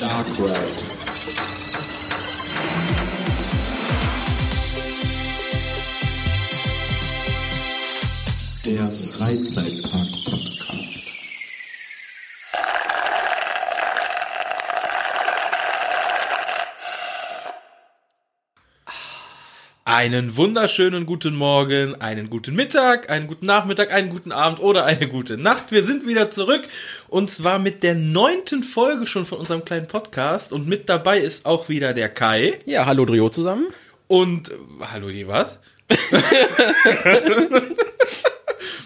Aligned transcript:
Dark 0.00 0.26
Ride. 0.38 0.50
Der 8.64 8.90
Freizeitpark-Podcast. 8.90 10.09
Einen 20.00 20.34
wunderschönen 20.38 21.04
guten 21.04 21.34
Morgen, 21.36 21.94
einen 22.00 22.30
guten 22.30 22.54
Mittag, 22.54 23.10
einen 23.10 23.26
guten 23.26 23.44
Nachmittag, 23.44 23.92
einen 23.92 24.08
guten 24.08 24.32
Abend 24.32 24.58
oder 24.58 24.86
eine 24.86 25.06
gute 25.08 25.36
Nacht. 25.36 25.72
Wir 25.72 25.84
sind 25.84 26.06
wieder 26.08 26.30
zurück 26.30 26.62
und 27.08 27.30
zwar 27.30 27.58
mit 27.58 27.82
der 27.82 27.94
neunten 27.96 28.62
Folge 28.62 29.04
schon 29.04 29.26
von 29.26 29.36
unserem 29.36 29.62
kleinen 29.62 29.88
Podcast 29.88 30.54
und 30.54 30.66
mit 30.66 30.88
dabei 30.88 31.18
ist 31.18 31.44
auch 31.44 31.68
wieder 31.68 31.92
der 31.92 32.08
Kai 32.08 32.58
Ja, 32.64 32.86
hallo 32.86 33.04
Drio 33.04 33.28
zusammen. 33.28 33.66
und 34.06 34.50
hallo 34.90 35.10
die 35.10 35.28
was? 35.28 35.60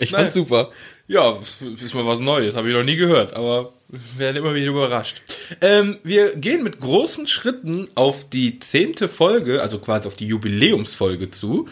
Ich 0.00 0.10
Nein. 0.10 0.22
fand's 0.22 0.34
super. 0.34 0.70
Ja, 1.06 1.36
ist 1.82 1.94
mal 1.94 2.06
was 2.06 2.20
Neues, 2.20 2.56
habe 2.56 2.68
ich 2.70 2.74
noch 2.74 2.82
nie 2.82 2.96
gehört, 2.96 3.34
aber 3.34 3.72
wir 3.88 4.00
werden 4.18 4.36
immer 4.38 4.54
wieder 4.54 4.68
überrascht. 4.68 5.20
Ähm, 5.60 5.98
wir 6.02 6.34
gehen 6.36 6.62
mit 6.64 6.80
großen 6.80 7.26
Schritten 7.26 7.88
auf 7.94 8.28
die 8.30 8.58
zehnte 8.58 9.08
Folge, 9.08 9.60
also 9.60 9.78
quasi 9.78 10.08
auf 10.08 10.16
die 10.16 10.26
Jubiläumsfolge 10.26 11.30
zu. 11.30 11.68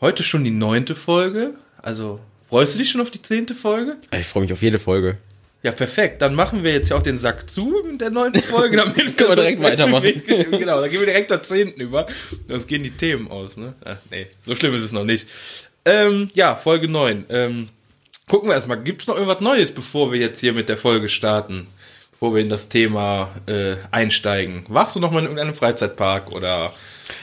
Heute 0.00 0.22
schon 0.22 0.42
die 0.42 0.50
neunte 0.50 0.94
Folge, 0.94 1.58
also 1.82 2.18
freust 2.48 2.74
du 2.74 2.78
dich 2.78 2.90
schon 2.90 3.02
auf 3.02 3.10
die 3.10 3.20
zehnte 3.20 3.54
Folge? 3.54 3.96
Ich 4.18 4.26
freue 4.26 4.44
mich 4.44 4.52
auf 4.54 4.62
jede 4.62 4.78
Folge. 4.78 5.18
Ja, 5.62 5.72
perfekt. 5.72 6.22
Dann 6.22 6.34
machen 6.34 6.62
wir 6.64 6.72
jetzt 6.72 6.90
ja 6.90 6.96
auch 6.96 7.02
den 7.02 7.18
Sack 7.18 7.50
zu 7.50 7.82
mit 7.90 8.00
der 8.00 8.10
neunten 8.10 8.42
Folge. 8.42 8.76
Damit 8.76 9.16
Können 9.18 9.30
wir 9.30 9.36
direkt 9.36 9.62
weitermachen. 9.62 10.22
genau, 10.50 10.80
dann 10.80 10.88
gehen 10.90 11.00
wir 11.00 11.06
direkt 11.06 11.28
zur 11.28 11.42
zehnten 11.42 11.80
über. 11.80 12.06
Sonst 12.46 12.68
gehen 12.68 12.84
die 12.84 12.92
Themen 12.92 13.28
aus, 13.28 13.56
ne? 13.56 13.74
Ach, 13.84 13.96
nee, 14.10 14.28
so 14.42 14.54
schlimm 14.54 14.74
ist 14.74 14.82
es 14.82 14.92
noch 14.92 15.04
nicht. 15.04 15.26
Ähm, 15.84 16.30
ja, 16.34 16.56
Folge 16.56 16.88
neun. 16.88 17.24
Ähm, 17.30 17.68
gucken 18.28 18.48
wir 18.48 18.54
erstmal, 18.54 18.82
gibt's 18.82 19.06
noch 19.06 19.14
irgendwas 19.14 19.40
Neues, 19.40 19.72
bevor 19.72 20.12
wir 20.12 20.18
jetzt 20.18 20.40
hier 20.40 20.52
mit 20.52 20.68
der 20.68 20.76
Folge 20.76 21.08
starten? 21.08 21.68
Bevor 22.10 22.34
wir 22.34 22.40
in 22.40 22.48
das 22.48 22.68
Thema 22.68 23.30
äh, 23.46 23.76
einsteigen. 23.90 24.64
Warst 24.68 24.96
du 24.96 25.00
noch 25.00 25.10
mal 25.10 25.18
in 25.18 25.26
irgendeinem 25.26 25.54
Freizeitpark 25.54 26.32
oder 26.32 26.72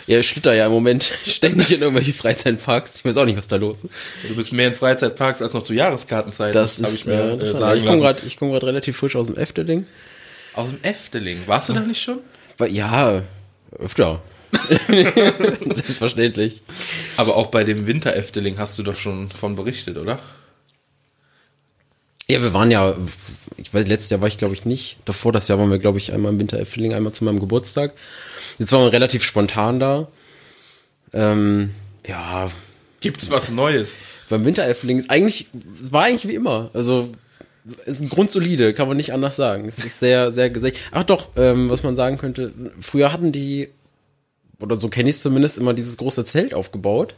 Ja, 0.05 0.19
ich 0.19 0.29
schlitter 0.29 0.53
ja 0.53 0.67
im 0.67 0.71
Moment 0.71 1.03
ständig 1.27 1.71
in 1.71 1.81
irgendwelche 1.81 2.13
Freizeitparks. 2.13 2.97
Ich 2.97 3.05
weiß 3.05 3.17
auch 3.17 3.25
nicht, 3.25 3.37
was 3.37 3.47
da 3.47 3.55
los 3.55 3.83
ist. 3.83 3.95
du 4.27 4.35
bist 4.35 4.53
mehr 4.53 4.67
in 4.67 4.75
Freizeitparks 4.75 5.41
als 5.41 5.53
noch 5.53 5.63
zu 5.63 5.73
Jahreskartenzeiten? 5.73 6.53
Das 6.53 6.77
hab 6.77 6.89
ist, 6.89 7.01
ich 7.01 7.05
mir 7.07 7.13
äh, 7.13 7.33
äh, 7.33 7.37
das 7.37 7.51
sagen 7.51 7.79
ich 7.79 7.85
komme 7.85 7.99
gerade 7.99 8.21
komm 8.37 8.51
relativ 8.51 8.97
frisch 8.97 9.15
aus 9.15 9.27
dem 9.27 9.37
Efteling. 9.37 9.87
Aus 10.53 10.69
dem 10.69 10.79
Efteling. 10.83 11.41
Warst 11.47 11.69
du 11.69 11.73
da 11.73 11.79
nicht 11.79 12.01
schon? 12.01 12.19
Ja, 12.69 13.23
öfter. 13.79 14.21
Selbstverständlich. 14.87 16.61
Aber 17.17 17.35
auch 17.35 17.47
bei 17.47 17.63
dem 17.63 17.87
Winter 17.87 18.15
Efteling 18.15 18.59
hast 18.59 18.77
du 18.77 18.83
doch 18.83 18.95
schon 18.95 19.29
von 19.31 19.55
berichtet, 19.55 19.97
oder? 19.97 20.19
Ja, 22.29 22.41
wir 22.41 22.53
waren 22.53 22.71
ja, 22.71 22.95
ich 23.57 23.73
weiß, 23.73 23.87
letztes 23.87 24.09
Jahr 24.09 24.21
war 24.21 24.27
ich 24.27 24.37
glaube 24.37 24.53
ich 24.53 24.65
nicht. 24.65 24.97
Davor 25.05 25.31
das 25.31 25.47
Jahr 25.47 25.59
waren 25.59 25.71
wir 25.71 25.79
glaube 25.79 25.97
ich 25.97 26.13
einmal 26.13 26.31
im 26.31 26.39
Winter 26.39 26.59
Efteling, 26.59 26.93
einmal 26.93 27.13
zu 27.13 27.23
meinem 27.23 27.39
Geburtstag. 27.39 27.93
Jetzt 28.59 28.71
waren 28.71 28.83
wir 28.83 28.93
relativ 28.93 29.23
spontan 29.23 29.79
da. 29.79 30.07
Ähm, 31.13 31.71
ja, 32.07 32.49
Gibt's 33.01 33.29
was 33.29 33.49
Neues? 33.49 33.97
beim 34.29 34.45
Winter 34.45 34.67
Efteling 34.67 34.97
ist 34.97 35.09
eigentlich, 35.09 35.47
war 35.53 36.03
eigentlich 36.03 36.27
wie 36.27 36.35
immer. 36.35 36.71
Also, 36.73 37.09
es 37.65 37.99
ist 37.99 38.01
ein 38.01 38.09
grundsolide, 38.09 38.73
kann 38.73 38.87
man 38.87 38.97
nicht 38.97 39.13
anders 39.13 39.35
sagen. 39.35 39.67
Es 39.67 39.77
ist 39.79 39.99
sehr, 39.99 40.31
sehr 40.31 40.49
gesächt. 40.49 40.77
Ach 40.91 41.03
doch, 41.03 41.29
ähm, 41.37 41.69
was 41.69 41.83
man 41.83 41.95
sagen 41.95 42.17
könnte, 42.17 42.51
früher 42.81 43.13
hatten 43.13 43.31
die, 43.31 43.69
oder 44.59 44.75
so 44.75 44.89
kenne 44.89 45.09
ich 45.09 45.17
es 45.17 45.21
zumindest, 45.21 45.57
immer 45.57 45.73
dieses 45.73 45.97
große 45.97 46.25
Zelt 46.25 46.53
aufgebaut. 46.53 47.15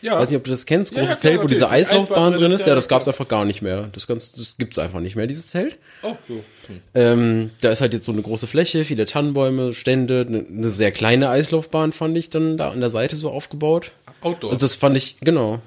Ja. 0.00 0.18
Weiß 0.18 0.30
nicht, 0.30 0.36
ob 0.36 0.44
du 0.44 0.50
das 0.50 0.64
kennst, 0.66 0.92
Ja, 0.92 0.98
großes 0.98 1.16
ja, 1.16 1.20
klar, 1.20 1.32
Zelt, 1.32 1.42
wo 1.42 1.46
diese 1.48 1.68
Eislaufbahn 1.70 2.34
drin 2.34 2.52
ist. 2.52 2.62
Ja, 2.62 2.68
ja, 2.68 2.74
das 2.74 2.88
gab's 2.88 3.04
klar. 3.04 3.14
einfach 3.14 3.28
gar 3.28 3.44
nicht 3.44 3.62
mehr. 3.62 3.88
Das, 3.92 4.06
ganz, 4.06 4.32
das 4.32 4.56
gibt's 4.56 4.78
einfach 4.78 5.00
nicht 5.00 5.16
mehr, 5.16 5.26
dieses 5.26 5.48
Zelt. 5.48 5.76
Oh, 6.02 6.14
so. 6.28 6.34
Hm. 6.68 6.80
Ähm, 6.94 7.50
da 7.60 7.70
ist 7.70 7.80
halt 7.80 7.94
jetzt 7.94 8.04
so 8.04 8.12
eine 8.12 8.22
große 8.22 8.46
Fläche, 8.46 8.84
viele 8.84 9.06
Tannenbäume, 9.06 9.74
Stände, 9.74 10.24
eine, 10.28 10.44
eine 10.48 10.68
sehr 10.68 10.92
kleine 10.92 11.30
Eislaufbahn 11.30 11.92
fand 11.92 12.16
ich 12.16 12.30
dann 12.30 12.58
da 12.58 12.70
an 12.70 12.80
der 12.80 12.90
Seite 12.90 13.16
so 13.16 13.30
aufgebaut. 13.30 13.92
Outdoor. 14.20 14.50
Also 14.52 14.60
das 14.60 14.74
fand 14.74 14.96
ich, 14.96 15.18
genau. 15.20 15.60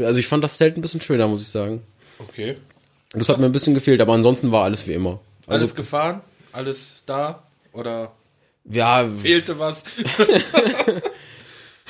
Also 0.00 0.18
ich 0.18 0.26
fand 0.26 0.42
das 0.44 0.58
Zelt 0.58 0.76
ein 0.76 0.80
bisschen 0.80 1.00
schöner, 1.00 1.28
muss 1.28 1.42
ich 1.42 1.48
sagen. 1.48 1.82
okay. 2.18 2.56
Das 3.12 3.30
hat 3.30 3.38
mir 3.38 3.46
ein 3.46 3.52
bisschen 3.52 3.72
gefehlt, 3.72 4.02
aber 4.02 4.12
ansonsten 4.12 4.52
war 4.52 4.64
alles 4.64 4.86
wie 4.86 4.92
immer. 4.92 5.20
Also, 5.46 5.62
Alles 5.62 5.74
gefahren? 5.74 6.20
Alles 6.52 7.04
da? 7.06 7.42
Oder 7.72 8.12
ja, 8.70 9.08
fehlte 9.22 9.58
was? 9.58 9.84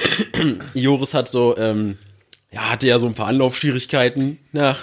Joris 0.75 1.15
hat 1.15 1.31
so, 1.31 1.57
ähm, 1.57 1.99
ja, 2.51 2.71
hatte 2.71 2.87
ja 2.87 2.99
so 2.99 3.07
ein 3.07 3.15
paar 3.15 3.27
Anlaufschwierigkeiten 3.27 4.39
nach 4.53 4.79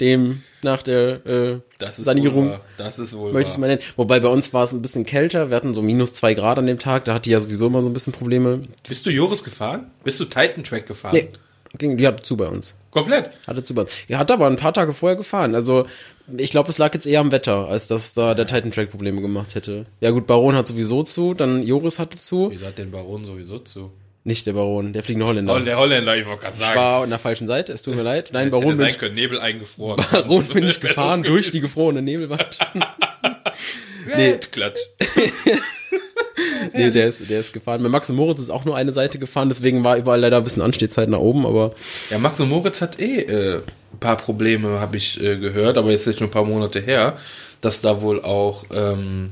dem, 0.00 0.42
nach 0.62 0.82
der 0.82 1.26
äh, 1.26 1.60
Das 1.78 1.96
Sanierung. 1.96 2.58
Das 2.76 2.98
ist 2.98 3.16
wohl 3.16 3.32
Möchte 3.32 3.52
ich 3.52 3.58
mal 3.58 3.66
nennen. 3.66 3.82
Wobei 3.96 4.20
bei 4.20 4.28
uns 4.28 4.52
war 4.54 4.64
es 4.64 4.72
ein 4.72 4.82
bisschen 4.82 5.04
kälter. 5.04 5.50
Wir 5.50 5.56
hatten 5.56 5.74
so 5.74 5.82
minus 5.82 6.14
zwei 6.14 6.34
Grad 6.34 6.58
an 6.58 6.66
dem 6.66 6.78
Tag. 6.78 7.04
Da 7.04 7.14
hatte 7.14 7.24
die 7.24 7.30
ja 7.30 7.40
sowieso 7.40 7.66
immer 7.66 7.82
so 7.82 7.88
ein 7.88 7.92
bisschen 7.92 8.12
Probleme. 8.12 8.62
Bist 8.88 9.06
du 9.06 9.10
Joris 9.10 9.44
gefahren? 9.44 9.90
Bist 10.04 10.18
du 10.20 10.24
Titan 10.24 10.64
Track 10.64 10.86
gefahren? 10.86 11.14
Nee, 11.14 11.28
ging, 11.76 11.96
die 11.96 12.06
hatte 12.06 12.22
zu 12.22 12.36
bei 12.36 12.46
uns. 12.48 12.74
Komplett? 12.90 13.30
Hatte 13.46 13.62
zu 13.62 13.74
bei 13.74 13.82
uns. 13.82 13.92
Ja, 14.08 14.18
hat 14.18 14.30
aber 14.30 14.46
ein 14.46 14.56
paar 14.56 14.74
Tage 14.74 14.92
vorher 14.92 15.16
gefahren. 15.16 15.54
Also 15.54 15.86
ich 16.36 16.50
glaube, 16.50 16.70
es 16.70 16.78
lag 16.78 16.94
jetzt 16.94 17.06
eher 17.06 17.20
am 17.20 17.32
Wetter, 17.32 17.68
als 17.68 17.88
dass 17.88 18.14
da 18.14 18.34
der 18.34 18.46
Titan 18.46 18.72
Track 18.72 18.90
Probleme 18.90 19.20
gemacht 19.20 19.54
hätte. 19.54 19.86
Ja 20.00 20.10
gut, 20.10 20.26
Baron 20.26 20.54
hat 20.54 20.66
sowieso 20.66 21.02
zu, 21.02 21.34
dann 21.34 21.62
Joris 21.62 21.98
hatte 21.98 22.16
zu. 22.16 22.50
Wieso 22.50 22.66
hat 22.66 22.78
den 22.78 22.90
Baron 22.90 23.24
sowieso 23.24 23.58
zu? 23.58 23.90
Nicht 24.22 24.46
der 24.46 24.52
Baron, 24.52 24.92
der 24.92 25.02
fliegende 25.02 25.26
Holländer. 25.26 25.54
Oh, 25.54 25.58
der 25.60 25.78
Holländer, 25.78 26.14
ich 26.14 26.26
wollte 26.26 26.42
gerade 26.42 26.54
Ich 26.54 26.60
sagen. 26.60 26.78
war 26.78 27.02
an 27.02 27.08
der 27.10 27.18
falschen 27.18 27.48
Seite, 27.48 27.72
es 27.72 27.80
tut 27.82 27.94
mir 27.94 28.02
leid. 28.02 28.30
Nein, 28.32 28.50
Baron 28.50 28.76
bin 28.76 28.86
ich, 28.86 28.98
können, 28.98 29.14
Nebel 29.14 29.40
eingefroren. 29.40 30.04
Baron 30.12 30.44
bin 30.44 30.64
ich 30.64 30.78
gefahren 30.80 31.22
durch 31.22 31.50
die 31.50 31.60
gefrorene 31.60 32.02
Nebelwand. 32.02 32.58
nee. 34.16 34.36
Klatsch. 34.52 34.78
nee, 36.74 36.90
der 36.90 37.08
ist, 37.08 37.30
der 37.30 37.40
ist 37.40 37.52
gefahren. 37.52 37.82
Bei 37.82 37.88
Max 37.88 38.10
und 38.10 38.16
Moritz 38.16 38.40
ist 38.40 38.50
auch 38.50 38.64
nur 38.66 38.76
eine 38.76 38.92
Seite 38.92 39.18
gefahren, 39.18 39.48
deswegen 39.48 39.84
war 39.84 39.96
überall 39.96 40.20
leider 40.20 40.36
ein 40.36 40.44
bisschen 40.44 40.62
Anstehzeit 40.62 41.08
nach 41.08 41.18
oben, 41.18 41.46
aber 41.46 41.74
Ja, 42.10 42.18
Max 42.18 42.38
und 42.40 42.50
Moritz 42.50 42.80
hat 42.82 43.00
eh 43.00 43.20
äh, 43.22 43.54
ein 43.92 43.98
paar 44.00 44.16
Probleme, 44.16 44.80
habe 44.80 44.96
ich 44.98 45.18
äh, 45.22 45.36
gehört, 45.36 45.78
aber 45.78 45.90
jetzt 45.90 46.06
ist 46.06 46.18
schon 46.18 46.28
ein 46.28 46.32
paar 46.32 46.44
Monate 46.44 46.80
her, 46.80 47.16
dass 47.62 47.80
da 47.80 48.02
wohl 48.02 48.20
auch 48.22 48.64
ähm, 48.72 49.30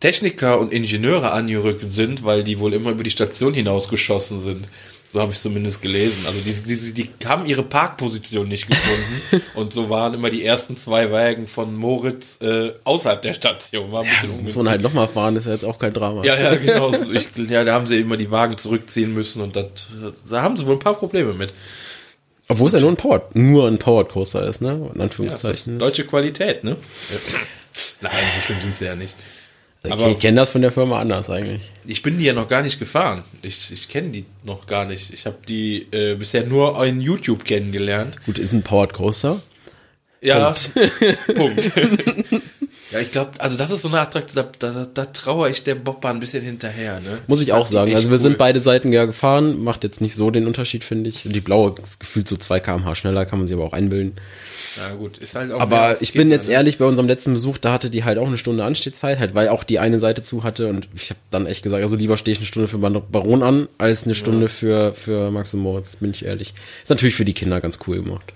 Techniker 0.00 0.58
und 0.58 0.72
Ingenieure 0.72 1.32
angerückt 1.32 1.88
sind, 1.88 2.24
weil 2.24 2.44
die 2.44 2.60
wohl 2.60 2.74
immer 2.74 2.90
über 2.90 3.02
die 3.02 3.10
Station 3.10 3.54
hinausgeschossen 3.54 4.40
sind. 4.42 4.68
So 5.12 5.22
habe 5.22 5.32
ich 5.32 5.38
zumindest 5.38 5.80
gelesen. 5.80 6.24
Also 6.26 6.40
die, 6.40 6.52
die, 6.52 7.04
die 7.08 7.26
haben 7.26 7.46
ihre 7.46 7.62
Parkposition 7.62 8.48
nicht 8.48 8.68
gefunden 8.68 9.42
und 9.54 9.72
so 9.72 9.88
waren 9.88 10.12
immer 10.14 10.28
die 10.28 10.44
ersten 10.44 10.76
zwei 10.76 11.10
Wagen 11.10 11.46
von 11.46 11.74
Moritz 11.74 12.38
äh, 12.42 12.72
außerhalb 12.84 13.22
der 13.22 13.32
Station. 13.32 13.90
War 13.92 14.02
ein 14.02 14.10
bisschen 14.10 14.44
muss 14.44 14.56
man 14.56 14.68
halt 14.68 14.82
nochmal 14.82 15.08
fahren, 15.08 15.36
ist 15.36 15.46
ja 15.46 15.52
jetzt 15.52 15.64
auch 15.64 15.78
kein 15.78 15.94
Drama. 15.94 16.24
Ja, 16.24 16.38
ja, 16.38 16.54
genau. 16.56 16.90
so. 16.90 17.10
Ich, 17.16 17.28
ja, 17.48 17.64
da 17.64 17.72
haben 17.72 17.86
sie 17.86 17.98
immer 17.98 18.16
die 18.18 18.30
Wagen 18.30 18.58
zurückziehen 18.58 19.14
müssen 19.14 19.40
und 19.40 19.56
das, 19.56 19.66
da 20.28 20.42
haben 20.42 20.56
sie 20.56 20.66
wohl 20.66 20.74
ein 20.74 20.80
paar 20.80 20.94
Probleme 20.94 21.32
mit. 21.32 21.54
Obwohl 22.48 22.66
es 22.66 22.74
ja 22.74 22.80
nur 22.80 22.90
ein 22.90 22.96
Powered, 22.96 23.34
nur 23.34 23.66
ein 23.68 23.78
Powered 23.78 24.08
Coaster 24.08 24.46
ist, 24.46 24.60
ne? 24.60 24.72
In 24.72 24.76
Ja, 24.76 24.84
das 24.84 24.94
ist 24.96 25.00
Anführungszeichen. 25.00 25.78
deutsche 25.78 26.04
Qualität, 26.04 26.62
ne? 26.62 26.76
Nein, 28.00 28.12
so 28.34 28.42
schlimm 28.42 28.60
sind 28.60 28.76
sie 28.76 28.84
ja 28.84 28.94
nicht. 28.94 29.16
Okay, 29.92 30.02
aber- 30.02 30.12
ich 30.12 30.18
kenne 30.18 30.36
das 30.36 30.50
von 30.50 30.62
der 30.62 30.72
Firma 30.72 31.00
anders 31.00 31.30
eigentlich. 31.30 31.62
Ich 31.84 32.02
bin 32.02 32.18
die 32.18 32.24
ja 32.24 32.32
noch 32.32 32.48
gar 32.48 32.62
nicht 32.62 32.78
gefahren. 32.78 33.22
Ich, 33.42 33.70
ich 33.72 33.88
kenne 33.88 34.10
die 34.10 34.24
noch 34.44 34.66
gar 34.66 34.84
nicht. 34.84 35.12
Ich 35.12 35.26
habe 35.26 35.36
die 35.48 35.86
äh, 35.92 36.16
bisher 36.16 36.44
nur 36.44 36.84
in 36.84 37.00
YouTube 37.00 37.44
kennengelernt. 37.44 38.16
Gut, 38.24 38.38
ist 38.38 38.52
ein 38.52 38.62
Powered 38.62 38.92
Coaster. 38.92 39.40
Ja, 40.20 40.54
Punkt. 41.34 41.72
ja, 42.90 43.00
ich 43.00 43.12
glaube, 43.12 43.30
also 43.38 43.56
das 43.58 43.70
ist 43.70 43.82
so 43.82 43.88
eine 43.88 44.00
Attraktion, 44.00 44.44
da, 44.58 44.70
da, 44.72 44.86
da 44.92 45.04
traue 45.06 45.50
ich 45.50 45.62
der 45.62 45.74
Bobbahn 45.74 46.16
ein 46.16 46.20
bisschen 46.20 46.42
hinterher, 46.42 47.00
ne? 47.00 47.18
Muss 47.26 47.40
ich 47.40 47.50
fand 47.50 47.62
auch 47.62 47.66
sagen. 47.66 47.94
Also 47.94 48.06
wir 48.06 48.12
cool. 48.12 48.18
sind 48.18 48.38
beide 48.38 48.60
Seiten 48.60 48.92
ja 48.92 49.04
gefahren, 49.04 49.62
macht 49.62 49.84
jetzt 49.84 50.00
nicht 50.00 50.14
so 50.14 50.30
den 50.30 50.46
Unterschied, 50.46 50.84
finde 50.84 51.10
ich. 51.10 51.22
Die 51.24 51.40
blaue 51.40 51.74
ist 51.82 52.00
gefühlt 52.00 52.28
so 52.28 52.36
2 52.36 52.60
km/h 52.60 52.94
schneller, 52.94 53.26
kann 53.26 53.38
man 53.38 53.46
sich 53.46 53.54
aber 53.54 53.64
auch 53.64 53.72
einbilden. 53.72 54.16
Ja, 54.76 54.94
gut, 54.94 55.18
ist 55.18 55.34
halt 55.34 55.52
auch 55.52 55.60
Aber 55.60 55.96
ich 56.00 56.12
bin 56.12 56.30
jetzt 56.30 56.48
ne? 56.48 56.54
ehrlich, 56.54 56.78
bei 56.78 56.84
unserem 56.84 57.08
letzten 57.08 57.32
Besuch, 57.32 57.58
da 57.58 57.72
hatte 57.72 57.90
die 57.90 58.04
halt 58.04 58.18
auch 58.18 58.26
eine 58.26 58.38
Stunde 58.38 58.64
Anstehzeit, 58.64 59.18
halt, 59.18 59.34
weil 59.34 59.48
auch 59.48 59.64
die 59.64 59.78
eine 59.78 59.98
Seite 59.98 60.22
zu 60.22 60.44
hatte 60.44 60.68
und 60.68 60.88
ich 60.94 61.10
habe 61.10 61.20
dann 61.30 61.46
echt 61.46 61.62
gesagt, 61.62 61.82
also 61.82 61.96
lieber 61.96 62.16
stehe 62.16 62.32
ich 62.32 62.38
eine 62.38 62.46
Stunde 62.46 62.68
für 62.68 62.78
Bar- 62.78 62.90
Baron 63.00 63.42
an, 63.42 63.68
als 63.78 64.04
eine 64.04 64.14
Stunde 64.14 64.48
für, 64.48 64.92
für 64.92 65.30
Max 65.30 65.54
und 65.54 65.60
Moritz, 65.60 65.96
bin 65.96 66.10
ich 66.10 66.24
ehrlich. 66.24 66.52
Ist 66.82 66.90
natürlich 66.90 67.14
für 67.14 67.24
die 67.24 67.34
Kinder 67.34 67.60
ganz 67.60 67.78
cool 67.86 67.96
gemacht. 68.02 68.32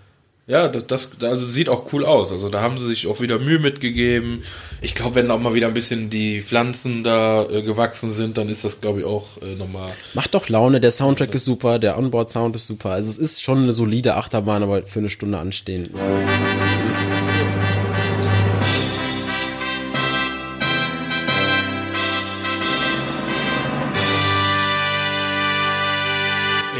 Ja, 0.50 0.66
das, 0.66 0.84
das 1.16 1.22
also 1.22 1.46
sieht 1.46 1.68
auch 1.68 1.92
cool 1.92 2.04
aus. 2.04 2.32
Also 2.32 2.48
da 2.48 2.60
haben 2.60 2.76
sie 2.76 2.84
sich 2.84 3.06
auch 3.06 3.20
wieder 3.20 3.38
Mühe 3.38 3.60
mitgegeben. 3.60 4.42
Ich 4.80 4.96
glaube, 4.96 5.14
wenn 5.14 5.30
auch 5.30 5.38
mal 5.38 5.54
wieder 5.54 5.68
ein 5.68 5.74
bisschen 5.74 6.10
die 6.10 6.42
Pflanzen 6.42 7.04
da 7.04 7.44
äh, 7.44 7.62
gewachsen 7.62 8.10
sind, 8.10 8.36
dann 8.36 8.48
ist 8.48 8.64
das, 8.64 8.80
glaube 8.80 8.98
ich, 8.98 9.06
auch 9.06 9.28
äh, 9.42 9.54
nochmal. 9.54 9.92
Macht 10.12 10.34
doch 10.34 10.48
Laune, 10.48 10.80
der 10.80 10.90
Soundtrack 10.90 11.32
ist 11.36 11.44
super, 11.44 11.78
der 11.78 11.96
Onboard-Sound 11.96 12.56
ist 12.56 12.66
super. 12.66 12.90
Also 12.90 13.10
es 13.10 13.18
ist 13.18 13.44
schon 13.44 13.62
eine 13.62 13.72
solide 13.72 14.16
Achterbahn, 14.16 14.64
aber 14.64 14.82
für 14.82 14.98
eine 14.98 15.08
Stunde 15.08 15.38
anstehen. 15.38 15.88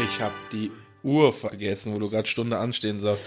Ich 0.05 0.19
habe 0.19 0.33
die 0.51 0.71
Uhr 1.03 1.31
vergessen, 1.31 1.95
wo 1.95 1.99
du 1.99 2.09
gerade 2.09 2.27
Stunde 2.27 2.57
anstehen 2.57 2.99
sagst. 2.99 3.23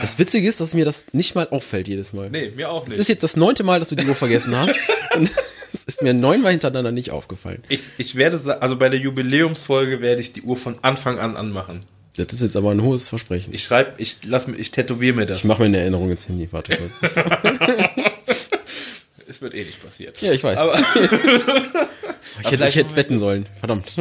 Das 0.00 0.18
Witzige 0.18 0.48
ist, 0.48 0.60
dass 0.60 0.74
mir 0.74 0.84
das 0.84 1.06
nicht 1.12 1.34
mal 1.34 1.46
auffällt 1.48 1.88
jedes 1.88 2.12
Mal. 2.12 2.30
Nee, 2.30 2.52
mir 2.56 2.70
auch 2.70 2.84
Es 2.84 2.88
nicht. 2.90 2.98
ist 3.00 3.08
jetzt 3.08 3.22
das 3.22 3.36
neunte 3.36 3.62
Mal, 3.64 3.78
dass 3.78 3.90
du 3.90 3.96
die 3.96 4.06
Uhr 4.06 4.14
vergessen 4.14 4.56
hast. 4.56 4.74
Und 5.14 5.30
es 5.72 5.84
ist 5.84 6.02
mir 6.02 6.14
neunmal 6.14 6.52
hintereinander 6.52 6.90
nicht 6.92 7.10
aufgefallen. 7.10 7.62
Ich, 7.68 7.82
ich 7.98 8.14
werde, 8.16 8.60
also 8.62 8.76
bei 8.76 8.88
der 8.88 8.98
Jubiläumsfolge 9.00 10.00
werde 10.00 10.20
ich 10.22 10.32
die 10.32 10.42
Uhr 10.42 10.56
von 10.56 10.76
Anfang 10.82 11.18
an 11.18 11.36
anmachen. 11.36 11.84
Das 12.16 12.32
ist 12.32 12.42
jetzt 12.42 12.56
aber 12.56 12.70
ein 12.70 12.80
hohes 12.82 13.08
Versprechen. 13.08 13.52
Ich 13.52 13.60
Ich 13.62 13.64
schreibe, 13.66 13.94
ich 13.98 14.18
lass 14.24 14.46
mir, 14.46 14.56
ich 14.56 14.70
tätowiere 14.70 15.14
mir 15.16 15.26
das. 15.26 15.44
mache 15.44 15.60
mir 15.62 15.66
eine 15.66 15.78
Erinnerung 15.78 16.10
ins 16.10 16.28
Handy. 16.28 16.48
Warte 16.50 16.76
kurz. 16.76 17.14
Es 19.28 19.42
wird 19.42 19.54
eh 19.54 19.64
nicht 19.64 19.82
passiert. 19.82 20.20
Ja, 20.22 20.32
ich 20.32 20.44
weiß. 20.44 20.56
Aber, 20.56 20.78
Ich 22.42 22.50
hätte, 22.50 22.66
ich 22.68 22.76
hätte 22.76 22.94
wetten 22.96 23.16
sollen. 23.18 23.46
Verdammt. 23.58 23.92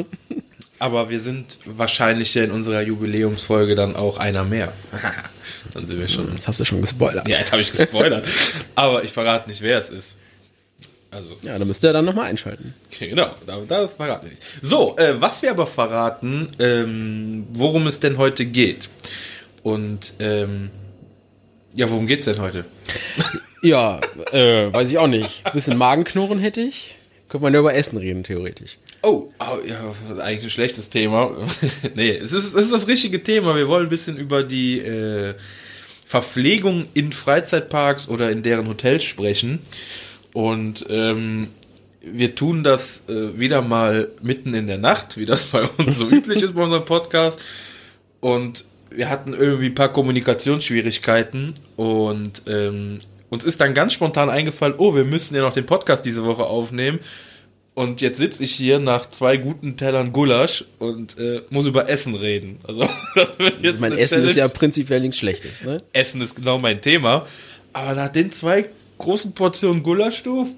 aber 0.79 1.09
wir 1.09 1.19
sind 1.19 1.57
wahrscheinlich 1.65 2.33
ja 2.33 2.43
in 2.43 2.51
unserer 2.51 2.81
Jubiläumsfolge 2.81 3.73
dann 3.75 3.95
auch 3.95 4.17
einer 4.17 4.43
mehr. 4.43 4.73
Dann 5.73 5.85
sind 5.87 5.99
wir 5.99 6.07
schon. 6.07 6.31
Jetzt 6.33 6.47
hast 6.47 6.59
du 6.59 6.65
schon 6.65 6.81
gespoilert. 6.81 7.27
Ja, 7.27 7.39
jetzt 7.39 7.51
habe 7.51 7.61
ich 7.61 7.71
gespoilert. 7.71 8.27
aber 8.75 9.03
ich 9.03 9.11
verrate 9.11 9.49
nicht, 9.49 9.61
wer 9.61 9.77
es 9.77 9.89
ist. 9.89 10.15
Also, 11.11 11.35
Ja, 11.43 11.59
dann 11.59 11.67
müsst 11.67 11.83
ihr 11.83 11.93
dann 11.93 12.05
nochmal 12.05 12.27
einschalten. 12.29 12.73
okay, 12.91 13.09
genau, 13.09 13.29
da, 13.45 13.59
da 13.67 13.87
verraten 13.87 14.25
wir 14.25 14.31
nicht. 14.31 14.41
So, 14.61 14.97
äh, 14.97 15.21
was 15.21 15.41
wir 15.43 15.51
aber 15.51 15.67
verraten, 15.67 16.49
ähm, 16.59 17.45
worum 17.53 17.85
es 17.87 17.99
denn 17.99 18.17
heute 18.17 18.45
geht. 18.45 18.89
Und, 19.61 20.13
ähm, 20.19 20.71
ja, 21.75 21.89
worum 21.89 22.07
geht's 22.07 22.25
denn 22.25 22.39
heute? 22.39 22.65
Ja, 23.65 24.01
äh, 24.33 24.73
weiß 24.73 24.89
ich 24.89 24.97
auch 24.97 25.07
nicht. 25.07 25.41
Bisschen 25.53 25.77
Magenknurren 25.77 26.37
hätte 26.37 26.59
ich. 26.59 26.95
Könnte 27.29 27.43
man 27.43 27.53
ja 27.53 27.61
über 27.61 27.73
Essen 27.73 27.97
reden, 27.97 28.25
theoretisch. 28.25 28.77
Oh, 29.03 29.31
oh 29.39 29.57
ja, 29.67 29.93
eigentlich 30.23 30.45
ein 30.45 30.49
schlechtes 30.49 30.89
Thema. 30.89 31.31
nee, 31.95 32.11
es 32.11 32.31
ist, 32.31 32.55
es 32.55 32.65
ist 32.65 32.73
das 32.73 32.87
richtige 32.87 33.21
Thema. 33.21 33.53
Wir 33.55 33.67
wollen 33.67 33.87
ein 33.87 33.89
bisschen 33.89 34.15
über 34.15 34.43
die 34.43 34.79
äh, 34.79 35.35
Verpflegung 36.05 36.85
in 36.93 37.11
Freizeitparks 37.11 38.07
oder 38.07 38.31
in 38.31 38.43
deren 38.43 38.67
Hotels 38.67 39.03
sprechen. 39.03 39.59
Und 40.31 40.85
ähm, 40.89 41.49
wir 42.01 42.35
tun 42.35 42.63
das 42.63 43.03
äh, 43.09 43.37
wieder 43.37 43.61
mal 43.61 44.09
mitten 44.21 44.53
in 44.53 44.67
der 44.67 44.77
Nacht, 44.77 45.17
wie 45.17 45.25
das 45.25 45.47
bei 45.47 45.63
uns 45.63 45.97
so 45.97 46.07
üblich 46.09 46.41
ist 46.41 46.55
bei 46.55 46.63
unserem 46.63 46.85
Podcast. 46.85 47.39
Und 48.21 48.65
wir 48.89 49.09
hatten 49.09 49.33
irgendwie 49.33 49.67
ein 49.67 49.75
paar 49.75 49.91
Kommunikationsschwierigkeiten 49.91 51.55
und 51.75 52.43
ähm, 52.47 52.99
uns 53.29 53.43
ist 53.43 53.59
dann 53.59 53.73
ganz 53.73 53.93
spontan 53.93 54.29
eingefallen, 54.29 54.75
oh, 54.77 54.95
wir 54.95 55.03
müssen 55.03 55.35
ja 55.35 55.41
noch 55.41 55.53
den 55.53 55.65
Podcast 55.65 56.05
diese 56.05 56.23
Woche 56.23 56.43
aufnehmen. 56.43 56.99
Und 57.75 58.01
jetzt 58.01 58.19
sitze 58.19 58.43
ich 58.43 58.53
hier 58.53 58.79
nach 58.79 59.09
zwei 59.09 59.37
guten 59.37 59.77
Tellern 59.77 60.13
Gulasch 60.13 60.63
und 60.77 61.17
äh, 61.17 61.41
muss 61.49 61.65
über 61.65 61.89
Essen 61.89 62.13
reden. 62.13 62.57
Also 62.67 62.87
das 63.15 63.39
wird 63.39 63.61
jetzt 63.63 63.81
mein 63.81 63.97
Essen 63.97 64.21
ist 64.23 64.35
ja 64.35 64.43
Challenge. 64.43 64.53
prinzipiell 64.53 64.99
nichts 64.99 65.17
Schlechtes, 65.17 65.63
ne? 65.63 65.77
Essen 65.91 66.21
ist 66.21 66.35
genau 66.35 66.59
mein 66.59 66.81
Thema. 66.81 67.25
Aber 67.73 67.95
nach 67.95 68.09
den 68.09 68.31
zwei 68.31 68.65
großen 68.99 69.33
Portionen 69.33 69.81
Gulasch, 69.81 70.21
du, 70.21 70.53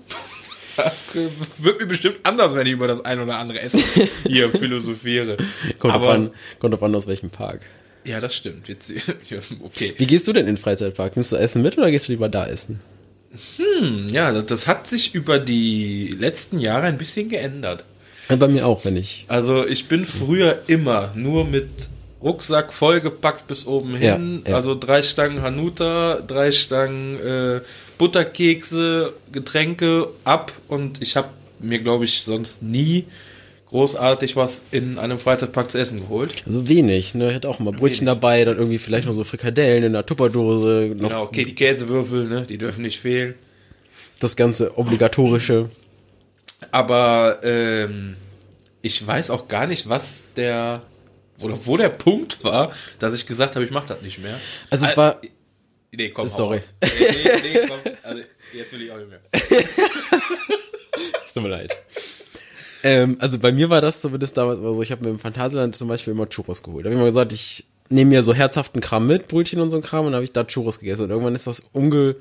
wird 1.59 1.79
mir 1.79 1.85
bestimmt 1.85 2.19
anders, 2.23 2.53
wenn 2.53 2.67
ich 2.67 2.73
über 2.73 2.87
das 2.87 3.05
ein 3.05 3.21
oder 3.21 3.37
andere 3.37 3.61
Essen 3.61 3.81
hier 4.27 4.49
philosophiere. 4.49 5.37
Kommt, 5.79 5.93
Aber 5.93 6.07
drauf 6.07 6.15
an, 6.15 6.31
kommt 6.59 6.73
drauf 6.73 6.83
an, 6.83 6.95
aus 6.95 7.07
welchem 7.07 7.29
Park. 7.29 7.61
ja, 8.03 8.19
das 8.19 8.35
stimmt. 8.35 8.67
Jetzt, 8.67 8.91
okay. 9.63 9.93
Wie 9.97 10.05
gehst 10.05 10.27
du 10.27 10.33
denn 10.33 10.41
in 10.47 10.55
den 10.55 10.57
Freizeitpark? 10.57 11.15
Nimmst 11.15 11.31
du 11.31 11.37
Essen 11.37 11.61
mit 11.61 11.77
oder 11.77 11.89
gehst 11.91 12.09
du 12.09 12.11
lieber 12.11 12.27
da 12.27 12.45
essen? 12.45 12.81
Ja, 14.11 14.31
das, 14.31 14.45
das 14.45 14.67
hat 14.67 14.87
sich 14.89 15.13
über 15.13 15.39
die 15.39 16.15
letzten 16.19 16.59
Jahre 16.59 16.87
ein 16.87 16.97
bisschen 16.97 17.29
geändert. 17.29 17.85
Ja, 18.29 18.35
bei 18.35 18.47
mir 18.47 18.65
auch, 18.65 18.85
wenn 18.85 18.97
ich. 18.97 19.25
Also 19.27 19.65
ich 19.65 19.87
bin 19.87 20.05
früher 20.05 20.59
immer 20.67 21.11
nur 21.15 21.45
mit 21.45 21.69
Rucksack 22.21 22.73
vollgepackt 22.73 23.47
bis 23.47 23.67
oben 23.67 23.95
hin. 23.95 24.41
Ja, 24.45 24.51
ja. 24.51 24.55
Also 24.55 24.73
drei 24.73 25.01
Stangen 25.01 25.41
Hanuta, 25.41 26.21
drei 26.25 26.51
Stangen 26.51 27.19
äh, 27.19 27.61
Butterkekse, 27.97 29.13
Getränke 29.31 30.07
ab 30.23 30.51
und 30.67 31.01
ich 31.01 31.15
habe 31.15 31.29
mir, 31.59 31.79
glaube 31.79 32.05
ich, 32.05 32.23
sonst 32.23 32.63
nie 32.63 33.05
großartig 33.75 34.37
was 34.37 34.61
in 34.71 34.97
einem 34.97 35.19
Freizeitpark 35.19 35.69
zu 35.69 35.77
essen 35.77 35.99
geholt. 35.99 36.43
Also 36.45 36.69
wenig, 36.69 37.13
ne? 37.13 37.27
Ich 37.27 37.35
hätte 37.35 37.49
auch 37.49 37.59
mal 37.59 37.71
Brötchen 37.73 38.05
dabei, 38.05 38.45
dann 38.45 38.55
irgendwie 38.57 38.79
vielleicht 38.79 39.05
noch 39.05 39.13
so 39.13 39.25
Frikadellen 39.25 39.83
in 39.83 39.91
der 39.93 40.05
Tupperdose, 40.05 40.95
Genau, 40.95 41.23
okay, 41.23 41.43
die 41.43 41.55
Käsewürfel, 41.55 42.25
ne, 42.29 42.45
die 42.47 42.57
dürfen 42.57 42.83
nicht 42.83 42.99
fehlen. 43.01 43.35
das 44.21 44.37
ganze 44.37 44.77
obligatorische. 44.77 45.69
Aber 46.71 47.39
ähm, 47.43 48.15
ich 48.81 49.05
weiß 49.05 49.29
auch 49.29 49.49
gar 49.49 49.67
nicht, 49.67 49.89
was 49.89 50.31
der 50.37 50.81
oder 51.41 51.57
wo 51.65 51.75
der 51.75 51.89
Punkt 51.89 52.45
war, 52.45 52.71
dass 52.99 53.13
ich 53.13 53.27
gesagt 53.27 53.55
habe, 53.55 53.65
ich 53.65 53.71
mache 53.71 53.89
das 53.89 54.01
nicht 54.01 54.19
mehr. 54.19 54.39
Also 54.69 54.85
es 54.85 54.95
war, 54.95 55.19
Nee, 55.97 56.09
komm, 56.09 56.27
Sorry. 56.29 56.59
Nee, 56.81 56.89
nee, 56.99 57.53
nee, 57.53 57.67
komm. 57.67 57.93
Also, 58.03 58.21
jetzt 58.53 58.71
will 58.73 58.81
ich 58.81 58.91
auch 58.91 58.97
nicht 58.97 59.09
mehr. 59.09 59.21
es 61.25 61.33
tut 61.33 61.43
mir 61.43 61.49
leid. 61.49 61.77
Ähm, 62.85 63.17
also 63.19 63.39
bei 63.39 63.51
mir 63.51 63.71
war 63.71 63.81
das 63.81 63.99
zumindest 63.99 64.37
damals 64.37 64.59
immer 64.59 64.75
so, 64.75 64.83
ich 64.83 64.91
habe 64.91 65.03
mir 65.03 65.09
im 65.09 65.17
Phantasialand 65.17 65.75
zum 65.75 65.87
Beispiel 65.87 66.13
immer 66.13 66.29
Churros 66.29 66.61
geholt. 66.61 66.85
Da 66.85 66.89
habe 66.89 66.93
ich 66.93 66.99
immer 66.99 67.09
gesagt, 67.09 67.33
ich 67.33 67.65
nehme 67.89 68.11
mir 68.11 68.23
so 68.23 68.35
herzhaften 68.35 68.79
Kram 68.79 69.07
mit, 69.07 69.27
Brötchen 69.27 69.59
und 69.59 69.71
so 69.71 69.77
ein 69.77 69.81
Kram, 69.81 70.01
und 70.01 70.11
dann 70.11 70.17
habe 70.17 70.23
ich 70.23 70.33
da 70.33 70.43
Churros 70.43 70.79
gegessen. 70.79 71.05
Und 71.05 71.09
irgendwann 71.09 71.33
ist 71.33 71.47
das 71.47 71.63
umge, 71.73 72.15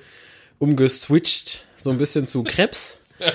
umgeswitcht 0.59 1.67
so 1.77 1.91
ein 1.91 1.99
bisschen 1.99 2.27
zu 2.27 2.43
Krebs. 2.45 2.99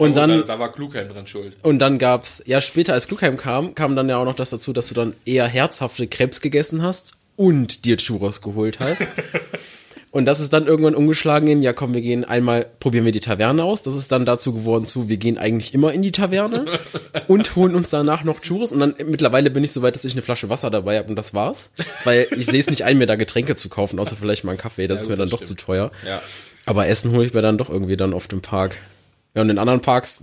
Und 0.00 0.12
Oh, 0.12 0.14
dann, 0.14 0.30
da, 0.30 0.42
da 0.42 0.58
war 0.60 0.70
Klugheim 0.70 1.08
dran 1.08 1.26
schuld. 1.26 1.56
Und 1.64 1.80
dann 1.80 1.98
gab's, 1.98 2.40
ja, 2.46 2.60
später 2.60 2.92
als 2.92 3.08
Klugheim 3.08 3.36
kam, 3.36 3.74
kam 3.74 3.96
dann 3.96 4.08
ja 4.08 4.16
auch 4.18 4.24
noch 4.24 4.36
das 4.36 4.50
dazu, 4.50 4.72
dass 4.72 4.86
du 4.86 4.94
dann 4.94 5.12
eher 5.24 5.48
herzhafte 5.48 6.06
Krebs 6.06 6.40
gegessen 6.40 6.82
hast 6.82 7.14
und 7.34 7.84
dir 7.84 7.96
Churros 7.96 8.40
geholt 8.40 8.78
hast. 8.78 9.02
und 10.10 10.24
das 10.24 10.40
ist 10.40 10.52
dann 10.52 10.66
irgendwann 10.66 10.94
umgeschlagen 10.94 11.48
in, 11.48 11.62
ja 11.62 11.72
komm, 11.72 11.92
wir 11.94 12.00
gehen 12.00 12.24
einmal, 12.24 12.66
probieren 12.80 13.04
wir 13.04 13.12
die 13.12 13.20
Taverne 13.20 13.62
aus. 13.64 13.82
Das 13.82 13.94
ist 13.94 14.10
dann 14.10 14.24
dazu 14.24 14.52
geworden 14.54 14.84
zu, 14.86 15.08
wir 15.08 15.16
gehen 15.18 15.36
eigentlich 15.38 15.74
immer 15.74 15.92
in 15.92 16.02
die 16.02 16.12
Taverne 16.12 16.64
und 17.28 17.54
holen 17.56 17.74
uns 17.74 17.90
danach 17.90 18.24
noch 18.24 18.40
Churros. 18.40 18.72
Und 18.72 18.80
dann 18.80 18.94
mittlerweile 19.06 19.50
bin 19.50 19.64
ich 19.64 19.72
so 19.72 19.82
weit, 19.82 19.94
dass 19.94 20.04
ich 20.04 20.12
eine 20.12 20.22
Flasche 20.22 20.48
Wasser 20.48 20.70
dabei 20.70 20.98
habe 20.98 21.08
und 21.10 21.16
das 21.16 21.34
war's. 21.34 21.70
Weil 22.04 22.26
ich 22.36 22.46
sehe 22.46 22.58
es 22.60 22.70
nicht 22.70 22.82
ein, 22.84 22.96
mir 22.98 23.06
da 23.06 23.16
Getränke 23.16 23.54
zu 23.56 23.68
kaufen, 23.68 23.98
außer 23.98 24.16
vielleicht 24.16 24.44
mal 24.44 24.52
einen 24.52 24.58
Kaffee. 24.60 24.86
Das 24.88 24.98
Ja, 25.00 25.02
ist 25.02 25.08
mir 25.10 25.16
dann 25.16 25.28
doch 25.30 25.38
stimmt. 25.38 25.48
zu 25.60 25.66
teuer. 25.66 25.90
Ja. 26.06 26.22
Aber 26.64 26.86
Essen 26.86 27.12
hole 27.12 27.26
ich 27.26 27.34
mir 27.34 27.42
dann 27.42 27.58
doch 27.58 27.68
irgendwie 27.68 27.96
dann 27.96 28.14
auf 28.14 28.28
dem 28.28 28.40
Park. 28.42 28.78
Ja, 29.34 29.42
und 29.42 29.50
in 29.50 29.58
anderen 29.58 29.80
Parks, 29.82 30.22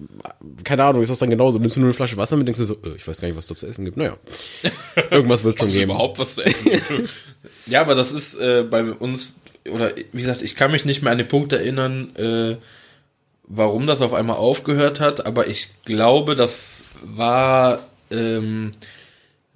keine 0.64 0.84
Ahnung, 0.84 1.02
ist 1.04 1.10
das 1.10 1.20
dann 1.20 1.30
genauso. 1.30 1.60
Nimmst 1.60 1.76
du 1.76 1.80
nur 1.80 1.88
eine 1.90 1.94
Flasche 1.94 2.18
Wasser 2.18 2.36
mit, 2.38 2.48
denkst 2.48 2.60
du 2.60 2.66
so, 2.66 2.74
äh, 2.84 2.96
ich 2.98 3.08
weiß 3.08 3.22
gar 3.22 3.28
nicht, 3.28 3.38
was 3.38 3.46
da 3.48 3.54
zu 3.56 3.68
essen 3.68 3.86
gibt. 3.86 3.98
Naja, 3.98 4.18
irgendwas 5.12 5.44
wird 5.44 5.60
schon 5.60 5.68
es 5.68 5.74
geben. 5.76 5.92
überhaupt 5.92 6.18
was 6.20 6.36
zu 6.36 6.42
essen 6.44 6.72
gibt. 6.72 7.16
ja, 7.68 7.82
aber 7.82 7.94
das 7.96 8.12
ist 8.12 8.34
äh, 8.40 8.64
bei 8.70 8.84
uns, 8.84 9.36
oder 9.72 9.94
wie 9.96 10.22
gesagt, 10.22 10.42
ich 10.42 10.56
kann 10.56 10.72
mich 10.72 10.86
nicht 10.86 11.02
mehr 11.02 11.12
an 11.12 11.18
den 11.18 11.28
Punkt 11.28 11.54
erinnern, 11.54 12.16
äh, 12.16 12.58
warum 13.44 13.88
das 13.88 14.02
auf 14.02 14.14
einmal 14.14 14.38
aufgehört 14.38 15.00
hat, 15.00 15.26
aber 15.26 15.48
ich 15.48 15.70
glaube, 15.86 16.36
das 16.36 16.84
war 17.04 17.80
ähm, 18.12 18.72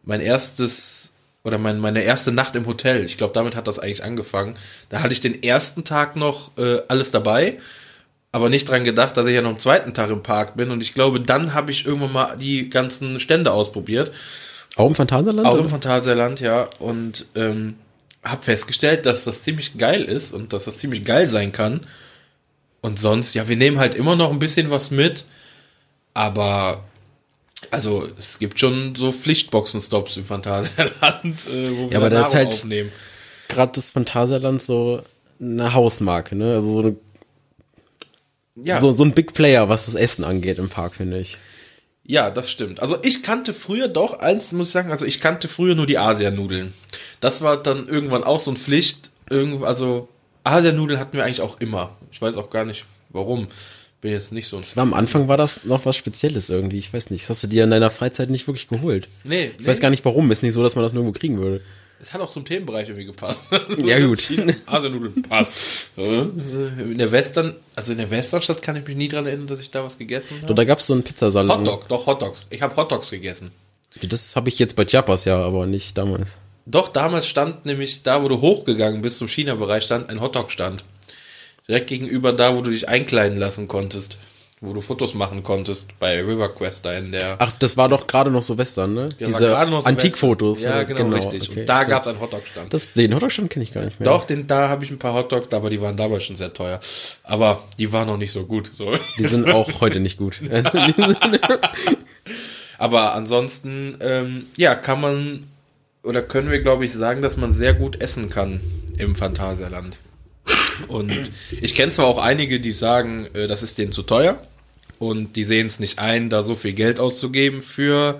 mein 0.04 0.22
erstes 0.22 1.14
oder 1.44 1.58
mein, 1.58 1.80
meine 1.80 2.04
erste 2.04 2.32
Nacht 2.32 2.56
im 2.56 2.66
Hotel. 2.66 3.04
Ich 3.04 3.18
glaube, 3.18 3.34
damit 3.34 3.56
hat 3.56 3.68
das 3.68 3.80
eigentlich 3.80 4.04
angefangen. 4.04 4.56
Da 4.90 5.02
hatte 5.02 5.14
ich 5.14 5.22
den 5.22 5.42
ersten 5.42 5.84
Tag 5.84 6.16
noch 6.16 6.52
äh, 6.58 6.82
alles 6.88 7.12
dabei, 7.12 7.58
aber 8.32 8.50
nicht 8.50 8.70
dran 8.70 8.84
gedacht, 8.84 9.18
dass 9.18 9.28
ich 9.28 9.36
ja 9.36 9.42
noch 9.42 9.52
am 9.52 9.60
zweiten 9.60 9.94
Tag 9.94 10.10
im 10.10 10.22
Park 10.22 10.56
bin. 10.56 10.70
Und 10.72 10.84
ich 10.84 10.94
glaube, 10.94 11.20
dann 11.20 11.54
habe 11.54 11.72
ich 11.72 11.86
irgendwann 11.86 12.12
mal 12.12 12.36
die 12.38 12.70
ganzen 12.70 13.20
Stände 13.20 13.52
ausprobiert. 13.52 14.12
Auch 14.76 14.88
im 14.88 14.96
Phantasialand? 14.96 15.48
Auch 15.48 15.58
im 15.58 15.70
Phantasialand, 15.70 16.40
ja. 16.40 16.68
Und 16.80 17.26
ähm, 17.36 17.76
habe 18.24 18.42
festgestellt, 18.44 19.06
dass 19.06 19.24
das 19.24 19.42
ziemlich 19.42 19.78
geil 19.78 20.04
ist 20.04 20.34
und 20.34 20.52
dass 20.54 20.66
das 20.66 20.78
ziemlich 20.78 21.06
geil 21.06 21.28
sein 21.30 21.52
kann. 21.52 21.82
Und 22.82 23.00
sonst, 23.00 23.34
ja, 23.36 23.48
wir 23.48 23.56
nehmen 23.58 23.80
halt 23.80 23.96
immer 23.96 24.16
noch 24.16 24.32
ein 24.32 24.40
bisschen 24.40 24.70
was 24.70 24.92
mit. 24.92 25.26
Aber, 26.14 26.84
also, 27.72 28.08
es 28.18 28.40
gibt 28.40 28.60
schon 28.60 28.96
so 28.96 29.12
Pflichtboxen-Stops 29.12 30.18
im 30.18 30.26
Phantasialand, 30.26 31.48
äh, 31.48 31.68
wo 31.78 31.84
wir 31.86 31.92
Ja, 31.92 31.98
aber 31.98 32.10
das 32.10 32.28
ist 32.28 32.34
Nahrung 32.34 32.48
halt- 32.48 32.48
aufnehmen. 32.60 32.92
Gerade 33.48 33.72
das 33.74 33.92
Phantasialand 33.92 34.62
so 34.62 35.02
eine 35.42 35.74
Hausmarke, 35.74 36.36
ne? 36.36 36.54
Also 36.54 36.70
so, 36.72 36.80
eine, 36.80 36.96
Ja, 38.64 38.80
so, 38.82 38.92
so 38.92 39.04
ein 39.04 39.14
Big 39.14 39.34
Player, 39.34 39.70
was 39.70 39.86
das 39.88 39.96
Essen 39.96 40.24
angeht 40.24 40.60
im 40.60 40.70
Park, 40.70 40.96
finde 40.96 41.20
ich. 41.20 41.38
Ja, 42.10 42.32
das 42.32 42.50
stimmt. 42.50 42.82
Also 42.82 42.98
ich 43.04 43.22
kannte 43.22 43.54
früher 43.54 43.88
doch, 43.88 44.18
eins 44.18 44.52
muss 44.52 44.70
ich 44.70 44.74
sagen, 44.74 44.90
also 44.90 45.06
ich 45.06 45.22
kannte 45.22 45.48
früher 45.48 45.76
nur 45.76 45.86
die 45.86 46.00
Asianudeln. 46.00 46.74
Das 47.20 47.44
war 47.44 47.56
dann 47.56 47.88
irgendwann 47.88 48.24
auch 48.24 48.40
so 48.40 48.50
ein 48.50 48.58
Pflicht. 48.58 49.12
Irgend, 49.30 49.64
also 49.64 50.10
Asianudeln 50.44 51.00
hatten 51.00 51.16
wir 51.16 51.24
eigentlich 51.24 51.42
auch 51.42 51.60
immer. 51.60 51.96
Ich 52.12 52.20
weiß 52.20 52.38
auch 52.38 52.50
gar 52.50 52.66
nicht 52.66 52.86
warum. 53.10 53.48
Bin 54.02 54.12
jetzt 54.12 54.32
nicht 54.32 54.48
so 54.48 54.56
ein. 54.56 54.64
Das 54.64 54.76
war 54.76 54.82
am 54.82 54.96
Anfang 54.96 55.28
war 55.28 55.38
das 55.38 55.66
noch 55.66 55.86
was 55.86 55.98
Spezielles 55.98 56.50
irgendwie. 56.50 56.80
Ich 56.80 56.92
weiß 56.92 57.12
nicht. 57.12 57.26
Das 57.26 57.30
hast 57.30 57.44
du 57.44 57.48
dir 57.48 57.66
in 57.66 57.70
deiner 57.70 57.92
Freizeit 57.92 58.32
nicht 58.32 58.48
wirklich 58.48 58.68
geholt. 58.68 59.08
Nee, 59.24 59.52
Ich 59.60 59.68
weiß 59.68 59.80
gar 59.80 59.92
nicht 59.92 60.04
warum. 60.04 60.32
Ist 60.32 60.42
nicht 60.42 60.54
so, 60.54 60.64
dass 60.64 60.74
man 60.74 60.82
das 60.84 60.94
nirgendwo 60.94 61.18
kriegen 61.20 61.38
würde. 61.38 61.62
Es 62.02 62.14
hat 62.14 62.22
auch 62.22 62.30
zum 62.30 62.46
Themenbereich 62.46 62.88
irgendwie 62.88 63.06
gepasst. 63.06 63.48
Ja, 63.84 64.00
gut. 64.00 64.22
China, 64.22 64.54
Asianudeln 64.66 65.22
passt. 65.22 65.54
In 65.98 66.98
der 66.98 67.12
Western, 67.12 67.56
also 67.76 67.92
in 67.92 67.98
der 67.98 68.10
Westernstadt 68.10 68.62
kann 68.62 68.76
ich 68.76 68.88
mich 68.88 68.96
nie 68.96 69.08
dran 69.08 69.26
erinnern, 69.26 69.48
dass 69.48 69.60
ich 69.60 69.72
da 69.72 69.84
was 69.84 69.98
gegessen 69.98 70.38
habe. 70.42 70.48
Und 70.48 70.56
da 70.56 70.64
gab's 70.64 70.88
so 70.88 70.94
einen 70.94 71.04
Pizzasalat. 71.04 71.60
Hotdog, 71.60 71.88
doch 71.88 72.06
Hotdogs. 72.06 72.48
Ich 72.50 72.62
habe 72.62 72.76
Hotdogs 72.76 73.10
gegessen. 73.10 73.52
Das 74.02 74.36
habe 74.36 74.50
ich 74.50 74.60
jetzt 74.60 74.76
bei 74.76 74.86
Chiapas 74.86 75.26
ja, 75.26 75.38
aber 75.42 75.66
nicht 75.66 75.98
damals. 75.98 76.38
Doch, 76.66 76.90
damals 76.90 77.28
stand 77.28 77.66
nämlich 77.66 78.04
da, 78.04 78.24
wo 78.24 78.28
du 78.28 78.42
hochgegangen 78.42 79.02
bist 79.02 79.18
zum 79.18 79.28
China-Bereich, 79.28 79.84
stand 79.84 80.10
ein 80.10 80.22
Hotdog-Stand. 80.22 80.84
Direkt 81.68 81.88
gegenüber 81.88 82.32
da, 82.32 82.56
wo 82.56 82.62
du 82.62 82.70
dich 82.70 82.88
einkleiden 82.88 83.38
lassen 83.38 83.68
konntest. 83.68 84.18
Wo 84.62 84.74
du 84.74 84.82
Fotos 84.82 85.14
machen 85.14 85.42
konntest 85.42 85.98
bei 86.00 86.22
RiverQuest 86.22 86.84
da 86.84 86.98
in 86.98 87.14
der. 87.14 87.38
Ach, 87.40 87.54
das 87.60 87.78
war 87.78 87.88
doch 87.88 88.08
gerade 88.08 88.30
noch 88.30 88.42
so 88.42 88.58
Western, 88.58 88.94
ne? 88.94 89.10
Ja, 89.18 89.28
Diese 89.28 89.58
Antikfotos. 89.58 90.62
Ja, 90.62 90.84
genau, 90.84 91.16
richtig. 91.16 91.50
okay, 91.50 91.62
Und 91.62 91.66
da 91.70 91.86
gab 91.86 92.02
es 92.02 92.10
einen 92.10 92.20
Hotdog-Stand. 92.20 92.98
Den 92.98 93.16
Hotdog-Stand 93.16 93.50
kenne 93.50 93.64
ich 93.64 93.74
gar 93.74 93.86
nicht 93.86 94.02
mehr. 94.02 94.10
Doch, 94.10 94.26
den, 94.26 94.48
da 94.48 94.68
habe 94.68 94.84
ich 94.84 94.92
ein 94.92 95.00
paar 95.00 95.14
Hotdogs, 95.14 95.54
aber 95.54 95.70
die 95.70 95.82
waren 95.82 95.96
damals 95.96 96.26
schon 96.26 96.36
sehr 96.36 96.54
teuer. 96.54 96.82
Aber 97.24 97.64
die 97.78 97.94
waren 97.94 98.08
noch 98.08 98.18
nicht 98.18 98.34
so 98.34 98.44
gut. 98.46 98.70
So. 98.74 98.94
Die 99.18 99.24
sind 99.24 99.50
auch 99.50 99.80
heute 99.80 100.02
nicht 100.02 100.18
gut. 100.18 100.42
Aber 102.78 103.14
ansonsten, 103.14 103.98
ähm, 104.00 104.46
ja, 104.56 104.74
kann 104.74 105.02
man 105.02 105.44
oder 106.04 106.22
können 106.22 106.50
wir, 106.50 106.62
glaube 106.62 106.86
ich, 106.86 106.94
sagen, 106.94 107.22
dass 107.22 107.38
man 107.38 107.54
sehr 107.54 107.74
gut 107.74 108.02
essen 108.02 108.30
kann 108.30 108.62
im 108.98 109.16
Phantasialand. 109.16 109.98
Und 110.88 111.32
ich 111.62 111.76
kenne 111.76 111.92
zwar 111.92 112.06
auch 112.06 112.18
einige, 112.18 112.60
die 112.60 112.72
sagen, 112.72 113.28
äh, 113.34 113.48
das 113.48 113.64
ist 113.64 113.78
denen 113.78 113.92
zu 113.92 114.02
teuer 114.04 114.42
und 115.00 115.36
die 115.36 115.46
sehen 115.46 115.68
es 115.68 115.80
nicht 115.80 116.00
ein, 116.00 116.30
da 116.30 116.44
so 116.44 116.56
viel 116.56 116.74
Geld 116.74 117.00
auszugeben 117.00 117.62
für 117.62 118.20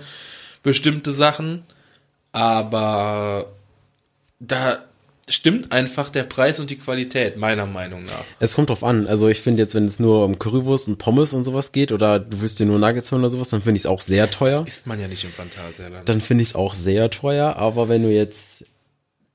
bestimmte 0.64 1.12
Sachen, 1.12 1.64
aber 2.32 3.52
da 4.40 4.80
stimmt 5.28 5.72
einfach 5.72 6.10
der 6.10 6.24
Preis 6.24 6.60
und 6.60 6.70
die 6.70 6.78
Qualität, 6.78 7.38
meiner 7.38 7.66
Meinung 7.66 8.04
nach. 8.06 8.24
Es 8.40 8.56
kommt 8.56 8.70
drauf 8.70 8.84
an. 8.84 9.08
Also 9.08 9.28
ich 9.28 9.42
finde 9.42 9.62
jetzt, 9.62 9.76
wenn 9.76 9.86
es 9.86 10.00
nur 10.00 10.26
um 10.26 10.40
Currywurst 10.40 10.88
und 10.88 10.98
Pommes 10.98 11.34
und 11.34 11.44
sowas 11.44 11.72
geht 11.72 11.92
oder 11.92 12.20
du 12.20 12.42
willst 12.42 12.60
dir 12.60 12.66
nur 12.66 12.80
Nuggets 12.80 13.12
holen 13.12 13.22
oder 13.22 13.30
sowas, 13.30 13.50
dann 13.50 13.62
finde 13.62 13.78
ich 13.78 13.84
es 13.84 13.86
auch 13.86 14.02
sehr 14.02 14.30
teuer. 14.32 14.62
Das 14.62 14.70
isst 14.70 14.88
man 14.88 15.00
ja 15.00 15.08
nicht 15.08 15.24
im 15.24 15.30
Phantasialand. 15.30 16.10
Dann 16.10 16.22
finde 16.22 16.42
ich 16.42 16.50
es 16.50 16.56
auch 16.56 16.74
sehr 16.74 17.10
teuer. 17.10 17.56
Aber 17.58 17.90
wenn 17.90 18.04
du 18.04 18.10
jetzt 18.10 18.66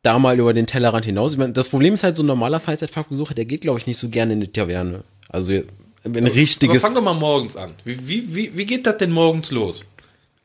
da 0.02 0.18
mal 0.18 0.38
über 0.38 0.52
den 0.52 0.66
Tellerrand 0.66 1.04
hinaus, 1.04 1.32
ich 1.32 1.38
meine, 1.38 1.52
das 1.52 1.68
Problem 1.68 1.94
ist 1.94 2.02
halt, 2.02 2.16
so 2.16 2.22
ein 2.22 2.26
normaler 2.26 2.60
Freizeitparkbesucher, 2.60 3.34
der 3.34 3.44
geht, 3.44 3.60
glaube 3.60 3.78
ich, 3.78 3.86
nicht 3.86 3.98
so 3.98 4.08
gerne 4.08 4.32
in 4.32 4.40
die 4.40 4.52
Taverne. 4.52 5.04
Also 5.28 5.62
ein 6.04 6.16
Aber 6.16 6.34
richtiges. 6.34 6.82
fang 6.82 6.94
doch 6.94 7.02
mal 7.02 7.14
morgens 7.14 7.56
an. 7.56 7.74
Wie, 7.84 8.06
wie, 8.06 8.34
wie, 8.34 8.56
wie 8.56 8.66
geht 8.66 8.86
das 8.86 8.98
denn 8.98 9.10
morgens 9.10 9.50
los? 9.50 9.84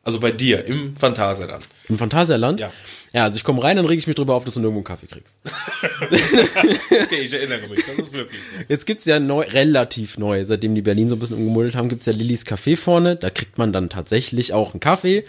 Also 0.04 0.20
bei 0.20 0.32
dir 0.32 0.66
im 0.66 0.96
Phantasialand. 0.96 1.68
Im 1.90 1.98
Phantasialand? 1.98 2.60
Ja. 2.60 2.72
Ja, 3.12 3.24
also 3.24 3.38
ich 3.38 3.44
komme 3.44 3.64
rein, 3.64 3.76
dann 3.76 3.88
reg 3.88 3.98
ich 3.98 4.06
mich 4.06 4.16
drüber 4.16 4.36
auf, 4.36 4.46
dass 4.46 4.54
du 4.54 4.60
nirgendwo 4.60 4.80
einen 4.80 4.84
Kaffee 4.86 5.08
kriegst. 5.08 5.38
Okay, 7.02 7.22
ich 7.22 7.34
erinnere 7.34 7.68
mich, 7.68 7.84
das 7.86 7.96
ist 7.96 8.14
wirklich 8.14 8.40
so. 8.40 8.64
Jetzt 8.68 8.86
gibt's 8.86 9.06
ja 9.06 9.20
neu, 9.20 9.46
relativ 9.46 10.18
neu, 10.18 10.46
seitdem 10.46 10.76
die 10.76 10.82
Berlin 10.82 11.10
so 11.10 11.16
ein 11.16 11.20
bisschen 11.20 11.38
umgemodelt 11.38 11.76
haben, 11.76 11.90
gibt's 11.90 12.06
ja 12.06 12.14
Lillys 12.14 12.46
Café 12.46 12.78
vorne. 12.78 13.16
Da 13.16 13.30
kriegt 13.32 13.58
man 13.58 13.74
dann 13.74 13.90
tatsächlich 13.90 14.54
auch 14.54 14.74
einen 14.74 14.80
Kaffee. 14.80 15.24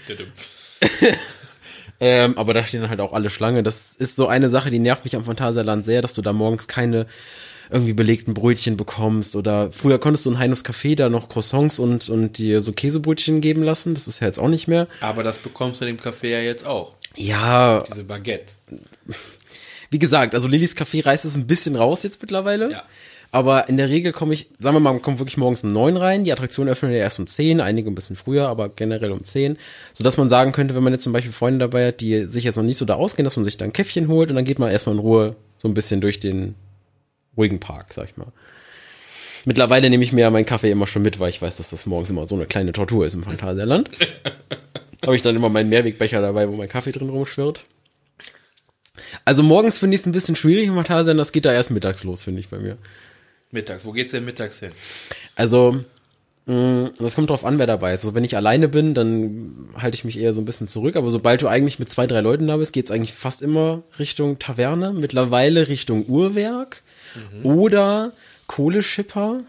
Ähm, 2.02 2.38
aber 2.38 2.54
da 2.54 2.64
stehen 2.64 2.80
dann 2.80 2.88
halt 2.88 3.00
auch 3.00 3.12
alle 3.12 3.28
Schlange. 3.28 3.62
Das 3.62 3.94
ist 3.94 4.16
so 4.16 4.26
eine 4.26 4.48
Sache, 4.48 4.70
die 4.70 4.78
nervt 4.78 5.04
mich 5.04 5.16
am 5.16 5.26
Phantasialand 5.26 5.84
sehr, 5.84 6.00
dass 6.00 6.14
du 6.14 6.22
da 6.22 6.32
morgens 6.32 6.66
keine 6.66 7.04
irgendwie 7.70 7.92
belegten 7.92 8.34
Brötchen 8.34 8.76
bekommst 8.76 9.36
oder 9.36 9.70
früher 9.72 9.98
konntest 9.98 10.26
du 10.26 10.30
in 10.30 10.38
Heinus 10.38 10.64
Café 10.64 10.96
da 10.96 11.08
noch 11.08 11.28
Croissants 11.28 11.78
und, 11.78 12.08
und 12.08 12.38
dir 12.38 12.60
so 12.60 12.72
Käsebrötchen 12.72 13.40
geben 13.40 13.62
lassen. 13.62 13.94
Das 13.94 14.08
ist 14.08 14.20
ja 14.20 14.26
jetzt 14.26 14.38
auch 14.38 14.48
nicht 14.48 14.66
mehr. 14.68 14.88
Aber 15.00 15.22
das 15.22 15.38
bekommst 15.38 15.80
du 15.80 15.86
in 15.86 15.96
dem 15.96 16.02
Café 16.04 16.28
ja 16.28 16.40
jetzt 16.40 16.66
auch. 16.66 16.96
Ja, 17.16 17.82
Diese 17.86 18.04
Baguette. 18.04 18.54
wie 19.90 19.98
gesagt, 19.98 20.34
also 20.34 20.48
Lillys 20.48 20.76
Café 20.76 21.04
reißt 21.04 21.24
es 21.24 21.36
ein 21.36 21.46
bisschen 21.46 21.76
raus 21.76 22.02
jetzt 22.02 22.20
mittlerweile. 22.22 22.70
Ja. 22.70 22.82
Aber 23.32 23.68
in 23.68 23.76
der 23.76 23.88
Regel 23.88 24.12
komme 24.12 24.34
ich, 24.34 24.48
sagen 24.58 24.74
wir 24.74 24.80
mal, 24.80 24.92
man 24.92 25.02
kommt 25.02 25.20
wirklich 25.20 25.36
morgens 25.36 25.62
um 25.62 25.72
neun 25.72 25.96
rein. 25.96 26.24
Die 26.24 26.32
Attraktion 26.32 26.68
öffnen 26.68 26.90
ja 26.90 26.98
erst 26.98 27.20
um 27.20 27.28
zehn, 27.28 27.60
einige 27.60 27.88
ein 27.88 27.94
bisschen 27.94 28.16
früher, 28.16 28.48
aber 28.48 28.68
generell 28.68 29.12
um 29.12 29.22
zehn. 29.22 29.56
Sodass 29.92 30.16
man 30.16 30.28
sagen 30.28 30.50
könnte, 30.50 30.74
wenn 30.74 30.82
man 30.82 30.92
jetzt 30.92 31.04
zum 31.04 31.12
Beispiel 31.12 31.32
Freunde 31.32 31.60
dabei 31.60 31.88
hat, 31.88 32.00
die 32.00 32.24
sich 32.24 32.42
jetzt 32.42 32.56
noch 32.56 32.64
nicht 32.64 32.76
so 32.76 32.84
da 32.84 32.94
ausgehen, 32.94 33.24
dass 33.24 33.36
man 33.36 33.44
sich 33.44 33.56
da 33.56 33.64
ein 33.64 33.72
Käffchen 33.72 34.08
holt 34.08 34.30
und 34.30 34.36
dann 34.36 34.44
geht 34.44 34.58
man 34.58 34.72
erstmal 34.72 34.96
in 34.96 35.00
Ruhe 35.00 35.36
so 35.58 35.68
ein 35.68 35.74
bisschen 35.74 36.00
durch 36.00 36.18
den 36.18 36.56
ruhigen 37.40 37.60
Park, 37.60 37.92
sag 37.92 38.08
ich 38.08 38.16
mal. 38.16 38.32
Mittlerweile 39.46 39.88
nehme 39.88 40.04
ich 40.04 40.12
mir 40.12 40.22
ja 40.22 40.30
meinen 40.30 40.46
Kaffee 40.46 40.70
immer 40.70 40.86
schon 40.86 41.02
mit, 41.02 41.18
weil 41.18 41.30
ich 41.30 41.40
weiß, 41.40 41.56
dass 41.56 41.70
das 41.70 41.86
morgens 41.86 42.10
immer 42.10 42.26
so 42.26 42.34
eine 42.34 42.46
kleine 42.46 42.72
Tortur 42.72 43.06
ist 43.06 43.14
im 43.14 43.22
Phantasialand. 43.22 43.90
Habe 45.02 45.16
ich 45.16 45.22
dann 45.22 45.34
immer 45.34 45.48
meinen 45.48 45.70
Mehrwegbecher 45.70 46.20
dabei, 46.20 46.48
wo 46.48 46.56
mein 46.56 46.68
Kaffee 46.68 46.92
drin 46.92 47.08
rumschwirrt. 47.08 47.64
Also 49.24 49.42
morgens 49.42 49.78
finde 49.78 49.94
ich 49.94 50.02
es 50.02 50.06
ein 50.06 50.12
bisschen 50.12 50.36
schwierig 50.36 50.66
im 50.66 50.74
Phantasialand, 50.74 51.18
das 51.18 51.32
geht 51.32 51.46
da 51.46 51.52
erst 51.52 51.70
mittags 51.70 52.04
los, 52.04 52.22
finde 52.22 52.40
ich 52.40 52.50
bei 52.50 52.58
mir. 52.58 52.76
Mittags. 53.50 53.84
Wo 53.84 53.92
geht's 53.92 54.12
denn 54.12 54.24
mittags 54.24 54.60
hin? 54.60 54.72
Also, 55.34 55.84
das 56.98 57.14
kommt 57.14 57.30
drauf 57.30 57.44
an, 57.44 57.58
wer 57.58 57.66
dabei 57.66 57.92
ist. 57.92 58.04
Also 58.04 58.14
wenn 58.14 58.24
ich 58.24 58.36
alleine 58.36 58.68
bin, 58.68 58.94
dann 58.94 59.68
halte 59.76 59.94
ich 59.94 60.04
mich 60.04 60.18
eher 60.18 60.32
so 60.32 60.40
ein 60.40 60.44
bisschen 60.44 60.68
zurück. 60.68 60.96
Aber 60.96 61.10
sobald 61.10 61.42
du 61.42 61.48
eigentlich 61.48 61.78
mit 61.78 61.90
zwei, 61.90 62.06
drei 62.06 62.20
Leuten 62.20 62.46
da 62.48 62.56
bist, 62.56 62.72
geht's 62.72 62.90
eigentlich 62.90 63.12
fast 63.12 63.42
immer 63.42 63.82
Richtung 63.98 64.38
Taverne. 64.38 64.92
Mittlerweile 64.92 65.68
Richtung 65.68 66.06
Uhrwerk 66.06 66.82
oder 67.42 68.12
Kohleschipper. 68.46 69.42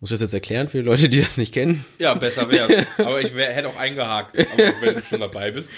Muss 0.00 0.10
ich 0.10 0.14
das 0.14 0.20
jetzt 0.20 0.34
erklären 0.34 0.68
für 0.68 0.78
die 0.78 0.84
Leute, 0.84 1.08
die 1.08 1.20
das 1.20 1.36
nicht 1.36 1.52
kennen? 1.52 1.84
Ja, 1.98 2.14
besser 2.14 2.50
wäre. 2.50 2.86
Aber 2.98 3.20
ich 3.20 3.34
wär, 3.34 3.52
hätte 3.52 3.68
auch 3.68 3.76
eingehakt, 3.76 4.38
aber 4.38 4.72
wenn 4.80 4.94
du 4.94 5.02
schon 5.02 5.20
dabei 5.20 5.50
bist. 5.50 5.70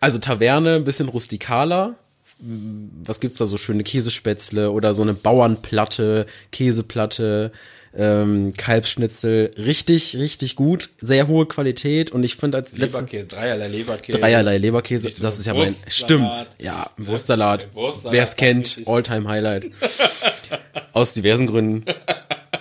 Also 0.00 0.18
Taverne, 0.18 0.74
ein 0.74 0.84
bisschen 0.84 1.08
rustikaler. 1.08 1.94
Was 2.40 3.20
gibt's 3.20 3.38
da 3.38 3.46
so 3.46 3.56
schöne 3.56 3.84
Käsespätzle 3.84 4.70
oder 4.70 4.94
so 4.94 5.02
eine 5.02 5.14
Bauernplatte, 5.14 6.26
Käseplatte, 6.52 7.52
ähm, 7.98 8.52
Kalbsschnitzel. 8.56 9.50
Richtig, 9.58 10.16
richtig 10.16 10.54
gut. 10.54 10.90
Sehr 11.00 11.26
hohe 11.26 11.46
Qualität 11.46 12.12
und 12.12 12.22
ich 12.22 12.36
finde 12.36 12.58
als 12.58 12.78
Leberkäse, 12.78 13.26
dreierlei 13.26 13.66
Leberkäse. 13.66 14.18
dreierlei 14.18 14.58
Leberkäse. 14.58 15.10
Das 15.10 15.34
so 15.34 15.40
ist 15.40 15.46
ja 15.46 15.54
mein, 15.54 15.74
stimmt. 15.88 16.30
Ja, 16.60 16.90
Wurstsalat. 16.96 17.66
Wurstsalat, 17.74 18.12
Wer 18.14 18.22
es 18.22 18.36
kennt. 18.36 18.80
Alltime 18.86 19.28
Highlight. 19.28 19.66
Aus 20.92 21.12
diversen 21.14 21.48
Gründen. 21.48 21.84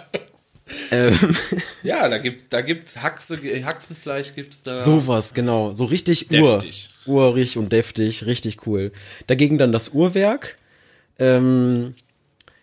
ähm, 0.91 1.38
Ja, 1.84 2.10
da 2.10 2.17
gibt, 2.17 2.51
da 2.51 2.62
gibt's 2.62 2.98
Haxe, 2.98 3.38
Haxenfleisch 3.63 4.34
gibt's 4.34 4.63
da. 4.63 4.84
Sowas, 4.84 5.36
genau. 5.36 5.72
So 5.72 5.86
richtig 5.86 6.32
Ur. 6.32 6.53
Deftig. 6.53 6.89
Urig 7.06 7.58
und 7.58 7.72
deftig, 7.72 8.25
richtig 8.25 8.65
cool. 8.65 8.91
Dagegen 9.27 9.60
dann 9.60 9.72
das 9.72 9.89
Uhrwerk. 9.89 10.58
Ähm, 11.20 11.94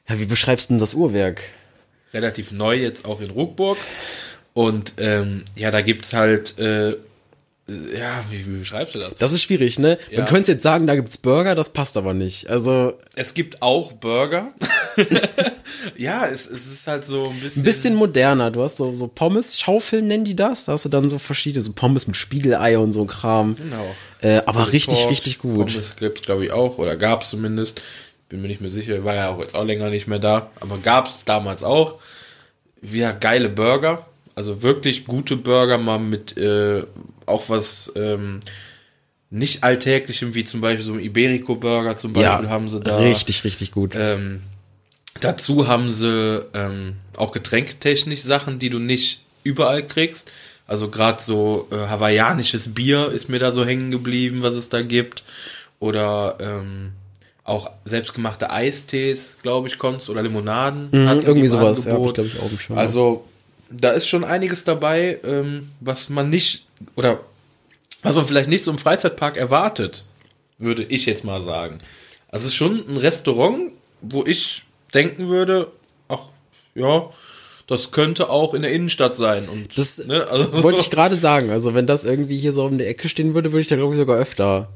ja, 0.08 0.18
wie 0.18 0.26
beschreibst 0.26 0.68
du 0.70 0.74
denn 0.74 0.80
das 0.80 0.94
Uhrwerk? 0.94 1.42
Relativ 2.14 2.52
neu 2.52 2.76
jetzt 2.76 3.04
auch 3.04 3.20
in 3.20 3.30
Ruckburg. 3.30 3.76
Und 4.54 4.94
ähm, 4.98 5.44
ja, 5.56 5.70
da 5.70 5.82
gibt's 5.82 6.14
halt, 6.14 6.58
äh, 6.58 6.96
ja, 7.66 8.22
wie, 8.30 8.46
wie 8.46 8.58
beschreibst 8.58 8.94
du 8.94 8.98
das? 8.98 9.14
Das 9.16 9.32
ist 9.32 9.42
schwierig, 9.42 9.78
ne? 9.78 9.98
Ja. 10.10 10.18
Man 10.20 10.28
könnte 10.28 10.52
jetzt 10.52 10.62
sagen, 10.62 10.86
da 10.86 10.94
gibt's 10.94 11.16
Burger, 11.18 11.54
das 11.54 11.70
passt 11.70 11.96
aber 11.96 12.12
nicht. 12.12 12.48
Also 12.50 12.92
Es 13.16 13.34
gibt 13.34 13.62
auch 13.62 13.92
Burger. 13.92 14.52
ja, 15.96 16.26
es, 16.26 16.46
es 16.48 16.66
ist 16.66 16.86
halt 16.86 17.04
so 17.04 17.24
ein 17.24 17.40
bisschen. 17.40 17.62
ein 17.62 17.64
bisschen 17.64 17.94
moderner. 17.94 18.50
Du 18.50 18.62
hast 18.62 18.76
so, 18.76 18.94
so 18.94 19.08
Pommes-Schaufeln, 19.08 20.06
nennen 20.06 20.24
die 20.24 20.36
das. 20.36 20.66
Da 20.66 20.72
hast 20.72 20.84
du 20.84 20.90
dann 20.90 21.08
so 21.08 21.18
verschiedene, 21.18 21.62
so 21.62 21.72
Pommes 21.72 22.06
mit 22.06 22.16
Spiegelei 22.16 22.78
und 22.78 22.92
so 22.92 23.06
Kram. 23.06 23.56
Genau. 23.56 23.94
Äh, 24.20 24.42
aber 24.46 24.72
richtig, 24.72 24.98
Torch, 24.98 25.10
richtig 25.10 25.38
gut. 25.38 25.66
Pommes 25.66 25.96
gibt's 25.96 26.22
glaube 26.22 26.44
ich 26.44 26.52
auch 26.52 26.78
oder 26.78 26.96
gab's 26.96 27.30
zumindest. 27.30 27.80
Bin 28.28 28.42
mir 28.42 28.48
nicht 28.48 28.60
mehr 28.60 28.70
sicher, 28.70 29.04
war 29.04 29.14
ja 29.14 29.28
auch 29.28 29.38
jetzt 29.38 29.54
auch 29.54 29.64
länger 29.64 29.90
nicht 29.90 30.06
mehr 30.06 30.18
da, 30.18 30.50
aber 30.60 30.78
gab's 30.78 31.24
damals 31.24 31.62
auch. 31.62 32.00
Ja, 32.82 33.12
geile 33.12 33.48
Burger, 33.48 34.06
also 34.34 34.62
wirklich 34.62 35.06
gute 35.06 35.36
Burger 35.36 35.78
mal 35.78 35.98
mit 35.98 36.36
äh, 36.36 36.82
auch 37.26 37.48
was 37.48 37.92
ähm, 37.96 38.40
nicht 39.30 39.64
alltäglichem 39.64 40.34
wie 40.34 40.44
zum 40.44 40.60
Beispiel 40.60 40.84
so 40.84 40.92
ein 40.94 41.00
Iberico 41.00 41.56
Burger 41.56 41.96
zum 41.96 42.12
Beispiel 42.12 42.48
haben 42.48 42.68
sie 42.68 42.80
da. 42.80 42.98
richtig, 42.98 43.44
richtig 43.44 43.72
gut. 43.72 43.92
Ähm, 43.94 44.40
dazu 45.20 45.66
haben 45.66 45.90
sie 45.90 46.44
ähm, 46.54 46.96
auch 47.16 47.32
getränketechnisch 47.32 48.22
Sachen, 48.22 48.58
die 48.58 48.70
du 48.70 48.78
nicht 48.78 49.22
überall 49.42 49.84
kriegst. 49.86 50.30
Also 50.66 50.88
gerade 50.88 51.22
so 51.22 51.68
äh, 51.70 51.88
hawaiianisches 51.88 52.74
Bier 52.74 53.10
ist 53.10 53.28
mir 53.28 53.38
da 53.38 53.52
so 53.52 53.64
hängen 53.64 53.90
geblieben, 53.90 54.42
was 54.42 54.54
es 54.54 54.68
da 54.68 54.82
gibt. 54.82 55.24
Oder 55.78 56.38
ähm, 56.40 56.92
auch 57.44 57.70
selbstgemachte 57.84 58.50
Eistees, 58.50 59.36
glaube 59.42 59.68
ich, 59.68 59.78
konntest 59.78 60.08
oder 60.08 60.22
Limonaden. 60.22 60.88
Mhm, 60.90 61.08
irgendwie 61.08 61.40
im 61.40 61.48
sowas, 61.48 61.84
ja, 61.84 61.92
ich, 61.98 62.14
glaub 62.14 62.26
ich, 62.26 62.38
auch 62.40 62.60
schon 62.60 62.76
mal. 62.76 62.82
Also 62.82 63.24
da 63.70 63.90
ist 63.92 64.08
schon 64.08 64.24
einiges 64.24 64.64
dabei, 64.64 65.18
ähm, 65.24 65.70
was 65.80 66.08
man 66.08 66.30
nicht 66.30 66.66
oder 66.96 67.20
was 68.02 68.14
man 68.14 68.26
vielleicht 68.26 68.48
nicht 68.48 68.64
so 68.64 68.70
im 68.70 68.78
Freizeitpark 68.78 69.36
erwartet, 69.36 70.04
würde 70.58 70.84
ich 70.84 71.06
jetzt 71.06 71.24
mal 71.24 71.40
sagen. 71.40 71.78
Also 72.28 72.44
es 72.44 72.50
ist 72.50 72.56
schon 72.56 72.82
ein 72.88 72.96
Restaurant, 72.96 73.72
wo 74.00 74.24
ich 74.24 74.64
denken 74.92 75.28
würde, 75.28 75.68
ach 76.08 76.20
ja, 76.74 77.08
das 77.66 77.90
könnte 77.90 78.28
auch 78.28 78.54
in 78.54 78.62
der 78.62 78.72
Innenstadt 78.72 79.16
sein. 79.16 79.48
Und 79.48 79.76
Das 79.76 79.98
ne, 80.04 80.26
also 80.28 80.62
wollte 80.62 80.80
ich 80.80 80.90
gerade 80.90 81.16
sagen. 81.16 81.50
Also 81.50 81.74
wenn 81.74 81.86
das 81.86 82.04
irgendwie 82.04 82.36
hier 82.36 82.52
so 82.52 82.64
um 82.64 82.78
die 82.78 82.84
Ecke 82.84 83.08
stehen 83.08 83.34
würde, 83.34 83.52
würde 83.52 83.62
ich 83.62 83.68
da 83.68 83.76
glaube 83.76 83.94
ich 83.94 83.98
sogar 83.98 84.18
öfter 84.18 84.68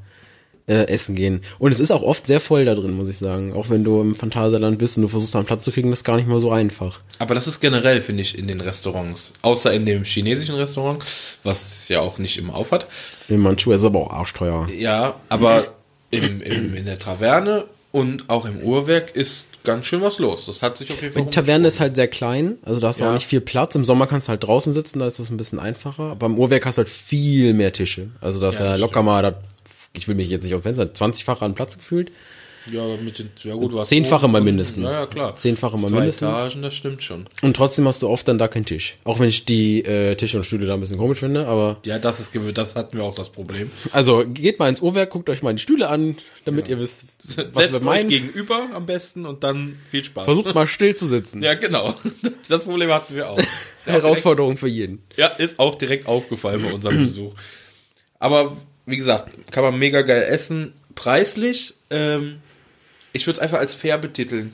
äh, 0.68 0.86
essen 0.88 1.14
gehen. 1.16 1.40
Und 1.58 1.72
es 1.72 1.80
ist 1.80 1.90
auch 1.90 2.02
oft 2.02 2.26
sehr 2.26 2.40
voll 2.40 2.64
da 2.64 2.74
drin, 2.74 2.92
muss 2.92 3.08
ich 3.08 3.18
sagen. 3.18 3.52
Auch 3.54 3.70
wenn 3.70 3.82
du 3.84 4.00
im 4.00 4.14
Phantasialand 4.14 4.78
bist 4.78 4.96
und 4.96 5.02
du 5.02 5.08
versuchst, 5.08 5.34
einen 5.34 5.46
Platz 5.46 5.64
zu 5.64 5.72
kriegen, 5.72 5.90
das 5.90 6.00
ist 6.00 6.04
gar 6.04 6.16
nicht 6.16 6.28
mal 6.28 6.38
so 6.40 6.50
einfach. 6.52 7.00
Aber 7.18 7.34
das 7.34 7.46
ist 7.46 7.60
generell, 7.60 8.00
finde 8.00 8.22
ich, 8.22 8.38
in 8.38 8.46
den 8.46 8.60
Restaurants. 8.60 9.32
Außer 9.42 9.72
in 9.72 9.86
dem 9.86 10.04
chinesischen 10.04 10.54
Restaurant, 10.54 11.02
was 11.42 11.88
ja 11.88 12.00
auch 12.00 12.18
nicht 12.18 12.36
immer 12.38 12.54
auf 12.54 12.70
hat. 12.70 12.86
In 13.28 13.38
Manchu 13.40 13.72
ist 13.72 13.80
es 13.80 13.86
aber 13.86 13.98
auch 14.00 14.10
arschteuer. 14.12 14.66
Ja, 14.76 15.14
aber 15.28 15.68
im, 16.10 16.40
im, 16.42 16.74
in 16.74 16.84
der 16.86 16.98
Taverne 16.98 17.64
und 17.90 18.28
auch 18.30 18.44
im 18.44 18.58
Uhrwerk 18.60 19.14
ist 19.16 19.44
ganz 19.64 19.86
schön 19.86 20.00
was 20.02 20.18
los. 20.18 20.46
Das 20.46 20.62
hat 20.62 20.78
sich 20.78 20.90
auf 20.90 21.02
jeden 21.02 21.12
Fall. 21.14 21.24
Die 21.24 21.30
Taverne 21.30 21.68
ist 21.68 21.80
halt 21.80 21.96
sehr 21.96 22.08
klein, 22.08 22.56
also 22.62 22.80
da 22.80 22.88
hast 22.88 23.00
du 23.00 23.04
Ja. 23.04 23.10
auch 23.10 23.14
nicht 23.14 23.26
viel 23.26 23.40
Platz. 23.42 23.74
Im 23.74 23.84
Sommer 23.84 24.06
kannst 24.06 24.28
du 24.28 24.30
halt 24.30 24.44
draußen 24.44 24.72
sitzen, 24.72 24.98
da 24.98 25.06
ist 25.06 25.18
das 25.18 25.30
ein 25.30 25.36
bisschen 25.36 25.58
einfacher. 25.58 26.04
Aber 26.04 26.26
im 26.26 26.38
Uhrwerk 26.38 26.64
hast 26.64 26.78
du 26.78 26.82
halt 26.82 26.88
viel 26.90 27.52
mehr 27.54 27.72
Tische. 27.72 28.08
Also 28.20 28.40
da 28.40 28.48
ist 28.48 28.60
Ja, 28.60 28.66
ja, 28.66 28.74
locker 28.76 29.02
mal, 29.02 29.22
da, 29.22 29.34
ich 29.92 30.08
will 30.08 30.14
mich 30.14 30.28
jetzt 30.28 30.44
nicht 30.44 30.54
auf 30.54 30.62
Fenster, 30.62 30.84
20-fache 30.84 31.42
an 31.44 31.54
Platz 31.54 31.78
gefühlt. 31.78 32.10
Ja, 32.70 32.82
mit 33.02 33.18
den, 33.18 33.30
ja 33.44 33.54
gut, 33.54 33.72
du 33.72 33.78
hast 33.78 33.88
Zehnfache 33.88 34.24
oben 34.24 34.32
mal 34.32 34.42
mindestens. 34.42 34.84
Ja, 34.84 35.00
ja, 35.00 35.06
klar. 35.06 35.34
Zehnfache 35.34 35.78
mal 35.78 35.86
Zwei 35.88 36.00
mindestens. 36.00 36.28
Etagen, 36.28 36.60
das 36.60 36.74
stimmt 36.74 37.02
schon. 37.02 37.24
Und 37.40 37.56
trotzdem 37.56 37.86
hast 37.86 38.02
du 38.02 38.08
oft 38.10 38.28
dann 38.28 38.36
da 38.36 38.46
keinen 38.46 38.66
Tisch. 38.66 38.96
Auch 39.04 39.20
wenn 39.20 39.28
ich 39.28 39.46
die 39.46 39.82
äh, 39.86 40.16
Tische 40.16 40.36
und 40.36 40.44
Stühle 40.44 40.66
da 40.66 40.74
ein 40.74 40.80
bisschen 40.80 40.98
komisch 40.98 41.20
finde, 41.20 41.46
aber 41.46 41.78
Ja, 41.86 41.98
das 41.98 42.20
ist 42.20 42.30
gewöhnt, 42.30 42.58
das 42.58 42.76
hatten 42.76 42.98
wir 42.98 43.04
auch 43.04 43.14
das 43.14 43.30
Problem. 43.30 43.70
also 43.92 44.22
geht 44.26 44.58
mal 44.58 44.68
ins 44.68 44.80
Uhrwerk, 44.82 45.08
guckt 45.08 45.30
euch 45.30 45.42
mal 45.42 45.54
die 45.54 45.62
Stühle 45.62 45.88
an, 45.88 46.18
damit 46.44 46.68
ihr 46.68 46.78
wisst, 46.78 47.06
was 47.24 47.34
Setzt 47.36 47.54
wir 47.56 47.74
euch 47.76 47.80
meinen. 47.82 48.08
gegenüber 48.08 48.68
am 48.74 48.84
besten 48.84 49.24
und 49.24 49.44
dann 49.44 49.78
viel 49.88 50.04
Spaß. 50.04 50.24
Versucht 50.26 50.54
mal 50.54 50.66
still 50.66 50.94
zu 50.94 51.06
sitzen. 51.06 51.42
Ja, 51.42 51.54
genau. 51.54 51.94
Das 52.50 52.64
Problem 52.64 52.90
hatten 52.92 53.14
wir 53.14 53.30
auch. 53.30 53.40
Herausforderung 53.86 54.58
für 54.58 54.68
jeden. 54.68 55.02
Direkt, 55.16 55.18
ja, 55.40 55.44
ist 55.44 55.58
auch 55.58 55.74
direkt 55.76 56.06
aufgefallen 56.06 56.62
bei 56.62 56.72
unserem 56.72 56.98
Besuch. 57.04 57.34
Aber 58.18 58.56
wie 58.88 58.96
gesagt, 58.96 59.50
kann 59.50 59.62
man 59.62 59.78
mega 59.78 60.02
geil 60.02 60.22
essen. 60.22 60.72
Preislich, 60.94 61.74
ähm, 61.90 62.40
ich 63.12 63.26
würde 63.26 63.38
es 63.38 63.42
einfach 63.42 63.58
als 63.58 63.74
fair 63.74 63.98
betiteln. 63.98 64.52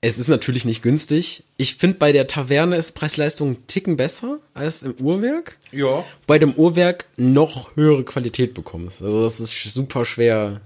Es 0.00 0.18
ist 0.18 0.28
natürlich 0.28 0.66
nicht 0.66 0.82
günstig. 0.82 1.44
Ich 1.56 1.76
finde, 1.76 1.96
bei 1.98 2.12
der 2.12 2.26
Taverne 2.26 2.76
ist 2.76 2.92
Preis-Leistung 2.92 3.48
einen 3.48 3.66
Ticken 3.66 3.96
besser 3.96 4.38
als 4.52 4.82
im 4.82 4.92
Uhrwerk. 5.00 5.58
Ja. 5.72 6.04
Bei 6.26 6.38
dem 6.38 6.52
Uhrwerk 6.52 7.06
noch 7.16 7.74
höhere 7.74 8.04
Qualität 8.04 8.52
bekommst. 8.52 9.00
Also 9.00 9.22
das 9.22 9.40
ist 9.40 9.52
super 9.72 10.04
schwer 10.04 10.60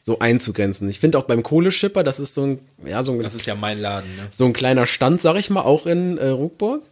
so 0.00 0.18
einzugrenzen. 0.18 0.88
Ich 0.88 0.98
finde 0.98 1.16
auch 1.16 1.22
beim 1.22 1.42
Kohleschipper, 1.42 2.02
das 2.02 2.20
ist 2.20 2.34
so 2.34 2.44
ein, 2.44 2.58
ja, 2.84 3.02
so 3.04 3.12
ein, 3.12 3.20
Das 3.20 3.34
ist 3.34 3.46
ja 3.46 3.54
mein 3.54 3.78
Laden, 3.78 4.14
ne? 4.16 4.26
so 4.30 4.44
ein 4.44 4.52
kleiner 4.52 4.86
Stand, 4.86 5.22
sag 5.22 5.36
ich 5.36 5.48
mal, 5.48 5.62
auch 5.62 5.86
in 5.86 6.18
äh, 6.18 6.26
Ruckburg. 6.28 6.82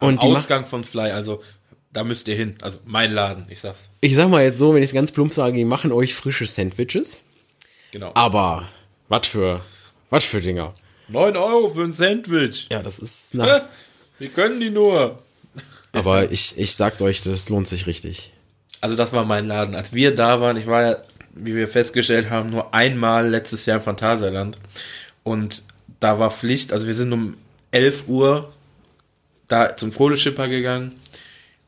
Und 0.00 0.22
die 0.22 0.28
macht, 0.28 0.38
Ausgang 0.44 0.64
von 0.64 0.84
Fly, 0.84 1.10
also 1.10 1.42
da 1.94 2.04
müsst 2.04 2.28
ihr 2.28 2.36
hin. 2.36 2.56
Also 2.60 2.78
mein 2.84 3.12
Laden, 3.12 3.46
ich 3.48 3.60
sag's. 3.60 3.90
ich 4.00 4.14
sag 4.14 4.28
mal 4.28 4.42
jetzt 4.42 4.58
so, 4.58 4.74
wenn 4.74 4.82
ich 4.82 4.90
es 4.90 4.94
ganz 4.94 5.12
plump 5.12 5.32
sage, 5.32 5.56
die 5.56 5.64
machen 5.64 5.92
euch 5.92 6.14
frische 6.14 6.44
Sandwiches. 6.46 7.22
Genau. 7.92 8.10
Aber, 8.14 8.68
was 9.08 9.26
für, 9.26 9.62
was 10.10 10.24
für 10.24 10.40
Dinger. 10.40 10.74
9 11.08 11.36
Euro 11.36 11.68
für 11.68 11.84
ein 11.84 11.92
Sandwich. 11.92 12.66
Ja, 12.70 12.82
das 12.82 12.98
ist, 12.98 13.28
na? 13.32 13.68
Wie 14.18 14.28
können 14.28 14.60
die 14.60 14.70
nur? 14.70 15.22
aber 15.92 16.30
ich, 16.30 16.58
ich 16.58 16.74
sag's 16.74 17.00
euch, 17.00 17.22
das 17.22 17.48
lohnt 17.48 17.68
sich 17.68 17.86
richtig. 17.86 18.32
Also 18.80 18.96
das 18.96 19.12
war 19.12 19.24
mein 19.24 19.46
Laden. 19.46 19.74
Als 19.74 19.94
wir 19.94 20.14
da 20.14 20.40
waren, 20.40 20.56
ich 20.56 20.66
war 20.66 20.82
ja, 20.82 20.96
wie 21.34 21.54
wir 21.54 21.68
festgestellt 21.68 22.30
haben, 22.30 22.50
nur 22.50 22.74
einmal 22.74 23.28
letztes 23.28 23.64
Jahr 23.66 23.78
im 23.78 23.84
Phantasialand. 23.84 24.58
Und 25.22 25.62
da 26.00 26.18
war 26.18 26.30
Pflicht, 26.30 26.72
also 26.72 26.86
wir 26.86 26.94
sind 26.94 27.12
um 27.12 27.36
11 27.70 28.08
Uhr 28.08 28.52
da 29.48 29.76
zum 29.76 29.92
Kohleschipper 29.92 30.48
gegangen. 30.48 30.92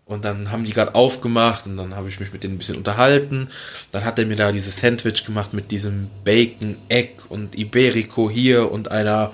Und 0.07 0.25
dann 0.25 0.53
haben 0.53 0.65
die 0.65 0.73
gerade 0.73 0.95
aufgemacht 0.95 1.67
und 1.67 1.77
dann 1.77 1.97
habe 1.97 2.09
ich 2.09 2.21
mich 2.21 2.33
mit 2.33 2.45
denen 2.45 2.55
ein 2.55 2.59
bisschen 2.59 2.77
unterhalten. 2.77 3.49
Dann 3.91 4.05
hat 4.05 4.21
er 4.21 4.27
mir 4.27 4.37
da 4.37 4.53
dieses 4.53 4.77
Sandwich 4.77 5.25
gemacht 5.25 5.53
mit 5.53 5.73
diesem 5.73 6.09
Bacon, 6.25 6.77
Egg 6.89 7.15
und 7.29 7.59
Iberico 7.59 8.31
hier 8.31 8.71
und 8.71 8.93
einer, 8.93 9.33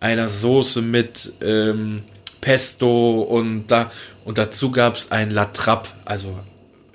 einer 0.00 0.28
Soße 0.28 0.82
mit 0.82 1.34
ähm, 1.42 2.02
Pesto 2.40 3.20
und 3.20 3.68
da 3.68 3.92
und 4.24 4.36
dazu 4.36 4.72
gab 4.72 4.96
es 4.96 5.12
ein 5.12 5.30
La 5.30 5.44
Trappe, 5.46 5.90
also 6.04 6.36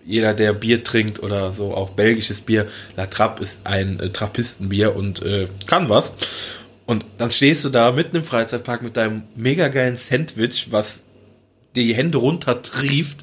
jeder, 0.06 0.34
der 0.34 0.52
Bier 0.52 0.84
trinkt 0.84 1.24
oder 1.24 1.54
so, 1.54 1.74
auch 1.74 1.92
belgisches 1.92 2.42
Bier, 2.42 2.68
La 2.98 3.06
Trappe 3.06 3.42
ist 3.42 3.66
ein 3.66 3.98
äh, 4.02 4.10
Trappistenbier 4.10 4.94
und 4.94 5.22
äh, 5.22 5.48
kann 5.68 5.88
was. 5.88 6.14
Und 6.86 7.06
dann 7.18 7.32
stehst 7.32 7.64
du 7.64 7.70
da 7.70 7.92
mitten 7.94 8.18
im 8.18 8.24
Freizeitpark 8.26 8.84
mit 8.84 8.98
deinem 8.98 9.24
mega 9.36 9.70
geilen 9.70 9.98
Sandwich, 9.98 10.68
was 10.70 11.05
die 11.76 11.94
Hände 11.94 12.18
runter 12.18 12.62
trieft 12.62 13.20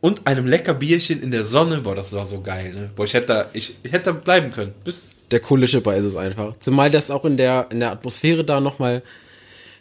und 0.00 0.26
einem 0.26 0.46
lecker 0.46 0.74
Bierchen 0.74 1.22
in 1.22 1.30
der 1.30 1.44
Sonne. 1.44 1.80
Boah, 1.82 1.94
das 1.94 2.12
war 2.12 2.26
so 2.26 2.40
geil, 2.40 2.72
ne? 2.72 2.90
Boah, 2.94 3.04
ich 3.04 3.14
hätte 3.14 3.26
da, 3.26 3.46
ich, 3.52 3.74
ich 3.82 3.92
hätte 3.92 4.12
da 4.12 4.12
bleiben 4.12 4.50
können. 4.52 4.72
Bis, 4.84 5.24
Der 5.30 5.40
Kohleschipper 5.40 5.96
ist 5.96 6.04
es 6.04 6.16
einfach. 6.16 6.54
Zumal 6.60 6.90
das 6.90 7.10
auch 7.10 7.24
in 7.24 7.36
der, 7.36 7.68
in 7.70 7.80
der 7.80 7.90
Atmosphäre 7.92 8.44
da 8.44 8.60
nochmal 8.60 9.02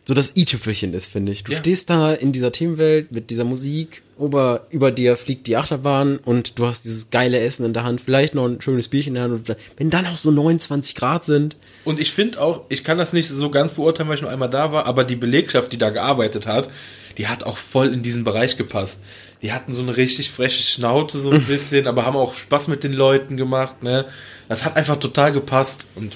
so 0.05 0.13
das 0.13 0.35
i-Tüpfelchen 0.35 0.93
ist, 0.93 1.07
finde 1.09 1.31
ich. 1.31 1.45
Du 1.45 1.53
Ja. 1.53 1.59
stehst 1.59 1.89
da 1.89 2.11
in 2.13 2.33
dieser 2.33 2.51
Themenwelt 2.51 3.13
mit 3.13 3.29
dieser 3.29 3.45
Musik, 3.45 4.03
über, 4.19 4.67
über 4.69 4.91
dir 4.91 5.15
fliegt 5.15 5.47
die 5.47 5.55
Achterbahn 5.55 6.17
und 6.17 6.59
du 6.59 6.67
hast 6.67 6.83
dieses 6.83 7.09
geile 7.09 7.39
Essen 7.39 7.65
in 7.65 7.71
der 7.71 7.85
Hand, 7.85 8.01
vielleicht 8.01 8.35
noch 8.35 8.45
ein 8.45 8.59
schönes 8.59 8.89
Bierchen 8.89 9.11
in 9.11 9.13
der 9.15 9.23
Hand. 9.23 9.49
Und 9.49 9.57
wenn 9.77 9.89
dann 9.89 10.05
auch 10.07 10.17
so 10.17 10.29
29 10.29 10.95
Grad 10.95 11.23
sind, 11.23 11.55
Und 11.85 12.01
ich 12.01 12.11
finde 12.11 12.41
auch, 12.41 12.63
ich 12.67 12.83
kann 12.83 12.97
das 12.97 13.13
nicht 13.13 13.29
so 13.29 13.49
ganz 13.49 13.75
beurteilen, 13.75 14.09
weil 14.09 14.15
ich 14.15 14.21
nur 14.21 14.29
einmal 14.29 14.49
da 14.49 14.73
war, 14.73 14.87
aber 14.87 15.05
die 15.05 15.15
Belegschaft, 15.15 15.71
die 15.71 15.77
da 15.77 15.89
gearbeitet 15.89 16.47
hat, 16.47 16.69
die 17.17 17.27
hat 17.27 17.43
auch 17.43 17.57
voll 17.57 17.93
in 17.93 18.03
diesen 18.03 18.23
Bereich 18.23 18.57
gepasst. 18.57 18.99
Die 19.41 19.51
hatten 19.51 19.73
so 19.73 19.81
eine 19.81 19.97
richtig 19.97 20.31
freche 20.31 20.61
Schnauze 20.63 21.19
so 21.19 21.31
ein 21.31 21.43
bisschen, 21.43 21.87
aber 21.87 22.05
haben 22.05 22.15
auch 22.15 22.33
Spaß 22.33 22.67
mit 22.69 22.83
den 22.83 22.93
Leuten 22.93 23.37
gemacht, 23.37 23.83
ne? 23.83 24.05
Das 24.49 24.63
hat 24.63 24.75
einfach 24.75 24.97
total 24.97 25.31
gepasst 25.31 25.85
und 25.95 26.15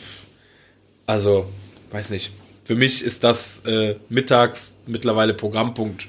also, 1.06 1.50
weiß 1.92 2.10
nicht. 2.10 2.32
Für 2.66 2.76
mich 2.76 3.02
ist 3.02 3.24
das 3.24 3.66
äh, 3.66 3.96
mittags 4.10 4.74
mittlerweile 4.86 5.34
Programmpunkt, 5.34 6.08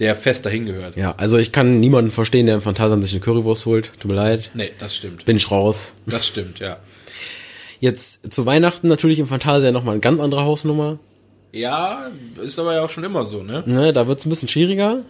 der 0.00 0.16
fest 0.16 0.44
dahin 0.44 0.66
gehört. 0.66 0.96
ja, 0.96 1.14
also 1.16 1.38
ich 1.38 1.52
kann 1.52 1.78
niemanden 1.78 2.10
verstehen, 2.10 2.46
der 2.46 2.56
im 2.56 2.62
Phantasialand 2.62 3.04
sich 3.04 3.12
eine 3.12 3.20
Currywurst 3.20 3.64
holt. 3.64 3.92
Tut 4.00 4.10
mir 4.10 4.16
leid. 4.16 4.50
Nee, 4.54 4.72
das 4.78 4.96
stimmt. 4.96 5.24
Bin 5.24 5.36
ich 5.36 5.50
raus. 5.52 5.94
Das 6.06 6.26
stimmt, 6.26 6.58
ja. 6.58 6.78
Jetzt 7.78 8.32
zu 8.32 8.44
Weihnachten 8.44 8.88
natürlich 8.88 9.20
im 9.20 9.28
Phantasialand 9.28 9.74
nochmal 9.74 9.92
eine 9.92 10.00
ganz 10.00 10.20
andere 10.20 10.42
Hausnummer. 10.42 10.98
Ja, 11.54 12.10
ist 12.42 12.58
aber 12.58 12.74
ja 12.74 12.84
auch 12.84 12.90
schon 12.90 13.04
immer 13.04 13.24
so, 13.24 13.44
ne? 13.44 13.62
Ne, 13.64 13.92
da 13.92 14.08
wird's 14.08 14.26
ein 14.26 14.28
bisschen 14.28 14.48
schwieriger. 14.48 15.04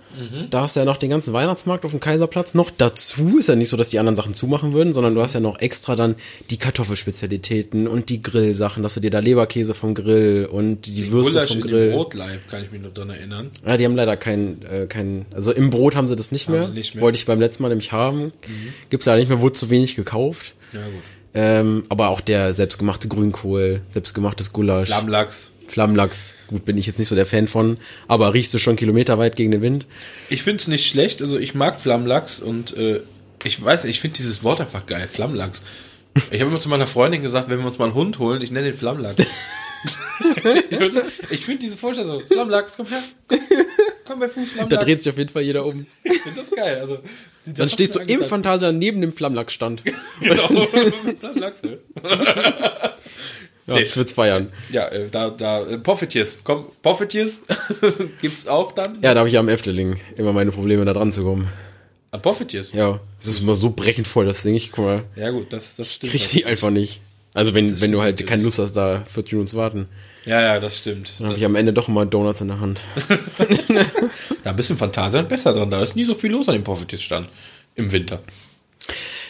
Da 0.51 0.61
hast 0.61 0.77
du 0.77 0.81
ja 0.81 0.85
noch 0.85 0.99
den 0.99 1.09
ganzen 1.09 1.33
Weihnachtsmarkt 1.33 1.87
auf 1.87 1.93
dem 1.93 2.01
Kaiserplatz. 2.01 2.53
Noch 2.53 2.71
dazu 2.71 3.39
ist 3.39 3.49
ja 3.49 3.57
nicht 3.57 3.71
so, 3.71 3.79
dass 3.79 3.89
die 3.89 3.99
anderen 3.99 4.15
Sachen 4.15 4.35
zumachen 4.35 4.75
würden, 4.75 4.93
sondern 4.93 5.15
du 5.15 5.23
hast 5.23 5.33
ja 5.33 5.41
noch 5.41 5.59
extra 5.59 5.97
dann 5.97 6.17
die 6.51 6.59
Kartoffelspezialitäten 6.59 7.89
und 7.89 8.11
die 8.11 8.23
Grillsachen, 8.23 8.83
dass 8.83 8.95
du 8.95 9.01
dir 9.01 9.11
da 9.11 9.21
Leberkäse 9.21 9.73
vom 9.73 9.95
Grill 9.95 10.47
und 10.51 10.83
die, 10.83 11.11
Würste 11.11 11.33
Gulasch 11.33 11.53
vom 11.53 11.61
Grill. 11.63 11.93
Brotleib, 11.93 12.49
kann 12.49 12.63
ich 12.63 12.71
mich 12.71 12.83
nur 12.83 12.93
dran 12.93 13.09
erinnern. 13.09 13.51
Ja, 13.67 13.79
die 13.79 13.87
haben 13.87 13.97
leider 13.97 14.17
kein, 14.19 14.63
äh, 14.71 14.87
kein, 14.87 15.25
also 15.35 15.51
im 15.51 15.71
Brot 15.71 15.97
haben 15.97 16.09
sie 16.09 16.17
das 16.17 16.31
nicht, 16.31 16.51
mehr. 16.51 16.67
sie 16.67 16.73
nicht 16.75 16.95
mehr. 16.95 17.03
Wollte 17.03 17.17
ich 17.17 17.25
beim 17.25 17.41
letzten 17.41 17.63
Mal 17.63 17.71
nämlich 17.71 17.93
haben. 17.93 18.33
Gibt's 18.91 19.07
leider 19.07 19.19
nicht 19.19 19.31
mehr, 19.31 19.41
wurde 19.41 19.55
zu 19.55 19.71
wenig 19.71 19.97
gekauft. 19.97 20.55
Ja, 20.73 20.81
gut. 20.81 21.03
Ähm, 21.37 21.83
aber 21.89 22.11
auch 22.11 22.21
der 22.21 22.53
selbstgemachte 22.53 23.09
Grünkohl, 23.09 23.81
selbstgemachtes 23.91 24.53
Gulasch. 24.53 24.87
Flammlachs. 24.87 25.51
Flammlachs, 25.67 26.35
gut, 26.49 26.65
bin 26.65 26.77
ich 26.79 26.87
jetzt 26.87 26.99
nicht 26.99 27.09
so 27.09 27.15
der 27.15 27.27
Fan 27.27 27.49
von, 27.49 27.79
aber 28.09 28.35
riechst 28.35 28.53
du 28.55 28.59
schon 28.59 28.77
kilometerweit 28.77 29.37
gegen 29.37 29.51
den 29.51 29.63
Wind? 29.63 29.87
Ich 30.31 30.43
finde 30.43 30.61
es 30.61 30.69
nicht 30.69 30.87
schlecht, 30.89 31.21
also 31.23 31.39
ich 31.39 31.55
mag 31.55 31.81
Flammlachs 31.81 32.41
und 32.41 32.77
äh, 32.77 33.01
ich 33.45 33.63
weiß 33.63 33.85
nicht, 33.85 33.95
ich 33.97 34.01
finde 34.01 34.17
dieses 34.17 34.43
Wort 34.45 34.61
einfach 34.61 34.87
geil, 34.87 35.09
Flammlachs. 35.09 35.63
Ich 36.31 36.41
habe 36.41 36.51
immer 36.51 36.61
zu 36.61 36.69
meiner 36.69 36.87
Freundin 36.87 37.23
gesagt, 37.23 37.49
wenn 37.49 37.59
wir 37.59 37.67
uns 37.67 37.79
mal 37.79 37.87
einen 37.87 37.95
Hund 37.95 38.19
holen, 38.19 38.41
ich 38.43 38.51
nenne 38.51 38.67
den 38.69 38.77
Flammlachs. 38.79 39.17
ich 41.31 41.45
finde 41.45 41.59
diese 41.63 41.77
Vorstellung 41.77 42.21
so, 42.21 42.27
Flammlachs, 42.27 42.75
komm 42.77 42.87
her, 42.87 43.03
komm, 43.29 43.39
komm 44.07 44.21
bei 44.21 44.29
Fuß, 44.29 44.49
Da 44.51 44.55
Flammlachs. 44.57 44.85
dreht 44.85 45.03
sich 45.03 45.13
auf 45.13 45.19
jeden 45.19 45.31
Fall 45.31 45.43
jeder 45.43 45.67
um. 45.67 45.87
Ich 46.05 46.21
finde 46.21 46.41
das 46.41 46.51
geil. 46.51 46.79
Also, 46.81 46.99
Dann 47.47 47.69
stehst 47.69 47.95
du 47.95 47.99
im 47.99 48.07
Fantasie. 48.07 48.29
Phantasia 48.29 48.73
neben 48.73 49.01
dem 49.01 49.13
Flammlachsstand. 49.13 49.83
Genau, 50.21 50.47
Flammlachs. 51.21 51.63
Ja, 53.67 53.77
ich 53.79 53.97
würd's 53.97 54.13
feiern. 54.13 54.53
Ja, 54.71 54.89
äh, 54.89 55.09
da, 55.11 55.31
da, 55.31 55.63
äh, 55.67 55.79
Poffetiers, 55.79 56.39
komm, 56.45 56.67
Poffetiers 56.83 57.41
gibt's 58.21 58.47
auch 58.47 58.73
dann? 58.73 58.99
Ja, 59.03 59.15
da 59.15 59.21
habe 59.21 59.29
ich 59.29 59.35
ja 59.35 59.41
am 59.41 59.49
Efteling 59.49 59.99
immer 60.17 60.33
meine 60.35 60.51
Probleme, 60.53 60.85
da 60.85 60.93
dran 60.93 61.13
zu 61.13 61.23
kommen. 61.25 61.49
An 62.11 62.21
Poffetiers? 62.23 62.73
Ja, 62.73 63.01
es 63.19 63.27
ist 63.27 63.41
immer 63.41 63.55
so 63.55 63.71
brechend 63.71 64.07
voll, 64.07 64.27
das 64.27 64.43
Ding. 64.43 64.55
Ich 64.55 64.71
guck 64.71 64.85
mal, 64.85 65.03
Ja 65.17 65.31
gut, 65.31 65.53
das, 65.53 65.77
das 65.77 65.95
stimmt. 65.95 66.13
krieg 66.13 66.29
die 66.29 66.45
einfach 66.45 66.71
nicht. 66.71 67.01
Also 67.33 67.55
wenn, 67.55 67.81
wenn 67.81 67.91
du 67.91 68.01
halt 68.03 68.25
keine 68.27 68.43
Lust 68.45 68.59
hast, 68.61 68.75
da 68.75 69.03
40 69.13 69.33
Minuten 69.33 69.49
zu 69.51 69.57
warten, 69.57 69.89
Ja, 70.25 70.41
ja, 70.41 70.61
das 70.61 70.79
stimmt. 70.79 71.15
dann 71.19 71.29
habe 71.29 71.39
ich 71.39 71.45
am 71.45 71.57
Ende 71.57 71.73
doch 71.73 71.89
immer 71.89 72.07
Donuts 72.07 72.43
in 72.43 72.49
der 72.49 72.61
Hand. 72.61 72.79
Da 74.45 74.51
ein 74.51 74.57
bisschen 74.57 74.77
Phantasialand 74.77 75.29
besser 75.29 75.53
dran. 75.55 75.71
Da 75.71 75.83
ist 75.83 75.97
nie 75.97 76.05
so 76.05 76.15
viel 76.15 76.31
los 76.31 76.49
an 76.49 76.55
dem 76.55 76.65
Profitiers-Stand. 76.65 77.29
Im 77.77 77.91
Winter. 77.91 78.23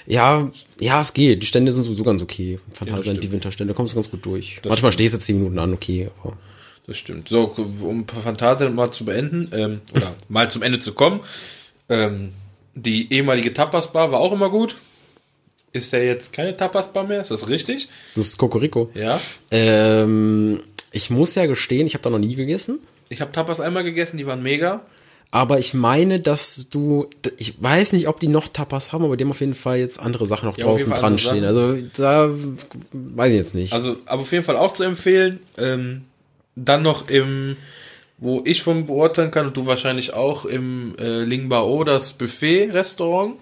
Ja, 0.07 0.51
ja, 0.81 1.01
es 1.01 1.14
geht. 1.14 1.43
Die 1.43 1.47
Stände 1.47 1.73
sind 1.73 1.85
sowieso 1.85 2.05
ganz 2.05 2.21
okay. 2.23 2.59
Phantasialand, 2.73 3.05
stimmt. 3.05 3.25
die 3.25 3.33
Winterstände, 3.33 3.75
kommst 3.75 3.93
du 3.93 3.97
ganz 3.97 4.11
gut 4.11 4.25
durch. 4.25 4.61
Manchmal 4.67 4.93
stehst 4.93 5.14
du 5.14 5.19
10 5.19 5.38
Minuten 5.38 5.59
an, 5.59 5.73
okay. 5.73 6.11
Aber 6.23 6.37
Das 6.87 6.99
stimmt. 6.99 7.29
So, 7.29 7.55
um 7.83 8.07
Phantasialand 8.07 8.77
mal 8.77 8.90
zu 8.90 9.05
beenden, 9.05 9.49
ähm, 9.53 9.81
oder 9.95 10.14
mal 10.29 10.51
zum 10.51 10.62
Ende 10.62 10.79
zu 10.79 10.93
kommen. 10.93 11.21
Ähm, 11.88 12.31
die 12.75 13.12
ehemalige 13.12 13.53
Tapas-Bar 13.53 14.11
war 14.12 14.21
auch 14.21 14.33
immer 14.33 14.51
gut. 14.51 14.77
ist 15.73 15.93
ja 15.93 16.01
jetzt 16.01 16.33
keine 16.33 16.57
Tapas-Bar 16.57 17.05
mehr, 17.05 17.21
ist 17.21 17.31
das 17.31 17.49
richtig? 17.49 17.88
Das 18.14 18.27
ist 18.27 18.37
Cocorico. 18.37 18.90
Ja. 18.95 19.21
Ähm, 19.51 20.61
ich 20.93 21.11
muss 21.11 21.35
ja 21.35 21.47
gestehen, 21.47 21.87
ich 21.87 21.95
habe 21.95 22.03
da 22.03 22.11
noch 22.11 22.19
nie 22.19 22.35
gegessen. 22.35 22.79
Ich 23.09 23.21
habe 23.21 23.33
Tapas 23.33 23.61
einmal 23.61 23.85
gegessen, 23.85 24.17
die 24.17 24.27
waren 24.27 24.43
mega. 24.43 24.85
Aber 25.35 25.59
ich 25.59 25.75
meine, 25.75 26.20
dass 26.20 26.68
du, 26.70 27.11
ich 27.38 27.61
weiß 27.61 27.92
nicht, 27.94 28.07
ob 28.07 28.20
die 28.20 28.29
noch 28.29 28.47
Tapas 28.47 28.92
haben, 28.92 29.05
aber 29.05 29.16
die 29.16 29.25
haben 29.25 29.33
auf 29.33 29.40
jeden 29.40 29.57
Fall 29.57 29.79
jetzt 29.79 29.99
andere 29.99 30.27
Sachen 30.27 30.47
noch 30.47 30.57
Ja, 30.57 30.66
draußen 30.66 30.92
dran 30.92 31.18
stehen. 31.18 31.44
Also 31.44 31.77
da 31.97 32.31
weiß 32.92 33.33
ich 33.33 33.37
jetzt 33.37 33.57
nicht. 33.57 33.73
Also, 33.73 33.97
aber 34.07 34.23
auf 34.23 34.31
jeden 34.31 34.44
Fall 34.44 34.57
auch 34.57 34.75
zu 34.75 34.85
empfehlen. 34.85 35.40
Ähm, 35.59 36.05
dann 36.55 36.83
noch 36.83 37.09
im, 37.09 37.57
wo 38.18 38.42
ich 38.44 38.62
von 38.62 38.87
beurteilen 38.87 39.33
kann 39.33 39.49
und 39.49 39.57
du 39.57 39.66
wahrscheinlich 39.66 40.14
auch 40.14 40.44
im 40.44 40.94
äh, 41.01 41.25
Lingbao, 41.25 41.83
das 41.83 42.12
Buffet-Restaurant 42.12 43.35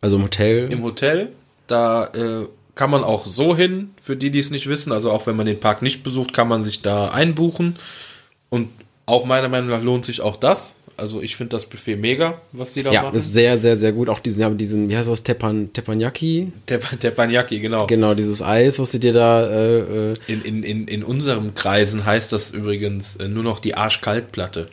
Also 0.00 0.16
im 0.16 0.22
Hotel. 0.22 0.72
im 0.72 0.82
Hotel. 0.82 1.28
Da 1.66 2.06
äh, 2.14 2.46
kann 2.74 2.88
man 2.88 3.04
auch 3.04 3.26
so 3.26 3.54
hin, 3.54 3.90
für 4.02 4.16
die, 4.16 4.30
die 4.30 4.38
es 4.38 4.48
nicht 4.50 4.70
wissen. 4.70 4.90
Also 4.90 5.10
auch 5.10 5.26
wenn 5.26 5.36
man 5.36 5.44
den 5.44 5.60
Park 5.60 5.82
nicht 5.82 6.02
besucht, 6.02 6.32
kann 6.32 6.48
man 6.48 6.64
sich 6.64 6.80
da 6.80 7.10
einbuchen. 7.10 7.76
Und 8.48 8.70
auch 9.04 9.26
meiner 9.26 9.48
Meinung 9.48 9.68
nach 9.68 9.82
lohnt 9.82 10.06
sich 10.06 10.22
auch 10.22 10.36
das. 10.36 10.76
Also 11.00 11.22
ich 11.22 11.36
finde 11.36 11.56
das 11.56 11.66
Buffet 11.66 11.96
mega, 11.96 12.40
was 12.52 12.74
die 12.74 12.82
da 12.82 12.92
ja, 12.92 13.02
machen. 13.02 13.16
ist 13.16 13.32
sehr, 13.32 13.58
sehr, 13.58 13.76
sehr 13.76 13.92
gut. 13.92 14.08
Auch 14.08 14.18
diesen, 14.20 14.44
haben 14.44 14.58
diesen, 14.58 14.88
wie 14.88 14.96
heißt 14.96 15.08
das, 15.08 15.22
Tepan, 15.22 15.72
Teppanyaki? 15.72 16.52
der, 16.68 16.78
der 16.78 17.10
Panyaki, 17.10 17.58
genau. 17.58 17.86
Genau, 17.86 18.14
dieses 18.14 18.42
Eis, 18.42 18.78
was 18.78 18.92
sie 18.92 19.00
dir 19.00 19.14
da, 19.14 19.48
äh, 19.50 19.78
äh, 19.78 20.16
In, 20.26 20.42
in, 20.42 20.62
in, 20.62 20.88
in 20.88 21.02
unseren 21.02 21.54
Kreisen 21.54 22.04
heißt 22.04 22.32
das 22.32 22.50
übrigens 22.50 23.16
äh, 23.16 23.28
nur 23.28 23.42
noch 23.42 23.60
die 23.60 23.74
Arschkaltplatte. 23.74 24.68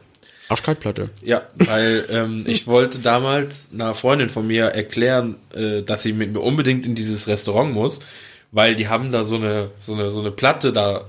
Arschkaltplatte. 0.50 1.10
Ja, 1.22 1.44
weil 1.56 2.06
ähm, 2.12 2.44
ich 2.46 2.68
wollte 2.68 3.00
damals 3.00 3.70
einer 3.74 3.94
Freundin 3.94 4.30
von 4.30 4.48
mir 4.48 4.66
erklären, 4.66 5.36
äh, 5.54 5.82
dass 5.82 6.04
sie 6.04 6.14
mit 6.14 6.34
mir 6.34 6.42
unbedingt 6.42 6.86
in 6.86 6.96
dieses 6.96 7.28
Restaurant 7.28 7.74
muss, 7.74 8.00
weil 8.52 8.76
die 8.76 8.88
haben 8.88 9.12
da 9.12 9.24
so 9.24 9.36
eine 9.36 9.72
so 9.82 9.94
eine 9.94 10.10
so 10.10 10.20
eine 10.20 10.32
Platte 10.32 10.72
da. 10.72 11.06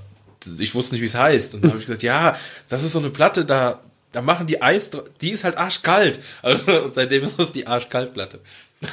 Ich 0.59 0.75
wusste 0.75 0.95
nicht, 0.95 1.03
wie 1.03 1.07
es 1.07 1.15
heißt. 1.15 1.55
Und 1.55 1.65
da 1.65 1.69
habe 1.69 1.79
ich 1.79 1.87
gesagt, 1.87 2.03
ja, 2.03 2.37
das 2.69 2.83
ist 2.83 2.93
so 2.93 2.99
eine 2.99 3.11
Platte, 3.11 3.45
da 3.45 3.81
da 4.13 4.23
machen 4.23 4.47
die 4.47 4.63
Eis, 4.63 4.91
die 5.21 5.31
ist 5.31 5.45
halt 5.45 5.57
arschkalt. 5.57 6.21
Also 6.43 6.85
und 6.85 6.95
seitdem 6.95 7.23
ist 7.25 7.39
das 7.39 7.53
die 7.53 7.67
Arschkaltplatte. 7.67 8.41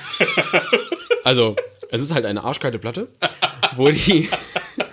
Also, 1.25 1.56
es 1.89 2.01
ist 2.01 2.13
halt 2.13 2.28
eine 2.28 2.43
arschkalte 2.43 2.78
Platte, 2.78 3.08
wo 3.75 3.89
die, 3.89 4.30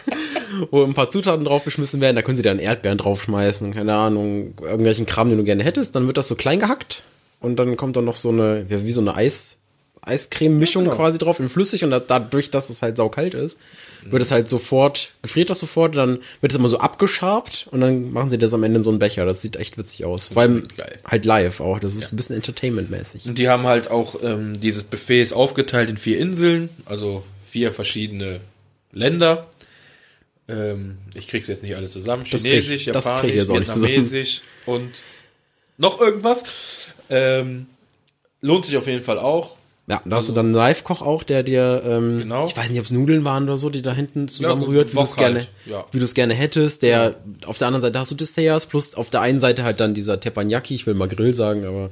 wo 0.70 0.82
ein 0.82 0.94
paar 0.94 1.10
Zutaten 1.10 1.44
draufgeschmissen 1.44 2.00
werden. 2.00 2.16
Da 2.16 2.22
können 2.22 2.38
sie 2.38 2.42
dann 2.42 2.58
Erdbeeren 2.58 2.96
draufschmeißen, 2.96 3.74
keine 3.74 3.94
Ahnung, 3.94 4.54
irgendwelchen 4.58 5.04
Kram, 5.04 5.28
den 5.28 5.36
du 5.36 5.44
gerne 5.44 5.62
hättest. 5.62 5.94
Dann 5.94 6.06
wird 6.06 6.16
das 6.16 6.28
so 6.28 6.34
klein 6.34 6.58
gehackt 6.58 7.04
und 7.40 7.56
dann 7.56 7.76
kommt 7.76 7.98
dann 7.98 8.06
noch 8.06 8.14
so 8.14 8.30
eine, 8.30 8.64
wie 8.66 8.92
so 8.92 9.02
eine 9.02 9.14
Eis, 9.14 9.58
Eiscreme-Mischung 10.02 10.84
Ja, 10.84 10.90
genau. 10.90 11.02
quasi 11.02 11.18
drauf 11.18 11.38
in 11.40 11.48
flüssig 11.48 11.84
und 11.84 11.90
da, 11.90 12.00
dadurch, 12.00 12.50
dass 12.50 12.70
es 12.70 12.82
halt 12.82 12.96
saukalt 12.96 13.34
ist, 13.34 13.58
wird 14.04 14.20
es 14.20 14.32
halt 14.32 14.48
sofort, 14.48 15.12
gefriert 15.22 15.48
das 15.48 15.60
sofort, 15.60 15.96
dann 15.96 16.18
wird 16.40 16.52
es 16.52 16.58
immer 16.58 16.66
so 16.68 16.78
abgeschabt 16.78 17.68
und 17.70 17.80
dann 17.80 18.12
machen 18.12 18.28
sie 18.30 18.36
das 18.38 18.52
am 18.52 18.64
Ende 18.64 18.78
in 18.78 18.82
so 18.82 18.90
einen 18.90 18.98
Becher. 18.98 19.24
Das 19.24 19.42
sieht 19.42 19.56
echt 19.56 19.78
witzig 19.78 20.04
aus. 20.04 20.28
Vor 20.28 20.42
allem 20.42 20.66
halt 21.04 21.24
live 21.24 21.60
auch. 21.60 21.78
Das 21.78 21.94
ist 21.94 22.12
ein 22.12 22.16
bisschen 22.16 22.34
Entertainment-mäßig. 22.36 23.26
Und 23.26 23.38
die 23.38 23.48
haben 23.48 23.62
halt 23.62 23.90
auch 23.92 24.16
ähm, 24.24 24.60
dieses 24.60 24.82
Buffet 24.82 25.22
ist 25.22 25.32
aufgeteilt 25.32 25.88
in 25.88 25.98
vier 25.98 26.18
Inseln, 26.18 26.68
also 26.84 27.22
vier 27.48 27.70
verschiedene 27.70 28.40
Länder. 28.90 29.46
Ähm, 30.48 30.98
ich 31.14 31.28
krieg's 31.28 31.46
jetzt 31.46 31.62
nicht 31.62 31.76
alle 31.76 31.88
zusammen. 31.88 32.24
Das 32.28 32.42
Chinesisch, 32.42 32.86
das 32.86 33.04
krieg 33.04 33.12
Japanisch, 33.14 33.30
ich 33.30 33.36
jetzt 33.36 33.50
auch 33.50 33.58
nicht 33.60 33.72
zusammen. 33.72 33.88
Vietnamesisch 33.92 34.40
und 34.66 35.02
noch 35.78 36.00
irgendwas. 36.00 36.88
Ähm, 37.08 37.66
lohnt 38.40 38.64
sich 38.64 38.76
auf 38.76 38.88
jeden 38.88 39.02
Fall 39.02 39.20
auch. 39.20 39.58
Ja, 39.88 40.00
da 40.04 40.16
hast 40.16 40.28
du 40.28 40.32
dann 40.32 40.46
einen 40.46 40.54
Live-Koch 40.54 41.02
auch, 41.02 41.24
der 41.24 41.42
dir, 41.42 41.82
ähm, 41.84 42.20
Genau. 42.20 42.46
ich 42.46 42.56
weiß 42.56 42.70
nicht, 42.70 42.78
ob 42.78 42.84
es 42.86 42.92
Nudeln 42.92 43.24
waren 43.24 43.44
oder 43.44 43.58
so, 43.58 43.68
die 43.68 43.82
da 43.82 43.92
hinten 43.92 44.28
zusammenrührt, 44.28 44.90
wie 44.90 44.92
du 44.92 44.98
Wok 44.98 45.06
es 45.06 45.16
gerne, 45.16 45.40
halt, 45.40 45.50
ja. 45.66 45.84
wie 45.90 45.98
du 45.98 46.04
es 46.04 46.14
gerne 46.14 46.34
hättest. 46.34 46.82
Der, 46.82 47.16
auf 47.46 47.58
der 47.58 47.66
anderen 47.66 47.82
Seite 47.82 47.98
hast 47.98 48.10
du 48.12 48.14
Desserts, 48.14 48.66
plus 48.66 48.94
auf 48.94 49.10
der 49.10 49.22
einen 49.22 49.40
Seite 49.40 49.64
halt 49.64 49.80
dann 49.80 49.92
dieser 49.92 50.20
Teppanyaki, 50.20 50.76
ich 50.76 50.86
will 50.86 50.94
mal 50.94 51.08
Grill 51.08 51.34
sagen, 51.34 51.66
aber. 51.66 51.90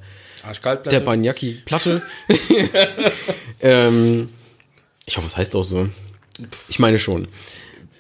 Teppanyaki-Platte. 0.89 2.01
ähm, 3.61 4.31
ich 5.05 5.17
hoffe, 5.17 5.27
es 5.27 5.37
heißt 5.37 5.57
auch 5.57 5.65
so. 5.65 5.89
Ich 6.69 6.79
meine 6.79 7.01
schon. 7.01 7.27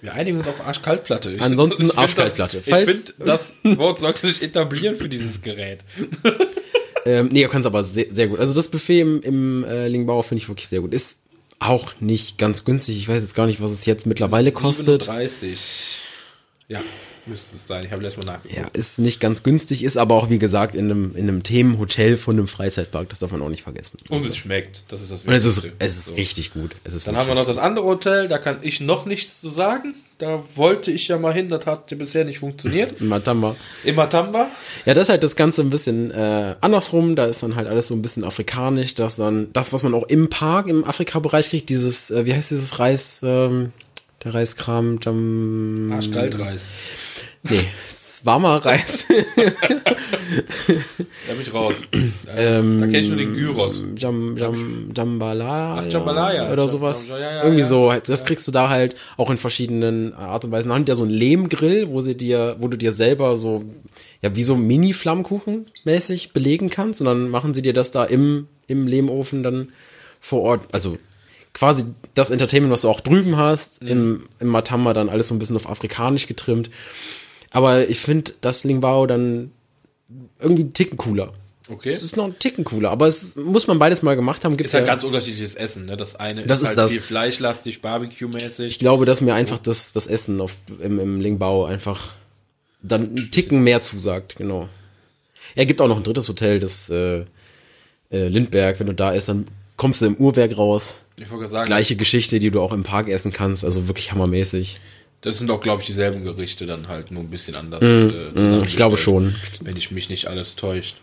Wir 0.03 0.15
einigen 0.15 0.39
uns 0.39 0.49
auf 0.49 0.67
Arschkaltplatte. 0.67 1.33
Ich 1.33 1.43
Ansonsten 1.43 1.91
Arschkaltplatte. 1.91 2.63
Ich 2.65 2.73
finde, 2.75 2.95
das 3.19 3.53
Wort 3.65 3.99
sollte 3.99 4.29
sich 4.29 4.43
etablieren 4.43 4.97
für 4.97 5.09
dieses 5.09 5.43
Gerät. 5.43 5.85
Ähm, 7.07 7.29
nee, 7.33 7.43
du 7.45 7.49
kannst 7.49 7.67
aber 7.67 7.83
sehr, 7.85 8.07
sehr 8.11 8.27
gut. 8.29 8.39
Also 8.41 8.55
das 8.55 8.69
Buffet 8.69 9.01
im, 9.01 9.21
im 9.23 9.65
äh, 9.65 9.89
Lingbauer 9.89 10.25
finde 10.25 10.43
ich 10.43 10.49
wirklich 10.49 10.69
sehr 10.69 10.81
gut. 10.81 10.93
Ist 10.95 11.19
auch 11.59 11.93
nicht 12.01 12.39
ganz 12.39 12.65
günstig. 12.65 12.97
Ich 12.97 13.09
weiß 13.09 13.23
jetzt 13.23 13.35
gar 13.35 13.47
nicht, 13.47 13.61
was 13.61 13.73
es 13.73 13.85
jetzt 13.87 14.07
mittlerweile 14.07 14.53
kostet. 14.53 15.05
37. 15.05 16.01
Ja, 16.69 16.81
müsste 17.27 17.57
es 17.57 17.67
sein. 17.67 17.85
Ich 17.85 17.93
habe 17.93 18.03
letztes 18.03 18.25
Mal 18.25 18.33
nachgeguckt. 18.33 18.57
Ja, 18.61 18.69
ist 18.73 18.99
nicht 18.99 19.21
ganz 19.21 19.43
günstig, 19.43 19.83
ist 19.83 19.97
aber 19.97 20.15
auch, 20.15 20.31
wie 20.31 20.39
gesagt, 20.39 20.75
in 20.75 20.85
einem, 20.91 21.11
in 21.17 21.29
einem 21.29 21.43
Themenhotel 21.43 22.17
von 22.17 22.37
einem 22.37 22.49
Freizeitpark. 22.49 23.09
Das 23.09 23.19
darf 23.19 23.33
man 23.33 23.43
auch 23.43 23.49
nicht 23.49 23.63
vergessen. 23.65 23.99
Und 24.09 24.25
es 24.25 24.37
schmeckt. 24.37 24.85
Das 24.89 25.03
ist 25.03 25.11
das 25.11 25.25
Und 25.25 25.33
es 25.35 25.45
ist, 25.45 25.67
es 25.79 25.97
ist 25.97 26.07
So. 26.07 26.15
richtig 26.15 26.53
gut. 26.53 26.77
Es 26.85 26.95
ist 26.95 27.07
Dann 27.07 27.17
haben 27.17 27.29
wir 27.29 27.35
noch 27.35 27.45
das 27.47 27.59
andere 27.59 27.85
Hotel, 27.87 28.29
da 28.29 28.39
kann 28.39 28.59
ich 28.63 28.81
noch 28.81 29.05
nichts 29.05 29.41
zu 29.41 29.49
sagen. 29.49 29.95
Da 30.21 30.45
wollte 30.55 30.93
ich 30.93 31.09
ja 31.09 31.19
mal 31.19 31.33
hin, 31.33 31.49
das 31.49 31.65
hat 31.65 31.87
bisher 31.97 32.27
nicht 32.27 32.41
funktioniert. 32.41 33.01
Matamba. 33.01 33.57
Im 33.85 33.95
Matamba. 33.95 34.51
Ja, 34.85 34.93
das 34.93 35.05
ist 35.05 35.09
halt 35.09 35.23
das 35.23 35.35
Ganze 35.35 35.63
ein 35.63 35.71
bisschen 35.71 36.11
äh, 36.11 36.57
andersrum. 36.61 37.17
Da 37.17 37.25
ist 37.25 37.43
dann 37.43 37.57
halt 37.57 37.67
alles 37.67 37.89
so 37.89 37.95
ein 37.95 38.03
bisschen 38.03 38.23
afrikanisch. 38.23 38.95
Das 38.95 39.17
dann, 39.17 39.51
das, 39.55 39.73
was 39.73 39.83
man 39.83 39.95
auch 39.95 40.03
im 40.09 40.29
Park, 40.29 40.69
im 40.69 40.85
Afrika-Bereich 40.85 41.49
kriegt, 41.49 41.71
dieses, 41.71 42.11
äh, 42.11 42.27
wie 42.27 42.35
heißt 42.35 42.51
dieses 42.51 42.79
Reis, 42.79 43.23
ähm, 43.25 43.73
der 44.23 44.35
Reiskram, 44.35 44.99
Jam, 45.03 45.91
Arschkaltreis. 45.91 46.69
nee, 47.43 47.67
es 48.21 48.27
war 48.27 48.39
mal 48.39 48.59
Reis. 48.59 49.07
Da 49.09 49.15
bin 51.33 51.41
ich 51.43 51.55
raus. 51.55 51.75
Da, 52.27 52.35
da 52.35 52.61
kenne 52.61 52.99
ich 52.99 53.09
nur 53.09 53.17
den 53.17 53.33
Gyros. 53.33 53.83
Jam, 53.97 54.37
Jam, 54.37 54.91
Jambalaya. 54.95 55.77
Ach, 55.79 55.87
Jambalaya. 55.91 56.53
Oder 56.53 56.69
sowas. 56.69 57.09
Jam- 57.09 57.19
ja, 57.21 57.33
ja, 57.37 57.43
Irgendwie 57.45 57.63
so. 57.63 57.93
Das 58.07 58.25
kriegst 58.27 58.47
du 58.47 58.53
da 58.53 58.69
halt 58.69 58.95
auch 59.17 59.31
in 59.31 59.39
verschiedenen 59.39 60.13
Art 60.15 60.45
und 60.45 60.51
Weisen. 60.53 60.69
Dann 60.69 60.79
haben 60.79 60.85
die 60.85 60.91
ja 60.91 60.97
so 60.97 61.03
einen 61.05 61.13
Lehmgrill, 61.13 61.89
wo 61.89 62.01
sie 62.03 62.15
dir, 62.15 62.57
wo 62.61 62.69
du 62.69 62.77
dir 62.77 62.93
selber 62.93 63.37
so, 63.37 63.65
ja, 64.23 64.35
wie 64.37 64.43
so 64.43 64.55
Mini-Flammkuchen 64.57 65.67
mäßig 65.85 66.33
belegen 66.33 66.69
kannst. 66.69 67.01
Und 67.01 67.07
dann 67.07 67.31
machen 67.31 67.55
sie 67.55 67.63
dir 67.63 67.73
das 67.73 67.91
da 67.91 68.05
im, 68.05 68.49
im 68.67 68.87
Lehmofen 68.87 69.43
dann 69.43 69.71
vor 70.21 70.43
Ort. 70.43 70.67
Also 70.73 70.99
quasi 71.55 71.85
das 72.15 72.31
Entertainment, 72.31 72.73
was 72.73 72.83
du 72.83 72.89
auch 72.91 73.01
drüben 73.01 73.37
hast, 73.37 73.83
im, 73.83 74.25
im 74.41 74.49
Matamba 74.49 74.93
dann 74.93 75.09
alles 75.09 75.29
so 75.29 75.35
ein 75.35 75.39
bisschen 75.39 75.57
auf 75.57 75.71
afrikanisch 75.71 76.27
getrimmt. 76.27 76.71
Aber 77.51 77.89
ich 77.89 77.99
finde 78.01 78.33
das 78.41 78.65
Lingbao 78.65 79.07
dann 79.07 79.51
irgendwie 80.39 80.63
einen 80.63 80.73
Ticken 80.73 80.97
cooler. 80.97 81.33
Okay. 81.69 81.91
Es 81.91 82.03
ist 82.03 82.17
noch 82.17 82.25
ein 82.25 82.39
Ticken 82.39 82.65
cooler, 82.65 82.91
aber 82.91 83.07
es 83.07 83.37
muss 83.37 83.69
man 83.69 83.79
beides 83.79 84.03
mal 84.03 84.17
gemacht 84.17 84.45
haben. 84.45 84.57
Gibt's 84.57 84.71
Ist 84.71 84.75
halt 84.75 84.87
ja, 84.87 84.93
ganz 84.93 85.05
unterschiedliches 85.05 85.55
Essen. 85.55 85.87
Ne? 85.87 85.97
Das 85.97 86.17
eine 86.17 86.43
Das 86.45 86.59
ist, 86.59 86.63
ist 86.63 86.69
halt 86.69 86.79
das. 86.79 86.91
viel 86.91 87.01
fleischlastig, 87.01 87.81
Barbecue-mäßig. 87.81 88.67
ich 88.67 88.79
glaube, 88.81 89.05
dass 89.05 89.21
mir 89.21 89.35
einfach 89.35 89.59
das, 89.59 89.93
das 89.93 90.09
Essen 90.09 90.41
auf, 90.41 90.57
im, 90.81 90.99
im 90.99 91.21
Lingbao 91.21 91.65
einfach 91.65 92.15
dann 92.83 93.09
einen 93.09 93.31
Ticken 93.31 93.63
mehr 93.63 93.81
zusagt, 93.83 94.37
genau. 94.37 94.69
Er 95.55 95.67
gibt 95.67 95.81
auch 95.81 95.89
noch 95.89 95.97
ein 95.97 96.03
drittes 96.03 96.29
Hotel, 96.29 96.61
das 96.61 96.91
äh, 96.91 97.25
äh, 98.11 98.29
Lindberg. 98.29 98.81
Wenn 98.81 98.87
du 98.87 98.95
da 98.95 99.13
ist, 99.13 99.29
dann 99.29 99.47
kommst 99.77 100.01
du 100.01 100.07
im 100.07 100.17
Uhrwerk 100.17 100.57
raus. 100.57 100.97
Ich 101.19 101.31
wollte 101.31 101.43
gerade 101.43 101.53
sagen, 101.53 101.67
Gleiche 101.67 101.97
Geschichte, 101.97 102.39
die 102.39 102.51
du 102.51 102.61
auch 102.61 102.73
im 102.73 102.83
Park 102.83 103.09
essen 103.09 103.33
kannst, 103.33 103.65
also 103.65 103.89
wirklich 103.89 104.13
hammermäßig. 104.13 104.81
Das 105.23 105.39
sind 105.39 105.51
auch, 105.51 105.61
glaube 105.61 105.83
ich, 105.83 105.87
dieselben 105.87 106.25
Gerichte, 106.25 106.67
dann 106.67 106.89
halt 106.89 107.11
nur 107.11 107.23
ein 107.23 107.31
bisschen 107.31 107.55
anders 107.55 107.83
äh, 107.83 108.31
Mm, 108.35 108.65
ich 108.65 108.77
glaube 108.77 108.97
schon. 108.97 109.35
Wenn 109.61 109.77
ich 109.77 109.91
mich 109.91 110.09
nicht 110.09 110.29
alles 110.29 110.57
täuscht. 110.57 110.97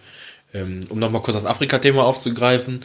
Ähm, 0.54 0.82
um 0.90 1.00
nochmal 1.00 1.22
kurz 1.22 1.36
das 1.36 1.46
Afrika-Thema 1.46 2.04
aufzugreifen. 2.04 2.82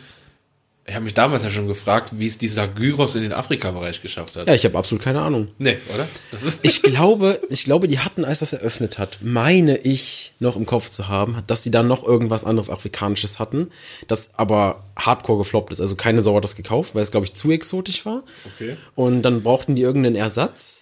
Ich 0.84 0.94
habe 0.94 1.04
mich 1.04 1.14
damals 1.14 1.44
ja 1.44 1.50
schon 1.50 1.68
gefragt, 1.68 2.10
wie 2.18 2.26
es 2.26 2.38
dieser 2.38 2.66
Gyros 2.66 3.14
in 3.14 3.22
den 3.22 3.32
Afrika-Bereich 3.32 4.02
geschafft 4.02 4.34
hat. 4.36 4.48
Ja, 4.48 4.54
ich 4.54 4.64
habe 4.64 4.76
absolut 4.76 5.02
keine 5.02 5.22
Ahnung. 5.22 5.46
Nee, 5.58 5.78
oder? 5.94 6.08
Das 6.32 6.42
ist 6.42 6.64
Ich 6.64 6.82
glaube, 6.82 7.40
ich 7.50 7.62
glaube, 7.64 7.86
die 7.86 8.00
hatten, 8.00 8.24
als 8.24 8.40
das 8.40 8.52
eröffnet 8.52 8.98
hat, 8.98 9.18
meine 9.22 9.76
ich 9.78 10.32
noch 10.40 10.56
im 10.56 10.66
Kopf 10.66 10.90
zu 10.90 11.06
haben, 11.06 11.38
dass 11.46 11.62
die 11.62 11.70
da 11.70 11.84
noch 11.84 12.02
irgendwas 12.02 12.44
anderes 12.44 12.68
Afrikanisches 12.68 13.38
hatten, 13.38 13.70
das 14.08 14.30
aber 14.34 14.82
hardcore 14.96 15.38
gefloppt 15.38 15.70
ist. 15.70 15.80
Also 15.80 15.94
keine 15.94 16.20
Sau 16.20 16.34
hat 16.34 16.42
das 16.42 16.56
gekauft, 16.56 16.96
weil 16.96 17.04
es, 17.04 17.12
glaube 17.12 17.26
ich, 17.26 17.32
zu 17.32 17.52
exotisch 17.52 18.04
war. 18.04 18.24
Okay. 18.56 18.76
Und 18.96 19.22
dann 19.22 19.44
brauchten 19.44 19.76
die 19.76 19.82
irgendeinen 19.82 20.16
Ersatz. 20.16 20.81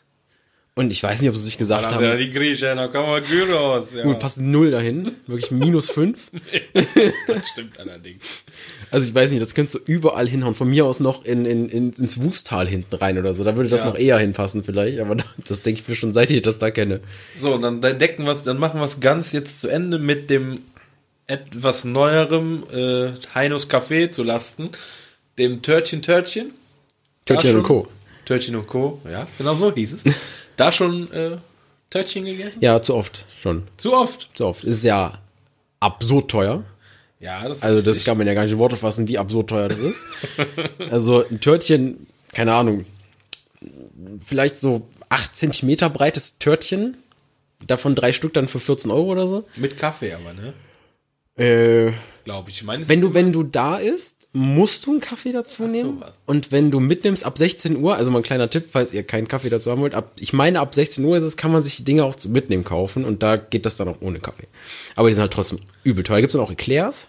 Und 0.80 0.90
ich 0.90 1.02
weiß 1.02 1.20
nicht, 1.20 1.28
ob 1.28 1.36
sie 1.36 1.44
sich 1.44 1.58
gesagt 1.58 1.90
haben 1.90 2.02
ja 2.02 2.16
die 2.16 2.30
Griechen, 2.30 2.78
da 2.78 2.88
kommen 2.88 3.06
wir 3.08 3.20
Gyros. 3.20 3.88
Ja, 3.94 4.02
gut, 4.02 4.18
passt 4.18 4.40
null 4.40 4.70
dahin, 4.70 5.12
wirklich 5.26 5.50
minus 5.50 5.90
fünf. 5.90 6.30
das 7.26 7.48
stimmt 7.48 7.78
allerdings. 7.78 8.24
Also 8.90 9.06
ich 9.06 9.14
weiß 9.14 9.30
nicht, 9.30 9.42
das 9.42 9.54
könntest 9.54 9.74
du 9.74 9.80
überall 9.84 10.26
hinhauen. 10.26 10.54
Von 10.54 10.70
mir 10.70 10.86
aus 10.86 10.98
noch 11.00 11.26
in, 11.26 11.44
in, 11.44 11.68
in, 11.68 11.92
ins 11.92 12.22
Wustal 12.22 12.66
hinten 12.66 12.96
rein 12.96 13.18
oder 13.18 13.34
so. 13.34 13.44
Da 13.44 13.56
würde 13.56 13.68
das 13.68 13.82
Ja. 13.82 13.88
noch 13.88 13.98
eher 13.98 14.18
hinpassen 14.18 14.64
vielleicht, 14.64 15.00
aber 15.00 15.18
das 15.46 15.60
denke 15.60 15.82
ich 15.82 15.88
mir 15.88 15.96
schon, 15.96 16.14
seit 16.14 16.30
ich 16.30 16.40
das 16.40 16.56
da 16.56 16.70
kenne. 16.70 17.00
So, 17.36 17.58
dann 17.58 17.82
decken 17.82 18.24
wir 18.24 18.34
dann 18.36 18.56
machen 18.56 18.80
wir 18.80 18.84
es 18.86 19.00
ganz 19.00 19.32
jetzt 19.32 19.60
zu 19.60 19.68
Ende 19.68 19.98
mit 19.98 20.30
dem 20.30 20.60
etwas 21.26 21.84
neuerem 21.84 22.64
äh, 22.72 23.10
Heinos 23.34 23.68
Café 23.68 24.10
zu 24.10 24.22
Lasten, 24.22 24.70
dem 25.36 25.60
Törtchen 25.60 26.00
Törtchen. 26.00 26.52
Törtchen 27.26 27.56
und 27.56 27.64
Co. 27.64 27.86
Törtchen 28.24 28.56
und 28.56 28.66
Co. 28.66 29.02
Ja, 29.12 29.26
genau 29.36 29.52
so 29.52 29.74
hieß 29.74 29.92
es. 29.92 30.04
Da 30.60 30.72
schon 30.72 31.10
äh, 31.12 31.36
Törtchen 31.90 32.24
gegessen? 32.24 32.58
Ja, 32.60 32.80
zu 32.82 32.94
oft 32.94 33.26
schon. 33.42 33.66
Zu 33.76 33.94
oft. 33.94 34.30
Zu 34.34 34.46
oft. 34.46 34.64
Ist 34.64 34.84
ja 34.84 35.12
absurd 35.80 36.30
teuer. 36.30 36.62
Ja, 37.18 37.46
das 37.48 37.58
ist 37.58 37.64
Also 37.64 37.78
das 37.78 37.86
richtig. 37.88 38.04
kann 38.06 38.18
man 38.18 38.26
ja 38.26 38.34
gar 38.34 38.44
nicht 38.44 38.52
in 38.52 38.58
Worte 38.58 38.76
fassen, 38.76 39.06
wie 39.08 39.18
absurd 39.18 39.50
teuer 39.50 39.68
das 39.68 39.78
ist. 39.78 40.04
also 40.90 41.24
ein 41.28 41.40
Törtchen, 41.40 42.06
keine 42.32 42.54
Ahnung, 42.54 42.86
vielleicht 44.24 44.56
so 44.56 44.86
8 45.10 45.36
Zentimeter 45.36 45.90
breites 45.90 46.38
Törtchen, 46.38 46.96
davon 47.66 47.94
drei 47.94 48.12
Stück 48.12 48.32
dann 48.34 48.48
für 48.48 48.60
14 48.60 48.90
Euro 48.90 49.12
oder 49.12 49.28
so. 49.28 49.44
Mit 49.56 49.76
Kaffee 49.76 50.14
aber, 50.14 50.32
ne? 50.32 50.54
Äh, 51.40 51.92
Glaube 52.24 52.50
ich. 52.50 52.56
ich 52.56 52.64
meine, 52.64 52.82
es 52.82 52.88
wenn 52.88 52.98
ist 52.98 53.04
du, 53.08 53.14
wenn 53.14 53.32
du 53.32 53.42
da 53.42 53.78
isst, 53.78 54.28
musst 54.32 54.86
du 54.86 54.90
einen 54.92 55.00
Kaffee 55.00 55.32
dazu 55.32 55.64
nehmen. 55.66 55.96
sowas. 55.98 56.18
Und 56.26 56.52
wenn 56.52 56.70
du 56.70 56.78
mitnimmst 56.78 57.24
ab 57.24 57.38
16 57.38 57.76
Uhr, 57.76 57.96
also 57.96 58.10
mal 58.10 58.18
ein 58.18 58.22
kleiner 58.22 58.50
Tipp, 58.50 58.66
falls 58.70 58.92
ihr 58.92 59.02
keinen 59.02 59.26
Kaffee 59.26 59.48
dazu 59.48 59.70
haben 59.70 59.80
wollt, 59.80 59.94
ab, 59.94 60.12
ich 60.20 60.32
meine 60.32 60.60
ab 60.60 60.74
16 60.74 61.04
Uhr 61.04 61.16
ist 61.16 61.22
es, 61.22 61.36
kann 61.36 61.50
man 61.50 61.62
sich 61.62 61.76
die 61.76 61.84
Dinge 61.84 62.04
auch 62.04 62.14
zum 62.14 62.32
Mitnehmen 62.32 62.62
kaufen 62.62 63.04
und 63.04 63.22
da 63.22 63.36
geht 63.36 63.64
das 63.64 63.76
dann 63.76 63.88
auch 63.88 64.00
ohne 64.02 64.20
Kaffee. 64.20 64.46
Aber 64.96 65.08
die 65.08 65.14
sind 65.14 65.22
halt 65.22 65.32
trotzdem 65.32 65.60
übel 65.82 66.04
teuer. 66.04 66.20
Gibt 66.20 66.32
es 66.34 66.38
dann 66.38 66.46
auch 66.46 66.50
Eclairs? 66.52 67.08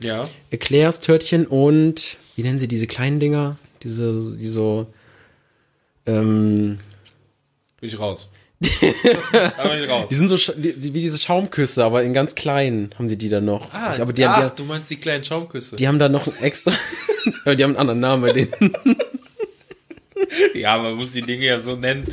Ja. 0.00 0.28
Eclairs, 0.50 1.00
Törtchen 1.00 1.46
und 1.46 2.18
wie 2.36 2.42
nennen 2.42 2.58
sie 2.58 2.68
diese 2.68 2.86
kleinen 2.86 3.20
Dinger? 3.20 3.56
Diese, 3.82 4.36
die 4.36 4.46
so, 4.46 4.86
ähm, 6.06 6.78
Bin 7.80 7.88
ich 7.88 7.98
raus. 7.98 8.30
die 10.10 10.14
sind 10.14 10.28
so 10.28 10.36
die, 10.54 10.94
wie 10.94 11.02
diese 11.02 11.18
Schaumküsse, 11.18 11.84
aber 11.84 12.02
in 12.02 12.12
ganz 12.14 12.34
kleinen 12.34 12.90
haben 12.98 13.08
sie 13.08 13.18
die 13.18 13.28
dann 13.28 13.44
noch. 13.44 13.72
Ah, 13.72 13.92
ich, 13.94 14.00
aber 14.00 14.12
die, 14.12 14.24
ach, 14.24 14.36
haben, 14.36 14.50
die, 14.56 14.62
du 14.62 14.68
meinst 14.68 14.90
die 14.90 14.96
kleinen 14.96 15.24
Schaumküsse. 15.24 15.76
die 15.76 15.88
haben 15.88 15.98
da 15.98 16.08
noch 16.08 16.26
ein 16.26 16.36
extra, 16.42 16.72
die 17.46 17.50
haben 17.62 17.76
einen 17.76 17.76
anderen 17.76 18.00
Namen 18.00 18.22
bei 18.22 18.32
denen. 18.32 18.76
ja, 20.54 20.78
man 20.78 20.94
muss 20.94 21.10
die 21.10 21.22
Dinge 21.22 21.44
ja 21.44 21.58
so 21.58 21.74
nennen, 21.76 22.06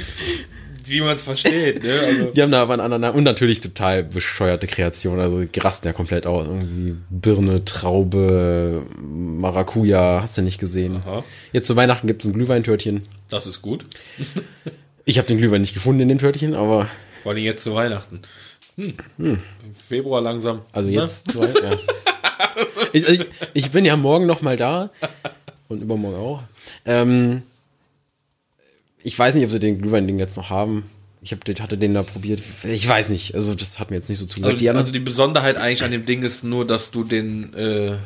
wie 0.86 1.01
man 1.01 1.15
es 1.15 1.23
versteht. 1.23 1.84
Ne? 1.84 1.93
Also, 2.06 2.25
Die 2.32 2.41
haben 2.41 2.51
da 2.51 2.62
aber 2.63 2.73
einen 2.73 2.82
anderen 2.82 3.01
Namen 3.01 3.17
und 3.17 3.23
natürlich 3.23 3.62
total 3.62 4.04
bescheuerte 4.04 4.67
Kreation, 4.67 5.19
also 5.19 5.43
die 5.43 5.60
rasten 5.60 5.88
ja 5.88 5.93
komplett 5.93 6.25
aus. 6.25 6.47
Irgendwie 6.47 6.95
Birne, 7.10 7.63
Traube, 7.65 8.86
Maracuja, 8.99 10.19
hast 10.21 10.38
du 10.38 10.41
nicht 10.41 10.60
gesehen. 10.60 10.97
Aha. 11.06 11.23
Jetzt 11.54 11.67
zu 11.67 11.75
Weihnachten 11.75 12.08
gibt 12.08 12.23
es 12.23 12.30
ein 12.30 12.34
Glühweintörtchen. 12.34 13.04
das 13.30 13.47
ist 13.47 13.62
gut. 13.62 13.86
Ich 15.05 15.17
habe 15.17 15.27
den 15.27 15.37
Glühwein 15.37 15.61
nicht 15.61 15.73
gefunden 15.73 16.01
in 16.01 16.07
den 16.09 16.19
Törtchen, 16.19 16.53
aber 16.53 16.87
Vor 17.23 17.31
allem 17.33 17.43
jetzt 17.43 17.63
zu 17.63 17.73
Weihnachten. 17.75 18.21
Hm. 18.77 18.93
Im 19.17 19.39
Februar 19.87 20.21
langsam. 20.21 20.61
Also 20.71 20.89
Ne? 20.89 20.95
jetzt 20.95 21.31
zwei, 21.31 21.45
ja. 21.47 21.77
ich, 22.93 23.07
ich, 23.07 23.25
ich 23.53 23.71
bin 23.71 23.85
ja 23.85 23.95
morgen 23.97 24.25
noch 24.25 24.41
mal 24.41 24.57
da 24.57 24.89
und 25.67 25.81
übermorgen 25.81 26.17
auch. 26.17 26.43
Ähm, 26.85 27.41
ich 29.03 29.17
weiß 29.17 29.35
nicht, 29.35 29.43
ob 29.45 29.51
sie 29.51 29.59
den 29.59 29.81
Glühwein-Ding 29.81 30.19
jetzt 30.19 30.37
noch 30.37 30.49
haben. 30.49 30.89
Ich 31.23 31.31
hab, 31.31 31.43
den- 31.45 31.59
hatte 31.59 31.77
den 31.77 31.93
da 31.93 32.03
probiert. 32.03 32.41
Ich 32.63 32.87
weiß 32.87 33.09
nicht. 33.09 33.35
Also 33.35 33.53
das 33.55 33.79
hat 33.79 33.89
mir 33.91 33.97
jetzt 33.97 34.09
nicht 34.09 34.19
so 34.19 34.25
zugesagt. 34.25 34.53
Also, 34.53 34.59
die 34.59 34.69
also 34.69 34.91
die 34.91 34.99
Besonderheit 34.99 35.57
eigentlich 35.57 35.83
an 35.83 35.91
dem 35.91 36.05
Ding 36.05 36.23
ist 36.23 36.43
nur, 36.43 36.65
dass 36.65 36.91
du 36.91 37.03
den, 37.03 37.53
äh, 37.53 37.97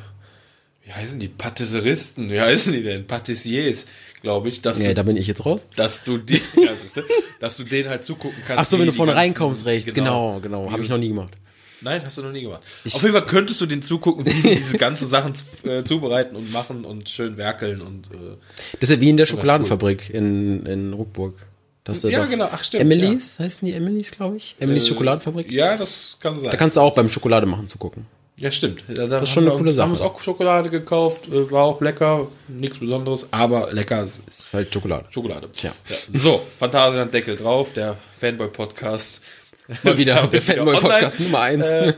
wie 0.85 0.93
heißen 0.93 1.19
die, 1.19 1.29
Patisseristen, 1.29 2.29
wie 2.29 2.39
heißen 2.39 2.71
die 2.71 2.83
denn? 2.83 3.07
Patissiers, 3.07 3.87
glaube 4.21 4.49
ich, 4.49 4.61
dass, 4.61 4.79
ja, 4.79 4.89
du, 4.89 4.93
da 4.93 5.03
bin 5.03 5.17
ich 5.17 5.25
jetzt 5.25 5.43
raus. 5.43 5.61
dass 5.75 6.03
du 6.03 6.19
die, 6.19 6.35
ja, 6.55 6.71
du, 6.95 7.01
dass 7.39 7.57
du 7.57 7.63
den 7.63 7.89
halt 7.89 8.03
zugucken 8.03 8.37
kannst. 8.45 8.59
Ach 8.61 8.65
so, 8.65 8.77
wenn 8.77 8.85
du 8.85 8.93
vorne 8.93 9.15
reinkommst 9.15 9.65
rechts. 9.65 9.93
Genau, 9.93 10.39
genau. 10.41 10.67
Wie 10.67 10.71
Habe 10.71 10.83
ich 10.83 10.89
noch 10.89 10.99
nie 10.99 11.07
gemacht. 11.07 11.33
Nein, 11.81 12.01
hast 12.05 12.17
du 12.17 12.21
noch 12.21 12.31
nie 12.31 12.43
gemacht. 12.43 12.61
Auf 12.85 13.01
jeden 13.01 13.13
Fall 13.13 13.25
könntest 13.25 13.61
du 13.61 13.65
den 13.65 13.81
zugucken, 13.81 14.25
wie 14.25 14.29
sie 14.29 14.55
diese 14.55 14.77
ganzen 14.77 15.09
Sachen 15.09 15.33
äh, 15.63 15.83
zubereiten 15.83 16.35
und 16.35 16.51
machen 16.51 16.85
und 16.85 17.09
schön 17.09 17.37
werkeln 17.37 17.81
und 17.81 18.07
äh, 18.07 18.37
Das 18.79 18.89
ist 18.89 18.95
ja 18.95 19.01
wie 19.01 19.09
in 19.09 19.17
der 19.17 19.25
Schokoladenfabrik 19.25 20.11
in, 20.11 20.65
in 20.65 20.93
Ruckburg. 20.93 21.47
Das 21.83 22.01
Ja, 22.03 22.23
doch 22.23 22.29
genau. 22.29 22.49
Ach, 22.51 22.63
stimmt, 22.63 22.81
Emily's, 22.81 23.39
heißen 23.39 23.67
die 23.67 23.73
Emily's, 23.73 24.11
glaube 24.11 24.37
ich? 24.37 24.55
Emily's 24.59 24.87
Schokoladenfabrik? 24.87 25.51
ja, 25.51 25.77
das 25.77 26.17
kann 26.19 26.39
sein. 26.39 26.51
Da 26.51 26.57
kannst 26.57 26.77
du 26.77 26.81
auch 26.81 26.95
beim 26.95 27.09
Schokolade 27.09 27.45
machen 27.45 27.67
zugucken. 27.67 28.05
Ja, 28.37 28.51
stimmt. 28.51 28.83
Da, 28.89 29.07
da 29.07 29.19
ist 29.19 29.29
schon 29.29 29.47
eine 29.47 29.55
coole 29.55 29.71
Sache. 29.71 29.85
haben 29.85 29.91
uns 29.91 30.01
auch 30.01 30.19
Schokolade 30.19 30.69
gekauft, 30.69 31.29
äh, 31.29 31.49
war 31.51 31.63
auch 31.63 31.79
lecker, 31.79 32.27
nichts 32.49 32.79
Besonderes, 32.79 33.27
aber 33.31 33.71
lecker 33.71 34.01
Das 34.01 34.19
ist 34.27 34.53
halt 34.53 34.73
Schokolade. 34.73 35.05
Schokolade. 35.09 35.49
Tja. 35.53 35.73
Ja. 35.87 35.95
So, 36.11 36.45
Phantasialand 36.59 37.13
Deckel 37.13 37.37
drauf, 37.37 37.71
der 37.71 37.95
Fanboy-Podcast. 38.19 39.21
Mal 39.83 39.97
wieder 39.97 40.27
der 40.27 40.41
Fanboy-Podcast. 40.41 41.21
Nummer 41.21 41.39
eins. 41.41 41.63
Äh, 41.63 41.93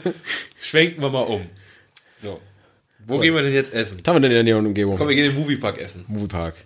schwenken 0.60 1.02
wir 1.02 1.10
mal 1.10 1.21
um. 1.21 1.41
So. 2.17 2.39
Wo 3.08 3.17
gehen 3.19 3.34
wir 3.34 3.41
denn 3.41 3.54
jetzt 3.54 3.73
essen? 3.73 4.00
Was 4.04 4.08
haben 4.08 4.21
wir 4.21 4.30
denn 4.30 4.32
in 4.32 4.36
der 4.36 4.43
näheren 4.43 4.65
Umgebung? 4.67 4.95
Komm, 4.95 5.08
wir 5.08 5.15
gehen 5.15 5.26
in 5.26 5.32
den 5.32 5.39
Moviepark 5.39 5.80
essen. 5.80 6.06
Moviepark. 6.08 6.65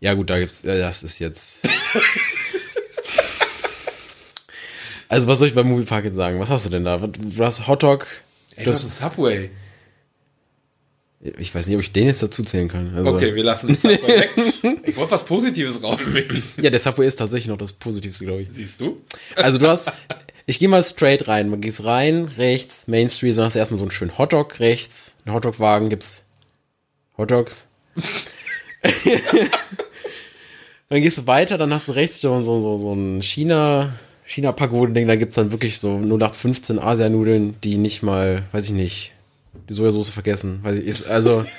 Ja 0.00 0.12
gut, 0.14 0.28
da 0.28 0.38
gibt's, 0.38 0.64
äh, 0.64 0.78
das 0.78 1.02
ist 1.02 1.18
jetzt. 1.18 1.66
also 5.08 5.28
was 5.28 5.38
soll 5.38 5.48
ich 5.48 5.54
beim 5.54 5.66
Moviepark 5.68 6.04
jetzt 6.04 6.16
sagen? 6.16 6.38
Was 6.40 6.50
hast 6.50 6.66
du 6.66 6.70
denn 6.70 6.84
da? 6.84 6.98
Du 6.98 7.44
hast 7.44 7.66
Hotdog. 7.66 8.06
Ey, 8.58 8.64
Du 8.64 8.70
hast, 8.70 8.84
ein 8.84 8.90
Subway. 9.10 9.50
ich 11.20 11.54
weiß 11.54 11.66
nicht, 11.66 11.76
ob 11.76 11.82
ich 11.82 11.92
den 11.92 12.06
jetzt 12.06 12.22
dazu 12.22 12.42
zählen 12.42 12.68
kann. 12.68 12.94
Also, 12.94 13.14
Okay, 13.14 13.34
wir 13.34 13.42
lassen 13.44 13.68
den 13.68 13.76
Subway 13.76 14.20
weg. 14.20 14.30
Ich 14.84 14.96
wollte 14.96 15.12
was 15.12 15.24
Positives 15.24 15.82
rauswählen. 15.82 16.42
Ja, 16.60 16.70
der 16.70 16.80
Subway 16.80 17.06
ist 17.06 17.16
tatsächlich 17.16 17.48
noch 17.48 17.58
das 17.58 17.72
Positivste, 17.72 18.24
glaube 18.24 18.42
ich. 18.42 18.50
Siehst 18.50 18.80
du? 18.80 19.00
Also 19.36 19.58
du 19.58 19.68
hast, 19.68 19.90
ich 20.46 20.58
gehe 20.58 20.68
mal 20.68 20.82
straight 20.82 21.28
rein. 21.28 21.48
Man 21.50 21.60
gehst 21.60 21.84
rein, 21.84 22.30
rechts, 22.38 22.84
Main 22.88 23.10
Street, 23.10 23.34
so 23.34 23.42
hast 23.44 23.54
du 23.54 23.58
erstmal 23.58 23.78
so 23.78 23.84
einen 23.84 23.90
schönen 23.90 24.16
Hotdog 24.18 24.60
rechts. 24.60 25.12
Ein 25.24 25.34
Hotdog-Wagen 25.34 25.88
gibt's 25.90 26.24
Hotdogs. 27.16 27.68
dann 30.88 31.02
gehst 31.02 31.18
du 31.18 31.26
weiter, 31.26 31.58
dann 31.58 31.72
hast 31.74 31.88
du 31.88 31.92
rechts 31.92 32.20
so, 32.20 32.42
so, 32.42 32.60
so, 32.60 32.76
so 32.78 32.94
ein 32.94 33.22
China, 33.22 33.92
China-Pagoden-Ding, 34.28 35.08
da 35.08 35.16
gibt's 35.16 35.34
dann 35.36 35.50
wirklich 35.52 35.78
so 35.80 35.96
0815 35.98 36.78
Asianudeln, 36.78 37.54
die 37.64 37.78
nicht 37.78 38.02
mal, 38.02 38.44
weiß 38.52 38.66
ich 38.66 38.72
nicht, 38.72 39.12
die 39.68 39.72
Sojasauce 39.74 40.10
vergessen. 40.10 40.60
Weiß 40.62 40.76
ich, 40.76 40.84
ist, 40.86 41.08
also 41.10 41.44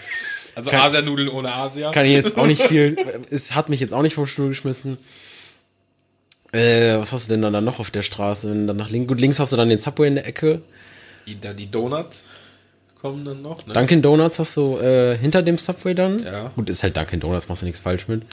Also 0.56 0.72
Kann- 0.72 0.82
Asianudeln 0.82 1.30
ohne 1.30 1.54
Asia. 1.54 1.92
kann 1.92 2.06
ich 2.06 2.12
jetzt 2.12 2.38
auch 2.38 2.46
nicht 2.48 2.62
viel, 2.68 2.98
es 3.30 3.54
hat 3.56 3.70
mich 3.70 3.80
jetzt 3.80 3.94
auch 3.94 4.02
nicht 4.02 4.16
vom 4.16 4.28
Stuhl 4.28 4.50
geschmissen. 4.50 4.98
Äh, 6.52 6.98
was 6.98 7.14
hast 7.14 7.28
du 7.28 7.34
denn 7.34 7.42
dann, 7.44 7.54
da 7.54 7.62
noch 7.62 7.80
auf 7.80 7.92
der 7.92 8.02
Straße? 8.02 8.52
Du 8.54 8.66
dann 8.66 8.76
nach 8.78 8.90
links, 8.90 9.08
gut, 9.08 9.20
links 9.22 9.40
hast 9.40 9.54
du 9.54 9.58
dann 9.58 9.70
den 9.70 9.78
Subway 9.78 10.08
in 10.08 10.16
der 10.16 10.26
Ecke. 10.28 10.62
Die, 11.28 11.40
da 11.40 11.54
die 11.54 11.70
Donuts 11.70 12.28
kommen 13.00 13.24
dann 13.24 13.42
noch. 13.42 13.66
Ne? 13.68 13.74
Dunkin' 13.74 14.02
Donuts 14.02 14.40
hast 14.40 14.58
du 14.58 14.78
äh, 14.80 15.16
hinter 15.18 15.42
dem 15.44 15.58
Subway 15.60 15.94
dann. 15.94 16.18
Ja. 16.22 16.52
Gut, 16.56 16.70
ist 16.70 16.82
halt 16.84 16.98
Dunkin' 16.98 17.20
Donuts, 17.20 17.48
machst 17.48 17.62
du 17.62 17.66
nichts 17.68 17.80
falsch 17.82 18.08
mit. 18.08 18.24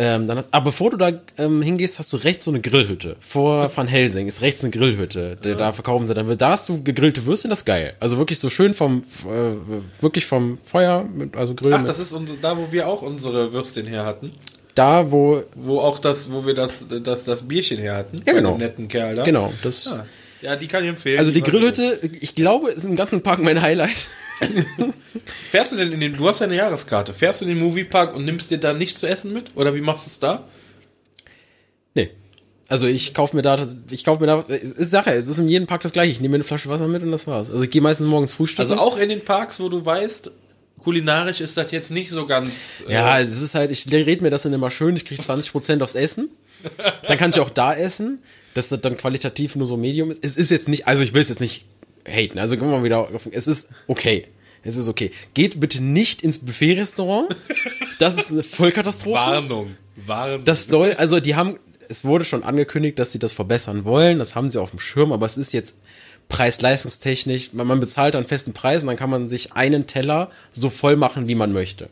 Ähm, 0.00 0.28
dann 0.28 0.38
hast, 0.38 0.48
aber 0.52 0.66
bevor 0.66 0.90
du 0.90 0.96
da 0.96 1.10
ähm, 1.38 1.60
hingehst, 1.60 1.98
hast 1.98 2.12
du 2.12 2.18
rechts 2.18 2.44
so 2.44 2.52
eine 2.52 2.60
Grillhütte. 2.60 3.16
Vor 3.18 3.68
Van 3.76 3.88
Helsing 3.88 4.28
ist 4.28 4.40
rechts 4.42 4.62
eine 4.62 4.70
Grillhütte. 4.70 5.36
Da, 5.42 5.54
da 5.54 5.72
verkaufen 5.72 6.06
sie 6.06 6.14
dann. 6.14 6.38
Da 6.38 6.50
hast 6.52 6.68
du 6.68 6.80
gegrillte 6.82 7.26
Würstchen, 7.26 7.50
das 7.50 7.60
ist 7.60 7.64
geil. 7.64 7.94
Also 7.98 8.16
wirklich 8.16 8.38
so 8.38 8.48
schön 8.48 8.74
vom, 8.74 9.02
äh, 9.24 10.00
wirklich 10.02 10.24
vom 10.24 10.56
Feuer, 10.62 11.04
mit, 11.04 11.36
also 11.36 11.54
Grill. 11.54 11.74
Ach, 11.74 11.82
das 11.82 11.98
ist 11.98 12.12
unser, 12.12 12.34
da, 12.40 12.56
wo 12.56 12.70
wir 12.70 12.86
auch 12.86 13.02
unsere 13.02 13.52
Würstchen 13.52 13.88
her 13.88 14.06
hatten. 14.06 14.30
da, 14.76 15.10
wo, 15.10 15.42
Wo 15.56 15.80
auch 15.80 15.98
das, 15.98 16.30
wo 16.30 16.46
wir 16.46 16.54
das, 16.54 16.86
das, 17.02 17.24
das 17.24 17.42
Bierchen 17.42 17.78
her 17.78 17.96
hatten. 17.96 18.22
Ja, 18.24 18.34
genau. 18.34 18.56
Netten 18.56 18.86
Kerl 18.86 19.16
da. 19.16 19.24
genau, 19.24 19.52
das. 19.64 19.86
Ja, 19.86 20.06
ja 20.42 20.56
die 20.56 20.68
kann 20.68 20.82
ich 20.82 20.88
empfehlen. 20.90 21.18
Also 21.18 21.30
die 21.30 21.42
war 21.42 21.50
Grillhütte, 21.50 22.00
ich 22.20 22.34
glaube, 22.34 22.70
ist 22.70 22.84
im 22.84 22.96
ganzen 22.96 23.22
Park 23.22 23.40
mein 23.40 23.60
Highlight. 23.62 24.08
Fährst 25.50 25.72
du 25.72 25.76
denn 25.76 25.92
in 25.92 26.00
den, 26.00 26.16
du 26.16 26.28
hast 26.28 26.40
ja 26.40 26.46
eine 26.46 26.56
Jahreskarte, 26.56 27.12
fährst 27.12 27.40
du 27.40 27.44
in 27.44 27.50
den 27.50 27.58
Moviepark 27.58 28.14
und 28.14 28.24
nimmst 28.24 28.50
dir 28.50 28.58
da 28.58 28.72
nichts 28.72 29.00
zu 29.00 29.06
essen 29.06 29.32
mit? 29.32 29.56
Oder 29.56 29.74
wie 29.74 29.80
machst 29.80 30.06
du 30.06 30.10
es 30.10 30.20
da? 30.20 30.44
Nee. 31.94 32.10
Also 32.68 32.86
ich 32.86 33.14
kaufe 33.14 33.34
mir 33.34 33.42
da, 33.42 33.66
ich 33.90 34.04
kaufe 34.04 34.20
mir 34.20 34.26
da, 34.26 34.44
es 34.48 34.70
ist 34.72 34.90
Sache, 34.90 35.12
es 35.12 35.26
ist 35.26 35.38
in 35.38 35.48
jedem 35.48 35.66
Park 35.66 35.82
das 35.82 35.92
gleiche. 35.92 36.12
Ich 36.12 36.20
nehme 36.20 36.32
mir 36.32 36.36
eine 36.36 36.44
Flasche 36.44 36.68
Wasser 36.68 36.86
mit 36.86 37.02
und 37.02 37.10
das 37.10 37.26
war's. 37.26 37.50
Also 37.50 37.62
ich 37.64 37.70
gehe 37.70 37.80
meistens 37.80 38.06
morgens 38.06 38.32
frühstücken. 38.32 38.70
Also 38.70 38.76
auch 38.80 38.98
in 38.98 39.08
den 39.08 39.24
Parks, 39.24 39.58
wo 39.58 39.68
du 39.70 39.84
weißt, 39.84 40.30
kulinarisch 40.78 41.40
ist 41.40 41.56
das 41.56 41.70
jetzt 41.72 41.90
nicht 41.90 42.10
so 42.10 42.26
ganz. 42.26 42.84
äh, 42.86 42.92
Ja, 42.92 43.18
es 43.20 43.40
ist 43.40 43.54
halt, 43.54 43.70
ich 43.70 43.90
rede 43.90 44.22
mir 44.22 44.30
das 44.30 44.42
dann 44.42 44.52
immer 44.52 44.70
schön, 44.70 44.94
ich 44.96 45.04
kriege 45.06 45.22
20% 45.22 45.82
aufs 45.82 45.94
Essen. 45.94 46.28
Dann 47.06 47.16
kann 47.16 47.30
ich 47.30 47.38
auch 47.40 47.50
da 47.50 47.74
essen, 47.74 48.18
dass 48.58 48.68
das 48.68 48.80
dann 48.80 48.96
qualitativ 48.96 49.56
nur 49.56 49.66
so 49.66 49.76
Medium 49.76 50.10
ist. 50.10 50.24
Es 50.24 50.36
ist 50.36 50.50
jetzt 50.50 50.68
nicht, 50.68 50.86
also 50.88 51.04
ich 51.04 51.14
will 51.14 51.22
es 51.22 51.28
jetzt 51.28 51.40
nicht 51.40 51.64
haten, 52.06 52.38
also 52.38 52.56
kommen 52.56 52.72
wir 52.72 52.82
wieder 52.82 52.98
auf, 52.98 53.28
es 53.30 53.46
ist 53.46 53.68
okay. 53.86 54.26
Es 54.64 54.76
ist 54.76 54.88
okay. 54.88 55.12
Geht 55.34 55.60
bitte 55.60 55.82
nicht 55.82 56.22
ins 56.22 56.40
Buffet-Restaurant. 56.40 57.34
Das 58.00 58.16
ist 58.18 58.32
eine 58.32 58.42
Vollkatastrophe. 58.42 59.16
Warnung. 59.16 59.76
Warnung. 59.94 60.44
Das 60.44 60.66
soll, 60.66 60.94
also 60.94 61.20
die 61.20 61.36
haben, 61.36 61.58
es 61.88 62.04
wurde 62.04 62.24
schon 62.24 62.42
angekündigt, 62.42 62.98
dass 62.98 63.12
sie 63.12 63.20
das 63.20 63.32
verbessern 63.32 63.84
wollen. 63.84 64.18
Das 64.18 64.34
haben 64.34 64.50
sie 64.50 64.60
auf 64.60 64.70
dem 64.70 64.80
Schirm, 64.80 65.12
aber 65.12 65.26
es 65.26 65.38
ist 65.38 65.52
jetzt 65.52 65.76
preis-leistungstechnisch. 66.28 67.52
Man, 67.52 67.68
man 67.68 67.78
bezahlt 67.78 68.16
einen 68.16 68.26
festen 68.26 68.52
Preis 68.52 68.82
und 68.82 68.88
dann 68.88 68.96
kann 68.96 69.10
man 69.10 69.28
sich 69.28 69.52
einen 69.52 69.86
Teller 69.86 70.30
so 70.50 70.70
voll 70.70 70.96
machen, 70.96 71.28
wie 71.28 71.36
man 71.36 71.52
möchte. 71.52 71.88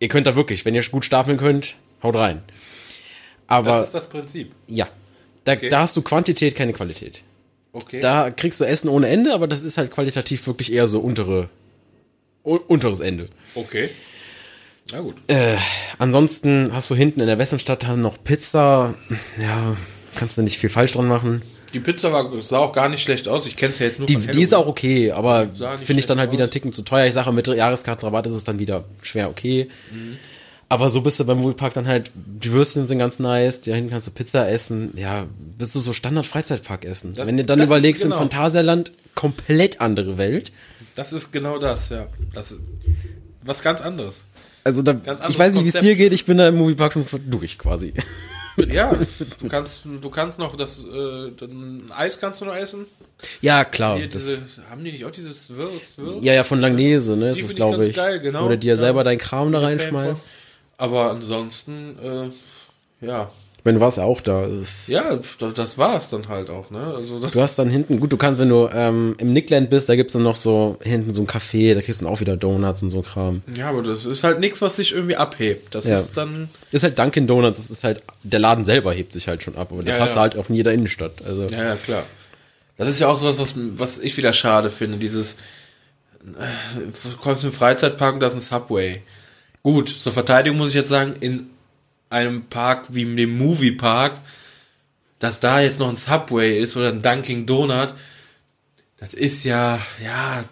Ihr 0.00 0.08
könnt 0.08 0.26
da 0.26 0.36
wirklich, 0.36 0.64
wenn 0.66 0.74
ihr 0.74 0.82
gut 0.82 1.06
stapeln 1.06 1.38
könnt, 1.38 1.76
haut 2.02 2.14
rein. 2.14 2.42
Aber 3.46 3.70
das 3.70 3.86
ist 3.86 3.94
das 3.94 4.08
Prinzip. 4.08 4.52
ja, 4.68 4.88
da, 5.48 5.56
da 5.56 5.80
hast 5.80 5.96
du 5.96 6.02
Quantität, 6.02 6.54
keine 6.54 6.72
Qualität. 6.72 7.22
Okay. 7.72 8.00
Da 8.00 8.30
kriegst 8.30 8.60
du 8.60 8.64
Essen 8.64 8.88
ohne 8.88 9.08
Ende, 9.08 9.32
aber 9.32 9.46
das 9.46 9.62
ist 9.64 9.78
halt 9.78 9.90
qualitativ 9.90 10.46
wirklich 10.46 10.72
eher 10.72 10.86
so 10.88 11.00
untere, 11.00 11.48
unteres 12.42 13.00
Ende. 13.00 13.28
okay. 13.54 13.88
Na 14.90 15.00
gut. 15.00 15.16
Äh, 15.26 15.56
ansonsten 15.98 16.70
hast 16.72 16.88
du 16.88 16.94
hinten 16.94 17.20
in 17.20 17.26
der 17.26 17.38
Westernstadt 17.38 17.86
noch 17.98 18.16
Pizza. 18.24 18.94
Ja, 19.38 19.76
kannst 20.14 20.38
du 20.38 20.42
nicht 20.42 20.56
viel 20.58 20.70
falsch 20.70 20.92
dran 20.92 21.06
machen. 21.06 21.42
Die 21.74 21.80
Pizza 21.80 22.10
war, 22.10 22.40
sah 22.40 22.60
auch 22.60 22.72
gar 22.72 22.88
nicht 22.88 23.02
schlecht 23.02 23.28
aus. 23.28 23.46
Ich 23.46 23.56
kenne 23.56 23.72
es 23.74 23.80
ja 23.80 23.84
jetzt 23.86 23.98
nur 23.98 24.06
Die, 24.06 24.14
von 24.14 24.28
die 24.28 24.42
ist 24.42 24.54
auch 24.54 24.66
okay, 24.66 25.12
aber 25.12 25.46
finde 25.76 26.00
ich 26.00 26.06
dann 26.06 26.18
halt 26.18 26.32
wieder 26.32 26.44
aus. 26.44 26.48
einen 26.48 26.52
Ticken 26.52 26.72
zu 26.72 26.80
teuer. 26.82 27.06
Ich 27.06 27.12
sage, 27.12 27.30
mit 27.32 27.46
Jahreskartenrabatt 27.46 28.26
ist 28.28 28.32
es 28.32 28.44
dann 28.44 28.58
wieder 28.58 28.86
schwer 29.02 29.28
okay. 29.28 29.68
Mhm. 29.92 30.16
Aber 30.70 30.90
so 30.90 31.00
bist 31.00 31.18
du 31.18 31.24
beim 31.24 31.38
Moviepark 31.38 31.72
dann 31.74 31.86
halt, 31.86 32.10
die 32.14 32.52
Würstchen 32.52 32.86
sind 32.86 32.98
ganz 32.98 33.18
nice, 33.18 33.62
da 33.62 33.72
hinten 33.72 33.90
kannst 33.90 34.06
du 34.06 34.10
Pizza 34.10 34.48
essen. 34.50 34.92
Ja, 34.96 35.26
bist 35.56 35.74
du 35.74 35.78
so 35.80 35.94
Standard-Freizeitpark 35.94 36.84
essen. 36.84 37.14
Das- 37.14 37.26
Wenn 37.26 37.38
du 37.38 37.44
dann 37.44 37.58
ist 37.58 37.64
überlegst, 37.66 38.02
genau. 38.02 38.16
im 38.16 38.18
Phantasialand 38.20 38.92
komplett 39.14 39.80
andere 39.80 40.18
Welt. 40.18 40.52
Das 40.94 41.12
ist 41.14 41.32
genau 41.32 41.58
das, 41.58 41.88
ja. 41.88 42.06
Das 42.34 42.50
ist 42.52 42.60
was 43.42 43.62
ganz 43.62 43.80
anderes. 43.80 44.26
Also 44.64 44.82
da, 44.82 44.92
Ganz 44.92 45.06
ich 45.20 45.24
anderes 45.26 45.38
weiß 45.38 45.52
nicht, 45.54 45.64
wie 45.64 45.68
es 45.68 45.74
dir 45.82 45.96
geht, 45.96 46.12
ich 46.12 46.26
bin 46.26 46.36
da 46.36 46.48
im 46.48 46.56
Moviepark 46.56 46.92
schon 46.92 47.06
durch 47.26 47.58
quasi. 47.58 47.94
Ja, 48.68 48.92
du 49.38 49.46
kannst, 49.48 49.84
du 49.84 50.10
kannst 50.10 50.40
noch 50.40 50.56
das, 50.56 50.84
äh, 50.84 51.30
Eis 51.96 52.18
kannst 52.18 52.40
du 52.40 52.44
noch 52.44 52.56
essen. 52.56 52.86
Ja, 53.40 53.64
klar. 53.64 53.96
Hier, 53.98 54.08
diese, 54.08 54.36
haben 54.68 54.82
die 54.82 54.90
nicht 54.90 55.04
auch 55.04 55.12
dieses 55.12 55.50
Würz? 55.50 55.96
ja, 56.22 56.32
ja, 56.34 56.42
von 56.42 56.60
Langnese, 56.60 57.16
ne, 57.16 57.30
ist 57.30 57.36
Die 57.36 57.42
das, 57.42 57.50
find 57.50 57.50
ich 57.50 57.56
glaube 57.56 57.86
ich. 57.86 57.94
geil, 57.94 58.18
genau. 58.18 58.46
Oder 58.46 58.56
dir 58.56 58.70
Ja. 58.70 58.76
selber 58.76 59.04
deinen 59.04 59.18
Kram 59.18 59.52
da 59.52 59.60
reinschmeißt. 59.60 60.30
Aber 60.78 61.10
ansonsten, 61.10 61.98
äh, 63.02 63.06
ja. 63.06 63.30
Meine, 63.64 63.78
du 63.78 63.84
warst 63.84 63.98
ja 63.98 64.04
auch 64.04 64.20
da. 64.20 64.46
Das, 64.46 64.86
Ja, 64.86 65.14
das, 65.14 65.36
das 65.54 65.76
war 65.76 65.96
es 65.96 66.08
dann 66.08 66.28
halt 66.28 66.48
auch, 66.48 66.70
ne? 66.70 66.94
Also 66.96 67.18
das, 67.18 67.32
Du 67.32 67.40
hast 67.42 67.58
dann 67.58 67.68
hinten, 67.68 67.98
gut, 68.00 68.12
du 68.12 68.16
kannst, 68.16 68.38
wenn 68.40 68.48
du 68.48 68.68
ähm, 68.72 69.16
im 69.18 69.32
Nickland 69.32 69.68
bist, 69.68 69.88
da 69.88 69.96
gibt's 69.96 70.12
dann 70.12 70.22
noch 70.22 70.36
so 70.36 70.78
hinten 70.80 71.12
so 71.12 71.20
ein 71.22 71.26
Café, 71.26 71.74
da 71.74 71.82
kriegst 71.82 72.00
du 72.00 72.04
dann 72.04 72.14
auch 72.14 72.20
wieder 72.20 72.36
Donuts 72.36 72.82
und 72.82 72.90
so 72.90 73.02
Kram. 73.02 73.42
ja, 73.56 73.68
aber 73.68 73.82
das 73.82 74.06
ist 74.06 74.22
halt 74.24 74.38
nichts, 74.38 74.62
was 74.62 74.76
dich 74.76 74.92
irgendwie 74.92 75.16
abhebt. 75.16 75.74
Das 75.74 75.86
Ja. 75.88 75.96
ist 75.96 76.16
dann, 76.16 76.48
Ist 76.70 76.84
halt 76.84 76.98
Dunkin' 76.98 77.26
Donuts, 77.26 77.58
das 77.58 77.70
ist 77.70 77.82
halt, 77.84 78.02
der 78.22 78.38
Laden 78.38 78.64
selber 78.64 78.92
hebt 78.94 79.12
sich 79.12 79.26
halt 79.28 79.42
schon 79.42 79.56
ab, 79.56 79.68
aber 79.72 79.82
das 79.82 79.96
Ja, 79.96 80.00
hast 80.00 80.10
ja. 80.10 80.14
du 80.14 80.20
halt 80.20 80.36
auch 80.38 80.48
in 80.48 80.54
jeder 80.54 80.72
Innenstadt. 80.72 81.14
Also, 81.26 81.46
ja, 81.50 81.64
ja, 81.64 81.76
klar. 81.76 82.04
Das 82.78 82.86
ist 82.88 83.00
ja 83.00 83.08
auch 83.08 83.16
sowas, 83.16 83.40
was, 83.40 83.54
was 83.56 83.98
ich 83.98 84.16
wieder 84.16 84.32
schade 84.32 84.70
finde, 84.70 84.98
dieses, 84.98 85.32
äh, 86.22 86.80
du 87.10 87.16
kommst 87.20 87.42
in 87.42 87.50
den 87.50 87.56
Freizeitpark 87.56 88.14
und 88.14 88.20
da 88.20 88.28
ist 88.28 88.34
ein 88.34 88.40
Subway. 88.40 89.02
Gut, 89.68 89.90
zur 89.90 90.12
Verteidigung 90.12 90.56
muss 90.56 90.70
ich 90.70 90.74
jetzt 90.74 90.88
sagen, 90.88 91.14
in 91.20 91.50
einem 92.08 92.44
Park 92.44 92.86
wie 92.94 93.04
dem 93.04 93.36
Moviepark, 93.36 94.18
dass 95.18 95.40
da 95.40 95.60
jetzt 95.60 95.78
noch 95.78 95.90
ein 95.90 95.98
Subway 95.98 96.58
ist 96.58 96.74
oder 96.78 96.88
ein 96.88 97.02
Dunkin' 97.02 97.44
Donut, 97.44 97.92
das 98.96 99.12
ist 99.12 99.44
ja, 99.44 99.78
ja, 100.02 100.42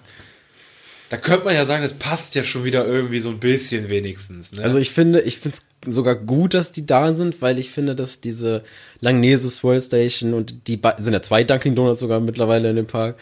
da 1.09 1.17
könnte 1.17 1.47
man 1.47 1.55
ja 1.55 1.65
sagen, 1.65 1.83
das 1.83 1.95
passt 1.95 2.35
ja 2.35 2.45
schon 2.45 2.65
wieder 2.65 2.85
irgendwie 2.85 3.21
so 3.21 3.31
ein 3.31 3.41
bisschen 3.41 3.89
wenigstens. 3.89 4.53
Ne? 4.53 4.63
also 4.63 4.79
ich 4.79 4.91
finde, 4.91 5.23
ich 5.23 5.39
finde 5.39 5.57
es 5.57 5.95
sogar 5.95 6.17
gut, 6.17 6.53
dass 6.53 6.73
die 6.73 6.85
da 6.85 7.15
sind, 7.15 7.41
weil 7.41 7.59
ich 7.59 7.71
finde, 7.71 7.95
dass 7.95 8.21
diese 8.21 8.65
Langnese 9.01 9.49
Swirl 9.49 9.81
Station 9.81 10.35
und 10.35 10.69
die 10.69 10.79
sind 10.99 11.15
ja 11.15 11.23
zwei 11.23 11.43
Dunkin' 11.43 11.75
Donuts 11.75 12.01
sogar 12.01 12.21
mittlerweile 12.21 12.69
in 12.69 12.77
dem 12.77 12.87
Park. 12.87 13.17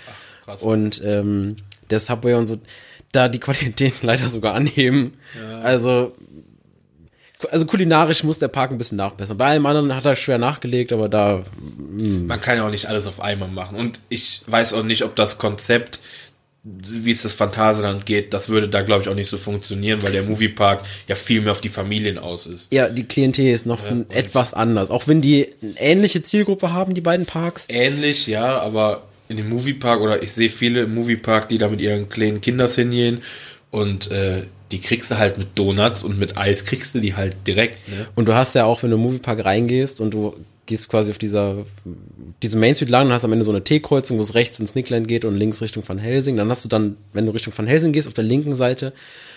krass. 0.45 0.61
Und 0.61 1.01
ähm, 1.05 1.55
der 1.89 2.01
Subway 2.01 2.35
und 2.35 2.49
so, 2.49 2.59
da 3.15 3.29
die 3.29 3.41
Qualität 3.41 3.95
leider 4.03 4.29
sogar 4.29 4.55
anheben. 4.55 5.15
Also, 5.63 6.15
also 7.51 7.67
kulinarisch 7.67 8.25
muss 8.25 8.39
der 8.39 8.49
Park 8.49 8.71
ein 8.71 8.79
bisschen 8.79 8.97
nachbessern. 8.99 9.37
Bei 9.37 9.47
allem 9.47 9.67
anderen 9.67 9.95
hat 9.95 10.05
er 10.05 10.17
schwer 10.17 10.39
nachgelegt, 10.39 10.93
aber 10.93 11.09
da 11.09 11.43
man 11.99 12.41
kann 12.41 12.57
ja 12.57 12.67
auch 12.67 12.71
nicht 12.71 12.87
alles 12.87 13.07
auf 13.07 13.21
einmal 13.21 13.49
machen. 13.49 13.77
Und 13.77 14.01
ich 14.09 14.43
weiß 14.47 14.73
auch 14.75 14.83
nicht, 14.83 15.05
ob 15.05 15.15
das 15.17 15.37
Konzept, 15.39 16.01
wie 16.63 17.11
es 17.11 17.21
das 17.23 17.35
Phantasialand 17.35 18.07
geht, 18.07 18.33
das 18.33 18.49
würde 18.49 18.69
da, 18.69 18.81
glaube 18.81 19.03
ich, 19.03 19.09
auch 19.11 19.15
nicht 19.15 19.29
so 19.29 19.37
funktionieren, 19.37 20.03
weil 20.03 20.13
der 20.13 20.23
Moviepark 20.23 20.83
ja 21.09 21.15
viel 21.15 21.43
mehr 21.43 21.53
auf 21.53 21.61
die 21.61 21.69
Familien 21.69 22.19
aus 22.19 22.47
ist. 22.47 22.73
Ja, 22.73 22.89
die 22.89 23.05
Klientel 23.05 23.49
ist 23.53 23.67
noch 23.67 23.85
ein- 23.85 24.07
etwas 24.11 24.55
anders. 24.55 24.91
Auch 24.91 25.07
wenn 25.07 25.21
die 25.21 25.51
eine 25.61 25.75
ähnliche 25.77 26.23
Zielgruppe 26.23 26.73
haben, 26.73 26.95
die 26.95 27.03
beiden 27.03 27.27
Parks. 27.27 27.67
Ähnlich, 27.69 28.27
ja, 28.27 28.59
aber 28.63 29.03
in 29.29 29.37
dem 29.37 29.49
Moviepark, 29.49 30.01
oder 30.01 30.23
ich 30.23 30.33
sehe 30.33 30.51
viele 30.51 30.83
im 30.83 30.95
Moviepark, 30.95 31.49
die 31.49 31.59
da 31.59 31.69
mit 31.69 31.81
ihren 31.81 32.09
kleinen 32.09 32.41
Kinders 32.41 32.75
hingehen 32.75 33.21
und 33.71 34.11
äh, 34.11 34.45
die 34.73 34.81
kriegst 34.81 35.11
du 35.11 35.19
halt 35.19 35.39
mit 35.39 35.49
Donuts 35.57 36.03
und 36.03 36.19
mit 36.19 36.37
Eis 36.37 36.65
kriegst 36.65 36.95
du 36.95 37.01
die 37.01 37.15
halt 37.15 37.37
direkt, 37.47 37.87
ne? 37.89 38.07
Und 38.15 38.27
du 38.27 38.35
hast 38.35 38.55
ja 38.55 38.65
auch, 38.65 38.83
wenn 38.83 38.91
du 38.91 38.97
im 38.97 39.03
Moviepark 39.03 39.45
reingehst 39.45 40.01
und 40.01 40.13
du 40.13 40.35
gehst 40.67 40.89
quasi 40.89 41.11
auf 41.11 41.19
dieser, 41.19 41.67
diese 42.43 42.57
Main 42.59 42.75
Street 42.75 42.89
lang 42.89 43.07
und 43.07 43.13
hast 43.13 43.25
am 43.25 43.33
Ende 43.33 43.45
so 43.45 43.51
eine 43.51 43.63
T-Kreuzung, 43.63 44.17
wo 44.19 44.23
es 44.23 44.35
rechts 44.35 44.59
ins 44.61 44.75
Nickland 44.75 45.07
geht 45.09 45.25
und 45.25 45.37
links 45.37 45.61
Richtung 45.61 45.83
Van 45.87 45.99
Helsing. 45.99 46.37
Dann 46.37 46.49
hast 46.49 46.65
du 46.65 46.69
dann, 46.69 46.97
wenn 47.13 47.27
du 47.27 47.33
Richtung 47.33 47.53
Van 47.57 47.67
Helsing 47.67 47.93
gehst, 47.93 48.09
auf 48.09 48.15
der 48.15 48.25
linken 48.25 48.57
Seite 48.57 48.95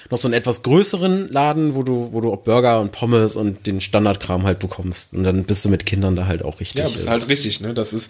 noch 0.10 0.18
so 0.18 0.28
einen 0.28 0.34
etwas 0.34 0.64
größeren 0.64 1.30
Laden, 1.30 1.76
wo 1.76 1.84
du, 1.84 2.10
wo 2.14 2.22
du 2.22 2.32
auch 2.32 2.40
Burger 2.40 2.80
und 2.80 2.94
Pommes 2.94 3.36
und 3.36 3.68
den 3.68 3.82
Standardkram 3.82 4.44
halt 4.44 4.60
bekommst. 4.60 5.14
Und 5.14 5.24
dann 5.24 5.44
bist 5.44 5.66
du 5.66 5.70
mit 5.70 5.86
Kindern 5.86 6.16
da 6.16 6.28
halt 6.28 6.44
auch 6.44 6.62
richtig. 6.62 6.80
Ja, 6.80 6.86
das 6.86 6.96
ist 6.96 7.10
halt 7.10 7.28
richtig, 7.28 7.60
ne? 7.60 7.74
Das 7.74 7.92
ist, 7.92 8.10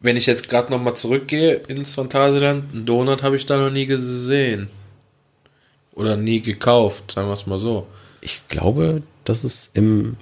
wenn 0.00 0.16
ich 0.16 0.26
jetzt 0.26 0.48
gerade 0.48 0.70
noch 0.72 0.80
mal 0.82 0.94
zurückgehe 0.94 1.54
ins 1.68 1.94
Phantasialand, 1.94 2.72
einen 2.72 2.86
Donut 2.86 3.22
habe 3.22 3.36
ich 3.36 3.46
da 3.46 3.58
noch 3.58 3.70
nie 3.70 3.86
gesehen. 3.86 4.68
Oder 5.92 6.16
nie 6.16 6.40
gekauft, 6.40 7.12
sagen 7.12 7.28
wir 7.28 7.34
es 7.34 7.46
mal 7.46 7.58
so. 7.58 7.86
Ich 8.20 8.42
glaube, 8.48 9.02
dass 9.24 9.44
es 9.44 9.70
im 9.74 10.16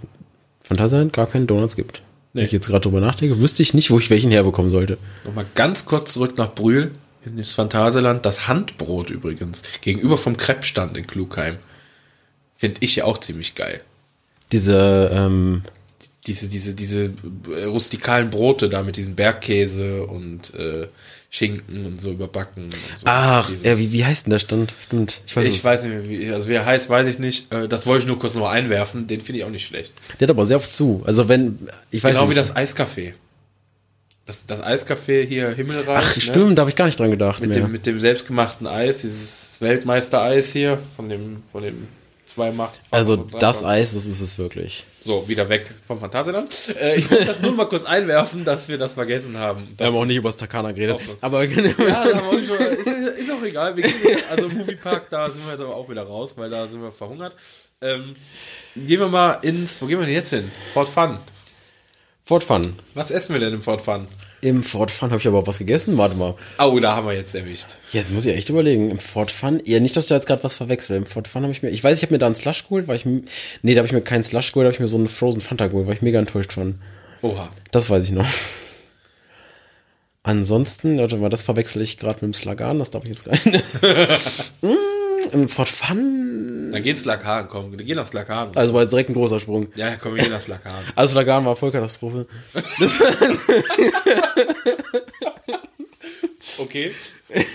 Phantasialand 0.60 1.12
gar 1.12 1.26
keinen 1.26 1.46
Donuts 1.46 1.76
gibt. 1.76 2.02
Wenn 2.32 2.42
Nee. 2.42 2.46
ich 2.46 2.52
jetzt 2.52 2.66
gerade 2.68 2.80
drüber 2.82 3.00
nachdenke, 3.00 3.40
wüsste 3.40 3.62
ich 3.62 3.74
nicht, 3.74 3.90
wo 3.90 3.98
ich 3.98 4.10
welchen 4.10 4.30
herbekommen 4.30 4.70
sollte. 4.70 4.98
Nochmal 5.24 5.46
ganz 5.54 5.84
kurz 5.86 6.12
zurück 6.12 6.36
nach 6.36 6.54
Brühl, 6.54 6.90
in 7.24 7.36
das 7.36 7.52
Phantasialand, 7.52 8.24
das 8.26 8.48
Handbrot 8.48 9.10
übrigens, 9.10 9.62
gegenüber 9.80 10.16
vom 10.16 10.36
Kreppstand 10.36 10.96
in 10.96 11.06
Klugheim. 11.06 11.56
Finde 12.56 12.80
ich 12.80 12.96
ja 12.96 13.04
auch 13.04 13.18
ziemlich 13.18 13.54
geil. 13.54 13.80
Diese, 14.52 15.10
ähm, 15.12 15.62
Diese, 16.28 16.46
diese, 16.48 16.74
diese 16.74 17.10
äh, 17.56 17.64
rustikalen 17.64 18.28
Brote 18.30 18.68
da 18.68 18.82
mit 18.82 18.96
diesem 18.96 19.14
Bergkäse 19.14 20.06
und 20.06 20.52
äh, 20.54 20.86
Schinken 21.30 21.86
und 21.86 22.00
so 22.00 22.10
überbacken. 22.12 22.68
So. 22.70 23.06
ach, 23.06 23.48
Dieses- 23.48 23.64
ja, 23.64 23.78
wie, 23.78 23.92
wie 23.92 24.04
heißt 24.04 24.26
denn 24.26 24.30
der 24.32 24.38
Stand? 24.38 24.72
Stimmt. 24.82 25.20
Ich 25.26 25.34
weiß 25.36 25.44
Ich 25.46 25.64
weiß 25.64 25.84
nicht, 25.84 25.92
mehr, 25.92 26.08
wie, 26.08 26.30
also 26.30 26.48
wie 26.48 26.52
er 26.54 26.66
heißt, 26.66 26.90
weiß 26.90 27.06
ich 27.08 27.18
nicht. 27.18 27.52
Äh, 27.52 27.66
Das 27.66 27.86
wollte 27.86 28.02
ich 28.02 28.08
nur 28.08 28.18
kurz 28.18 28.34
noch 28.34 28.46
einwerfen. 28.48 29.06
Den 29.06 29.20
finde 29.22 29.38
ich 29.40 29.44
auch 29.46 29.50
nicht 29.50 29.66
schlecht. 29.66 29.92
Der 30.20 30.26
hat 30.28 30.30
aber 30.30 30.44
sehr 30.44 30.58
oft 30.58 30.72
zu. 30.74 31.02
Also 31.06 31.28
wenn, 31.28 31.58
ich 31.90 32.04
weiß 32.04 32.12
genau 32.12 32.26
nicht. 32.26 32.32
wie 32.32 32.36
das 32.36 32.54
Eiscafé. 32.54 33.14
Das, 34.26 34.44
das 34.44 34.62
Eiscafé 34.62 35.24
hier 35.26 35.50
Himmelreich. 35.54 35.98
Ach, 36.02 36.14
ne? 36.16 36.20
stimmt, 36.22 36.58
da 36.58 36.60
habe 36.62 36.70
ich 36.70 36.76
gar 36.76 36.84
nicht 36.84 37.00
dran 37.00 37.10
gedacht. 37.10 37.40
Mit 37.40 37.50
mehr. 37.50 37.60
dem, 37.60 37.72
mit 37.72 37.86
dem 37.86 37.98
selbstgemachten 38.00 38.66
Eis, 38.66 39.00
dieses 39.00 39.48
Weltmeister-Eis 39.60 40.52
hier, 40.52 40.78
von 40.96 41.08
dem, 41.08 41.42
von 41.50 41.62
dem 41.62 41.88
Zweimacht. 42.38 42.78
also 42.90 43.16
das 43.16 43.64
Eis, 43.64 43.94
das 43.94 44.06
ist 44.06 44.20
es 44.20 44.38
wirklich. 44.38 44.84
So, 45.04 45.26
wieder 45.28 45.48
weg 45.48 45.66
vom 45.86 45.98
Phantasialand. 46.00 46.50
Äh, 46.80 46.96
ich 46.98 47.10
wollte 47.10 47.24
das 47.24 47.40
nur 47.40 47.52
mal 47.52 47.66
kurz 47.66 47.84
einwerfen, 47.84 48.44
dass 48.44 48.68
wir 48.68 48.78
das 48.78 48.94
vergessen 48.94 49.38
haben. 49.38 49.66
Wir 49.76 49.86
haben 49.86 49.96
auch 49.96 50.04
nicht 50.04 50.16
über 50.16 50.28
das 50.28 50.36
Takana 50.36 50.72
geredet. 50.72 51.00
So. 51.04 51.16
Aber 51.20 51.44
Ja, 51.44 51.54
da 51.58 52.16
haben 52.16 52.36
wir 52.36 52.42
schon, 52.46 52.58
ist, 52.58 52.86
ist 52.86 53.30
auch 53.32 53.42
egal. 53.42 53.76
Wir 53.76 53.84
gehen, 53.84 54.18
also 54.30 54.48
Moviepark, 54.48 55.10
da 55.10 55.28
sind 55.30 55.44
wir 55.46 55.52
jetzt 55.52 55.60
aber 55.62 55.74
auch 55.74 55.88
wieder 55.88 56.02
raus, 56.02 56.32
weil 56.36 56.50
da 56.50 56.68
sind 56.68 56.82
wir 56.82 56.92
verhungert. 56.92 57.34
Ähm, 57.80 58.14
gehen 58.74 59.00
wir 59.00 59.08
mal 59.08 59.38
ins, 59.42 59.80
wo 59.82 59.86
gehen 59.86 59.98
wir 59.98 60.06
denn 60.06 60.14
jetzt 60.14 60.30
hin? 60.30 60.50
Fort 60.72 60.88
Fun. 60.88 61.18
Fort 62.24 62.44
Fun. 62.44 62.78
Was 62.94 63.10
essen 63.10 63.32
wir 63.32 63.40
denn 63.40 63.54
im 63.54 63.62
Fort 63.62 63.80
Fun? 63.82 64.06
Im 64.40 64.62
Fort 64.62 64.92
Fun 64.92 65.10
habe 65.10 65.20
ich 65.20 65.26
aber 65.26 65.46
was 65.46 65.58
gegessen. 65.58 65.98
Warte 65.98 66.14
mal. 66.14 66.34
Oh, 66.60 66.78
da 66.78 66.94
haben 66.94 67.06
wir 67.06 67.14
jetzt 67.14 67.34
erwischt. 67.34 67.76
Jetzt 67.92 68.12
muss 68.12 68.24
ich 68.24 68.36
echt 68.36 68.48
überlegen. 68.48 68.90
Im 68.90 69.00
Fort 69.00 69.32
Fun, 69.32 69.60
ja, 69.64 69.80
nicht, 69.80 69.96
dass 69.96 70.06
du 70.06 70.14
jetzt 70.14 70.26
gerade 70.26 70.44
was 70.44 70.54
verwechselst. 70.54 70.90
Im 71.02 71.06
Fort 71.06 71.26
Fun 71.26 71.42
habe 71.42 71.52
ich 71.52 71.62
mir, 71.62 71.70
ich 71.70 71.82
weiß, 71.82 71.98
ich 71.98 72.02
habe 72.02 72.14
mir 72.14 72.18
da 72.18 72.26
einen 72.26 72.36
Slush 72.36 72.62
geholt, 72.64 72.86
weil 72.86 72.96
ich, 72.96 73.04
nee, 73.04 73.22
da 73.62 73.78
habe 73.78 73.86
ich 73.86 73.92
mir 73.92 74.00
keinen 74.00 74.22
Slush 74.22 74.52
geholt, 74.52 74.64
da 74.64 74.68
habe 74.68 74.74
ich 74.74 74.80
mir 74.80 74.86
so 74.86 74.96
einen 74.96 75.08
Frozen 75.08 75.40
Fanta 75.40 75.66
geholt, 75.66 75.86
war 75.86 75.94
ich 75.94 76.02
mega 76.02 76.20
enttäuscht 76.20 76.52
von. 76.52 76.80
Oha. 77.22 77.48
Das 77.72 77.90
weiß 77.90 78.04
ich 78.04 78.12
noch. 78.12 78.26
Ansonsten, 80.22 80.98
warte 80.98 81.16
mal, 81.16 81.30
das 81.30 81.42
verwechsel 81.42 81.82
ich 81.82 81.98
gerade 81.98 82.16
mit 82.16 82.22
dem 82.22 82.34
Slagan, 82.34 82.78
das 82.78 82.90
darf 82.90 83.04
ich 83.04 83.10
jetzt. 83.10 83.26
Mm, 84.62 84.68
Im 85.32 85.48
Fort 85.48 85.68
Fun, 85.68 86.70
Dann 86.72 86.82
geht's 86.82 87.04
Lakan, 87.04 87.48
komm, 87.48 87.76
gehen 87.76 87.96
nach 87.96 88.12
Lakan. 88.12 88.50
also 88.56 88.72
war 88.74 88.82
jetzt 88.82 88.90
direkt 88.92 89.10
ein 89.10 89.14
großer 89.14 89.40
Sprung. 89.40 89.68
ja, 89.76 89.96
komm, 89.96 90.14
wir 90.14 90.22
gehen 90.22 90.32
nach 90.32 90.46
Lakan. 90.48 90.72
Also 90.94 91.12
Slagan 91.12 91.44
war 91.44 91.56
Vollkatastrophe. 91.56 92.26
Okay, 96.60 96.90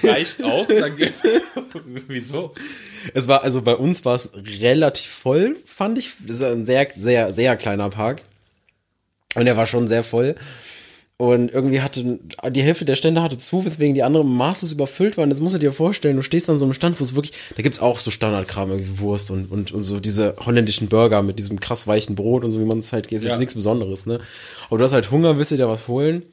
reicht 0.04 0.44
auch. 0.44 0.66
Dann 0.68 0.96
ge- 0.96 1.12
Wieso? 2.08 2.54
Es 3.14 3.28
war, 3.28 3.44
also 3.44 3.62
bei 3.62 3.76
uns 3.76 4.06
war 4.06 4.16
es 4.16 4.30
relativ 4.62 5.10
voll, 5.10 5.58
fand 5.66 5.98
ich. 5.98 6.14
Das 6.26 6.38
ist 6.38 6.44
ein 6.44 6.66
sehr, 6.66 6.88
sehr, 6.98 7.34
sehr 7.34 7.58
kleiner 7.58 7.90
Park. 7.90 8.22
Und 9.36 9.46
er 9.48 9.58
war 9.58 9.66
schon 9.66 9.88
sehr 9.88 10.04
voll. 10.04 10.36
Und 11.18 11.52
irgendwie 11.54 11.82
hatte, 11.82 12.20
die 12.50 12.64
Hälfte 12.64 12.86
der 12.86 12.96
Stände 12.96 13.22
hatte 13.22 13.38
zu, 13.38 13.64
weswegen 13.64 13.94
die 13.94 14.04
anderen 14.04 14.28
maßlos 14.36 14.74
überfüllt 14.74 15.16
waren. 15.16 15.30
Jetzt 15.30 15.42
musst 15.42 15.54
du 15.56 15.60
dir 15.60 15.72
vorstellen, 15.72 16.16
du 16.16 16.24
stehst 16.24 16.50
an 16.50 16.58
so 16.60 16.66
einem 16.66 16.74
Stand, 16.74 17.00
wo 17.00 17.04
es 17.04 17.16
wirklich, 17.16 17.34
da 17.56 17.62
gibt's 17.62 17.80
auch 17.80 18.00
so 18.00 18.10
Standardkram, 18.12 18.72
irgendwie 18.72 19.00
Wurst 19.00 19.30
und, 19.30 19.52
und, 19.52 19.72
und 19.72 19.84
so 19.84 20.00
diese 20.00 20.36
holländischen 20.44 20.90
Burger 20.90 21.22
mit 21.22 21.38
diesem 21.38 21.60
krass 21.60 21.86
weichen 21.88 22.16
Brot 22.16 22.44
und 22.44 22.52
so, 22.52 22.60
wie 22.60 22.66
man 22.66 22.80
es 22.80 22.92
halt, 22.92 23.12
ist 23.12 23.24
Ja. 23.24 23.38
nichts 23.38 23.54
Besonderes, 23.54 24.06
ne? 24.08 24.20
Aber 24.70 24.80
du 24.80 24.84
hast 24.84 24.94
halt 24.94 25.12
Hunger, 25.12 25.38
willst 25.38 25.52
du 25.52 25.56
dir 25.58 25.70
was 25.70 25.88
holen. 25.88 26.24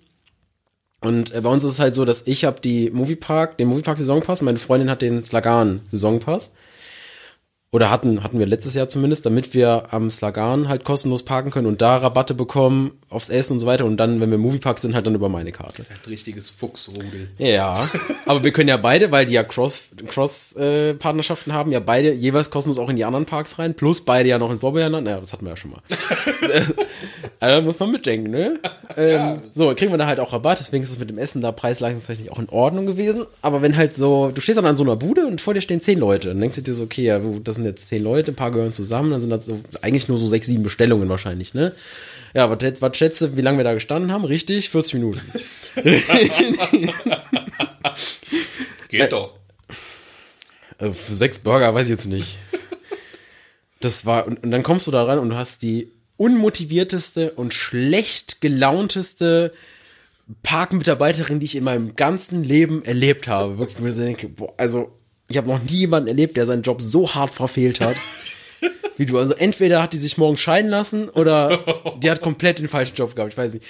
Und 1.03 1.33
äh, 1.35 1.41
bei 1.41 1.51
uns 1.51 1.63
ist 1.63 1.73
es 1.73 1.79
halt 1.79 1.95
so, 1.95 2.05
dass 2.05 2.27
ich 2.27 2.45
habe 2.45 2.61
die 2.61 2.91
Moviepark, 2.91 3.59
den 3.59 3.69
Moviepark 3.69 3.99
Saisonpass, 3.99 4.43
meine 4.43 4.59
Freundin 4.59 4.91
hat 4.91 5.03
den 5.03 5.23
Slagan 5.23 5.81
Saisonpass. 5.87 6.53
Oder 7.73 7.89
hatten, 7.89 8.25
hatten 8.25 8.41
wir 8.41 8.47
letztes 8.47 8.75
Jahr 8.75 8.89
zumindest, 8.89 9.27
damit 9.27 9.55
wir 9.55 9.93
am 9.93 10.11
Slagan 10.11 10.69
halt 10.69 10.83
kostenlos 10.83 11.25
parken 11.25 11.53
können 11.53 11.69
und 11.69 11.81
da 11.81 11.99
Rabatte 11.99 12.35
bekommen 12.35 12.91
aufs 13.09 13.29
Essen 13.29 13.55
und 13.55 13.61
so 13.61 13.67
weiter 13.67 13.85
und 13.85 13.97
dann, 13.97 14.21
wenn 14.21 14.29
wir 14.31 14.37
im 14.37 14.41
Moviepark 14.41 14.81
sind, 14.81 14.95
halt 14.95 15.07
dann 15.07 15.15
über 15.15 15.29
meine 15.29 15.53
Karte. 15.53 15.75
Das 15.77 15.87
ist 15.87 15.93
ein 15.93 16.09
richtiges 16.09 16.51
Fuchsrudel. 16.51 17.29
Ja, 17.39 17.75
aber 18.27 18.43
wir 18.43 18.51
können 18.51 18.69
ja 18.69 18.77
beide, 18.77 19.13
weil 19.13 19.27
die 19.27 19.35
ja 19.35 19.45
Cross, 19.45 19.85
Cross 20.09 20.57
äh, 20.57 20.97
haben, 21.01 21.71
ja 21.71 21.79
beide 21.79 22.13
jeweils 22.13 22.51
kostenlos 22.51 22.79
auch 22.79 22.89
in 22.89 22.97
die 22.97 23.05
anderen 23.05 23.27
Parks 23.27 23.61
rein, 23.61 23.75
plus 23.75 24.01
beide 24.01 24.29
ja 24.29 24.39
noch 24.39 24.51
in 24.51 24.59
Bobbejahrland. 24.59 25.05
Naja, 25.05 25.21
das 25.21 25.33
hatten 25.33 25.45
wir 25.45 25.51
ja 25.51 25.57
schon 25.57 25.71
mal. 25.71 25.81
also 27.41 27.63
muss 27.65 27.79
man 27.79 27.93
mitdenken, 27.93 28.31
ne? 28.33 28.59
Ähm, 28.97 29.11
Ja. 29.11 29.43
So, 29.55 29.73
kriegen 29.77 29.93
wir 29.93 29.99
da 29.99 30.07
halt 30.07 30.19
auch 30.19 30.33
Rabatt, 30.33 30.59
deswegen 30.59 30.83
ist 30.83 30.91
es 30.91 30.99
mit 30.99 31.09
dem 31.09 31.19
Essen 31.19 31.41
da 31.41 31.53
preis-leistungstechnisch 31.53 32.31
auch 32.33 32.41
in 32.41 32.49
Ordnung 32.49 32.87
gewesen. 32.87 33.27
Aber 33.43 33.63
wenn 33.63 33.77
halt 33.77 33.95
so, 33.95 34.33
du 34.35 34.41
stehst 34.41 34.59
dann 34.59 34.67
an 34.67 34.77
so 34.77 34.83
einer 34.83 34.97
Bude 34.97 35.25
und 35.27 35.41
vor 35.41 35.55
dir 35.55 35.61
stehen 35.61 35.81
zehn 35.81 36.01
Leute, 36.01 36.29
dann 36.29 36.41
denkst 36.41 36.57
du 36.57 36.63
dir 36.63 36.75
so, 36.75 36.83
okay, 36.83 37.03
ja, 37.03 37.21
das 37.45 37.60
sind 37.61 37.71
jetzt 37.71 37.89
zehn 37.89 38.03
Leute, 38.03 38.33
ein 38.33 38.37
paar 38.37 38.51
gehören 38.51 38.73
zusammen, 38.73 39.11
dann 39.11 39.21
sind 39.21 39.31
das 39.31 39.47
so, 39.47 39.61
eigentlich 39.83 40.09
nur 40.09 40.19
so 40.19 40.27
sechs, 40.27 40.47
sieben 40.47 40.63
Bestellungen 40.63 41.09
wahrscheinlich, 41.09 41.55
ne? 41.55 41.75
Ja, 42.35 42.51
was, 42.51 42.59
was 42.81 42.97
schätze, 42.97 43.31
du, 43.31 43.37
wie 43.37 43.43
lange 43.43 43.59
wir 43.59 43.65
da 43.65 43.75
gestanden 43.75 44.13
haben? 44.13 44.25
Richtig, 44.25 44.71
40 44.71 44.95
Minuten. 44.95 45.21
Geht 48.89 49.13
doch. 49.13 49.35
Äh, 50.79 50.93
für 50.93 51.15
sechs 51.15 51.39
Burger 51.39 51.75
weiß 51.75 51.85
ich 51.85 51.91
jetzt 51.91 52.07
nicht. 52.07 52.37
Das 53.81 54.05
war, 54.07 54.27
und, 54.27 54.43
und 54.43 54.51
dann 54.51 54.63
kommst 54.63 54.87
du 54.87 54.91
da 54.91 55.05
ran 55.05 55.19
und 55.19 55.31
du 55.31 55.37
hast 55.37 55.63
die 55.63 55.91
unmotivierteste 56.17 57.33
und 57.33 57.55
schlecht 57.55 58.41
gelaunteste 58.41 59.53
Parkmitarbeiterin, 60.43 61.41
die 61.41 61.47
ich 61.47 61.57
in 61.57 61.65
meinem 61.65 61.97
ganzen 61.97 62.45
Leben 62.45 62.85
erlebt 62.85 63.27
habe. 63.27 63.59
Wirklich, 63.59 63.81
wo 63.81 63.87
ich 63.87 63.97
denke, 63.97 64.29
boah, 64.29 64.53
also, 64.57 64.93
ich 65.31 65.37
habe 65.37 65.49
noch 65.49 65.63
nie 65.63 65.79
jemanden 65.79 66.09
erlebt, 66.09 66.37
der 66.37 66.45
seinen 66.45 66.63
Job 66.63 66.83
so 66.83 67.15
hart 67.15 67.33
verfehlt 67.33 67.81
hat. 67.81 67.97
Wie 68.97 69.07
du. 69.07 69.17
Also 69.17 69.33
entweder 69.35 69.81
hat 69.81 69.93
die 69.93 69.97
sich 69.97 70.19
morgens 70.19 70.41
scheiden 70.41 70.71
lassen 70.71 71.09
oder 71.09 71.65
die 72.03 72.11
hat 72.11 72.21
komplett 72.21 72.59
den 72.59 72.69
falschen 72.69 72.97
Job 72.97 73.15
gehabt. 73.15 73.33
Ich 73.33 73.39
weiß 73.39 73.55
nicht. 73.55 73.65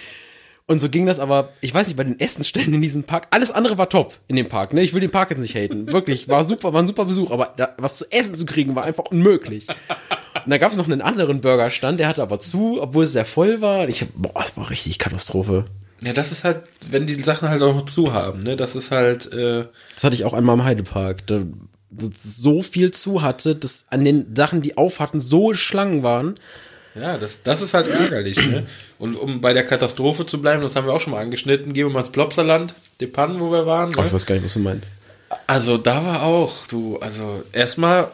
Und 0.67 0.81
so 0.81 0.89
ging 0.89 1.05
das 1.05 1.19
aber, 1.19 1.51
ich 1.61 1.75
weiß 1.75 1.89
nicht, 1.89 1.97
bei 1.97 2.05
den 2.05 2.19
Essenstellen 2.19 2.73
in 2.73 2.81
diesem 2.81 3.03
Park, 3.03 3.27
alles 3.31 3.51
andere 3.51 3.77
war 3.77 3.89
top 3.89 4.19
in 4.29 4.37
dem 4.37 4.49
Park, 4.49 4.73
ne? 4.73 4.83
Ich 4.83 4.95
will 4.95 5.01
den 5.01 5.11
Park 5.11 5.31
jetzt 5.31 5.41
nicht 5.41 5.57
haten. 5.57 5.93
Wirklich, 5.93 6.29
war 6.29 6.47
super, 6.47 6.73
war 6.73 6.81
ein 6.81 6.87
super 6.87 7.05
Besuch, 7.05 7.33
aber 7.33 7.53
da, 7.57 7.75
was 7.77 7.97
zu 7.97 8.11
essen 8.13 8.37
zu 8.37 8.47
kriegen 8.47 8.77
war 8.77 8.85
einfach 8.85 9.07
unmöglich. 9.11 9.67
Und 9.69 10.51
da 10.51 10.59
gab 10.59 10.71
es 10.71 10.79
noch 10.79 10.87
einen 10.87 11.03
anderen 11.03 11.41
Burgerstand, 11.41 11.99
der 11.99 12.07
hatte 12.07 12.23
aber 12.23 12.39
zu, 12.39 12.81
obwohl 12.81 13.03
es 13.03 13.13
sehr 13.13 13.25
voll 13.25 13.61
war. 13.61 13.89
Ich 13.89 14.01
hab, 14.01 14.11
boah, 14.15 14.43
es 14.43 14.57
war 14.57 14.71
richtig 14.71 15.01
Katastrophe. 15.01 15.65
Ja, 16.03 16.13
das 16.13 16.33
ist 16.33 16.45
halt, 16.45 16.63
wenn 16.91 17.07
die 17.07 17.23
Sachen 17.23 17.49
halt 17.49 17.61
auch 17.63 17.75
noch 17.75 17.85
zu 17.87 18.13
haben, 18.13 18.41
ne? 18.41 18.57
Das 18.57 18.75
ist 18.75 18.91
halt, 18.91 19.33
äh, 19.35 19.67
Das 19.95 20.05
hatte 20.05 20.15
ich 20.15 20.25
auch 20.25 20.33
einmal 20.33 20.55
im 20.57 20.65
Heidepark. 20.65 21.27
Da, 21.27 21.43
so 22.23 22.63
viel 22.63 22.91
zu 22.93 23.21
hatte, 23.23 23.55
dass 23.57 23.85
an 23.91 24.05
den 24.05 24.35
Sachen, 24.35 24.63
die 24.63 24.77
auf 24.79 25.01
hatten, 25.01 25.21
so 25.21 25.53
Schlangen 25.55 26.03
waren. 26.03 26.37
ja, 26.95 27.19
das, 27.19 27.43
das 27.43 27.61
ist 27.63 27.75
halt 27.75 27.89
ärgerlich, 27.89 28.37
ne? 28.47 28.67
Und 28.99 29.17
um 29.17 29.41
bei 29.41 29.53
der 29.53 29.67
Katastrophe 29.67 30.25
zu 30.25 30.41
bleiben, 30.41 30.63
das 30.63 30.77
haben 30.77 30.87
wir 30.87 30.93
auch 30.95 31.01
schon 31.01 31.13
mal 31.13 31.21
angeschnitten, 31.21 31.73
gehen 31.73 31.87
wir 31.87 31.93
mal 31.93 32.01
ins 32.01 32.11
Plopsaland, 32.13 32.75
Depan, 33.01 33.39
wo 33.41 33.51
wir 33.53 33.67
waren. 33.67 33.93
Oh, 33.97 34.01
Ne? 34.01 34.07
ich 34.07 34.13
weiß 34.13 34.25
gar 34.27 34.35
nicht, 34.37 34.45
was 34.45 34.55
du 34.55 34.61
meinst. 34.61 34.87
Also 35.47 35.79
da 35.79 36.05
war 36.05 36.23
auch, 36.23 36.67
du, 36.69 36.99
also 36.99 37.43
erstmal, 37.53 38.09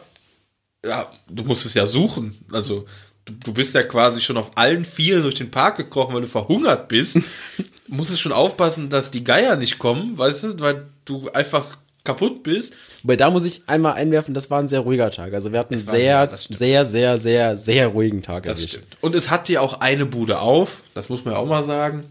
ja, 0.85 1.07
du 1.29 1.43
musst 1.43 1.65
es 1.65 1.73
ja 1.73 1.87
suchen. 1.87 2.37
Also 2.51 2.85
du, 3.27 3.33
du 3.43 3.53
bist 3.53 3.75
ja 3.75 3.83
quasi 3.83 4.21
schon 4.21 4.37
auf 4.37 4.51
allen 4.55 4.85
Vieren 4.85 5.21
durch 5.23 5.35
den 5.35 5.51
Park 5.51 5.77
gekrochen, 5.77 6.15
weil 6.15 6.21
du 6.21 6.27
verhungert 6.27 6.87
bist. 6.87 7.17
musst 7.87 8.11
es 8.11 8.19
schon 8.19 8.31
aufpassen, 8.33 8.89
dass 8.89 9.11
die 9.11 9.23
Geier 9.23 9.55
nicht 9.55 9.79
kommen, 9.79 10.17
weißt 10.17 10.43
du, 10.43 10.59
weil 10.59 10.87
du 11.05 11.29
einfach 11.31 11.77
kaputt 12.03 12.43
bist. 12.43 12.73
Wobei 13.03 13.17
da 13.17 13.29
muss 13.29 13.45
ich 13.45 13.63
einmal 13.67 13.93
einwerfen, 13.93 14.33
das 14.33 14.49
war 14.49 14.59
ein 14.59 14.69
sehr 14.69 14.79
ruhiger 14.81 15.11
Tag. 15.11 15.33
Also 15.33 15.51
wir 15.51 15.59
hatten 15.59 15.73
einen 15.73 15.83
sehr, 15.83 16.29
ja, 16.31 16.37
sehr, 16.37 16.85
sehr, 16.85 17.17
sehr, 17.17 17.57
sehr 17.57 17.87
ruhigen 17.87 18.21
Tag 18.21 18.43
Das 18.43 18.59
erwischt. 18.59 18.75
stimmt. 18.75 18.97
Und 19.01 19.13
es 19.13 19.29
hat 19.29 19.47
hier 19.47 19.61
auch 19.61 19.81
eine 19.81 20.05
Bude 20.05 20.39
auf, 20.39 20.83
das 20.93 21.09
muss 21.09 21.25
man 21.25 21.33
ja 21.33 21.39
auch 21.39 21.47
mal 21.47 21.63
sagen, 21.63 22.01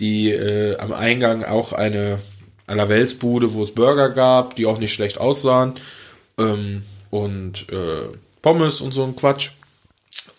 die 0.00 0.30
äh, 0.30 0.76
am 0.76 0.92
Eingang 0.92 1.44
auch 1.44 1.72
eine 1.72 2.18
Allerweltsbude, 2.66 3.54
wo 3.54 3.64
es 3.64 3.74
Burger 3.74 4.10
gab, 4.10 4.54
die 4.56 4.66
auch 4.66 4.78
nicht 4.78 4.92
schlecht 4.92 5.18
aussahen 5.18 5.74
ähm, 6.38 6.82
und 7.10 7.70
äh, 7.70 8.16
Pommes 8.42 8.82
und 8.82 8.92
so 8.92 9.04
ein 9.04 9.16
Quatsch. 9.16 9.50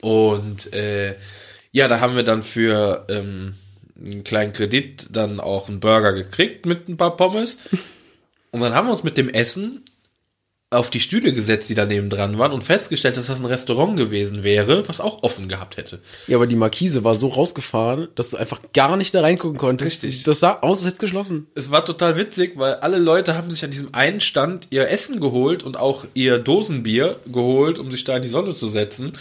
Und 0.02 0.74
äh, 0.74 1.16
ja, 1.72 1.88
da 1.88 2.00
haben 2.00 2.16
wir 2.16 2.24
dann 2.24 2.44
für 2.44 3.06
ähm, 3.10 3.56
einen 3.98 4.24
kleinen 4.24 4.54
Kredit 4.54 5.08
dann 5.12 5.40
auch 5.40 5.68
einen 5.68 5.80
Burger 5.80 6.14
gekriegt 6.14 6.66
mit 6.66 6.88
ein 6.88 6.98
paar 6.98 7.16
Pommes. 7.18 7.58
Und 8.52 8.62
dann 8.62 8.74
haben 8.74 8.88
wir 8.88 8.94
uns 8.94 9.04
mit 9.04 9.18
dem 9.18 9.30
Essen 9.30 9.84
auf 10.72 10.92
die 10.92 11.00
Stühle 11.00 11.34
gesetzt, 11.34 11.70
die 11.70 11.76
daneben 11.76 12.10
dran 12.10 12.38
waren 12.38 12.52
und 12.52 12.64
festgestellt, 12.64 13.18
dass 13.18 13.26
das 13.26 13.40
ein 13.40 13.46
Restaurant 13.46 13.98
gewesen 13.98 14.44
wäre, 14.44 14.88
was 14.88 15.02
auch 15.02 15.24
offen 15.24 15.48
gehabt 15.48 15.78
hätte. 15.78 16.00
Ja, 16.28 16.38
aber 16.38 16.46
die 16.46 16.56
Markise 16.56 17.04
war 17.04 17.16
so 17.16 17.30
rausgefahren, 17.30 18.08
dass 18.14 18.30
du 18.30 18.38
einfach 18.38 18.62
gar 18.72 18.96
nicht 18.96 19.16
da 19.16 19.22
reingucken 19.22 19.58
konntest. 19.58 20.04
Richtig. 20.04 20.24
Das 20.24 20.40
sah 20.40 20.60
aus, 20.62 20.80
als 20.80 20.86
hätte 20.86 20.96
es 20.98 21.00
geschlossen. 21.00 21.48
Es 21.56 21.72
war 21.72 21.86
total 21.86 22.18
witzig, 22.18 22.54
weil 22.56 22.76
alle 22.76 22.98
Leute 22.98 23.36
haben 23.36 23.50
sich 23.50 23.64
an 23.64 23.72
diesem 23.72 23.96
einen 23.96 24.22
Stand 24.22 24.68
ihr 24.70 24.88
Essen 24.90 25.20
geholt 25.20 25.64
und 25.64 25.76
auch 25.78 26.06
ihr 26.14 26.38
Dosenbier 26.38 27.16
geholt, 27.26 27.80
um 27.80 27.90
sich 27.90 28.04
da 28.04 28.16
in 28.18 28.22
die 28.22 28.28
Sonne 28.28 28.54
zu 28.54 28.70
setzen 28.70 29.14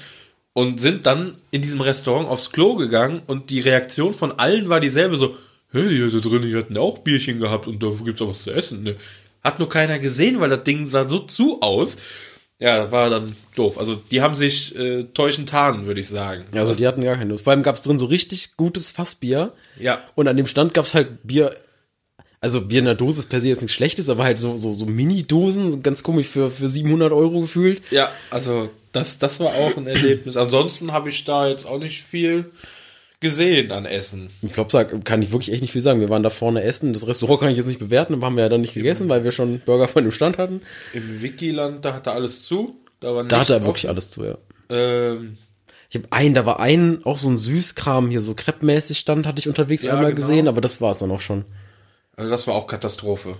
und 0.59 0.81
sind 0.81 1.07
dann 1.07 1.37
in 1.53 1.63
diesem 1.63 1.81
Restaurant 1.81 2.29
aufs 2.29 2.51
Klo 2.51 2.75
gegangen 2.75 3.23
und 3.29 3.51
die 3.51 3.61
Reaktion 3.61 4.13
von 4.13 4.41
allen 4.41 4.69
war 4.69 4.81
dieselbe 4.81 5.15
so, 5.15 5.37
hey, 5.71 5.89
die 5.89 6.01
da 6.01 6.19
drin, 6.19 6.43
die 6.43 6.57
hatten 6.57 6.77
auch 6.77 6.99
Bierchen 6.99 7.39
gehabt 7.39 7.69
und 7.69 7.81
da 7.81 7.91
gibt's 8.05 8.21
auch 8.21 8.31
was 8.31 8.43
zu 8.43 8.51
essen. 8.51 8.83
Ne? 8.83 8.97
Hat 9.45 9.61
nur 9.61 9.69
keiner 9.69 10.01
gesehen, 10.01 10.41
weil 10.41 10.49
das 10.49 10.65
Ding 10.65 10.89
sah 10.89 11.07
so 11.07 11.21
zu 11.21 11.63
aus. 11.63 11.99
Ja, 12.59 12.79
das 12.79 12.91
war 12.91 13.09
dann 13.09 13.37
doof. 13.55 13.79
Also 13.79 14.03
die 14.11 14.21
haben 14.21 14.35
sich 14.35 14.75
äh, 14.75 15.05
täuschend 15.05 15.49
tarnen, 15.49 15.87
würde 15.87 16.01
ich 16.01 16.09
sagen. 16.09 16.43
Ja, 16.53 16.63
also 16.63 16.75
die 16.75 16.89
hatten 16.89 17.05
gar 17.05 17.15
keine 17.15 17.31
Lust. 17.31 17.45
Vor 17.45 17.53
allem 17.53 17.63
gab's 17.63 17.83
drin 17.83 18.01
so 18.01 18.07
richtig 18.07 18.57
gutes 18.57 18.91
Fassbier. 18.91 19.53
Ja. 19.79 20.03
Und 20.17 20.27
an 20.27 20.37
dem 20.37 20.49
Stand 20.49 20.75
gab's 20.75 20.93
halt 20.93 21.23
Bier. 21.23 21.55
Also 22.41 22.63
Bier 22.63 22.81
in 22.81 22.87
der 22.87 22.97
Dose 22.97 23.21
ist 23.21 23.29
per 23.29 23.41
se 23.41 23.47
jetzt 23.47 23.63
nichts 23.63 23.77
Schlechtes, 23.77 24.11
aber 24.11 24.25
halt 24.25 24.41
so, 24.41 24.57
so, 24.57 24.73
so 24.73 24.87
Mini-Dosen, 24.87 25.71
so 25.71 25.81
ganz 25.83 26.03
komisch 26.03 26.27
für, 26.27 26.51
für 26.51 26.67
700 26.67 27.13
Euro 27.13 27.43
gefühlt. 27.43 27.81
Ja, 27.93 28.11
also 28.31 28.71
das, 28.99 29.19
das 29.19 29.41
war 29.41 29.49
auch 29.55 29.77
ein 29.77 29.87
Erlebnis. 29.87 30.37
Ansonsten 30.37 30.93
habe 30.93 31.09
ich 31.09 31.25
da 31.25 31.49
jetzt 31.49 31.67
auch 31.67 31.79
nicht 31.79 32.03
viel 32.03 32.51
gesehen 33.21 33.73
an 33.73 33.85
Essen. 33.85 34.31
Ich 34.43 34.53
glaube, 34.53 34.71
sag, 34.71 35.05
kann 35.05 35.23
ich 35.23 35.33
wirklich 35.33 35.53
echt 35.53 35.63
nicht 35.63 35.73
viel 35.73 35.81
sagen. 35.81 36.01
Wir 36.01 36.09
waren 36.09 36.23
da 36.23 36.31
vorne 36.31 36.63
essen. 36.63 36.93
Das 36.93 37.07
Restaurant 37.07 37.41
kann 37.41 37.51
ich 37.51 37.57
jetzt 37.57 37.67
nicht 37.67 37.81
bewerten, 37.81 38.15
aber 38.15 38.27
haben 38.27 38.37
wir 38.37 38.45
ja 38.45 38.49
dann 38.49 38.61
nicht 38.61 38.75
gegessen, 38.75 39.09
weil 39.09 39.25
wir 39.25 39.33
schon 39.33 39.61
Burger 39.61 39.89
von 39.89 40.05
dem 40.05 40.13
Stand 40.13 40.39
hatten. 40.39 40.63
Im 40.93 41.21
Wikiland, 41.23 41.85
da 41.85 41.95
hatte 41.95 42.13
alles 42.13 42.45
zu. 42.45 42.77
Da, 43.01 43.15
war 43.15 43.25
Da 43.25 43.41
hatte 43.41 43.55
er 43.55 43.63
wirklich 43.65 43.85
offen. 43.87 43.91
alles 43.95 44.11
zu, 44.11 44.25
ja. 44.25 44.39
Ähm, 44.71 45.37
Ich 45.89 45.97
habe 45.97 46.07
einen, 46.11 46.35
da 46.35 46.47
war 46.47 46.61
ein, 46.61 47.05
auch 47.05 47.19
so 47.19 47.29
ein 47.29 47.37
Süßkram 47.37 48.11
hier, 48.11 48.21
so 48.21 48.35
kreppmäßig 48.35 48.99
stand, 48.99 49.27
hatte 49.27 49.41
ich 49.41 49.49
unterwegs 49.49 49.83
Ja, 49.83 49.93
einmal 49.95 50.15
genau. 50.15 50.17
gesehen, 50.27 50.47
aber 50.49 50.61
das 50.61 50.81
war 50.81 50.91
es 50.93 50.99
dann 50.99 51.11
auch 51.11 51.21
schon. 51.21 51.45
also 52.17 52.31
das 52.31 52.47
war 52.47 52.55
auch 52.55 52.67
Katastrophe. 52.69 53.37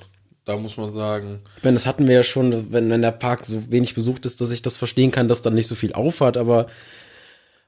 Da 0.49 0.57
muss 0.57 0.79
man 0.79 0.91
sagen. 0.91 1.41
Ich 1.59 1.63
meine, 1.65 1.75
das 1.75 1.85
hatten 1.85 2.09
wir 2.09 2.15
ja 2.15 2.23
schon, 2.23 2.73
wenn, 2.73 2.89
wenn 2.89 3.03
der 3.03 3.11
Park 3.13 3.45
so 3.45 3.71
wenig 3.71 3.95
besucht 3.95 4.25
ist, 4.25 4.41
dass 4.41 4.51
ich 4.51 4.63
das 4.63 4.79
verstehen 4.79 5.11
kann, 5.11 5.29
dass 5.29 5.43
dann 5.43 5.53
nicht 5.53 5.67
so 5.67 5.75
viel 5.75 5.93
aufhat, 5.93 6.39
aber 6.39 6.69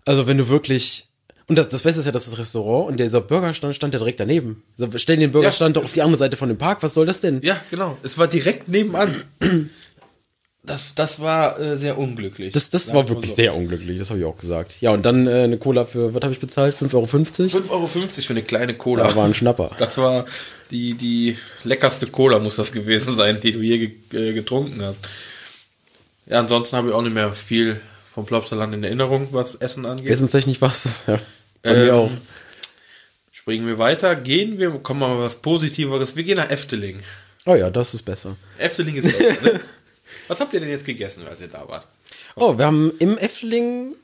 also 0.07 0.27
wenn 0.27 0.39
du 0.39 0.49
wirklich 0.49 1.09
und 1.47 1.57
das, 1.57 1.69
das 1.69 1.83
Beste 1.83 2.01
ist 2.01 2.07
ja, 2.07 2.13
dass 2.13 2.25
das 2.25 2.39
Restaurant 2.39 2.89
und 2.89 2.99
dieser 2.99 3.21
Burgerstand 3.21 3.77
stand 3.77 3.93
ja 3.93 3.99
direkt 3.99 4.19
daneben. 4.19 4.63
So, 4.77 4.89
stell 4.97 5.19
den 5.19 5.31
Burgerstand 5.31 5.77
Ja. 5.77 5.81
doch 5.83 5.85
auf 5.89 5.93
die 5.93 6.01
andere 6.01 6.17
Seite 6.17 6.39
von 6.39 6.49
dem 6.49 6.57
Park, 6.57 6.83
was 6.83 6.95
soll 6.95 7.05
das 7.05 7.21
denn? 7.21 7.43
Ja, 7.43 7.61
genau. 7.71 7.99
Es 8.03 8.17
war 8.17 8.29
direkt 8.29 8.69
nebenan. 8.69 9.15
Das, 10.63 10.95
das 10.95 11.21
war 11.21 11.61
äh, 11.61 11.77
sehr 11.77 11.99
unglücklich. 11.99 12.55
Das, 12.55 12.71
das 12.71 12.95
war 12.95 13.05
wir 13.05 13.11
wirklich 13.11 13.31
so. 13.33 13.37
sehr 13.37 13.55
unglücklich, 13.55 13.99
das 13.99 14.09
habe 14.09 14.21
ich 14.21 14.27
auch 14.27 14.39
gesagt. 14.39 14.77
Ja, 14.81 14.93
und 14.93 15.05
dann 15.05 15.27
äh, 15.27 15.43
eine 15.43 15.59
Cola 15.59 15.85
für, 15.85 16.15
was 16.15 16.23
habe 16.23 16.33
ich 16.33 16.41
bezahlt? 16.41 16.75
5,50 16.77 16.95
Euro? 16.95 17.05
5,50 17.05 17.71
Euro 17.71 17.87
für 17.87 18.33
eine 18.33 18.43
kleine 18.43 18.75
Cola. 18.75 19.05
Da 19.07 19.17
war 19.17 19.27
ein 19.27 19.35
Schnapper. 19.35 19.73
Das 19.77 19.99
war 19.99 20.25
die, 20.71 20.95
die 20.95 21.37
leckerste 21.65 22.07
Cola, 22.07 22.39
muss 22.39 22.57
das 22.57 22.73
gewesen 22.73 23.17
sein, 23.17 23.41
die 23.41 23.53
du 23.53 23.61
je 23.61 23.91
äh, 24.13 24.33
getrunken 24.33 24.83
hast. 24.83 25.09
Ja, 26.27 26.39
ansonsten 26.41 26.77
habe 26.77 26.89
ich 26.89 26.95
auch 26.95 27.03
nicht 27.03 27.15
mehr 27.15 27.33
viel 27.33 27.81
vom 28.15 28.27
Plopsaland 28.27 28.75
in 28.75 28.85
Erinnerung, 28.85 29.29
was 29.33 29.57
Essen 29.57 29.87
angeht. 29.87 30.11
Essenstechnisch 30.11 30.61
war 30.61 30.71
es, 30.71 31.05
ja. 31.07 31.19
Bei 31.63 31.71
Ähm, 31.71 31.85
mir 31.85 31.95
auch. 31.95 32.11
Springen 33.33 33.67
wir 33.67 33.79
weiter, 33.79 34.17
gehen 34.17 34.59
wir, 34.59 34.71
kommen 34.81 35.01
wir 35.01 35.09
mal 35.09 35.21
was 35.21 35.43
Positiveres. 35.43 36.15
Wir 36.17 36.25
gehen 36.25 36.37
nach 36.37 36.51
Efteling. 36.51 37.01
Oh 37.47 37.55
ja, 37.55 37.71
das 37.71 37.95
ist 37.95 38.03
besser. 38.03 38.37
Efteling 38.59 38.97
ist 38.97 39.05
besser, 39.17 39.43
ne? 39.43 39.61
Was 40.29 40.39
habt 40.41 40.53
ihr 40.55 40.61
denn 40.61 40.69
jetzt 40.69 40.85
gegessen, 40.87 41.27
als 41.27 41.41
ihr 41.41 41.49
da 41.49 41.67
wart? 41.67 41.87
Oh, 42.37 42.57
wir 42.57 42.65
haben 42.67 42.93
im 42.99 43.19
Efteling, 43.19 43.95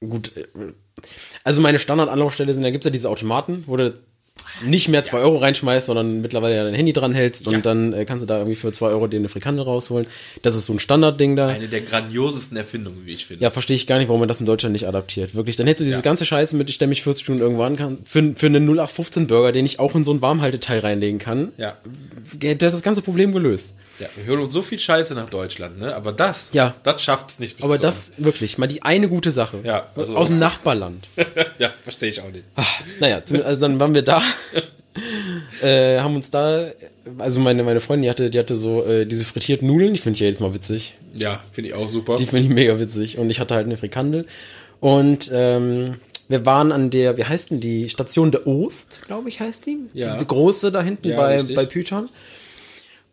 gut, 0.00 0.36
äh, 0.36 0.46
also 1.44 1.60
meine 1.60 1.78
Standardanlaufstelle 1.78 2.52
sind, 2.52 2.62
da 2.64 2.70
gibt's 2.70 2.84
ja 2.84 2.90
diese 2.90 3.08
Automaten, 3.10 3.62
wo 3.66 3.76
du 3.76 3.96
nicht 4.64 4.88
mehr 4.88 5.02
zwei 5.04 5.18
Euro 5.18 5.38
reinschmeißt, 5.38 5.86
sondern 5.86 6.20
mittlerweile 6.20 6.56
ja 6.56 6.64
dein 6.64 6.74
Handy 6.74 6.92
dran 6.92 7.12
hältst 7.12 7.46
Ja. 7.46 7.52
und 7.52 7.66
dann 7.66 7.92
äh, 7.92 8.04
kannst 8.04 8.22
du 8.22 8.26
da 8.26 8.38
irgendwie 8.38 8.56
für 8.56 8.72
zwei 8.72 8.88
Euro 8.88 9.06
dir 9.06 9.18
eine 9.18 9.28
Frikandel 9.28 9.64
rausholen. 9.64 10.06
Das 10.42 10.54
ist 10.54 10.66
so 10.66 10.72
ein 10.72 10.78
Standardding 10.78 11.36
da. 11.36 11.48
Eine 11.48 11.68
der 11.68 11.80
grandiosesten 11.82 12.56
Erfindungen, 12.56 13.02
wie 13.06 13.12
ich 13.12 13.26
finde. 13.26 13.42
Ja, 13.42 13.50
verstehe 13.50 13.76
ich 13.76 13.86
gar 13.86 13.98
nicht, 13.98 14.08
warum 14.08 14.20
man 14.20 14.28
das 14.28 14.40
in 14.40 14.46
Deutschland 14.46 14.72
nicht 14.72 14.86
adaptiert. 14.86 15.34
Wirklich, 15.34 15.56
dann 15.56 15.66
hättest 15.66 15.80
du 15.80 15.84
diese 15.84 15.98
Ja. 15.98 16.02
ganze 16.02 16.24
Scheiße 16.26 16.56
mit, 16.56 16.68
ich 16.68 16.74
stelle 16.76 16.88
mich 16.88 17.02
40 17.02 17.28
Minuten 17.28 17.42
irgendwo 17.42 17.62
an 17.64 17.76
kann, 17.76 17.98
für, 18.04 18.32
für 18.36 18.46
einen 18.46 18.68
0815-Burger, 18.68 19.52
den 19.52 19.66
ich 19.66 19.78
auch 19.80 19.94
in 19.94 20.04
so 20.04 20.12
ein 20.12 20.22
Warmhalteteil 20.22 20.80
reinlegen 20.80 21.18
kann. 21.18 21.52
Ja. 21.56 21.76
Das 22.40 22.50
ist 22.52 22.62
das 22.74 22.82
ganze 22.82 23.02
Problem 23.02 23.32
gelöst. 23.32 23.74
Ja. 24.02 24.08
Wir 24.16 24.24
hören 24.24 24.40
uns 24.40 24.52
so 24.52 24.62
viel 24.62 24.78
Scheiße 24.78 25.14
nach 25.14 25.30
Deutschland, 25.30 25.78
ne? 25.78 25.94
Aber 25.96 26.12
das, 26.12 26.50
Ja. 26.52 26.74
das 26.82 27.02
schafft 27.02 27.30
es 27.30 27.38
nicht 27.38 27.56
bis 27.56 27.64
Aber 27.64 27.76
zu 27.76 27.82
das 27.82 28.12
wirklich, 28.18 28.58
mal 28.58 28.66
die 28.66 28.82
eine 28.82 29.08
gute 29.08 29.30
Sache. 29.30 29.60
Ja, 29.64 29.86
also- 29.96 30.16
Aus 30.16 30.28
dem 30.28 30.38
Nachbarland. 30.38 31.06
ja, 31.58 31.72
verstehe 31.82 32.08
ich 32.10 32.20
auch 32.20 32.30
nicht. 32.30 32.44
Naja, 33.00 33.24
zum, 33.24 33.42
also 33.42 33.60
dann 33.60 33.80
waren 33.80 33.94
wir 33.94 34.02
da, 34.02 34.22
äh, 35.62 35.98
haben 36.00 36.16
uns 36.16 36.30
da, 36.30 36.66
also 37.18 37.40
meine, 37.40 37.62
meine 37.62 37.80
Freundin, 37.80 38.04
die 38.04 38.10
hatte, 38.10 38.30
die 38.30 38.38
hatte 38.38 38.56
so 38.56 38.84
äh, 38.84 39.06
diese 39.06 39.24
frittierten 39.24 39.66
Nudeln, 39.66 39.94
die 39.94 39.98
finde 40.00 40.14
ich 40.16 40.20
ja 40.20 40.26
jedes 40.26 40.40
Mal 40.40 40.54
witzig. 40.54 40.94
Ja, 41.14 41.40
finde 41.50 41.68
ich 41.70 41.74
auch 41.74 41.88
super. 41.88 42.16
Die 42.16 42.26
finde 42.26 42.44
ich 42.44 42.48
mega 42.48 42.78
witzig. 42.78 43.18
Und 43.18 43.30
ich 43.30 43.40
hatte 43.40 43.54
halt 43.54 43.66
eine 43.66 43.76
Frikandel. 43.76 44.26
Und 44.80 45.30
ähm, 45.32 45.96
wir 46.28 46.44
waren 46.46 46.72
an 46.72 46.90
der, 46.90 47.16
wie 47.16 47.24
heißt 47.24 47.50
denn 47.50 47.60
die? 47.60 47.88
Station 47.88 48.32
der 48.32 48.46
Ost, 48.46 49.00
glaube 49.06 49.28
ich, 49.28 49.40
heißt 49.40 49.66
die. 49.66 49.78
Ja. 49.92 50.16
Die 50.16 50.26
große 50.26 50.72
da 50.72 50.82
hinten 50.82 51.08
Ja, 51.10 51.16
bei, 51.16 51.36
richtig. 51.38 51.56
bei 51.56 51.66
Python. 51.66 52.08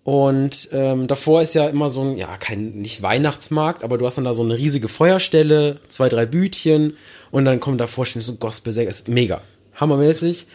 Und 0.09 0.69
ähm, 0.71 1.05
davor 1.05 1.43
ist 1.43 1.53
ja 1.53 1.67
immer 1.67 1.91
so 1.91 2.01
ein, 2.01 2.17
ja, 2.17 2.35
kein, 2.37 2.71
nicht 2.71 3.03
Weihnachtsmarkt, 3.03 3.83
aber 3.83 3.99
du 3.99 4.07
hast 4.07 4.15
dann 4.17 4.25
da 4.25 4.33
so 4.33 4.41
eine 4.41 4.57
riesige 4.57 4.87
Feuerstelle, 4.87 5.77
zwei, 5.87 6.09
drei 6.09 6.25
Bütchen 6.25 6.97
und 7.29 7.45
dann 7.45 7.59
kommen 7.59 7.77
davor 7.77 8.07
stehen 8.07 8.23
so 8.23 8.33
Gospelsänger, 8.33 8.89
ist 8.89 9.07
mega, 9.07 9.41
hammermäßig. 9.75 10.47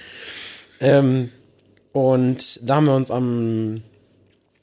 Ähm, 0.81 1.31
und 1.93 2.69
da 2.69 2.75
haben 2.75 2.87
wir 2.87 2.97
uns 2.97 3.13
am, 3.13 3.83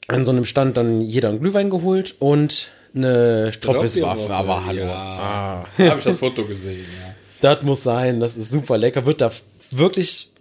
an 0.08 0.26
so 0.26 0.30
einem 0.30 0.44
Stand 0.44 0.76
dann 0.76 1.00
jeder 1.00 1.30
einen 1.30 1.40
Glühwein 1.40 1.70
geholt 1.70 2.14
und 2.18 2.68
eine 2.94 3.50
Stroppeswaffe, 3.50 4.34
aber 4.34 4.66
hallo. 4.66 4.82
Ja, 4.82 4.92
Ah. 4.92 5.66
habe 5.88 6.00
ich 6.00 6.04
das 6.04 6.18
Foto 6.18 6.44
gesehen, 6.44 6.84
ja. 7.02 7.14
Das 7.40 7.62
muss 7.62 7.82
sein, 7.82 8.20
das 8.20 8.36
ist 8.36 8.52
super 8.52 8.76
lecker. 8.76 9.06
Wird 9.06 9.22
da 9.22 9.32
wirklich 9.70 10.31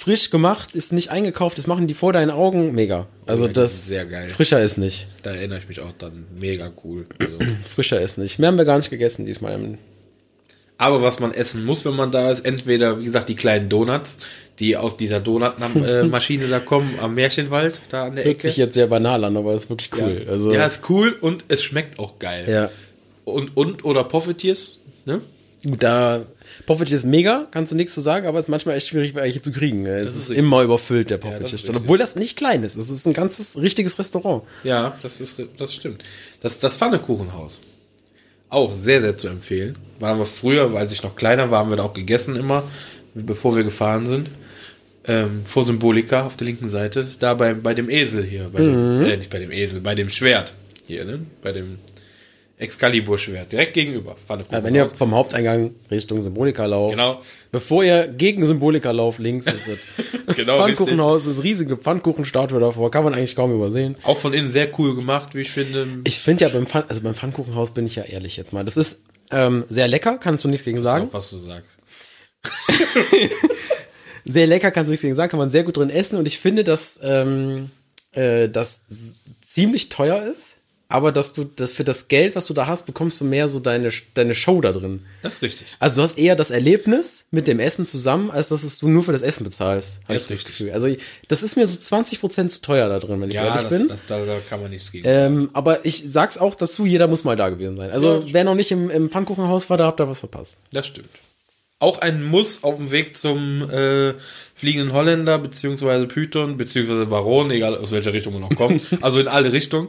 frisch 0.00 0.30
gemacht, 0.30 0.74
ist 0.74 0.92
nicht 0.92 1.10
eingekauft, 1.10 1.58
das 1.58 1.66
machen 1.66 1.86
die 1.86 1.94
vor 1.94 2.12
deinen 2.12 2.30
Augen. 2.30 2.72
Mega. 2.74 3.06
Also 3.26 3.46
Ja, 3.46 3.52
das 3.52 3.64
das, 3.64 3.74
ist 3.74 3.88
sehr 3.88 4.06
geil. 4.06 4.28
Frischer 4.28 4.62
ist 4.62 4.78
nicht. 4.78 5.06
Da 5.22 5.30
erinnere 5.32 5.58
ich 5.58 5.68
mich 5.68 5.80
auch 5.80 5.92
dann 5.98 6.26
mega 6.38 6.72
cool. 6.84 7.06
Also. 7.18 7.38
Frischer 7.74 8.00
ist 8.00 8.16
nicht. 8.16 8.38
Mehr 8.38 8.48
haben 8.48 8.56
wir 8.58 8.64
gar 8.64 8.78
nicht 8.78 8.88
gegessen 8.90 9.26
diesmal. 9.26 9.76
Aber 10.78 11.02
was 11.02 11.20
man 11.20 11.32
essen 11.34 11.66
muss, 11.66 11.84
wenn 11.84 11.94
man 11.94 12.10
da 12.10 12.30
ist, 12.30 12.46
entweder, 12.46 12.98
wie 12.98 13.04
gesagt, 13.04 13.28
die 13.28 13.34
kleinen 13.34 13.68
Donuts, 13.68 14.16
die 14.58 14.78
aus 14.78 14.96
dieser 14.96 15.20
Donutmaschine 15.20 16.46
da 16.50 16.58
kommen, 16.60 16.98
am 17.02 17.14
Märchenwald, 17.14 17.80
da 17.90 18.04
an 18.04 18.16
der 18.16 18.24
Hört 18.24 18.36
Ecke. 18.36 18.48
sich 18.48 18.56
jetzt 18.56 18.72
sehr 18.74 18.86
banal 18.86 19.22
an, 19.24 19.36
aber 19.36 19.52
ist 19.54 19.68
wirklich 19.68 19.90
cool. 19.98 20.22
ja. 20.24 20.32
Also, 20.32 20.54
ja, 20.54 20.64
ist 20.64 20.88
cool 20.88 21.14
und 21.20 21.44
es 21.48 21.62
schmeckt 21.62 21.98
auch 21.98 22.18
geil. 22.18 22.46
ja. 22.48 22.70
Und, 23.26 23.54
und, 23.56 23.84
oder 23.84 24.04
Profiteers, 24.04 24.78
ne? 25.04 25.20
Da 25.62 26.22
Profit 26.66 26.90
ist 26.92 27.04
mega, 27.04 27.46
kannst 27.50 27.72
du 27.72 27.76
nichts 27.76 27.94
zu 27.94 28.00
sagen, 28.00 28.26
aber 28.26 28.38
ist 28.38 28.48
manchmal 28.48 28.76
echt 28.76 28.88
schwierig, 28.88 29.14
welche 29.14 29.42
zu 29.42 29.52
kriegen. 29.52 29.86
Es 29.86 30.08
ist 30.08 30.14
ist, 30.14 30.30
richtig. 30.30 30.44
immer 30.44 30.62
überfüllt, 30.62 31.10
der 31.10 31.18
das 31.18 31.30
ist 31.30 31.38
Stand. 31.38 31.52
richtig. 31.52 31.76
Obwohl 31.76 31.98
das 31.98 32.16
nicht 32.16 32.36
klein 32.36 32.62
ist. 32.62 32.76
Es 32.76 32.90
ist 32.90 33.06
ein 33.06 33.12
ganzes, 33.12 33.56
richtiges 33.56 33.98
Restaurant. 33.98 34.44
Ja, 34.64 34.96
das 35.02 35.20
ist, 35.20 35.36
das 35.56 35.74
stimmt. 35.74 36.02
Das, 36.40 36.58
das 36.58 36.76
Pfannekuchenhaus. 36.76 37.60
Auch 38.48 38.74
sehr, 38.74 39.00
sehr 39.00 39.16
zu 39.16 39.28
empfehlen. 39.28 39.76
Waren 40.00 40.18
wir 40.18 40.26
früher, 40.26 40.74
als 40.76 40.92
ich 40.92 41.02
noch 41.02 41.14
kleiner 41.16 41.50
war, 41.50 41.60
haben 41.60 41.70
wir 41.70 41.76
da 41.76 41.84
auch 41.84 41.94
gegessen 41.94 42.36
immer, 42.36 42.64
bevor 43.14 43.56
wir 43.56 43.62
gefahren 43.62 44.06
sind. 44.06 44.28
Ähm, 45.06 45.42
vor 45.44 45.64
Symbolika 45.64 46.26
auf 46.26 46.36
der 46.36 46.46
linken 46.46 46.68
Seite, 46.68 47.06
da 47.18 47.32
bei, 47.34 47.54
bei 47.54 47.72
dem 47.72 47.88
Esel 47.88 48.22
hier, 48.22 48.50
bei 48.52 48.60
dem, 48.60 49.02
äh, 49.02 49.16
nicht 49.16 49.30
bei 49.30 49.38
dem 49.38 49.50
Esel, 49.50 49.80
bei 49.80 49.94
dem 49.94 50.10
Schwert 50.10 50.52
hier, 50.86 51.06
ne? 51.06 51.20
Bei 51.42 51.52
dem 51.52 51.78
Excalibur-Schwert, 52.60 53.52
direkt 53.52 53.72
gegenüber. 53.74 54.16
Ja, 54.50 54.62
wenn 54.62 54.74
ihr 54.74 54.88
vom 54.88 55.14
Haupteingang 55.14 55.74
Richtung 55.90 56.22
Symbolika 56.22 56.66
lauft, 56.66 56.92
Genau. 56.92 57.20
bevor 57.50 57.82
ihr 57.84 58.06
gegen 58.08 58.44
Symbolika 58.46 58.90
lauft, 58.90 59.18
links 59.18 59.46
ist 59.46 59.68
es. 59.68 59.78
Genau, 60.36 60.58
Pfannkuchenhaus, 60.58 61.26
ist 61.26 61.42
riesige 61.42 61.76
Pfannkuchenstatue 61.76 62.60
davor, 62.60 62.92
kann 62.92 63.02
man 63.02 63.14
eigentlich 63.14 63.34
kaum 63.34 63.52
übersehen. 63.52 63.96
Auch 64.04 64.16
von 64.16 64.32
innen 64.32 64.52
sehr 64.52 64.68
cool 64.78 64.94
gemacht, 64.94 65.34
wie 65.34 65.40
ich 65.40 65.50
finde. 65.50 65.88
Ich 66.04 66.20
finde 66.20 66.44
ja 66.44 66.50
beim 66.50 66.68
Pfann, 66.68 66.84
also 66.86 67.00
beim 67.00 67.16
Pfannkuchenhaus 67.16 67.74
bin 67.74 67.84
ich 67.86 67.96
ja 67.96 68.04
ehrlich 68.04 68.36
jetzt 68.36 68.52
mal. 68.52 68.64
Das 68.64 68.76
ist 68.76 69.00
ähm, 69.32 69.64
sehr 69.68 69.88
lecker, 69.88 70.18
kannst 70.18 70.44
du 70.44 70.48
nichts 70.48 70.64
gegen 70.64 70.82
sagen. 70.82 71.08
Auch, 71.08 71.14
was 71.14 71.30
du 71.30 71.38
sagst. 71.38 71.68
Sehr 74.24 74.46
lecker, 74.46 74.70
kannst 74.70 74.88
du 74.88 74.90
nichts 74.90 75.02
gegen 75.02 75.16
sagen, 75.16 75.30
kann 75.30 75.40
man 75.40 75.50
sehr 75.50 75.64
gut 75.64 75.76
drin 75.76 75.90
essen 75.90 76.16
und 76.18 76.26
ich 76.26 76.38
finde, 76.38 76.62
dass 76.62 77.00
ähm, 77.02 77.70
äh, 78.12 78.48
das 78.48 78.82
ziemlich 79.44 79.88
teuer 79.88 80.22
ist, 80.22 80.58
aber 80.90 81.12
dass 81.12 81.32
du 81.32 81.44
das 81.44 81.70
für 81.70 81.84
das 81.84 82.08
Geld, 82.08 82.36
was 82.36 82.46
du 82.46 82.54
da 82.54 82.66
hast, 82.66 82.84
bekommst 82.86 83.20
du 83.20 83.24
mehr 83.24 83.48
so 83.48 83.60
deine 83.60 83.90
deine 84.14 84.34
Show 84.34 84.60
da 84.60 84.72
drin. 84.72 85.04
Das 85.22 85.34
ist 85.34 85.42
richtig. 85.42 85.66
Also 85.78 85.96
du 85.96 86.02
hast 86.02 86.18
eher 86.18 86.36
das 86.36 86.50
Erlebnis 86.50 87.24
mit 87.30 87.48
dem 87.48 87.58
Essen 87.60 87.86
zusammen, 87.86 88.30
als 88.30 88.48
dass 88.48 88.62
es 88.64 88.78
du 88.78 88.88
nur 88.88 89.02
für 89.02 89.12
das 89.12 89.22
Essen 89.22 89.44
bezahlst, 89.44 90.00
habe 90.04 90.14
ich 90.16 90.22
das 90.24 90.30
richtig. 90.30 90.46
Gefühl. 90.48 90.72
Also 90.72 90.94
das 91.28 91.42
ist 91.42 91.56
mir 91.56 91.66
so 91.66 91.78
20% 91.96 92.48
zu 92.48 92.60
teuer 92.60 92.88
da 92.88 92.98
drin, 92.98 93.20
wenn 93.20 93.28
ich 93.28 93.34
Ja, 93.36 93.46
ehrlich 93.46 93.62
das, 93.62 93.70
bin. 93.70 93.88
das, 93.88 94.06
da, 94.06 94.24
da 94.24 94.36
kann 94.48 94.60
man 94.60 94.70
nichts 94.70 94.92
gegen. 94.92 95.08
ähm, 95.08 95.50
aber 95.52 95.86
ich 95.86 96.02
sag's 96.06 96.36
auch 96.38 96.54
dazu, 96.54 96.84
jeder 96.84 97.06
muss 97.06 97.24
mal 97.24 97.36
da 97.36 97.48
gewesen 97.48 97.76
sein. 97.76 97.90
Also 97.90 98.16
Ja. 98.18 98.32
wer 98.32 98.44
noch 98.44 98.54
nicht 98.54 98.70
im, 98.70 98.90
im 98.90 99.08
Pfannkuchenhaus 99.10 99.70
war, 99.70 99.76
da 99.78 99.86
habt 99.86 100.00
ihr 100.00 100.08
was 100.08 100.18
verpasst. 100.20 100.56
Das 100.72 100.86
stimmt. 100.86 101.08
Auch 101.82 101.98
ein 102.00 102.22
Muss 102.26 102.62
auf 102.62 102.76
dem 102.76 102.90
Weg 102.90 103.16
zum 103.16 103.70
äh, 103.70 104.12
fliegenden 104.54 104.92
Holländer, 104.92 105.38
beziehungsweise 105.38 106.06
Python, 106.06 106.58
beziehungsweise 106.58 107.06
Baron, 107.06 107.50
egal 107.50 107.74
aus 107.78 107.90
welcher 107.90 108.12
Richtung 108.12 108.34
man 108.34 108.42
noch 108.42 108.54
kommt. 108.54 108.82
also 109.00 109.18
in 109.18 109.28
alle 109.28 109.50
Richtungen. 109.54 109.88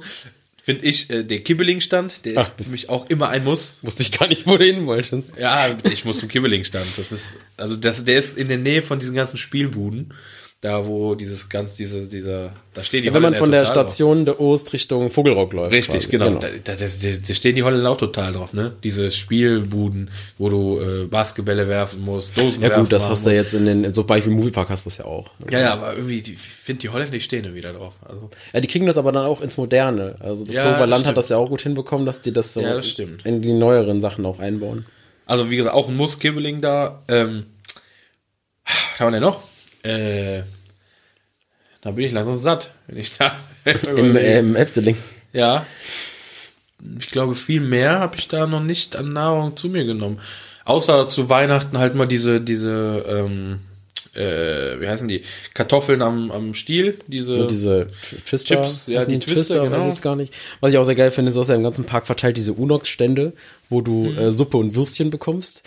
Finde 0.64 0.86
ich, 0.86 1.10
äh, 1.10 1.24
der 1.24 1.40
Kibbeling-Stand, 1.40 2.26
der 2.26 2.34
ist 2.34 2.52
Ach, 2.56 2.64
für 2.64 2.70
mich 2.70 2.90
auch 2.90 3.10
immer 3.10 3.30
ein 3.30 3.44
Muss. 3.44 3.78
Wusste 3.82 4.04
ich 4.04 4.12
gar 4.12 4.28
nicht, 4.28 4.46
wo 4.46 4.58
du 4.58 4.66
hin 4.66 4.86
wolltest. 4.86 5.32
Ja, 5.40 5.76
ich 5.92 6.06
muss 6.06 6.20
zum 6.20 6.30
Kibbeling-Stand. 6.30 6.86
Das 6.98 7.12
ist, 7.12 7.38
also 7.58 7.76
das, 7.76 8.04
der 8.04 8.20
ist 8.20 8.38
in 8.38 8.48
der 8.48 8.58
Nähe 8.58 8.84
von 8.84 9.00
diesen 9.00 9.16
ganzen 9.16 9.38
Spielbuden. 9.38 10.14
Da, 10.62 10.86
wo 10.86 11.16
dieses 11.16 11.50
ganz, 11.50 11.74
diese, 11.74 12.08
dieser, 12.08 12.52
da 12.76 12.84
stehen 12.84 13.02
die 13.02 13.08
Ja, 13.08 13.16
wenn 13.16 13.24
man 13.24 13.34
von 13.34 13.50
der 13.50 13.62
total 13.62 13.74
drauf. 13.78 13.86
Station 13.94 14.26
der 14.26 14.40
Ost 14.40 14.72
Richtung 14.74 15.10
Vogelrock 15.10 15.54
läuft. 15.54 15.74
Richtig, 15.74 16.04
quasi. 16.04 16.10
genau. 16.10 16.36
Da, 16.36 16.50
da, 16.64 16.76
da, 16.76 16.86
da 16.86 17.34
stehen 17.34 17.56
die 17.56 17.64
Holländer 17.64 17.90
auch 17.90 17.98
total 17.98 18.32
drauf, 18.32 18.54
ne? 18.54 18.72
Diese 18.84 19.10
Spielbuden, 19.10 20.12
wo 20.38 20.50
du 20.50 20.80
äh, 20.80 21.06
Basketbälle 21.08 21.68
werfen 21.68 22.02
musst, 22.06 22.38
Dosen 22.38 22.62
Ja 22.62 22.78
gut, 22.78 22.92
das 22.94 23.10
hast 23.10 23.26
du 23.26 23.32
jetzt 23.32 23.56
in 23.56 23.66
den, 23.66 23.90
so 23.90 24.04
bei 24.04 24.24
wie 24.24 24.30
Moviepark 24.30 24.70
hast 24.70 24.86
du 24.86 24.92
das 24.92 25.00
ja 25.00 25.06
auch. 25.06 25.32
Ja, 25.50 25.60
ja, 25.62 25.74
aber 25.74 25.96
irgendwie, 25.96 26.22
die, 26.22 26.34
ich 26.34 26.38
finde 26.40 26.82
die 26.82 26.90
Holländer, 26.90 27.14
die 27.14 27.22
stehen 27.22 27.56
wieder 27.56 27.74
drauf. 27.74 27.96
Also, 28.08 28.30
Ja, 28.54 28.60
die 28.60 28.68
kriegen 28.68 28.86
das 28.86 28.98
aber 28.98 29.12
dann 29.12 29.26
auch 29.26 29.42
ins 29.42 29.58
Moderne. 29.58 30.18
Also 30.20 30.46
das 30.46 30.54
Ja, 30.54 30.86
Land 30.86 31.08
hat 31.08 31.18
das 31.18 31.30
ja 31.30 31.38
auch 31.38 31.50
gut 31.50 31.62
hinbekommen, 31.64 32.06
dass 32.06 32.22
die 32.22 32.34
das 32.34 32.54
so 32.54 32.62
Ja, 32.62 32.76
das 32.76 33.00
in 33.24 33.42
die 33.42 33.54
neueren 33.54 34.00
Sachen 34.00 34.28
auch 34.28 34.38
einbauen. 34.38 34.86
also 35.26 35.50
wie 35.50 35.56
gesagt, 35.58 35.74
auch 35.74 35.88
ein 35.90 35.98
Muss 35.98 36.20
Kibbeling 36.20 36.62
da. 36.62 37.02
Ähm, 37.08 37.48
was 38.64 39.00
haben 39.00 39.08
wir 39.08 39.12
denn 39.14 39.22
noch? 39.24 39.42
Äh, 39.84 40.44
da 41.82 41.92
bin 41.92 42.06
ich 42.06 42.12
langsam 42.12 42.38
satt, 42.38 42.72
wenn 42.88 42.98
ich 42.98 43.18
da. 43.18 43.36
Im, 43.96 44.16
äh, 44.16 44.40
im 44.40 44.56
Efteling. 44.56 44.98
Ja. 45.34 45.66
Ich 47.00 47.12
glaube, 47.12 47.36
viel 47.36 47.62
mehr 47.62 48.00
habe 48.00 48.16
ich 48.18 48.28
da 48.28 48.48
noch 48.48 48.64
nicht 48.64 48.96
an 48.96 49.14
Nahrung 49.14 49.56
zu 49.56 49.70
mir 49.70 49.86
genommen. 49.86 50.20
Außer 50.66 51.06
zu 51.08 51.30
Weihnachten 51.30 51.78
halt 51.78 51.96
mal 51.96 52.08
diese, 52.08 52.42
diese, 52.42 53.06
ähm, 53.08 53.60
äh, 54.14 54.80
wie 54.82 54.88
heißen 54.88 55.08
die? 55.08 55.22
Kartoffeln 55.54 56.02
am, 56.02 56.32
am 56.32 56.54
Stiel, 56.54 56.98
diese. 57.08 57.36
Und 57.36 57.52
diese 57.52 57.88
Twister, 58.26 58.62
Chips, 58.62 58.84
ja, 58.88 59.06
die 59.06 59.20
Twister, 59.20 59.62
weiß 59.62 59.70
genau. 59.70 59.84
ich 59.84 59.90
jetzt 59.90 60.02
gar 60.02 60.16
nicht. 60.16 60.34
Was 60.60 60.72
ich 60.72 60.78
auch 60.78 60.84
sehr 60.84 60.96
geil 60.96 61.12
finde, 61.12 61.32
ist, 61.32 61.38
hast 61.38 61.48
ja 61.50 61.56
im 61.56 61.64
ganzen 61.64 61.86
Park 61.86 62.06
verteilt 62.08 62.36
diese 62.38 62.54
Unox-Stände, 62.54 63.34
wo 63.70 63.82
du 63.82 64.10
Mhm. 64.10 64.18
äh, 64.18 64.32
Suppe 64.32 64.58
und 64.58 64.76
Würstchen 64.76 65.10
bekommst. 65.12 65.64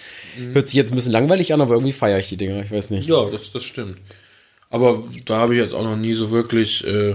Hört 0.53 0.69
sich 0.69 0.77
jetzt 0.77 0.93
ein 0.93 0.97
bisschen 0.97 1.13
langweilig 1.13 1.53
an, 1.55 1.61
aber 1.61 1.75
irgendwie 1.75 1.93
feiere 1.93 2.19
ich 2.19 2.29
die 2.29 2.37
Dinger, 2.37 2.63
ich 2.63 2.71
weiß 2.71 2.91
nicht. 2.91 3.09
Ja, 3.09 3.29
das, 3.31 3.53
das 3.53 3.65
stimmt. 3.65 3.97
Aber 4.71 5.03
da 5.25 5.37
habe 5.39 5.55
ich 5.55 5.61
jetzt 5.61 5.73
auch 5.73 5.85
noch 5.85 5.97
nie 5.97 6.15
so 6.15 6.31
wirklich 6.31 6.87
äh, 6.87 7.15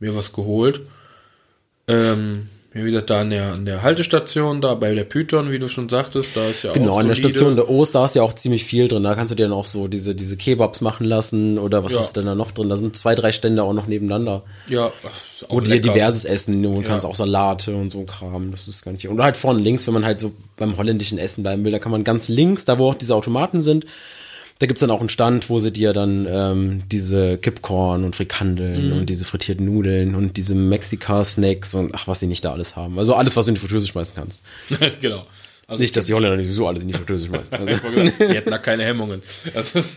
mir 0.00 0.14
was 0.14 0.32
geholt. 0.32 0.80
Ähm, 1.88 2.48
wie 2.74 2.82
gesagt, 2.82 3.10
da 3.10 3.20
an 3.20 3.30
der, 3.30 3.52
an 3.52 3.64
der 3.66 3.82
Haltestation, 3.82 4.60
da 4.60 4.74
bei 4.74 4.94
der 4.94 5.04
Python, 5.04 5.50
wie 5.50 5.58
du 5.58 5.68
schon 5.68 5.88
sagtest, 5.88 6.36
da 6.36 6.48
ist 6.48 6.62
ja 6.62 6.72
Genau, 6.72 6.94
auch 6.94 6.98
an 7.00 7.08
der. 7.08 7.14
Station 7.14 7.54
der 7.56 7.68
Ost, 7.68 7.94
da 7.94 8.04
ist 8.04 8.14
ja 8.16 8.22
auch 8.22 8.32
ziemlich 8.32 8.64
viel 8.64 8.88
drin. 8.88 9.02
Da 9.02 9.14
kannst 9.14 9.30
du 9.30 9.34
dir 9.34 9.44
dann 9.44 9.52
auch 9.52 9.66
so 9.66 9.88
diese, 9.88 10.14
diese 10.14 10.36
Kebabs 10.36 10.80
machen 10.80 11.04
lassen 11.04 11.58
oder 11.58 11.84
was 11.84 11.92
Ja. 11.92 11.98
hast 11.98 12.16
du 12.16 12.20
denn 12.20 12.26
da 12.28 12.34
noch 12.34 12.50
drin? 12.52 12.68
Da 12.68 12.76
sind 12.76 12.96
zwei, 12.96 13.14
drei 13.14 13.32
Stände 13.32 13.62
auch 13.62 13.74
noch 13.74 13.86
nebeneinander. 13.86 14.42
Ja, 14.68 14.86
auch 14.86 14.92
Wo 15.50 15.60
du 15.60 15.70
dir 15.70 15.80
diverses 15.80 16.24
Essen 16.24 16.64
und 16.64 16.82
Ja. 16.82 16.88
kannst 16.88 17.04
auch 17.04 17.14
Salate 17.14 17.74
und 17.76 17.92
so 17.92 17.98
ein 18.00 18.06
Kram. 18.06 18.50
Das 18.52 18.68
ist 18.68 18.84
gar 18.84 18.92
nicht. 18.92 19.06
Und 19.08 19.20
halt 19.22 19.36
vorne 19.36 19.60
links, 19.60 19.86
wenn 19.86 19.94
man 19.94 20.04
halt 20.04 20.18
so 20.20 20.32
beim 20.56 20.76
holländischen 20.76 21.18
Essen 21.18 21.42
bleiben 21.42 21.64
will, 21.64 21.72
da 21.72 21.78
kann 21.78 21.92
man 21.92 22.04
ganz 22.04 22.28
links, 22.28 22.64
da 22.64 22.78
wo 22.78 22.88
auch 22.88 22.94
diese 22.94 23.14
Automaten 23.14 23.60
sind, 23.62 23.84
da 24.62 24.66
gibt's 24.66 24.78
dann 24.80 24.92
auch 24.92 25.00
einen 25.00 25.08
Stand, 25.08 25.50
wo 25.50 25.58
sie 25.58 25.72
dir 25.72 25.92
dann 25.92 26.24
ähm, 26.30 26.82
diese 26.86 27.36
Kipcorn 27.36 28.04
und 28.04 28.14
Frikandeln 28.14 28.90
Mhm. 28.92 28.96
und 28.96 29.06
diese 29.10 29.24
frittierten 29.24 29.66
Nudeln 29.66 30.14
und 30.14 30.36
diese 30.36 30.54
Mexika-Snacks 30.54 31.74
und 31.74 31.92
ach, 31.96 32.06
was 32.06 32.20
sie 32.20 32.28
nicht 32.28 32.44
da 32.44 32.52
alles 32.52 32.76
haben. 32.76 32.96
Also 32.96 33.14
alles, 33.16 33.34
was 33.36 33.46
du 33.46 33.50
in 33.50 33.54
die 33.56 33.60
Fritteuse 33.60 33.88
schmeißen 33.88 34.14
kannst. 34.14 34.44
genau. 35.00 35.26
Also 35.66 35.80
Nicht, 35.82 35.96
dass 35.96 36.06
die 36.06 36.14
Holländer 36.14 36.36
nicht 36.36 36.52
so 36.52 36.68
alles 36.68 36.82
in 36.82 36.88
die 36.88 36.94
Fritteuse 36.94 37.26
schmeißen. 37.28 37.52
Also, 37.52 37.66
die 38.20 38.34
hätten 38.34 38.50
da 38.52 38.58
keine 38.58 38.84
Hemmungen. 38.84 39.20
Das 39.52 39.74
ist 39.74 39.96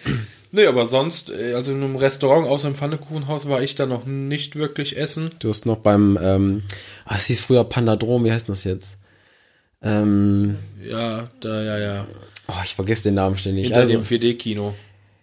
Nee, 0.52 0.64
aber 0.66 0.86
sonst, 0.86 1.28
äh, 1.30 1.52
also 1.52 1.72
in 1.72 1.82
einem 1.82 1.96
Restaurant 1.96 2.46
außer 2.48 2.68
im 2.68 2.74
Pfannekuchenhaus 2.74 3.48
war 3.50 3.60
ich 3.62 3.74
da 3.74 3.84
noch 3.84 4.06
nicht 4.06 4.56
wirklich 4.56 4.96
essen. 4.96 5.30
Du 5.40 5.50
hast 5.50 5.66
noch 5.66 5.76
beim, 5.76 6.18
ähm, 6.22 6.62
ah, 7.04 7.16
es 7.16 7.26
hieß 7.26 7.42
früher 7.42 7.64
Pandadrom, 7.64 8.24
wie 8.24 8.32
heißt 8.32 8.48
das 8.48 8.64
jetzt? 8.64 8.96
Ähm, 9.82 10.56
Ja, 10.82 11.28
da, 11.40 11.62
ja, 11.62 11.78
ja. 11.78 12.06
Oh, 12.48 12.52
ich 12.64 12.74
vergesse 12.74 13.04
den 13.04 13.14
Namen 13.14 13.36
ständig. 13.38 13.66
Hinter 13.66 13.80
Also, 13.80 13.92
dem 13.92 14.02
4D-Kino. 14.02 14.74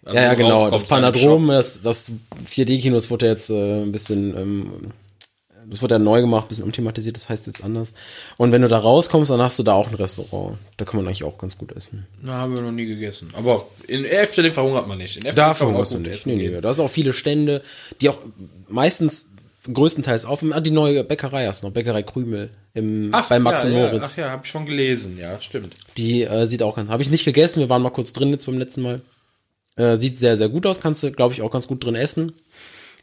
Also 0.05 0.17
ja, 0.17 0.23
ja, 0.25 0.33
genau. 0.33 0.69
Das 0.69 0.85
Panadrom, 0.85 1.47
das, 1.47 1.81
das 1.81 2.11
4D-Kino, 2.45 2.95
das 2.95 3.09
wurde 3.09 3.27
ja 3.27 3.31
jetzt 3.31 3.49
äh, 3.49 3.81
ein 3.83 3.91
bisschen, 3.91 4.35
ähm, 4.37 4.71
das 5.69 5.81
wurde 5.81 5.95
ja 5.95 5.99
neu 5.99 6.19
gemacht, 6.19 6.45
ein 6.45 6.47
bisschen 6.49 6.65
umthematisiert, 6.65 7.15
das 7.15 7.29
heißt 7.29 7.47
jetzt 7.47 7.63
anders. 7.63 7.93
Und 8.35 8.51
wenn 8.51 8.61
du 8.61 8.67
da 8.67 8.79
rauskommst, 8.79 9.31
dann 9.31 9.41
hast 9.41 9.57
du 9.59 9.63
da 9.63 9.73
auch 9.73 9.87
ein 9.87 9.95
Restaurant. 9.95 10.57
Da 10.75 10.83
kann 10.83 10.97
man 10.97 11.07
eigentlich 11.07 11.23
auch 11.23 11.37
ganz 11.37 11.57
gut 11.57 11.71
essen. 11.71 12.05
Na, 12.21 12.33
haben 12.33 12.53
wir 12.53 12.61
noch 12.61 12.73
nie 12.73 12.85
gegessen. 12.85 13.29
Aber 13.33 13.65
in 13.87 14.03
Efteling 14.03 14.51
verhungert 14.51 14.89
man 14.89 14.97
nicht. 14.97 15.15
In 15.15 15.25
Efteling 15.25 15.35
Da 15.35 15.53
kann 15.53 15.71
man 15.71 16.01
nicht. 16.01 16.25
Nee, 16.25 16.35
nee, 16.35 16.61
da 16.61 16.69
ist 16.69 16.81
auch 16.81 16.91
viele 16.91 17.13
Stände, 17.13 17.61
die 18.01 18.09
auch 18.09 18.17
meistens 18.67 19.27
größtenteils 19.71 20.25
auf. 20.25 20.43
Ah, 20.51 20.59
die 20.59 20.71
neue 20.71 21.03
Bäckerei 21.03 21.47
hast 21.47 21.63
du 21.63 21.67
noch, 21.67 21.73
Bäckerei 21.73 22.03
Krümel 22.03 22.49
im, 22.73 23.11
bei 23.29 23.39
Max 23.39 23.63
ja, 23.63 23.69
und 23.69 23.75
ja, 23.75 23.79
Moritz. 23.79 24.11
Ach 24.13 24.17
ja, 24.17 24.29
habe 24.31 24.41
ich 24.45 24.51
schon 24.51 24.65
gelesen. 24.65 25.17
Ja, 25.19 25.39
stimmt. 25.39 25.75
Die 25.97 26.23
äh, 26.23 26.45
sieht 26.45 26.63
auch 26.63 26.75
ganz. 26.75 26.89
Habe 26.89 27.03
ich 27.03 27.09
nicht 27.09 27.25
gegessen. 27.25 27.59
Wir 27.59 27.69
waren 27.69 27.81
mal 27.81 27.91
kurz 27.91 28.13
drin 28.13 28.31
jetzt 28.31 28.45
beim 28.45 28.57
letzten 28.57 28.81
Mal. 28.81 29.01
Äh, 29.75 29.95
sieht 29.97 30.17
sehr, 30.17 30.37
sehr 30.37 30.49
gut 30.49 30.65
aus. 30.65 30.81
Kannst 30.81 31.03
du, 31.03 31.11
glaube 31.11 31.33
ich, 31.33 31.41
auch 31.41 31.51
ganz 31.51 31.67
gut 31.67 31.83
drin 31.83 31.95
essen. 31.95 32.33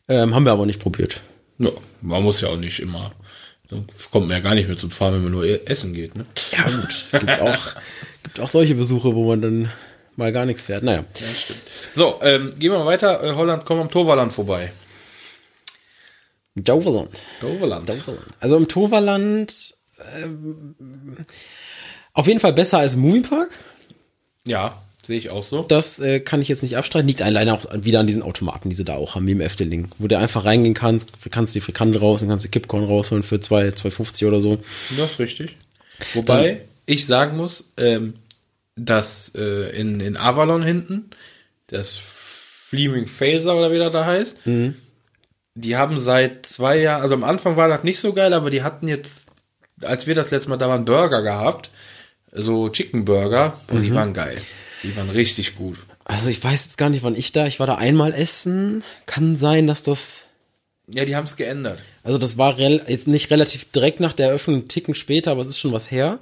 Ähm, 0.08 0.34
haben 0.34 0.44
wir 0.44 0.52
aber 0.52 0.66
nicht 0.66 0.80
probiert. 0.80 1.20
Ja, 1.58 1.70
man 2.00 2.22
muss 2.22 2.40
ja 2.40 2.48
auch 2.48 2.56
nicht 2.56 2.80
immer. 2.80 3.12
Dann 3.68 3.86
kommt 4.10 4.26
man 4.28 4.36
ja 4.36 4.42
gar 4.42 4.54
nicht 4.54 4.66
mehr 4.66 4.76
zum 4.76 4.90
Fahren, 4.90 5.14
wenn 5.14 5.22
man 5.22 5.32
nur 5.32 5.44
e- 5.44 5.60
essen 5.64 5.94
geht. 5.94 6.16
Ne? 6.16 6.26
Ja, 6.52 6.64
gut. 6.64 7.20
Gibt 7.20 7.40
auch, 7.40 7.74
gibt 8.24 8.40
auch 8.40 8.48
solche 8.48 8.74
Besuche, 8.74 9.14
wo 9.14 9.28
man 9.28 9.40
dann 9.40 9.70
mal 10.16 10.32
gar 10.32 10.44
nichts 10.46 10.62
fährt. 10.62 10.82
Naja. 10.82 11.04
So, 11.94 12.18
ähm, 12.22 12.50
gehen 12.58 12.72
wir 12.72 12.78
mal 12.78 12.86
weiter. 12.86 13.22
Äh, 13.22 13.34
Holland, 13.34 13.64
kommen 13.64 13.82
am 13.82 13.90
Toverland 13.90 14.32
vorbei. 14.32 14.72
Doverland. 16.56 17.22
Toverland. 17.40 17.90
Also 18.40 18.56
im 18.56 18.68
Toverland 18.68 19.74
ähm, 20.22 20.74
auf 22.12 22.26
jeden 22.26 22.40
Fall 22.40 22.52
besser 22.52 22.78
als 22.78 22.94
im 22.94 23.00
Moviepark. 23.00 23.50
Ja, 24.46 24.80
sehe 25.02 25.18
ich 25.18 25.30
auch 25.30 25.42
so. 25.42 25.62
Das 25.62 25.98
äh, 26.00 26.20
kann 26.20 26.42
ich 26.42 26.48
jetzt 26.48 26.62
nicht 26.62 26.76
abstreiten. 26.76 27.06
Liegt 27.06 27.22
alleine 27.22 27.54
auch 27.54 27.66
wieder 27.72 28.00
an 28.00 28.06
diesen 28.06 28.22
Automaten, 28.22 28.70
die 28.70 28.76
sie 28.76 28.84
da 28.84 28.96
auch 28.96 29.14
haben, 29.14 29.26
wie 29.26 29.32
im 29.32 29.40
Efteling. 29.40 29.88
Wo 29.98 30.08
du 30.08 30.18
einfach 30.18 30.44
reingehen 30.44 30.74
kannst, 30.74 31.10
kannst 31.30 31.54
die 31.54 31.60
Frikandel 31.60 32.00
raus 32.00 32.22
und 32.22 32.28
kannst 32.28 32.44
die 32.44 32.50
Kippkorn 32.50 32.84
rausholen 32.84 33.22
für 33.22 33.40
2, 33.40 33.68
2,50 33.68 34.26
oder 34.26 34.40
so. 34.40 34.62
Das 34.96 35.12
ist 35.12 35.18
richtig. 35.18 35.56
Wobei 36.14 36.62
ich 36.86 37.06
sagen 37.06 37.36
muss, 37.36 37.64
ähm, 37.76 38.14
dass 38.74 39.32
äh, 39.36 39.70
in, 39.78 40.00
in 40.00 40.16
Avalon 40.16 40.62
hinten, 40.62 41.10
das 41.68 41.96
Fleeming 41.96 43.06
Phaser 43.06 43.56
oder 43.56 43.72
wie 43.72 43.78
das 43.78 43.92
da 43.92 44.06
heißt, 44.06 44.46
die 45.54 45.76
haben 45.76 45.98
seit 45.98 46.46
zwei 46.46 46.78
Jahren, 46.78 47.02
also 47.02 47.14
am 47.14 47.24
Anfang 47.24 47.56
war 47.56 47.68
das 47.68 47.82
nicht 47.84 47.98
so 47.98 48.12
geil, 48.12 48.32
aber 48.32 48.50
die 48.50 48.62
hatten 48.62 48.88
jetzt, 48.88 49.30
als 49.82 50.06
wir 50.06 50.14
das 50.14 50.30
letzte 50.30 50.50
Mal 50.50 50.56
da 50.56 50.68
waren, 50.68 50.84
Burger 50.84 51.22
gehabt, 51.22 51.70
so 52.32 52.68
Chicken 52.68 53.04
Burger, 53.04 53.58
und 53.70 53.82
die 53.82 53.94
waren 53.94 54.14
geil. 54.14 54.40
Die 54.82 54.96
waren 54.96 55.10
richtig 55.10 55.56
gut. 55.56 55.76
Also 56.04 56.28
ich 56.28 56.42
weiß 56.42 56.64
jetzt 56.64 56.78
gar 56.78 56.88
nicht, 56.88 57.02
wann 57.02 57.16
ich 57.16 57.32
da, 57.32 57.46
ich 57.46 57.60
war 57.60 57.66
da 57.66 57.74
einmal 57.76 58.14
essen. 58.14 58.82
Kann 59.06 59.36
sein, 59.36 59.66
dass 59.66 59.82
das, 59.82 60.26
Ja, 60.88 61.04
die 61.04 61.14
haben 61.16 61.24
es 61.24 61.36
geändert. 61.36 61.82
also 62.02 62.18
das 62.18 62.38
war 62.38 62.58
jetzt 62.58 63.06
nicht 63.08 63.30
relativ 63.30 63.70
direkt 63.72 64.00
nach 64.00 64.12
der 64.12 64.28
Eröffnung, 64.28 64.56
einen 64.56 64.68
Ticken 64.68 64.94
später, 64.94 65.32
aber 65.32 65.40
es 65.40 65.48
ist 65.48 65.58
schon 65.58 65.72
was 65.72 65.90
her. 65.90 66.18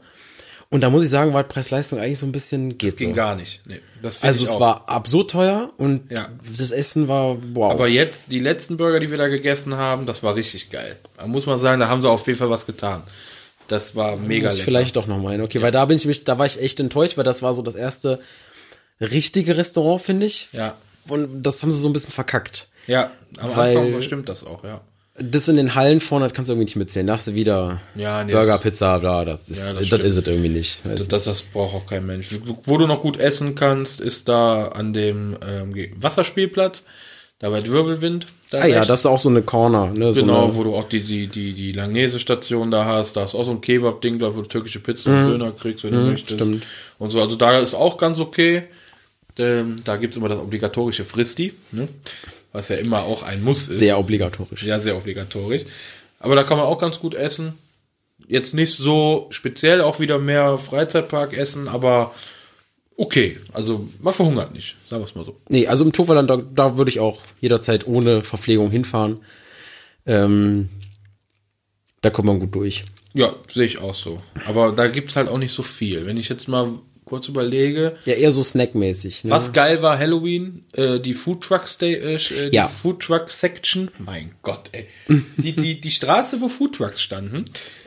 Und 0.71 0.83
da 0.83 0.91
muss 0.91 1.03
ich 1.03 1.09
sagen, 1.09 1.33
war 1.33 1.45
Preis-Leistung 1.45 1.99
eigentlich 1.99 2.19
so 2.19 2.27
ein 2.27 2.33
bisschen 2.33 2.77
geht 2.77 2.93
Das 2.93 2.99
ging 2.99 3.09
so. 3.11 3.15
gar 3.15 3.35
nicht. 3.37 3.63
Nee, 3.65 3.81
Also 4.21 4.45
es 4.45 4.61
war 4.61 4.87
absurd 4.89 5.31
teuer 5.31 5.73
und 5.79 6.11
Ja. 6.11 6.29
das 6.59 6.73
Essen 6.73 7.09
war 7.09 7.39
wow. 7.55 7.73
Aber 7.73 7.89
jetzt, 7.89 8.31
die 8.33 8.41
letzten 8.41 8.77
Burger, 8.77 9.01
die 9.01 9.11
wir 9.11 9.17
da 9.17 9.29
gegessen 9.29 9.77
haben, 9.77 10.05
das 10.05 10.23
war 10.23 10.35
richtig 10.35 10.69
geil. 10.69 10.97
Da 11.17 11.27
muss 11.27 11.47
man 11.47 11.59
sagen, 11.59 11.81
da 11.81 11.89
haben 11.89 12.03
sie 12.03 12.11
auf 12.11 12.27
jeden 12.27 12.39
Fall 12.39 12.51
was 12.51 12.67
getan. 12.67 13.03
Das 13.69 13.97
war 13.97 14.19
mega 14.19 14.45
muss 14.49 14.55
lecker. 14.57 14.65
vielleicht 14.65 14.97
doch 14.97 15.07
noch 15.07 15.19
mal 15.23 15.33
hin. 15.33 15.41
Okay, 15.41 15.63
weil 15.63 15.73
da 15.73 15.85
bin 15.87 15.97
ich 15.97 16.05
mich, 16.07 16.25
da 16.25 16.39
war 16.39 16.45
ich 16.45 16.61
echt 16.61 16.81
enttäuscht, 16.81 17.17
weil 17.17 17.25
das 17.25 17.41
war 17.41 17.55
so 17.55 17.63
das 17.63 17.75
erste 17.75 18.21
richtige 19.01 19.57
Restaurant, 19.57 20.03
finde 20.03 20.27
ich. 20.27 20.49
Ja. 20.53 20.75
Und 21.07 21.43
das 21.45 21.63
haben 21.63 21.73
sie 21.73 21.81
so 21.81 21.89
ein 21.89 21.93
bisschen 21.95 22.13
verkackt. 22.13 22.69
Ja, 22.87 23.11
am 23.39 23.57
Weil- 23.57 23.77
Anfang 23.77 24.03
stimmt 24.03 24.29
das 24.29 24.45
auch, 24.45 24.65
ja. 24.65 24.81
Das 25.21 25.49
in 25.49 25.57
den 25.57 25.75
Hallen 25.75 26.01
vorne, 26.01 26.27
das 26.29 26.35
kannst 26.37 26.49
du 26.49 26.53
irgendwie 26.53 26.67
nicht 26.67 26.77
mitzählen. 26.77 27.07
Da 27.07 27.15
hast 27.15 27.27
du 27.27 27.35
wieder 27.35 27.81
Ja, 27.95 28.23
nee, 28.25 28.33
Burger, 28.33 28.53
das- 28.53 28.61
Pizza, 28.61 28.99
bla, 29.01 29.25
das 29.25 29.41
ist, 29.49 29.59
Ja, 29.59 29.73
das 29.73 29.89
das, 29.89 30.01
ist 30.01 30.17
es 30.17 30.27
irgendwie 30.27 30.49
nicht. 30.49 30.81
Das, 30.85 30.99
nicht. 30.99 31.13
das, 31.13 31.25
das 31.25 31.43
braucht 31.43 31.75
auch 31.75 31.87
kein 31.87 32.07
Mensch. 32.07 32.29
Wo 32.65 32.77
du 32.77 32.87
noch 32.87 33.03
gut 33.03 33.19
essen 33.19 33.55
kannst, 33.55 34.01
ist 34.01 34.29
da 34.29 34.69
an 34.69 34.93
dem 34.93 35.37
ähm, 35.47 35.75
Wasserspielplatz, 35.97 36.85
da 37.41 37.51
bei 37.51 37.67
Wirbelwind. 37.67 38.27
Da 38.51 38.61
ah 38.61 38.67
ja, 38.67 38.85
das 38.85 39.01
ist 39.01 39.07
auch 39.07 39.19
so 39.19 39.29
eine 39.29 39.43
Corner, 39.43 39.93
ne? 39.93 40.13
So 40.13 40.21
Genau, 40.21 40.45
eine, 40.45 40.57
wo 40.57 40.65
du 40.65 40.75
auch 40.75 40.89
die, 40.89 41.01
die, 41.03 41.27
die, 41.27 41.53
die 41.53 41.73
Langnese-Station 41.73 42.71
da 42.71 42.85
hast. 42.85 43.17
Da 43.17 43.25
du 43.25 43.37
auch 43.39 43.45
so 43.45 43.51
ein 43.51 43.61
Kebab-Ding, 43.61 44.19
da 44.19 44.35
wo 44.35 44.41
du 44.43 44.49
türkische 44.49 44.81
Pizza 44.81 45.11
und 45.11 45.27
Döner 45.27 45.53
kriegst, 45.53 45.85
wenn 45.85 45.93
du 45.93 45.99
möchtest. 45.99 46.41
Mhm. 46.41 46.45
stimmt. 46.45 46.67
Und 46.99 47.11
so, 47.11 47.21
also 47.21 47.37
da 47.37 47.59
ist 47.59 47.75
auch 47.75 47.99
ganz 47.99 48.19
okay. 48.19 48.63
Ähm, 49.41 49.77
da 49.85 49.97
gibt's 49.97 50.17
immer 50.17 50.29
das 50.29 50.39
obligatorische 50.39 51.05
Fristi, 51.05 51.53
ne? 51.71 51.87
Was 52.59 52.69
ja 52.69 52.77
immer 52.77 53.05
auch 53.05 53.23
ein 53.23 53.43
Muss 53.45 53.69
ist. 53.69 53.79
sehr 53.79 53.99
obligatorisch. 53.99 54.65
Ja, 54.65 54.81
sehr 54.81 54.97
obligatorisch. 54.97 55.63
Aber 56.19 56.35
da 56.35 56.43
kann 56.43 56.59
man 56.59 56.67
auch 56.67 56.79
ganz 56.79 56.99
gut 56.99 57.15
essen. 57.15 57.53
Jetzt 58.27 58.53
nicht 58.53 58.77
so 58.77 59.29
speziell, 59.31 59.81
auch 59.81 60.01
wieder 60.01 60.19
mehr 60.19 60.59
Freizeitpark 60.59 61.37
essen, 61.37 61.69
aber 61.69 62.13
okay. 62.97 63.39
Also 63.53 63.89
man 64.01 64.13
verhungert 64.13 64.53
nicht, 64.55 64.75
sagen 64.89 65.03
wir 65.03 65.07
es 65.07 65.15
mal 65.15 65.25
so. 65.25 65.37
Nee, 65.49 65.69
also 65.69 65.85
im 65.85 65.93
Toverland, 65.93 66.29
da, 66.29 66.37
da 66.37 66.77
würde 66.77 66.91
ich 66.91 66.99
auch 66.99 67.21
jederzeit 67.41 67.87
ohne 67.87 68.25
Verpflegung 68.25 68.73
hinfahren. 68.73 69.19
Ähm, 70.05 70.69
da 72.03 72.11
kommt 72.11 72.27
man 72.27 72.41
gut 72.41 72.57
durch. 72.57 72.85
Ja, 73.15 73.33
sehe 73.47 73.67
ich 73.67 73.79
auch 73.79 73.95
so. 73.95 74.21
Aber 74.47 74.73
da 74.73 74.89
gibt's 74.89 75.15
halt 75.15 75.29
auch 75.29 75.39
nicht 75.39 75.53
so 75.53 75.63
viel. 75.63 76.07
Wenn 76.07 76.17
ich 76.17 76.29
jetzt 76.29 76.49
mal 76.49 76.69
kurz 77.09 77.29
überlege, 77.29 77.97
Ja, 78.05 78.15
eher 78.15 78.31
so 78.31 78.43
snackmäßig. 78.43 79.25
Ne? 79.25 79.31
was 79.31 79.53
geil 79.53 79.83
war 79.83 79.99
Halloween, 79.99 80.65
äh, 80.75 81.01
die 81.01 81.15
Food 81.15 81.43
Truck 81.43 81.67
Sta 81.67 81.87
äh, 81.87 82.17
die 82.51 82.55
Ja. 82.57 82.69
Food 82.69 83.01
Truck 83.01 83.31
Section. 83.31 83.91
Mein 83.99 84.33
Gott, 84.43 84.69
ey. 84.73 84.87
Die, 85.39 85.53
die, 85.53 85.81
die 85.81 85.91
Straße, 85.91 86.41
wo 86.41 86.49
Food 86.49 86.77
Trucks 86.77 87.03
standen, 87.03 87.45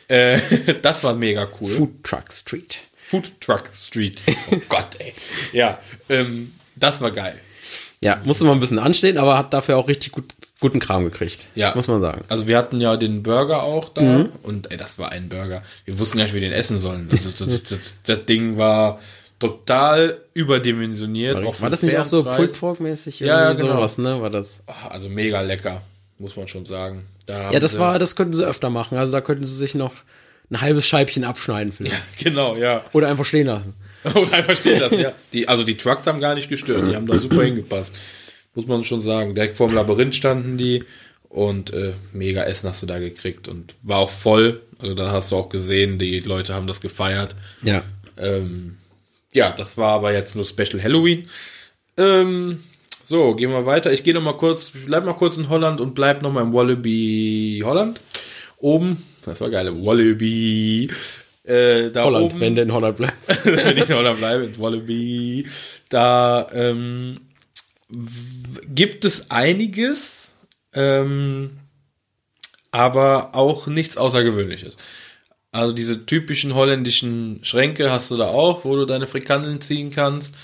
äh, 0.08 0.40
das 0.82 1.04
war 1.04 1.14
mega 1.16 1.48
cool. 1.60 1.72
Food 1.72 2.04
Truck 2.04 2.32
Street. 2.32 2.80
Food 2.96 3.32
Truck 3.42 3.70
Street. 3.74 4.18
Oh 4.52 4.58
Gott, 4.70 4.88
ey. 5.00 5.14
Ja, 5.54 5.80
ähm, 6.10 6.52
das 6.76 7.02
war 7.02 7.12
geil. 7.12 7.40
Ja, 8.04 8.20
musste 8.26 8.46
mal 8.46 8.54
ein 8.54 8.60
bisschen 8.60 8.80
anstehen, 8.80 9.18
aber 9.20 9.38
hat 9.38 9.54
dafür 9.54 9.78
auch 9.78 9.88
richtig 9.88 10.12
gut, 10.12 10.26
guten 10.60 10.80
Kram 10.80 11.04
gekriegt. 11.06 11.48
Ja. 11.54 11.76
Muss 11.76 11.88
man 11.88 12.02
sagen. 12.02 12.24
Also 12.30 12.48
wir 12.48 12.58
hatten 12.58 12.82
ja 12.82 12.98
den 12.98 13.22
Burger 13.22 13.62
auch 13.62 13.90
da 13.90 14.26
und 14.42 14.72
ey, 14.72 14.78
das 14.78 14.98
war 14.98 15.12
ein 15.12 15.30
Burger. 15.30 15.62
Wir 15.86 16.00
wussten 16.00 16.18
gar 16.18 16.24
nicht, 16.24 16.34
wie 16.34 16.42
wir 16.42 16.50
den 16.50 16.54
essen 16.54 16.78
sollen. 16.80 17.08
Das, 17.10 17.24
das, 17.24 17.36
das, 17.38 17.64
das, 17.64 17.98
das 18.04 18.26
Ding 18.26 18.58
war 18.58 19.00
total 19.38 20.18
überdimensioniert. 20.34 21.46
auch 21.46 21.54
für 21.54 21.64
War 21.64 21.70
das 21.70 21.84
nicht 21.84 21.98
auch 21.98 22.06
so 22.06 22.24
Pulled. 22.24 22.60
Pork 22.60 22.80
mäßig? 22.80 23.20
Ja, 23.20 23.42
ja, 23.42 23.54
genau. 23.54 23.74
Sowas, 23.74 23.98
ne? 23.98 24.22
War 24.22 24.30
das? 24.30 24.62
Ah, 24.68 24.88
Also 24.90 25.10
mega 25.10 25.42
lecker, 25.42 25.82
muss 26.20 26.36
man 26.36 26.48
schon 26.48 26.66
sagen. 26.66 27.04
Da 27.26 27.52
Ja, 27.52 27.60
das 27.60 27.78
war, 27.80 28.00
das 28.00 28.16
könnten 28.16 28.34
sie 28.34 28.46
öfter 28.46 28.70
machen. 28.70 28.98
Also 28.98 29.12
da 29.14 29.22
könnten 29.22 29.46
sie 29.46 29.56
sich 29.56 29.76
noch 29.76 29.94
ein 30.50 30.60
halbes 30.62 30.88
Scheibchen 30.88 31.24
abschneiden 31.24 31.72
vielleicht. 31.74 31.96
Genau, 32.18 32.56
ja. 32.56 32.84
Oder 32.94 33.08
einfach 33.10 33.26
stehen 33.26 33.48
lassen. 33.48 33.74
Oder 34.16 34.34
einfach 34.34 34.56
stehen 34.56 34.80
lassen, 34.80 35.00
ja. 35.00 35.14
Die, 35.34 35.48
also 35.48 35.64
die 35.64 35.78
Trucks 35.78 36.08
haben 36.08 36.20
gar 36.20 36.36
nicht 36.36 36.50
gestört, 36.50 36.90
die 36.90 36.96
haben 36.96 37.08
da 37.08 37.18
super 37.20 37.44
hingepasst. 37.44 37.94
Muss 38.56 38.68
man 38.68 38.84
schon 38.84 39.02
sagen. 39.02 39.36
Direkt 39.36 39.58
vorm 39.58 39.74
Labyrinth 39.74 40.16
standen 40.16 40.58
die 40.58 40.84
und 41.30 41.72
äh, 41.74 41.94
mega 42.12 42.44
Essen 42.44 42.68
hast 42.68 42.82
du 42.82 42.86
da 42.86 43.00
gekriegt 43.00 43.48
und 43.48 43.76
war 43.84 44.00
auch 44.00 44.10
voll. 44.10 44.62
Also 44.80 44.96
da 44.96 45.12
hast 45.12 45.32
du 45.32 45.38
auch 45.38 45.50
gesehen, 45.50 45.98
die 45.98 46.20
Leute 46.20 46.54
haben 46.54 46.68
das 46.68 46.82
gefeiert. 46.82 47.36
Ja. 47.64 47.84
Ähm, 48.18 48.78
ja, 49.32 49.52
das 49.52 49.78
war 49.78 49.92
aber 49.94 50.14
jetzt 50.14 50.36
nur 50.36 50.46
Special 50.46 50.82
Halloween. 50.84 51.28
Ähm, 51.98 52.62
so, 53.06 53.34
gehen 53.34 53.52
wir 53.52 53.66
weiter. 53.66 53.94
Ich 53.94 54.04
gehe 54.04 54.14
noch 54.14 54.22
mal 54.22 54.38
kurz, 54.38 54.74
bleib 54.86 55.06
mal 55.06 55.14
kurz 55.14 55.38
in 55.38 55.50
Holland 55.50 55.80
und 55.80 55.96
bleib 55.96 56.22
noch 56.22 56.32
mal 56.32 56.42
im 56.42 56.54
Wallaby 56.54 57.62
Holland. 57.64 58.02
Oben, 58.58 59.02
das 59.26 59.42
war 59.42 59.50
geil, 59.50 59.72
Wallaby. 59.74 60.90
Äh, 61.52 61.92
da 61.92 62.06
Holland, 62.06 62.26
oben, 62.26 62.40
wenn 62.40 62.56
du 62.56 62.62
in 62.62 62.72
Holland 62.72 62.98
bleibst. 62.98 63.46
wenn 63.46 63.78
ich 63.78 63.90
in 63.90 63.96
Holland 63.96 64.20
bleibe, 64.20 64.46
ins 64.46 64.58
Wallaby. 64.58 65.48
Da 65.90 66.48
ähm, 66.54 67.20
gibt 68.74 69.04
es 69.04 69.30
einiges, 69.30 70.40
ähm, 70.74 71.52
aber 72.72 73.36
auch 73.36 73.68
nichts 73.68 73.98
Außergewöhnliches. 73.98 74.78
Also 75.52 75.74
diese 75.74 76.06
typischen 76.06 76.56
holländischen 76.56 77.44
Schränke 77.44 77.92
hast 77.92 78.10
du 78.12 78.18
da 78.18 78.28
auch, 78.28 78.64
wo 78.64 78.78
du 78.78 78.86
deine 78.86 79.08
Frikandeln 79.08 79.60
ziehen 79.60 79.92
kannst. 79.92 80.36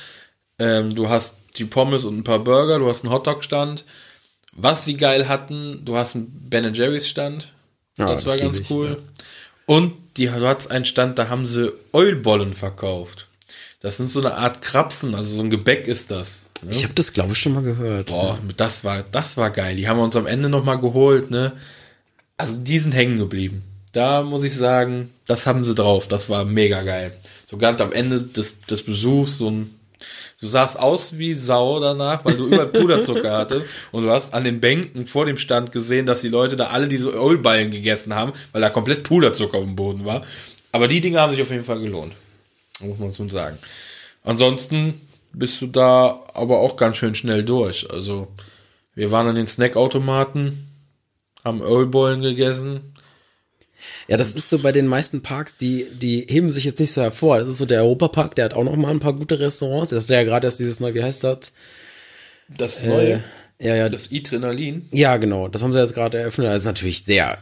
Ähm, 0.59 0.93
du 0.93 1.07
hast 1.07 1.35
die 1.57 1.63
Pommes 1.63 2.03
und 2.03 2.17
ein 2.17 2.23
paar 2.25 2.39
Burger, 2.39 2.79
du 2.79 2.89
hast 2.89 3.05
einen 3.05 3.13
Hotdog-Stand. 3.13 3.85
Was 4.51 4.83
sie 4.83 4.97
geil 4.97 5.29
hatten, 5.29 5.85
du 5.85 5.95
hast 5.95 6.15
einen 6.15 6.49
Ben 6.49 6.73
Jerry's 6.73 7.07
Stand. 7.07 7.53
Ja, 7.97 8.07
das, 8.07 8.23
das 8.23 8.33
war 8.33 8.37
ganz 8.37 8.57
lieb 8.57 8.65
ich, 8.65 8.71
cool. 8.71 8.97
Und 9.67 9.93
die, 10.15 10.25
du 10.25 10.47
hattest 10.47 10.71
einen 10.71 10.85
Stand, 10.85 11.19
da 11.19 11.29
haben 11.29 11.45
sie 11.45 11.73
Eulbollen 11.91 12.53
verkauft. 12.53 13.27
Das 13.81 13.97
sind 13.97 14.07
so 14.07 14.21
eine 14.21 14.33
Art 14.35 14.61
Krapfen, 14.61 15.13
also 15.13 15.35
so 15.35 15.43
ein 15.43 15.49
Gebäck 15.51 15.87
ist 15.87 16.09
das. 16.09 16.49
Ne? 16.63 16.71
Ich 16.71 16.83
habe 16.83 16.93
das, 16.95 17.13
glaube 17.13 17.33
ich, 17.33 17.39
schon 17.39 17.53
mal 17.53 17.61
gehört. 17.61 18.07
Boah, 18.07 18.39
das 18.55 18.83
war, 18.83 19.03
das 19.11 19.37
war 19.37 19.51
geil. 19.51 19.75
Die 19.75 19.87
haben 19.87 19.97
wir 19.97 20.03
uns 20.03 20.15
am 20.15 20.25
Ende 20.25 20.49
nochmal 20.49 20.79
geholt, 20.79 21.29
ne? 21.29 21.51
Also 22.37 22.55
die 22.55 22.79
sind 22.79 22.95
hängen 22.95 23.17
geblieben. 23.17 23.63
Da 23.91 24.23
muss 24.23 24.43
ich 24.43 24.55
sagen, 24.55 25.11
das 25.27 25.45
haben 25.45 25.63
sie 25.63 25.75
drauf. 25.75 26.07
Das 26.07 26.29
war 26.29 26.45
mega 26.45 26.81
geil. 26.83 27.13
So 27.47 27.57
ganz 27.57 27.81
am 27.81 27.91
Ende 27.91 28.21
des, 28.21 28.61
des 28.61 28.83
Besuchs 28.83 29.37
so 29.37 29.49
ein 29.49 29.75
Du 30.39 30.45
sahst 30.45 30.77
aus 30.79 31.17
wie 31.17 31.33
Sau 31.33 31.79
danach, 31.79 32.23
weil 32.23 32.37
du 32.37 32.45
überall 32.45 32.67
Puderzucker 32.67 33.31
hattest 33.37 33.65
und 33.91 34.03
du 34.03 34.11
hast 34.11 34.35
an 34.35 34.43
den 34.43 34.59
Bänken 34.59 35.07
vor 35.07 35.25
dem 35.25 35.37
Stand 35.37 35.71
gesehen, 35.71 36.05
dass 36.05 36.21
die 36.21 36.29
Leute 36.29 36.55
da 36.55 36.67
alle 36.67 36.87
diese 36.87 37.09
Ölballen 37.09 37.71
gegessen 37.71 38.13
haben, 38.13 38.33
weil 38.51 38.61
da 38.61 38.69
komplett 38.69 39.03
Puderzucker 39.03 39.57
auf 39.57 39.63
dem 39.63 39.75
Boden 39.75 40.05
war. 40.05 40.23
Aber 40.71 40.87
die 40.87 41.01
Dinge 41.01 41.19
haben 41.19 41.31
sich 41.31 41.41
auf 41.41 41.49
jeden 41.49 41.63
Fall 41.63 41.79
gelohnt. 41.79 42.13
Muss 42.81 42.99
man 42.99 43.09
so 43.09 43.27
sagen. 43.27 43.57
Ansonsten 44.23 45.01
bist 45.33 45.59
du 45.61 45.67
da 45.67 46.23
aber 46.33 46.59
auch 46.59 46.77
ganz 46.77 46.97
schön 46.97 47.15
schnell 47.15 47.43
durch. 47.43 47.89
Also, 47.91 48.27
wir 48.93 49.09
waren 49.09 49.27
an 49.27 49.35
den 49.35 49.47
Snackautomaten, 49.47 50.67
haben 51.43 51.61
Ölballen 51.61 52.21
gegessen, 52.21 52.93
Ja, 54.07 54.17
das 54.17 54.35
ist 54.35 54.49
so 54.49 54.59
bei 54.59 54.71
den 54.71 54.87
meisten 54.87 55.21
Parks, 55.21 55.57
die, 55.57 55.85
die 55.91 56.25
heben 56.29 56.49
sich 56.49 56.63
jetzt 56.63 56.79
nicht 56.79 56.93
so 56.93 57.01
hervor. 57.01 57.39
Das 57.39 57.47
ist 57.49 57.57
so 57.57 57.65
der 57.65 57.81
Europapark, 57.81 58.35
der 58.35 58.45
hat 58.45 58.53
auch 58.53 58.63
noch 58.63 58.75
mal 58.75 58.91
ein 58.91 58.99
paar 58.99 59.13
gute 59.13 59.39
Restaurants. 59.39 59.89
Der 59.89 59.99
hat 59.99 60.09
ja 60.09 60.23
gerade 60.23 60.47
erst 60.47 60.59
dieses 60.59 60.79
neue, 60.79 60.93
wie 60.93 61.03
heißt 61.03 61.23
das? 61.23 61.53
Das 62.47 62.83
Äh, 62.83 62.87
neue, 62.87 63.23
ja, 63.59 63.75
ja, 63.75 63.89
das 63.89 64.09
Adrenalin. 64.11 64.87
ja, 64.91 65.17
genau. 65.17 65.47
Das 65.47 65.63
haben 65.63 65.73
sie 65.73 65.79
jetzt 65.79 65.93
gerade 65.93 66.17
eröffnet. 66.19 66.47
Das 66.47 66.59
ist 66.59 66.65
natürlich 66.65 67.03
sehr, 67.03 67.37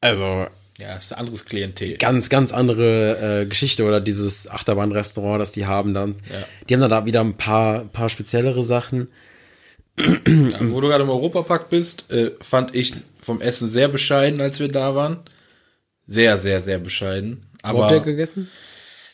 also 0.00 0.46
Ja, 0.78 0.94
ist 0.96 1.12
ein 1.12 1.18
anderes 1.20 1.44
Klientel. 1.46 1.96
ganz, 1.98 2.28
ganz 2.28 2.52
andere 2.52 3.42
äh, 3.42 3.46
Geschichte 3.46 3.84
oder 3.84 4.00
dieses 4.00 4.48
Achterbahnrestaurant, 4.50 5.40
das 5.40 5.52
die 5.52 5.66
haben 5.66 5.94
dann. 5.94 6.16
Ja. 6.30 6.44
Die 6.68 6.74
haben 6.74 6.80
dann 6.82 6.90
da 6.90 7.06
wieder 7.06 7.20
ein 7.20 7.34
paar, 7.38 7.84
paar 7.84 8.10
speziellere 8.10 8.62
Sachen. 8.64 9.08
Ja, 9.96 10.58
wo 10.60 10.80
du 10.80 10.88
gerade 10.88 11.04
im 11.04 11.10
Europapark 11.10 11.70
bist, 11.70 12.10
äh, 12.10 12.32
fand 12.40 12.74
ich 12.74 12.94
vom 13.22 13.40
Essen 13.40 13.70
sehr 13.70 13.86
bescheiden, 13.88 14.40
als 14.40 14.58
wir 14.58 14.66
da 14.66 14.94
waren. 14.96 15.18
Sehr, 16.06 16.38
sehr, 16.38 16.62
sehr 16.62 16.78
bescheiden. 16.78 17.46
Wo 17.62 17.68
habt 17.68 17.76
ihr 17.92 17.96
Aber 17.96 18.00
gegessen? 18.00 18.50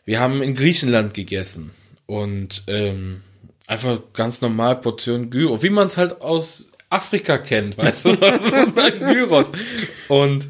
wir 0.05 0.18
haben 0.20 0.43
in 0.43 0.55
Griechenland 0.55 1.14
gegessen 1.14 1.70
und 2.07 2.64
ähm, 2.66 3.20
einfach 3.66 4.01
ganz 4.12 4.41
normal 4.41 4.76
Portion 4.80 5.30
Gyros, 5.30 5.62
wie 5.62 5.70
man 5.70 5.86
es 5.86 5.97
halt 5.97 6.20
aus 6.20 6.66
Afrika 6.88 7.38
kennt, 7.38 7.78
weißt 7.78 8.07
du? 8.07 8.20
Halt 8.20 8.99
Gyros. 9.07 9.47
Und 10.09 10.49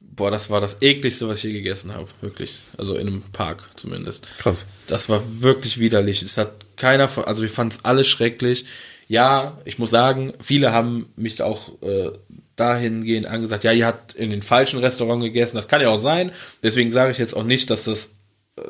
boah, 0.00 0.30
das 0.30 0.50
war 0.50 0.60
das 0.60 0.82
ekligste, 0.82 1.26
was 1.28 1.38
ich 1.38 1.44
je 1.44 1.52
gegessen 1.54 1.94
habe, 1.94 2.06
wirklich. 2.20 2.58
Also 2.76 2.94
in 2.96 3.06
einem 3.06 3.22
Park 3.32 3.62
zumindest. 3.76 4.26
Krass. 4.36 4.66
Das 4.88 5.08
war 5.08 5.22
wirklich 5.40 5.78
widerlich. 5.78 6.20
Es 6.22 6.36
hat 6.36 6.52
keiner, 6.76 7.08
von- 7.08 7.24
also 7.24 7.40
wir 7.42 7.48
fanden 7.48 7.74
es 7.78 7.84
alle 7.86 8.04
schrecklich. 8.04 8.66
Ja, 9.06 9.56
ich 9.64 9.78
muss 9.78 9.88
sagen, 9.88 10.34
viele 10.42 10.72
haben 10.72 11.06
mich 11.16 11.40
auch 11.40 11.70
äh, 11.80 12.10
dahingehend 12.58 13.26
angesagt, 13.26 13.64
ja, 13.64 13.72
ihr 13.72 13.86
habt 13.86 14.14
in 14.14 14.30
den 14.30 14.42
falschen 14.42 14.78
Restaurant 14.78 15.22
gegessen. 15.22 15.56
Das 15.56 15.68
kann 15.68 15.80
ja 15.80 15.88
auch 15.88 15.98
sein. 15.98 16.32
Deswegen 16.62 16.92
sage 16.92 17.12
ich 17.12 17.18
jetzt 17.18 17.34
auch 17.34 17.44
nicht, 17.44 17.70
dass 17.70 17.84
das, 17.84 18.10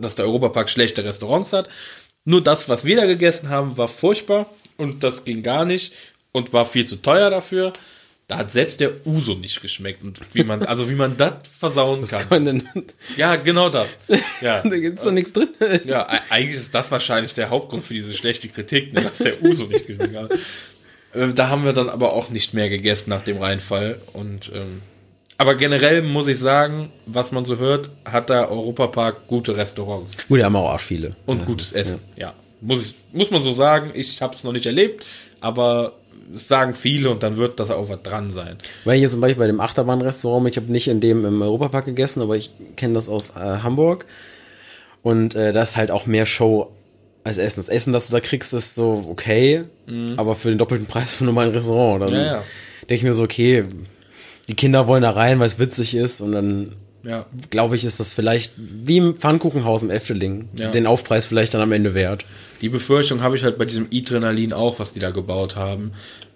dass 0.00 0.14
der 0.14 0.26
Europapark 0.26 0.70
schlechte 0.70 1.04
Restaurants 1.04 1.52
hat. 1.52 1.68
Nur 2.24 2.42
das, 2.42 2.68
was 2.68 2.84
wir 2.84 2.96
da 2.96 3.06
gegessen 3.06 3.48
haben, 3.48 3.76
war 3.76 3.88
furchtbar 3.88 4.46
und 4.76 5.02
das 5.02 5.24
ging 5.24 5.42
gar 5.42 5.64
nicht 5.64 5.94
und 6.32 6.52
war 6.52 6.64
viel 6.66 6.86
zu 6.86 6.96
teuer 6.96 7.30
dafür. 7.30 7.72
Da 8.26 8.36
hat 8.36 8.50
selbst 8.50 8.80
der 8.80 8.90
Uso 9.06 9.32
nicht 9.36 9.62
geschmeckt 9.62 10.02
und 10.02 10.20
wie 10.34 10.44
man, 10.44 10.62
also 10.66 10.90
wie 10.90 10.94
man 10.94 11.16
das 11.16 11.32
versauen 11.58 12.06
kann. 12.06 12.26
Und 12.28 12.44
dann, 12.44 12.68
Ja, 13.16 13.36
genau 13.36 13.70
das. 13.70 14.00
Ja. 14.42 14.60
da 14.68 14.76
gibt's 14.76 15.04
doch 15.04 15.12
nichts 15.12 15.32
drin. 15.32 15.48
Ja, 15.86 16.02
e- 16.02 16.20
eigentlich 16.28 16.56
ist 16.56 16.74
das 16.74 16.90
wahrscheinlich 16.90 17.32
der 17.32 17.48
Hauptgrund 17.48 17.82
für 17.82 17.94
diese 17.94 18.12
schlechte 18.12 18.50
Kritik, 18.50 18.92
ne, 18.92 19.00
dass 19.00 19.16
der 19.16 19.42
Uso 19.42 19.64
nicht 19.64 19.86
geschmeckt 19.86 20.14
hat. 20.14 20.30
Ähm, 21.14 21.34
Da 21.34 21.48
haben 21.48 21.64
wir 21.64 21.72
dann 21.72 21.88
aber 21.88 22.12
auch 22.12 22.30
nicht 22.30 22.54
mehr 22.54 22.68
gegessen 22.68 23.10
nach 23.10 23.22
dem 23.22 23.38
Reinfall. 23.38 23.98
Und 24.12 24.50
ähm, 24.54 24.82
aber 25.36 25.54
generell 25.54 26.02
muss 26.02 26.26
ich 26.26 26.38
sagen, 26.38 26.90
was 27.06 27.30
man 27.32 27.44
so 27.44 27.58
hört, 27.58 27.90
hat 28.04 28.28
der 28.28 28.50
Europapark 28.50 29.28
gute 29.28 29.56
Restaurants 29.56 30.26
Gut, 30.28 30.40
die 30.40 30.44
haben 30.44 30.56
auch 30.56 30.80
viele. 30.80 31.14
und 31.26 31.46
gutes 31.46 31.72
Essen. 31.72 32.00
Ja, 32.16 32.32
muss 32.60 32.82
ich, 32.86 32.94
muss 33.12 33.30
man 33.30 33.40
so 33.40 33.52
sagen. 33.52 33.90
Ich 33.94 34.20
habe 34.20 34.34
es 34.34 34.42
noch 34.42 34.52
nicht 34.52 34.66
erlebt, 34.66 35.04
aber 35.40 35.92
es 36.34 36.48
sagen 36.48 36.74
viele 36.74 37.08
und 37.10 37.22
dann 37.22 37.36
wird 37.36 37.60
das 37.60 37.70
auch 37.70 37.88
was 37.88 38.02
dran 38.02 38.30
sein. 38.30 38.56
Weil 38.84 38.98
hier 38.98 39.08
zum 39.08 39.20
Beispiel 39.20 39.38
bei 39.38 39.46
dem 39.46 39.60
Achterbahnrestaurant, 39.60 40.48
ich 40.48 40.56
habe 40.56 40.70
nicht 40.72 40.88
in 40.88 41.00
dem 41.00 41.24
im 41.24 41.40
Europapark 41.40 41.84
gegessen, 41.84 42.20
aber 42.20 42.36
ich 42.36 42.50
kenne 42.76 42.94
das 42.94 43.08
aus 43.08 43.30
äh, 43.30 43.38
Hamburg. 43.62 44.06
Und 45.02 45.36
äh, 45.36 45.52
da 45.52 45.62
ist 45.62 45.76
halt 45.76 45.90
auch 45.92 46.06
mehr 46.06 46.26
Show 46.26 46.72
als 47.28 47.38
Essen. 47.38 47.60
Das 47.60 47.68
Essen, 47.68 47.92
das 47.92 48.08
du 48.08 48.12
da 48.12 48.20
kriegst, 48.20 48.52
ist 48.52 48.74
so 48.74 49.06
okay, 49.10 49.64
aber 50.16 50.34
für 50.34 50.48
den 50.48 50.58
doppelten 50.58 50.86
Preis 50.86 51.12
von 51.14 51.26
einem 51.26 51.34
normalen 51.34 51.52
Restaurant. 51.52 52.02
Dann 52.02 52.10
Mhm. 52.10 52.16
Ja, 52.24 52.32
ja. 52.32 52.42
denke 52.82 52.94
ich 52.94 53.02
mir 53.04 53.12
so, 53.12 53.22
okay, 53.24 53.64
die 54.48 54.54
Kinder 54.54 54.86
wollen 54.88 55.02
da 55.02 55.10
rein, 55.10 55.38
weil 55.38 55.46
es 55.46 55.58
witzig 55.58 55.94
ist 55.94 56.20
und 56.20 56.32
dann 56.32 56.72
Ja, 57.04 57.26
glaube 57.50 57.76
ich, 57.76 57.84
ist 57.84 58.00
das 58.00 58.12
vielleicht 58.12 58.54
wie 58.58 58.96
im 58.96 59.14
Pfannkuchenhaus 59.16 59.84
im 59.84 59.90
Efteling 59.90 60.48
Ja. 60.58 60.68
den 60.70 60.86
Aufpreis 60.86 61.26
vielleicht 61.26 61.54
dann 61.54 61.60
am 61.60 61.70
Ende 61.72 61.94
wert. 61.94 62.24
Die 62.60 62.68
Befürchtung 62.68 63.20
habe 63.22 63.36
ich 63.36 63.44
halt 63.44 63.56
bei 63.56 63.64
diesem 63.66 63.86
Adrenalin 63.94 64.52
auch, 64.52 64.80
was 64.80 64.92
die 64.94 64.98
da 64.98 65.10
gebaut 65.10 65.54
haben. 65.54 65.92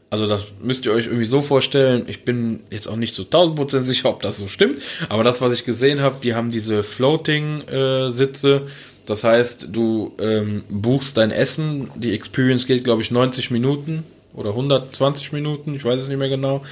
Also 0.08 0.26
das 0.28 0.44
müsst 0.60 0.84
ihr 0.86 0.92
euch 0.92 1.06
irgendwie 1.06 1.24
so 1.24 1.40
vorstellen. 1.42 2.04
Ich 2.06 2.24
bin 2.24 2.60
jetzt 2.70 2.86
auch 2.86 2.96
nicht 2.96 3.14
zu 3.14 3.22
1000% 3.24 3.82
sicher, 3.84 4.10
ob 4.10 4.22
das 4.22 4.36
so 4.36 4.46
stimmt. 4.46 4.80
Aber 5.08 5.24
das, 5.24 5.40
was 5.40 5.52
ich 5.52 5.64
gesehen 5.64 6.00
habe, 6.02 6.16
die 6.22 6.34
haben 6.34 6.50
diese 6.52 6.82
Floating-Sitze. 6.84 8.62
Das 9.06 9.24
heißt, 9.24 9.68
du 9.72 10.12
ähm, 10.18 10.64
buchst 10.68 11.16
dein 11.16 11.30
Essen. 11.30 11.90
Die 11.96 12.14
Experience 12.14 12.66
geht, 12.66 12.84
glaube 12.84 13.02
ich, 13.02 13.10
90 13.10 13.50
Minuten 13.50 14.04
oder 14.34 14.50
120 14.50 15.32
Minuten. 15.32 15.74
Ich 15.74 15.84
weiß 15.84 16.00
es 16.00 16.08
nicht 16.08 16.18
mehr 16.18 16.28
genau. 16.28 16.62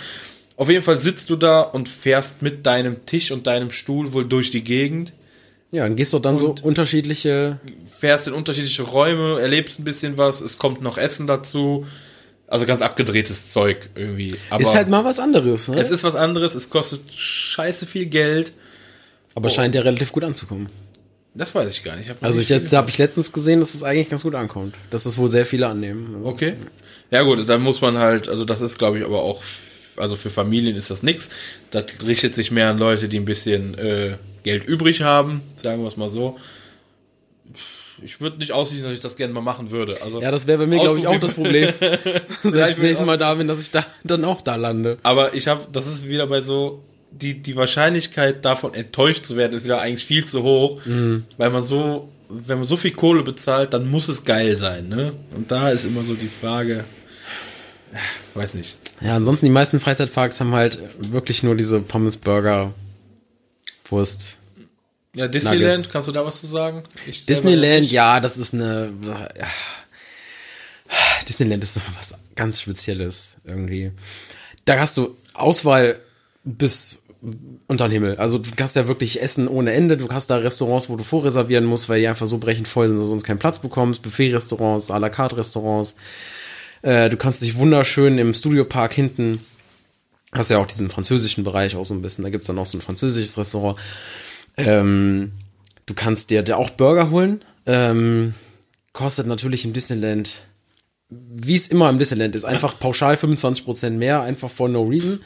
Auf 0.56 0.68
jeden 0.68 0.84
Fall 0.84 1.00
sitzt 1.00 1.30
du 1.30 1.36
da 1.36 1.62
und 1.62 1.88
fährst 1.88 2.42
mit 2.42 2.66
deinem 2.66 3.06
Tisch 3.06 3.32
und 3.32 3.46
deinem 3.46 3.70
Stuhl 3.70 4.12
wohl 4.12 4.26
durch 4.26 4.50
die 4.50 4.62
Gegend 4.62 5.12
Ja, 5.72 5.84
dann 5.84 5.96
gehst 5.96 6.12
du 6.12 6.18
dann 6.18 6.36
so 6.36 6.54
unterschiedliche 6.62 7.58
fährst 7.98 8.28
in 8.28 8.34
unterschiedliche 8.34 8.82
Räume, 8.82 9.40
erlebst 9.40 9.78
ein 9.78 9.84
bisschen 9.84 10.18
was, 10.18 10.40
es 10.40 10.58
kommt 10.58 10.82
noch 10.82 10.98
Essen 10.98 11.26
dazu. 11.26 11.86
Also 12.46 12.66
ganz 12.66 12.82
abgedrehtes 12.82 13.52
Zeug 13.52 13.88
irgendwie. 13.94 14.34
Aber 14.50 14.62
ist 14.62 14.74
halt 14.74 14.88
mal 14.88 15.04
was 15.04 15.18
anderes, 15.18 15.68
ne? 15.68 15.78
es 15.78 15.90
ist 15.90 16.04
was 16.04 16.16
anderes, 16.16 16.54
es 16.54 16.68
kostet 16.68 17.00
scheiße 17.10 17.86
viel 17.86 18.06
Geld. 18.06 18.52
aber 19.34 19.48
scheint 19.50 19.74
ja 19.74 19.82
relativ 19.82 20.12
gut 20.12 20.24
anzukommen. 20.24 20.66
Das 21.34 21.54
weiß 21.54 21.70
ich 21.70 21.84
gar 21.84 21.96
nicht. 21.96 22.08
noch 22.08 22.16
Also 22.20 22.40
ich 22.40 22.48
jetzt 22.48 22.72
habe 22.72 22.90
ich 22.90 22.98
letztens 22.98 23.32
gesehen, 23.32 23.60
dass 23.60 23.74
es 23.74 23.82
eigentlich 23.82 24.08
ganz 24.08 24.22
gut 24.22 24.34
ankommt. 24.34 24.74
Dass 24.90 25.06
es 25.06 25.16
wohl 25.16 25.28
sehr 25.28 25.46
viele 25.46 25.68
annehmen. 25.68 26.16
Also, 26.16 26.28
Okay. 26.28 26.54
Ja 27.12 27.22
gut, 27.22 27.48
dann 27.48 27.62
muss 27.62 27.80
man 27.80 27.98
halt, 27.98 28.28
also 28.28 28.44
das 28.44 28.60
ist 28.60 28.78
glaube 28.78 28.98
ich 28.98 29.04
aber 29.04 29.22
auch, 29.22 29.42
also 29.96 30.14
für 30.14 30.30
Familien 30.30 30.76
ist 30.76 30.90
das 30.90 31.02
nix. 31.02 31.28
Das 31.70 31.84
richtet 32.06 32.34
sich 32.34 32.50
mehr 32.52 32.70
an 32.70 32.78
Leute, 32.78 33.08
die 33.08 33.18
ein 33.18 33.24
bisschen 33.24 33.76
äh, 33.78 34.12
Geld 34.44 34.64
übrig 34.64 35.02
haben, 35.02 35.42
sagen 35.60 35.82
wir 35.82 35.88
es 35.88 35.96
mal 35.96 36.08
so. 36.08 36.38
Ich 38.02 38.20
würde 38.20 38.38
nicht 38.38 38.52
ausschließen, 38.52 38.84
dass 38.84 38.94
ich 38.94 39.00
das 39.00 39.16
gerne 39.16 39.34
mal 39.34 39.40
machen 39.40 39.70
würde. 39.70 40.00
Also 40.02 40.22
Ja, 40.22 40.30
das 40.30 40.46
wäre 40.46 40.58
bei 40.58 40.66
mir, 40.66 40.78
glaube 40.80 40.98
ich, 40.98 41.06
auch 41.06 41.20
das 41.20 41.34
Problem. 41.34 41.72
Ich 41.80 42.50
das 42.50 42.76
will 42.78 42.84
nächste 42.84 43.04
Mal 43.04 43.18
da 43.18 43.34
bin, 43.34 43.48
dass 43.48 43.60
ich 43.60 43.70
da 43.70 43.84
dann 44.04 44.24
auch 44.24 44.40
da 44.40 44.56
lande. 44.56 44.98
Aber 45.02 45.34
ich 45.34 45.48
habe, 45.48 45.66
das 45.72 45.86
ist 45.86 46.08
wieder 46.08 46.26
bei 46.26 46.40
so, 46.40 46.82
die, 47.10 47.42
die 47.42 47.56
Wahrscheinlichkeit 47.56 48.44
davon 48.44 48.74
enttäuscht 48.74 49.24
zu 49.24 49.36
werden, 49.36 49.52
ist 49.54 49.64
wieder 49.64 49.80
eigentlich 49.80 50.04
viel 50.04 50.24
zu 50.24 50.42
hoch, 50.42 50.80
weil 51.36 51.50
man 51.50 51.64
so, 51.64 52.08
wenn 52.28 52.58
man 52.58 52.66
so 52.66 52.76
viel 52.76 52.92
Kohle 52.92 53.22
bezahlt, 53.22 53.74
dann 53.74 53.90
muss 53.90 54.08
es 54.08 54.24
geil 54.24 54.56
sein, 54.56 54.88
ne? 54.88 55.12
Und 55.34 55.50
da 55.50 55.70
ist 55.70 55.84
immer 55.84 56.02
so 56.04 56.14
die 56.14 56.28
Frage, 56.28 56.84
weiß 58.34 58.54
nicht. 58.54 58.76
Ja, 59.00 59.16
ansonsten 59.16 59.46
die 59.46 59.52
meisten 59.52 59.80
Freizeitparks 59.80 60.40
haben 60.40 60.52
halt 60.52 60.78
wirklich 60.98 61.42
nur 61.42 61.56
diese 61.56 61.80
Pommes, 61.80 62.16
Burger, 62.16 62.72
Wurst. 63.86 64.38
Ja, 65.14 65.26
Disneyland, 65.26 65.78
Nuggets. 65.78 65.90
kannst 65.90 66.08
du 66.08 66.12
da 66.12 66.24
was 66.24 66.40
zu 66.40 66.46
sagen? 66.46 66.84
Ich 67.06 67.26
Disneyland, 67.26 67.90
ja, 67.90 68.20
das 68.20 68.36
ist 68.36 68.54
eine. 68.54 68.92
Ja. 69.38 69.48
Disneyland 71.28 71.62
ist 71.62 71.80
was 71.98 72.14
ganz 72.36 72.60
Spezielles 72.60 73.36
irgendwie. 73.44 73.92
Da 74.64 74.78
hast 74.78 74.96
du 74.96 75.16
Auswahl 75.34 76.00
bis 76.44 76.99
unter 77.66 77.88
den 77.88 77.92
Himmel. 77.92 78.16
Also 78.16 78.38
du 78.38 78.50
hast 78.58 78.76
ja 78.76 78.88
wirklich 78.88 79.20
Essen 79.22 79.48
ohne 79.48 79.72
Ende. 79.72 79.96
Du 79.96 80.08
hast 80.08 80.28
da 80.28 80.36
Restaurants, 80.36 80.88
wo 80.88 80.96
du 80.96 81.04
vorreservieren 81.04 81.64
musst, 81.64 81.88
weil 81.88 82.00
die 82.00 82.08
einfach 82.08 82.26
so 82.26 82.38
brechend 82.38 82.68
voll 82.68 82.88
sind, 82.88 82.96
dass 82.96 83.04
du 83.04 83.10
sonst 83.10 83.24
keinen 83.24 83.38
Platz 83.38 83.58
bekommst. 83.58 84.02
Buffet-Restaurants, 84.02 84.90
à 84.90 84.98
la 84.98 85.10
carte 85.10 85.36
Restaurants. 85.36 85.96
Äh, 86.82 87.10
du 87.10 87.16
kannst 87.16 87.42
dich 87.42 87.56
wunderschön 87.56 88.18
im 88.18 88.32
Studiopark 88.32 88.92
hinten 88.92 89.40
hast 90.32 90.50
ja 90.50 90.58
auch 90.58 90.66
diesen 90.66 90.90
französischen 90.90 91.44
Bereich 91.44 91.76
auch 91.76 91.84
so 91.84 91.94
ein 91.94 92.02
bisschen. 92.02 92.24
Da 92.24 92.30
gibt's 92.30 92.46
dann 92.46 92.58
auch 92.58 92.66
so 92.66 92.78
ein 92.78 92.82
französisches 92.82 93.36
Restaurant. 93.36 93.78
Ähm, 94.56 95.32
du 95.86 95.94
kannst 95.94 96.30
dir 96.30 96.42
da 96.42 96.56
auch 96.56 96.70
Burger 96.70 97.10
holen. 97.10 97.42
Ähm, 97.66 98.34
kostet 98.92 99.26
natürlich 99.26 99.64
im 99.64 99.72
Disneyland, 99.72 100.44
wie 101.08 101.56
es 101.56 101.68
immer 101.68 101.90
im 101.90 101.98
Disneyland 101.98 102.34
ist, 102.36 102.44
einfach 102.44 102.78
pauschal 102.78 103.14
25% 103.14 103.90
mehr, 103.90 104.22
einfach 104.22 104.50
for 104.50 104.68
no 104.68 104.82
reason. 104.82 105.20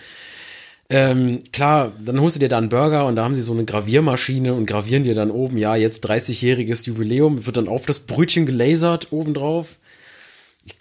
Ähm, 0.90 1.42
klar, 1.52 1.92
dann 2.04 2.20
holst 2.20 2.36
du 2.36 2.40
dir 2.40 2.48
da 2.48 2.58
einen 2.58 2.68
Burger 2.68 3.06
und 3.06 3.16
da 3.16 3.24
haben 3.24 3.34
sie 3.34 3.40
so 3.40 3.52
eine 3.52 3.64
Graviermaschine 3.64 4.52
und 4.52 4.66
gravieren 4.66 5.04
dir 5.04 5.14
dann 5.14 5.30
oben, 5.30 5.56
ja, 5.56 5.76
jetzt 5.76 6.06
30-jähriges 6.06 6.86
Jubiläum, 6.86 7.46
wird 7.46 7.56
dann 7.56 7.68
auf 7.68 7.86
das 7.86 8.00
Brötchen 8.00 8.44
gelasert 8.44 9.10
obendrauf. 9.10 9.78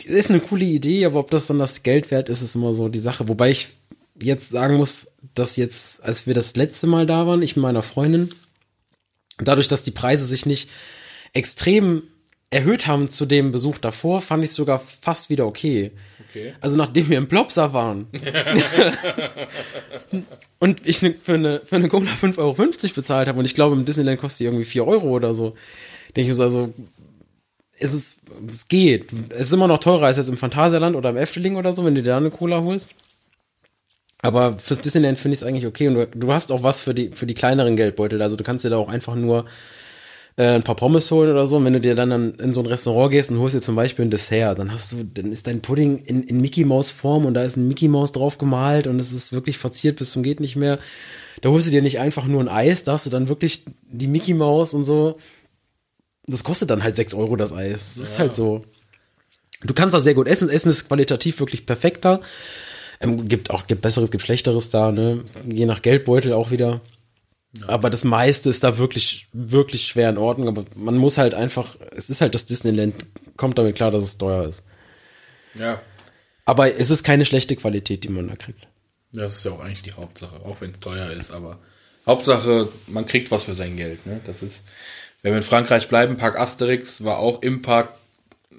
Ist 0.03 0.29
eine 0.29 0.39
coole 0.39 0.65
Idee, 0.65 1.05
aber 1.05 1.19
ob 1.19 1.31
das 1.31 1.47
dann 1.47 1.59
das 1.59 1.83
Geld 1.83 2.11
wert 2.11 2.29
ist, 2.29 2.41
ist 2.41 2.55
immer 2.55 2.73
so 2.73 2.89
die 2.89 2.99
Sache. 2.99 3.27
Wobei 3.27 3.51
ich 3.51 3.69
jetzt 4.21 4.49
sagen 4.49 4.75
muss, 4.75 5.07
dass 5.33 5.55
jetzt, 5.55 6.03
als 6.03 6.27
wir 6.27 6.33
das 6.33 6.55
letzte 6.55 6.87
Mal 6.87 7.05
da 7.05 7.25
waren, 7.27 7.41
ich 7.41 7.55
mit 7.55 7.63
meiner 7.63 7.83
Freundin, 7.83 8.29
dadurch, 9.37 9.67
dass 9.67 9.83
die 9.83 9.91
Preise 9.91 10.25
sich 10.25 10.45
nicht 10.45 10.69
extrem 11.33 12.03
erhöht 12.49 12.87
haben 12.87 13.09
zu 13.09 13.25
dem 13.25 13.51
Besuch 13.51 13.77
davor, 13.77 14.21
fand 14.21 14.43
ich 14.43 14.51
sogar 14.51 14.79
fast 14.79 15.29
wieder 15.29 15.47
okay. 15.47 15.91
Okay. 16.33 16.53
Also 16.61 16.77
nachdem 16.77 17.09
wir 17.09 17.19
im 17.19 17.27
Plopsa 17.27 17.73
waren 17.73 18.07
und 20.59 20.81
ich 20.83 21.03
ne- 21.03 21.13
für 21.13 21.35
eine, 21.35 21.59
für 21.59 21.75
eine 21.75 21.89
Cola 21.89 22.09
5,50 22.09 22.37
Euro 22.39 22.53
bezahlt 22.95 23.27
habe 23.27 23.37
und 23.37 23.45
ich 23.45 23.53
glaube 23.53 23.75
im 23.75 23.85
Disneyland 23.85 24.19
kostet 24.19 24.39
die 24.39 24.45
irgendwie 24.45 24.65
4 24.65 24.87
Euro 24.87 25.09
oder 25.09 25.35
so, 25.35 25.55
denke 26.15 26.21
ich 26.21 26.27
mir 26.29 26.33
so, 26.35 26.43
also 26.43 26.73
es 27.77 27.93
ist, 27.93 28.19
es 28.49 28.67
geht. 28.67 29.11
Es 29.29 29.47
ist 29.47 29.53
immer 29.53 29.67
noch 29.67 29.77
teurer 29.79 30.07
als 30.07 30.17
jetzt 30.17 30.29
im 30.29 30.37
Phantasialand 30.37 30.95
oder 30.95 31.11
im 31.11 31.17
Efteling 31.17 31.55
oder 31.55 31.71
so, 31.73 31.85
wenn 31.85 31.93
du 31.93 32.01
dir 32.01 32.09
da 32.09 32.17
eine 32.17 32.31
Cola 32.31 32.61
holst. 32.61 32.95
Aber 34.23 34.57
fürs 34.57 34.79
Disneyland 34.81 35.19
finde 35.19 35.35
ich 35.35 35.41
es 35.41 35.47
eigentlich 35.47 35.67
okay 35.67 35.87
und 35.87 35.95
du, 35.95 36.07
du 36.07 36.33
hast 36.33 36.51
auch 36.51 36.63
was 36.63 36.81
für 36.81 36.93
die, 36.95 37.09
für 37.09 37.25
die 37.27 37.33
kleineren 37.35 37.75
Geldbeutel. 37.75 38.21
Also 38.21 38.37
du 38.37 38.43
kannst 38.43 38.63
dir 38.63 38.69
da 38.69 38.77
auch 38.77 38.89
einfach 38.89 39.15
nur 39.15 39.45
äh, 40.35 40.47
ein 40.55 40.63
paar 40.63 40.75
Pommes 40.75 41.09
holen 41.11 41.31
oder 41.31 41.45
so. 41.47 41.57
Und 41.57 41.65
wenn 41.65 41.73
du 41.73 41.79
dir 41.81 41.95
dann 41.95 42.11
an- 42.11 42.33
in 42.35 42.53
so 42.53 42.61
ein 42.61 42.65
Restaurant 42.65 43.11
gehst 43.11 43.29
und 43.31 43.39
holst 43.39 43.55
dir 43.55 43.61
zum 43.61 43.75
Beispiel 43.75 44.05
ein 44.05 44.11
Dessert, 44.11 44.57
dann 44.59 44.71
hast 44.73 44.91
du, 44.91 45.03
dann 45.03 45.31
ist 45.31 45.47
dein 45.47 45.61
Pudding 45.61 45.99
in, 46.05 46.23
in 46.23 46.41
Mickey 46.41 46.65
Maus 46.65 46.91
Form 46.91 47.25
und 47.25 47.33
da 47.33 47.43
ist 47.43 47.55
ein 47.57 47.67
Mickey 47.67 47.87
Maus 47.87 48.11
drauf 48.11 48.37
gemalt 48.37 48.87
und 48.87 48.99
es 48.99 49.11
ist 49.11 49.31
wirklich 49.33 49.57
verziert 49.57 49.97
bis 49.97 50.11
zum 50.11 50.23
geht 50.23 50.39
nicht 50.39 50.55
mehr. 50.55 50.79
Da 51.41 51.49
holst 51.49 51.67
du 51.67 51.71
dir 51.71 51.81
nicht 51.81 51.99
einfach 51.99 52.25
nur 52.25 52.41
ein 52.41 52.47
Eis, 52.49 52.83
da 52.83 52.93
hast 52.93 53.05
du 53.05 53.09
dann 53.09 53.27
wirklich 53.27 53.65
die 53.91 54.07
Mickey 54.07 54.33
Maus 54.33 54.73
und 54.73 54.83
so. 54.85 55.17
Das 56.25 56.43
kostet 56.43 56.69
dann 56.69 56.83
halt 56.83 56.95
6 56.95 57.13
Euro 57.15 57.35
das 57.35 57.51
Eis. 57.51 57.95
Das 57.97 58.09
ist 58.09 58.17
halt 58.19 58.33
so. 58.33 58.63
Du 59.65 59.73
kannst 59.73 59.93
da 59.93 59.99
sehr 59.99 60.13
gut 60.13 60.27
essen. 60.27 60.49
Essen 60.49 60.69
ist 60.69 60.87
qualitativ 60.87 61.39
wirklich 61.39 61.65
perfekter. 61.65 62.21
Ähm, 63.01 63.27
gibt 63.27 63.49
auch 63.51 63.67
gibt 63.67 63.81
besseres, 63.81 64.09
gibt 64.11 64.23
schlechteres 64.23 64.69
da, 64.69 64.91
ne? 64.91 65.23
Je 65.49 65.65
nach 65.65 65.81
Geldbeutel 65.81 66.31
auch 66.33 66.49
wieder. 66.51 66.79
Aber 67.67 67.89
das 67.89 68.03
meiste 68.03 68.49
ist 68.49 68.63
da 68.63 68.77
wirklich, 68.77 69.27
wirklich 69.31 69.85
schwer 69.85 70.09
in 70.09 70.17
Ordnung. 70.17 70.47
Aber 70.47 70.65
man 70.75 70.97
muss 70.97 71.17
halt 71.17 71.33
einfach, 71.33 71.75
es 71.95 72.09
ist 72.09 72.21
halt 72.21 72.33
das 72.33 72.45
Disneyland, 72.45 72.95
kommt 73.37 73.57
damit 73.57 73.75
klar, 73.75 73.91
dass 73.91 74.03
es 74.03 74.17
teuer 74.17 74.47
ist. 74.47 74.63
Ja. 75.55 75.81
Aber 76.45 76.75
es 76.77 76.89
ist 76.89 77.03
keine 77.03 77.25
schlechte 77.25 77.55
Qualität, 77.55 78.03
die 78.03 78.09
man 78.09 78.27
da 78.27 78.35
kriegt. 78.35 78.67
Das 79.13 79.37
ist 79.37 79.45
ja 79.45 79.51
auch 79.51 79.59
eigentlich 79.59 79.83
die 79.83 79.93
Hauptsache, 79.93 80.43
auch 80.43 80.59
wenn 80.61 80.71
es 80.71 80.79
teuer 80.79 81.11
ist, 81.11 81.31
aber 81.31 81.59
Hauptsache, 82.05 82.67
man 82.87 83.05
kriegt 83.05 83.29
was 83.29 83.43
für 83.43 83.53
sein 83.53 83.77
Geld. 83.77 84.05
Ne? 84.07 84.19
Das 84.25 84.41
ist, 84.41 84.65
wenn 85.21 85.33
wir 85.33 85.37
in 85.37 85.43
Frankreich 85.43 85.87
bleiben, 85.87 86.17
Park 86.17 86.39
Asterix 86.39 87.03
war 87.03 87.19
auch 87.19 87.43
im 87.43 87.61
Park 87.61 87.89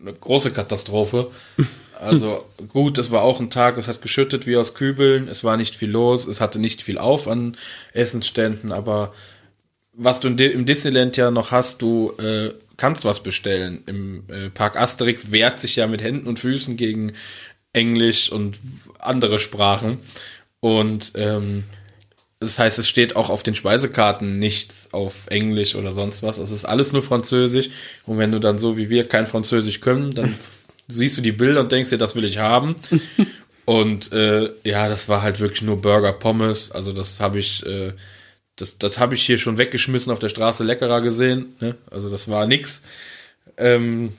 eine 0.01 0.14
große 0.14 0.53
Katastrophe. 0.53 1.30
Also 2.05 2.44
gut, 2.68 2.98
es 2.98 3.11
war 3.11 3.22
auch 3.22 3.40
ein 3.40 3.50
Tag, 3.50 3.76
es 3.78 3.88
hat 3.88 4.02
geschüttet 4.02 4.46
wie 4.46 4.57
aus 4.57 4.74
Kübeln, 4.74 5.28
es 5.28 5.44
war 5.44 5.57
nicht 5.57 5.76
viel 5.76 5.90
los, 5.90 6.26
es 6.26 6.40
hatte 6.40 6.59
nicht 6.59 6.82
viel 6.82 6.98
auf 6.98 7.28
an 7.28 7.57
Essensständen, 7.92 8.72
aber 8.72 9.12
was 9.96 10.20
du 10.20 10.28
im 10.28 10.66
Disneyland 10.66 11.16
ja 11.16 11.30
noch 11.30 11.52
hast, 11.52 11.80
du 11.80 12.12
äh, 12.18 12.50
kannst 12.76 13.05
was 13.05 13.22
bestellen. 13.22 13.82
Im 13.86 14.24
äh, 14.28 14.50
Park 14.50 14.76
Asterix 14.76 15.30
wehrt 15.30 15.61
sich 15.61 15.76
ja 15.76 15.86
mit 15.86 16.02
Händen 16.02 16.26
und 16.26 16.40
Füßen 16.40 16.76
gegen 16.76 17.12
Englisch 17.72 18.30
und 18.30 18.59
andere 18.98 19.38
Sprachen. 19.38 19.98
Und 20.61 21.12
ähm, 21.14 21.64
das 22.40 22.59
heißt, 22.59 22.78
es 22.78 22.88
steht 22.88 23.16
auch 23.16 23.30
auf 23.30 23.42
den 23.42 23.55
Speisekarten 23.55 24.38
nichts 24.38 24.88
auf 24.92 25.26
Englisch 25.28 25.76
oder 25.76 25.92
sonst 25.92 26.22
was. 26.22 26.38
Es 26.38 26.50
ist 26.50 26.64
alles 26.64 26.92
nur 26.92 27.02
Französisch. 27.02 27.70
Und 28.07 28.18
wenn 28.18 28.32
du 28.32 28.40
dann 28.40 28.59
so 28.59 28.76
wie 28.76 28.90
wir 28.90 29.05
kein 29.05 29.26
Französisch 29.26 29.80
können, 29.80 30.11
dann 30.12 30.34
siehst 30.89 31.16
du 31.16 31.22
die 31.22 31.32
Bilder 31.32 31.61
und 31.61 31.72
denkst 31.72 31.91
dir, 31.91 31.99
das 31.99 32.14
will 32.14 32.24
ich 32.24 32.39
haben. 32.39 32.76
und 33.64 34.12
äh, 34.12 34.51
ja, 34.64 34.89
das 34.89 35.09
war 35.09 35.22
halt 35.22 35.41
wirklich 35.41 35.62
nur 35.62 35.80
Burger, 35.80 36.12
Pommes. 36.12 36.70
Also 36.70 36.93
das 36.93 37.20
habe 37.20 37.39
ich, 37.39 37.64
äh, 37.66 37.93
das, 38.57 38.78
das 38.78 38.99
habe 38.99 39.14
ich 39.14 39.24
hier 39.24 39.39
schon 39.39 39.59
weggeschmissen 39.59 40.12
auf 40.12 40.18
der 40.18 40.28
Straße 40.28 40.64
leckerer 40.64 41.01
gesehen. 41.01 41.57
Ne? 41.61 41.76
Also 41.91 42.11
das 42.11 42.28
war 42.28 42.47
nix. 42.47 42.82
Ähm, 43.57 44.12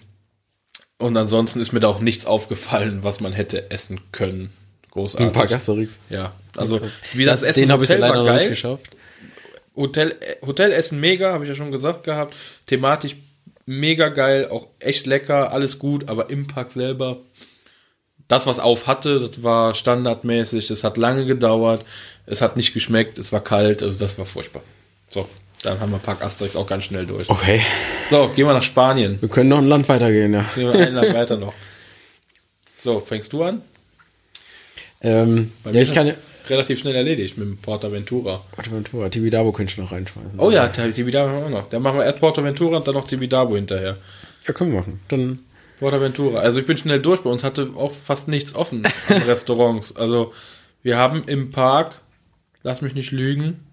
und 0.97 1.17
ansonsten 1.17 1.59
ist 1.59 1.73
mir 1.73 1.81
da 1.81 1.89
auch 1.89 1.99
nichts 1.99 2.25
aufgefallen, 2.25 3.03
was 3.03 3.19
man 3.19 3.33
hätte 3.33 3.69
essen 3.71 3.99
können. 4.11 4.51
Großartig. 4.91 5.27
Ein 5.27 5.33
paar 5.33 5.51
Asterix. 5.51 5.97
Ja, 6.09 6.33
also 6.55 6.79
wie 7.13 7.25
das 7.25 7.43
Essen 7.43 7.61
Den 7.61 7.71
habe 7.71 7.83
ich 7.83 7.89
leider 7.89 8.23
noch 8.23 8.31
nicht 8.31 8.43
geil. 8.43 8.49
geschafft. 8.49 8.95
Hotel, 9.75 10.15
äh, 10.21 10.45
Hotelessen 10.45 11.01
mega, 11.01 11.33
habe 11.33 11.43
ich 11.43 11.49
ja 11.49 11.55
schon 11.55 11.71
gesagt 11.71 12.05
gehabt. 12.05 12.33
Thematisch 12.65 13.17
mega 13.65 14.09
geil, 14.09 14.49
auch 14.49 14.67
echt 14.79 15.05
lecker, 15.05 15.51
alles 15.51 15.79
gut, 15.79 16.09
aber 16.09 16.29
im 16.29 16.47
Park 16.47 16.71
selber, 16.71 17.17
das, 18.27 18.47
was 18.47 18.59
auf 18.59 18.87
hatte, 18.87 19.19
das 19.19 19.43
war 19.43 19.73
standardmäßig, 19.73 20.67
das 20.67 20.83
hat 20.83 20.97
lange 20.97 21.25
gedauert, 21.25 21.85
es 22.25 22.41
hat 22.41 22.57
nicht 22.57 22.73
geschmeckt, 22.73 23.17
es 23.17 23.31
war 23.31 23.43
kalt, 23.43 23.83
also 23.83 23.99
das 23.99 24.17
war 24.17 24.25
furchtbar. 24.25 24.63
So, 25.09 25.27
dann 25.63 25.79
haben 25.79 25.91
wir 25.91 25.99
Park 25.99 26.23
Asterix 26.23 26.55
auch 26.55 26.67
ganz 26.67 26.85
schnell 26.85 27.05
durch. 27.05 27.29
Okay. 27.29 27.61
So, 28.09 28.29
gehen 28.35 28.47
wir 28.47 28.53
nach 28.53 28.63
Spanien. 28.63 29.21
Wir 29.21 29.29
können 29.29 29.49
noch 29.49 29.59
ein 29.59 29.67
Land 29.67 29.87
weitergehen, 29.89 30.33
ja. 30.33 30.45
Gehen 30.55 30.71
wir 30.71 30.87
ein 30.87 30.93
Land 30.93 31.13
weiter 31.13 31.37
noch. 31.37 31.53
So, 32.83 32.99
fängst 32.99 33.33
du 33.33 33.43
an? 33.43 33.61
Ähm, 35.01 35.51
ja, 35.71 35.81
ich 35.81 35.93
kann. 35.93 36.13
Relativ 36.49 36.79
schnell 36.79 36.95
erledigt 36.95 37.37
mit 37.37 37.47
dem 37.47 37.57
Portaventura. 37.57 38.43
Portaventura, 38.51 39.09
Tibidabo 39.09 39.51
könnte 39.51 39.71
ich 39.71 39.77
noch 39.77 39.91
reinschmeißen. 39.91 40.39
Oh 40.39 40.51
ja, 40.51 40.67
Tibidabo 40.67 41.29
haben 41.29 41.39
wir 41.39 41.45
auch 41.45 41.61
noch. 41.61 41.69
Dann 41.69 41.81
machen 41.81 41.97
wir 41.97 42.05
erst 42.05 42.19
Portaventura 42.19 42.77
und 42.77 42.87
dann 42.87 42.95
noch 42.95 43.07
Tibidabo 43.07 43.55
hinterher. 43.55 43.97
Ja, 44.47 44.53
können 44.53 44.71
wir 44.71 44.79
machen. 44.79 44.99
Dann. 45.07 45.39
Portaventura. 45.79 46.39
Also 46.39 46.59
ich 46.59 46.65
bin 46.65 46.77
schnell 46.77 47.01
durch. 47.01 47.21
Bei 47.21 47.29
uns 47.29 47.43
hatte 47.43 47.71
auch 47.75 47.91
fast 47.91 48.27
nichts 48.27 48.55
offen 48.55 48.83
an 49.09 49.21
Restaurants. 49.27 49.95
Also 49.95 50.33
wir 50.83 50.97
haben 50.97 51.23
im 51.25 51.51
Park, 51.51 51.99
lass 52.63 52.81
mich 52.81 52.95
nicht 52.95 53.11
lügen, 53.11 53.65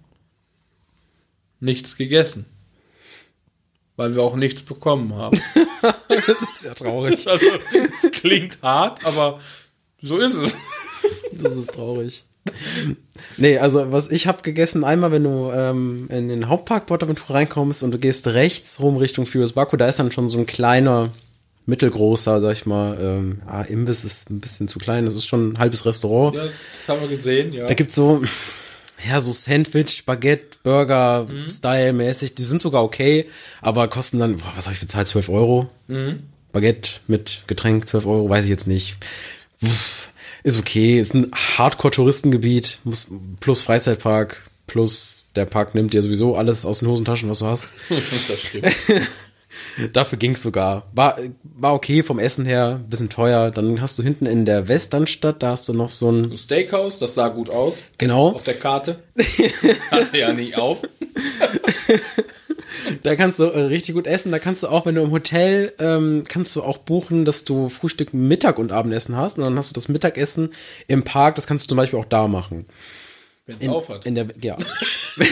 nichts 1.60 1.96
gegessen. 1.96 2.46
Weil 3.96 4.14
wir 4.14 4.22
auch 4.22 4.34
nichts 4.36 4.62
bekommen 4.62 5.14
haben. 5.14 5.40
Das 6.08 6.42
ist 6.42 6.64
ja 6.64 6.74
traurig. 6.74 7.26
Also 7.26 7.46
es 7.72 8.10
klingt 8.12 8.62
hart, 8.62 9.04
aber 9.04 9.40
so 10.00 10.18
ist 10.18 10.36
es. 10.36 10.58
Das 11.32 11.56
ist 11.56 11.72
traurig. 11.74 12.24
Nee, 13.36 13.58
also 13.58 13.92
was 13.92 14.10
ich 14.10 14.26
habe 14.26 14.42
gegessen, 14.42 14.84
einmal 14.84 15.12
wenn 15.12 15.24
du 15.24 15.50
ähm, 15.54 16.06
in 16.10 16.28
den 16.28 16.48
Hauptpark 16.48 16.86
Portaventura 16.86 17.34
reinkommst 17.34 17.82
und 17.82 17.92
du 17.92 17.98
gehst 17.98 18.26
rechts 18.26 18.80
rum 18.80 18.96
Richtung 18.96 19.26
Furious 19.26 19.52
Baku, 19.52 19.76
da 19.76 19.88
ist 19.88 19.98
dann 19.98 20.12
schon 20.12 20.28
so 20.28 20.38
ein 20.38 20.46
kleiner, 20.46 21.10
mittelgroßer, 21.66 22.40
sag 22.40 22.52
ich 22.52 22.66
mal, 22.66 22.98
ähm, 23.00 23.42
ah, 23.46 23.62
Imbiss 23.62 24.04
ist 24.04 24.30
ein 24.30 24.40
bisschen 24.40 24.68
zu 24.68 24.78
klein, 24.78 25.04
das 25.04 25.14
ist 25.14 25.26
schon 25.26 25.52
ein 25.52 25.58
halbes 25.58 25.86
Restaurant. 25.86 26.34
Ja, 26.34 26.44
das 26.44 26.88
haben 26.88 27.00
wir 27.00 27.08
gesehen, 27.08 27.52
ja. 27.52 27.66
Da 27.66 27.74
gibt's 27.74 27.94
so, 27.94 28.22
ja, 29.08 29.20
so 29.20 29.32
Sandwich, 29.32 30.04
Baguette, 30.04 30.58
Burger, 30.62 31.26
Style-mäßig, 31.48 32.34
die 32.34 32.42
sind 32.42 32.60
sogar 32.60 32.82
okay, 32.82 33.26
aber 33.60 33.88
kosten 33.88 34.18
dann, 34.18 34.38
boah, 34.38 34.52
was 34.56 34.66
habe 34.66 34.74
ich 34.74 34.80
bezahlt, 34.80 35.08
12 35.08 35.28
Euro? 35.28 35.70
Baguette 36.52 36.90
mit 37.06 37.42
Getränk, 37.46 37.88
12 37.88 38.06
Euro, 38.06 38.28
weiß 38.28 38.44
ich 38.44 38.50
jetzt 38.50 38.66
nicht. 38.66 38.96
Pff, 39.62 40.10
Ist 40.44 40.58
okay, 40.58 40.98
ist 40.98 41.14
ein 41.14 41.30
Hardcore-Touristengebiet, 41.32 42.78
plus 43.40 43.62
Freizeitpark, 43.62 44.42
plus 44.66 45.24
der 45.36 45.44
Park 45.46 45.74
nimmt 45.74 45.92
dir 45.92 46.02
sowieso 46.02 46.36
alles 46.36 46.64
aus 46.64 46.80
den 46.80 46.88
Hosentaschen, 46.88 47.30
was 47.30 47.38
du 47.38 47.46
hast. 47.46 47.72
das 48.28 48.40
stimmt. 48.40 48.66
Dafür 49.92 50.18
ging's 50.18 50.42
sogar. 50.42 50.88
War, 50.92 51.18
war 51.42 51.74
okay 51.74 52.02
vom 52.02 52.18
Essen 52.18 52.44
her, 52.44 52.80
bisschen 52.88 53.08
teuer. 53.10 53.50
Dann 53.50 53.80
hast 53.80 53.98
du 53.98 54.02
hinten 54.02 54.26
in 54.26 54.44
der 54.44 54.66
Westernstadt, 54.68 55.42
da 55.42 55.52
hast 55.52 55.68
du 55.68 55.74
noch 55.74 55.90
so 55.90 56.10
ein, 56.10 56.32
Ein 56.32 56.38
Steakhouse, 56.38 56.98
das 56.98 57.14
sah 57.14 57.28
gut 57.28 57.48
aus. 57.50 57.82
genau, 57.98 58.30
Auf 58.32 58.44
der 58.44 58.58
Karte. 58.58 58.96
Hatte 59.90 60.18
ja 60.18 60.32
nie 60.32 60.54
auf. 60.54 60.82
Da 63.02 63.16
kannst 63.16 63.38
du 63.38 63.44
äh, 63.44 63.60
richtig 63.60 63.94
gut 63.94 64.06
essen. 64.06 64.32
Da 64.32 64.38
kannst 64.38 64.62
du 64.62 64.68
auch, 64.68 64.86
wenn 64.86 64.94
du 64.94 65.02
im 65.02 65.10
Hotel, 65.10 65.72
ähm, 65.78 66.22
kannst 66.26 66.54
du 66.56 66.62
auch 66.62 66.78
buchen, 66.78 67.24
dass 67.24 67.44
du 67.44 67.68
Frühstück, 67.68 68.14
Mittag 68.14 68.58
und 68.58 68.72
Abendessen 68.72 69.16
hast. 69.16 69.38
Und 69.38 69.44
dann 69.44 69.56
hast 69.56 69.70
du 69.70 69.74
das 69.74 69.88
Mittagessen 69.88 70.50
im 70.88 71.02
Park. 71.02 71.36
Das 71.36 71.46
kannst 71.46 71.64
du 71.64 71.68
zum 71.68 71.76
Beispiel 71.76 71.98
auch 71.98 72.04
da 72.04 72.28
machen. 72.28 72.66
Wenn 73.46 73.56
es 73.58 73.68
auf 73.68 73.88
hat. 73.88 74.06
In 74.06 74.14
der, 74.14 74.26
ja. 74.40 74.56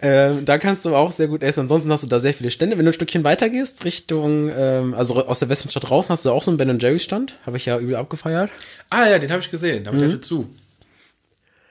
ähm, 0.00 0.44
da 0.44 0.58
kannst 0.58 0.84
du 0.84 0.94
auch 0.94 1.12
sehr 1.12 1.28
gut 1.28 1.42
essen. 1.42 1.60
Ansonsten 1.60 1.90
hast 1.92 2.02
du 2.02 2.08
da 2.08 2.18
sehr 2.18 2.34
viele 2.34 2.50
Stände. 2.50 2.76
Wenn 2.76 2.84
du 2.84 2.90
ein 2.90 2.94
Stückchen 2.94 3.24
weiter 3.24 3.48
gehst, 3.48 3.84
Richtung, 3.84 4.50
ähm, 4.54 4.94
also 4.94 5.24
aus 5.24 5.38
der 5.38 5.48
Westernstadt 5.48 5.90
raus, 5.90 6.10
hast 6.10 6.24
du 6.24 6.30
auch 6.30 6.42
so 6.42 6.50
einen 6.50 6.58
Ben 6.58 6.78
Jerry's 6.78 7.04
Stand. 7.04 7.38
Habe 7.46 7.56
ich 7.56 7.66
ja 7.66 7.78
übel 7.78 7.96
abgefeiert. 7.96 8.50
Ah 8.90 9.08
ja, 9.08 9.18
den 9.18 9.30
habe 9.30 9.40
ich 9.40 9.50
gesehen. 9.50 9.84
Damit 9.84 10.00
mhm. 10.02 10.06
hatte 10.06 10.20
zu. 10.20 10.48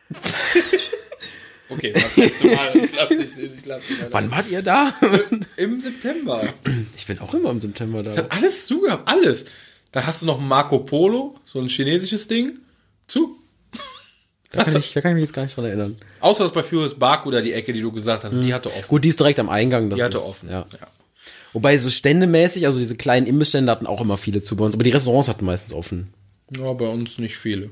okay, 1.74 1.92
das 1.94 2.16
letzte 2.18 2.48
Mal. 2.48 2.72
Ich 2.76 2.96
lass 2.96 3.10
dich, 3.10 3.38
ich 3.38 3.66
lass 3.66 3.88
dich 3.88 3.98
Wann 4.10 4.32
wart 4.32 4.50
ihr 4.50 4.62
da? 4.62 4.94
Im 5.58 5.80
September. 5.80 6.42
ich 6.96 7.06
bin 7.06 7.20
auch 7.20 7.34
immer 7.34 7.52
im 7.52 7.60
September 7.60 8.04
da. 8.04 8.10
Das 8.10 8.18
hat 8.20 8.32
alles 8.32 8.66
zugehabt, 8.66 9.08
alles. 9.08 9.46
Da 9.92 10.06
hast 10.06 10.22
du 10.22 10.26
noch 10.26 10.40
Marco 10.40 10.80
Polo, 10.80 11.36
so 11.46 11.60
ein 11.60 11.68
chinesisches 11.68 12.28
Ding. 12.28 12.60
Zu. 13.08 13.38
Da 14.52 14.64
kann, 14.64 14.78
ich, 14.78 14.94
da 14.94 15.02
kann 15.02 15.12
ich 15.12 15.16
mich 15.16 15.24
jetzt 15.24 15.34
gar 15.34 15.44
nicht 15.44 15.58
dran 15.58 15.66
erinnern. 15.66 15.96
Außer 16.20 16.44
das 16.44 16.54
bei 16.54 16.62
Furious 16.62 16.94
Bark 16.94 17.26
oder 17.26 17.42
die 17.42 17.54
Ecke, 17.54 17.74
die 17.74 17.82
du 17.82 17.92
gesagt 17.92 18.24
hast, 18.24 18.40
die 18.40 18.54
hatte 18.54 18.70
offen. 18.70 18.88
Gut, 18.88 19.04
die 19.04 19.10
ist 19.10 19.20
direkt 19.20 19.40
am 19.40 19.50
Eingang. 19.50 19.90
Das 19.90 19.98
die 19.98 20.04
hatte 20.04 20.18
ist, 20.18 20.24
offen. 20.24 20.50
Ja. 20.50 20.66
Wobei 21.54 21.78
so 21.78 21.90
ständemäßig, 21.90 22.66
also 22.66 22.80
diese 22.80 22.96
kleinen 22.96 23.26
Imbissstände 23.26 23.72
hatten 23.72 23.88
auch 23.88 24.02
immer 24.02 24.18
viele 24.18 24.44
zu 24.44 24.56
bei 24.56 24.66
uns, 24.66 24.76
aber 24.76 24.84
die 24.84 24.92
Restaurants 24.92 25.28
hatten 25.28 25.46
meistens 25.46 25.74
offen. 25.74 26.14
Ja, 26.56 26.72
bei 26.74 26.88
uns 26.88 27.18
nicht 27.18 27.38
viele. 27.38 27.72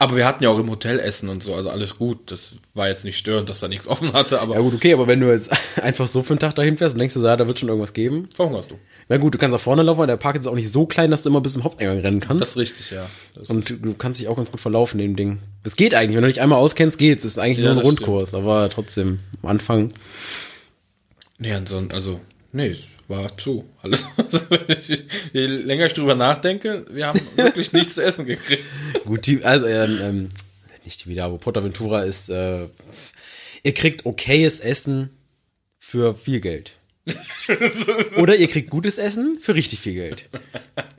Aber 0.00 0.16
wir 0.16 0.26
hatten 0.26 0.42
ja 0.42 0.48
auch 0.48 0.58
im 0.58 0.70
Hotel 0.70 0.98
Essen 0.98 1.28
und 1.28 1.42
so, 1.42 1.54
also 1.54 1.68
alles 1.68 1.98
gut. 1.98 2.32
Das 2.32 2.52
war 2.72 2.88
jetzt 2.88 3.04
nicht 3.04 3.18
störend, 3.18 3.50
dass 3.50 3.60
da 3.60 3.68
nichts 3.68 3.86
offen 3.86 4.14
hatte, 4.14 4.40
aber 4.40 4.54
Ja 4.54 4.60
gut, 4.62 4.72
okay, 4.72 4.94
aber 4.94 5.06
wenn 5.06 5.20
du 5.20 5.30
jetzt 5.30 5.52
einfach 5.82 6.06
so 6.06 6.22
für 6.22 6.30
einen 6.30 6.38
Tag 6.40 6.54
dahin 6.54 6.78
fährst 6.78 6.94
und 6.94 7.00
denkst 7.00 7.12
du, 7.12 7.20
ja, 7.20 7.36
da 7.36 7.46
wird 7.46 7.58
schon 7.58 7.68
irgendwas 7.68 7.92
geben. 7.92 8.26
verhungerst 8.32 8.70
du. 8.70 8.78
Na 9.10 9.18
gut, 9.18 9.34
du 9.34 9.38
kannst 9.38 9.52
nach 9.52 9.60
vorne 9.60 9.82
laufen, 9.82 9.98
weil 9.98 10.06
der 10.06 10.16
Park 10.16 10.36
ist 10.36 10.46
auch 10.46 10.54
nicht 10.54 10.72
so 10.72 10.86
klein, 10.86 11.10
dass 11.10 11.20
du 11.20 11.28
immer 11.28 11.42
bis 11.42 11.52
zum 11.52 11.64
Haupteingang 11.64 12.00
rennen 12.00 12.20
kannst. 12.20 12.40
Das 12.40 12.48
ist 12.50 12.56
richtig, 12.56 12.90
ja. 12.92 13.04
Das 13.34 13.50
und 13.50 13.68
du, 13.68 13.92
kannst 13.92 14.18
dich 14.20 14.28
auch 14.28 14.36
ganz 14.36 14.50
gut 14.50 14.60
verlaufen 14.60 14.98
in 15.00 15.08
dem 15.08 15.16
Ding. 15.16 15.38
Das 15.64 15.76
geht 15.76 15.92
eigentlich, 15.94 16.16
wenn 16.16 16.22
du 16.22 16.28
dich 16.28 16.40
einmal 16.40 16.60
auskennst, 16.60 16.98
geht's. 16.98 17.24
Das 17.24 17.32
ist 17.32 17.38
eigentlich 17.38 17.58
Ja, 17.58 17.74
nur 17.74 17.82
ein 17.82 17.86
Rundkurs, 17.86 18.32
aber 18.32 18.70
trotzdem, 18.70 19.18
am 19.42 19.50
Anfang. 19.50 19.92
Nee, 21.36 21.52
ansonsten, 21.52 21.92
also, 21.94 22.20
nee, 22.52 22.68
es 22.68 22.78
war 23.10 23.36
zu. 23.36 23.68
Alles. 23.82 24.06
Je 25.32 25.46
länger 25.46 25.86
ich 25.86 25.92
drüber 25.92 26.14
nachdenke, 26.14 26.86
wir 26.90 27.08
haben 27.08 27.20
wirklich 27.36 27.72
nichts 27.74 27.94
zu 27.96 28.02
essen 28.02 28.24
gekriegt. 28.24 28.64
Gut, 29.04 29.26
die, 29.26 29.44
also, 29.44 29.66
ähm, 29.66 30.30
nicht 30.84 31.04
die 31.04 31.10
wieder, 31.10 31.24
aber 31.24 31.36
Portaventura 31.36 32.04
ist, 32.04 32.30
äh, 32.30 32.66
ihr 33.62 33.74
kriegt 33.74 34.06
okayes 34.06 34.60
Essen 34.60 35.10
für 35.78 36.14
viel 36.14 36.40
Geld. 36.40 36.72
Oder 38.16 38.36
ihr 38.36 38.46
kriegt 38.46 38.70
gutes 38.70 38.98
Essen 38.98 39.38
für 39.40 39.54
richtig 39.54 39.80
viel 39.80 39.94
Geld. 39.94 40.28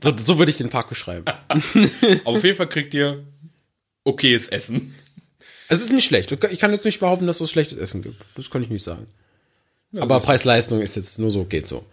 So, 0.00 0.14
so 0.16 0.38
würde 0.38 0.50
ich 0.50 0.56
den 0.56 0.68
Park 0.68 0.88
beschreiben. 0.88 1.24
Aber 1.26 1.62
auf 2.24 2.44
jeden 2.44 2.56
Fall 2.56 2.68
kriegt 2.68 2.92
ihr 2.92 3.24
okayes 4.04 4.48
Essen. 4.48 4.94
Es 5.68 5.80
ist 5.80 5.92
nicht 5.92 6.04
schlecht. 6.04 6.30
Ich 6.32 6.58
kann 6.58 6.72
jetzt 6.72 6.84
nicht 6.84 7.00
behaupten, 7.00 7.26
dass 7.26 7.40
es 7.40 7.50
schlechtes 7.50 7.78
Essen 7.78 8.02
gibt. 8.02 8.16
Das 8.34 8.50
kann 8.50 8.62
ich 8.62 8.68
nicht 8.68 8.84
sagen. 8.84 9.06
Aber 9.96 10.20
Preis-Leistung 10.20 10.80
ist 10.80 10.96
jetzt 10.96 11.18
nur 11.18 11.30
so, 11.30 11.44
geht 11.44 11.68
so. 11.68 11.84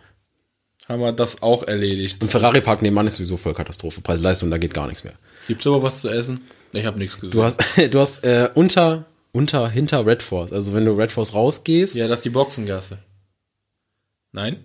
Haben 0.90 1.02
wir 1.02 1.12
das 1.12 1.44
auch 1.44 1.64
erledigt. 1.64 2.22
Ein 2.22 2.30
Ferrari-Park 2.30 2.82
nebenan 2.82 3.06
ist 3.06 3.16
sowieso 3.16 3.38
voll 3.38 3.54
Katastrophe. 3.54 4.02
Preis-Leistung, 4.02 4.50
da 4.50 4.58
geht 4.58 4.74
gar 4.74 4.88
nichts 4.88 5.04
mehr. 5.04 5.14
Gibt's 5.48 5.66
aber 5.68 5.84
was 5.84 6.02
zu 6.02 6.10
essen? 6.10 6.42
Ich 6.74 6.86
habe 6.86 6.98
nichts 6.98 7.20
gesehen. 7.20 7.32
Du 7.32 7.44
hast, 7.44 7.62
du 7.92 8.00
hast 8.00 8.24
äh, 8.24 8.50
unter, 8.56 9.06
unter, 9.32 9.70
hinter 9.70 10.06
Red 10.06 10.24
Force. 10.24 10.52
Also 10.52 10.74
wenn 10.74 10.86
du 10.86 10.94
Red 10.94 11.12
Force 11.12 11.34
rausgehst, 11.34 11.96
ja, 11.96 12.08
das 12.08 12.20
ist 12.20 12.26
die 12.26 12.32
Boxengasse. 12.32 12.98
Nein? 14.32 14.58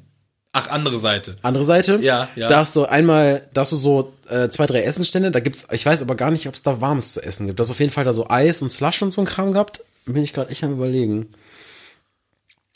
Ach, 0.53 0.69
andere 0.69 0.99
Seite. 0.99 1.37
andere 1.43 1.65
Seite, 1.65 1.99
Ja, 2.01 2.29
ja. 2.37 2.49
da 2.49 2.59
hast 2.61 2.77
du 2.77 2.85
einmal, 2.85 3.47
da 3.53 3.63
hast 3.63 3.73
du 3.73 3.77
so 3.77 4.15
äh, 4.29 4.49
zwei, 4.49 4.67
drei 4.67 4.83
Essenstände. 4.83 5.31
Da 5.31 5.41
gibt's, 5.41 5.67
ich 5.73 5.85
weiß 5.85 6.01
aber 6.01 6.15
gar 6.15 6.31
nicht, 6.31 6.47
ob 6.49 6.55
es 6.55 6.63
da 6.63 6.81
warmes 6.81 7.13
zu 7.13 7.23
essen 7.23 7.47
gibt. 7.47 7.59
Du 7.59 7.63
hast 7.63 7.71
auf 7.73 7.81
jeden 7.81 7.91
Fall 7.91 8.05
da 8.05 8.13
so 8.13 8.31
Eis 8.31 8.63
und 8.63 8.71
Slush 8.71 9.03
und 9.03 9.11
so 9.11 9.21
ein 9.21 9.27
Kram 9.27 9.53
gehabt. 9.53 9.81
Bin 10.07 10.23
ich 10.23 10.33
gerade 10.33 10.51
echt 10.51 10.63
am 10.65 10.73
überlegen. 10.73 11.29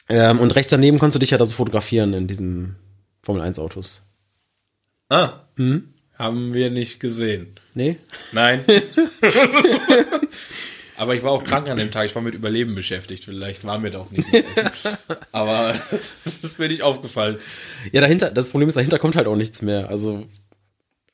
Ähm, 0.08 0.40
und 0.40 0.54
rechts 0.56 0.70
daneben 0.70 0.98
konntest 0.98 1.16
du 1.16 1.20
dich 1.20 1.30
ja 1.30 1.38
da 1.38 1.46
so 1.46 1.54
fotografieren 1.54 2.14
in 2.14 2.26
diesen 2.26 2.76
Formel 3.28 3.42
1 3.42 3.58
Autos. 3.58 4.08
Ah. 5.10 5.40
Haben 6.14 6.54
wir 6.54 6.70
nicht 6.70 6.98
gesehen. 6.98 7.48
Nee? 7.74 7.96
Nein. 8.32 8.64
Aber 10.96 11.14
ich 11.14 11.22
war 11.22 11.32
auch 11.32 11.44
krank 11.44 11.68
an 11.68 11.76
dem 11.76 11.90
Tag. 11.90 12.06
Ich 12.06 12.14
war 12.14 12.22
mit 12.22 12.34
Überleben 12.34 12.74
beschäftigt. 12.74 13.26
Vielleicht 13.26 13.66
war 13.66 13.78
mir 13.80 13.90
doch 13.90 14.10
nicht. 14.10 14.32
mit 14.32 14.46
Essen. 14.56 14.96
Aber 15.32 15.74
das 15.90 16.26
ist 16.42 16.58
mir 16.58 16.68
nicht 16.68 16.80
aufgefallen. 16.80 17.36
Ja, 17.92 18.00
dahinter, 18.00 18.30
das 18.30 18.48
Problem 18.48 18.66
ist, 18.66 18.78
dahinter 18.78 18.98
kommt 18.98 19.14
halt 19.14 19.26
auch 19.26 19.36
nichts 19.36 19.60
mehr. 19.60 19.90
Also, 19.90 20.24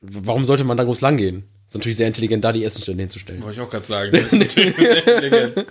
warum 0.00 0.44
sollte 0.44 0.62
man 0.62 0.76
da 0.76 0.84
groß 0.84 1.00
lang 1.00 1.16
gehen? 1.16 1.42
Ist 1.66 1.74
natürlich 1.74 1.96
sehr 1.96 2.06
intelligent, 2.06 2.44
da 2.44 2.52
die 2.52 2.62
Essenstände 2.62 3.02
hinzustellen. 3.02 3.42
Wollte 3.42 3.58
ich 3.58 3.66
auch 3.66 3.70
gerade 3.70 3.86
sagen. 3.86 4.12
Das 4.12 4.32
ist 4.32 4.38
natürlich 4.38 4.78
intelligent. 4.78 5.66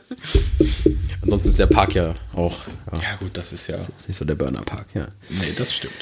Ansonsten 1.21 1.47
ist 1.47 1.59
der 1.59 1.67
Park 1.67 1.95
ja 1.95 2.15
auch 2.33 2.57
ja, 2.91 3.01
ja 3.01 3.15
gut, 3.17 3.31
das 3.37 3.53
ist 3.53 3.67
ja. 3.67 3.77
ist 3.95 4.09
nicht 4.09 4.17
so 4.17 4.25
der 4.25 4.35
Burner-Park, 4.35 4.87
ja. 4.93 5.07
Nee, 5.29 5.53
das 5.57 5.73
stimmt. 5.73 5.93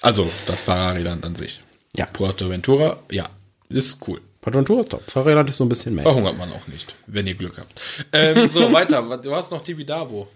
Also, 0.00 0.30
das 0.46 0.62
Ferrari-Land 0.62 1.24
an 1.24 1.34
sich. 1.34 1.60
Ja. 1.96 2.06
Puerto 2.06 2.48
Ventura, 2.48 2.98
ja, 3.10 3.28
ist 3.68 4.06
cool. 4.06 4.20
Portaventura 4.40 4.80
ist 4.80 4.90
top. 4.90 5.02
Fahrrädland 5.10 5.48
ist 5.50 5.56
so 5.56 5.64
ein 5.64 5.68
bisschen 5.68 5.94
mehr. 5.94 6.02
Verhungert 6.04 6.38
man 6.38 6.52
auch 6.52 6.66
nicht, 6.68 6.94
wenn 7.06 7.26
ihr 7.26 7.34
Glück 7.34 7.58
habt. 7.58 8.06
Ähm, 8.12 8.48
so, 8.48 8.72
weiter. 8.72 9.02
Du 9.18 9.34
hast 9.34 9.50
noch 9.50 9.60
Tibidabo. 9.60 10.28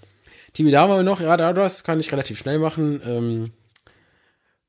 Tibidabo 0.53 0.93
haben 0.93 0.99
wir 0.99 1.05
noch, 1.05 1.21
ja, 1.21 1.37
da- 1.37 1.53
das 1.53 1.85
kann 1.85 2.01
ich 2.01 2.11
relativ 2.13 2.39
schnell 2.39 2.59
machen. 2.59 3.01
Ähm, 3.07 3.51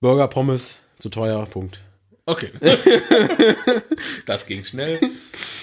Burger, 0.02 0.28
Pommes, 0.28 0.80
zu 1.00 1.10
teuer, 1.10 1.46
Punkt. 1.48 1.80
Okay. 2.26 2.52
das 4.26 4.46
ging 4.46 4.64
schnell. 4.64 5.00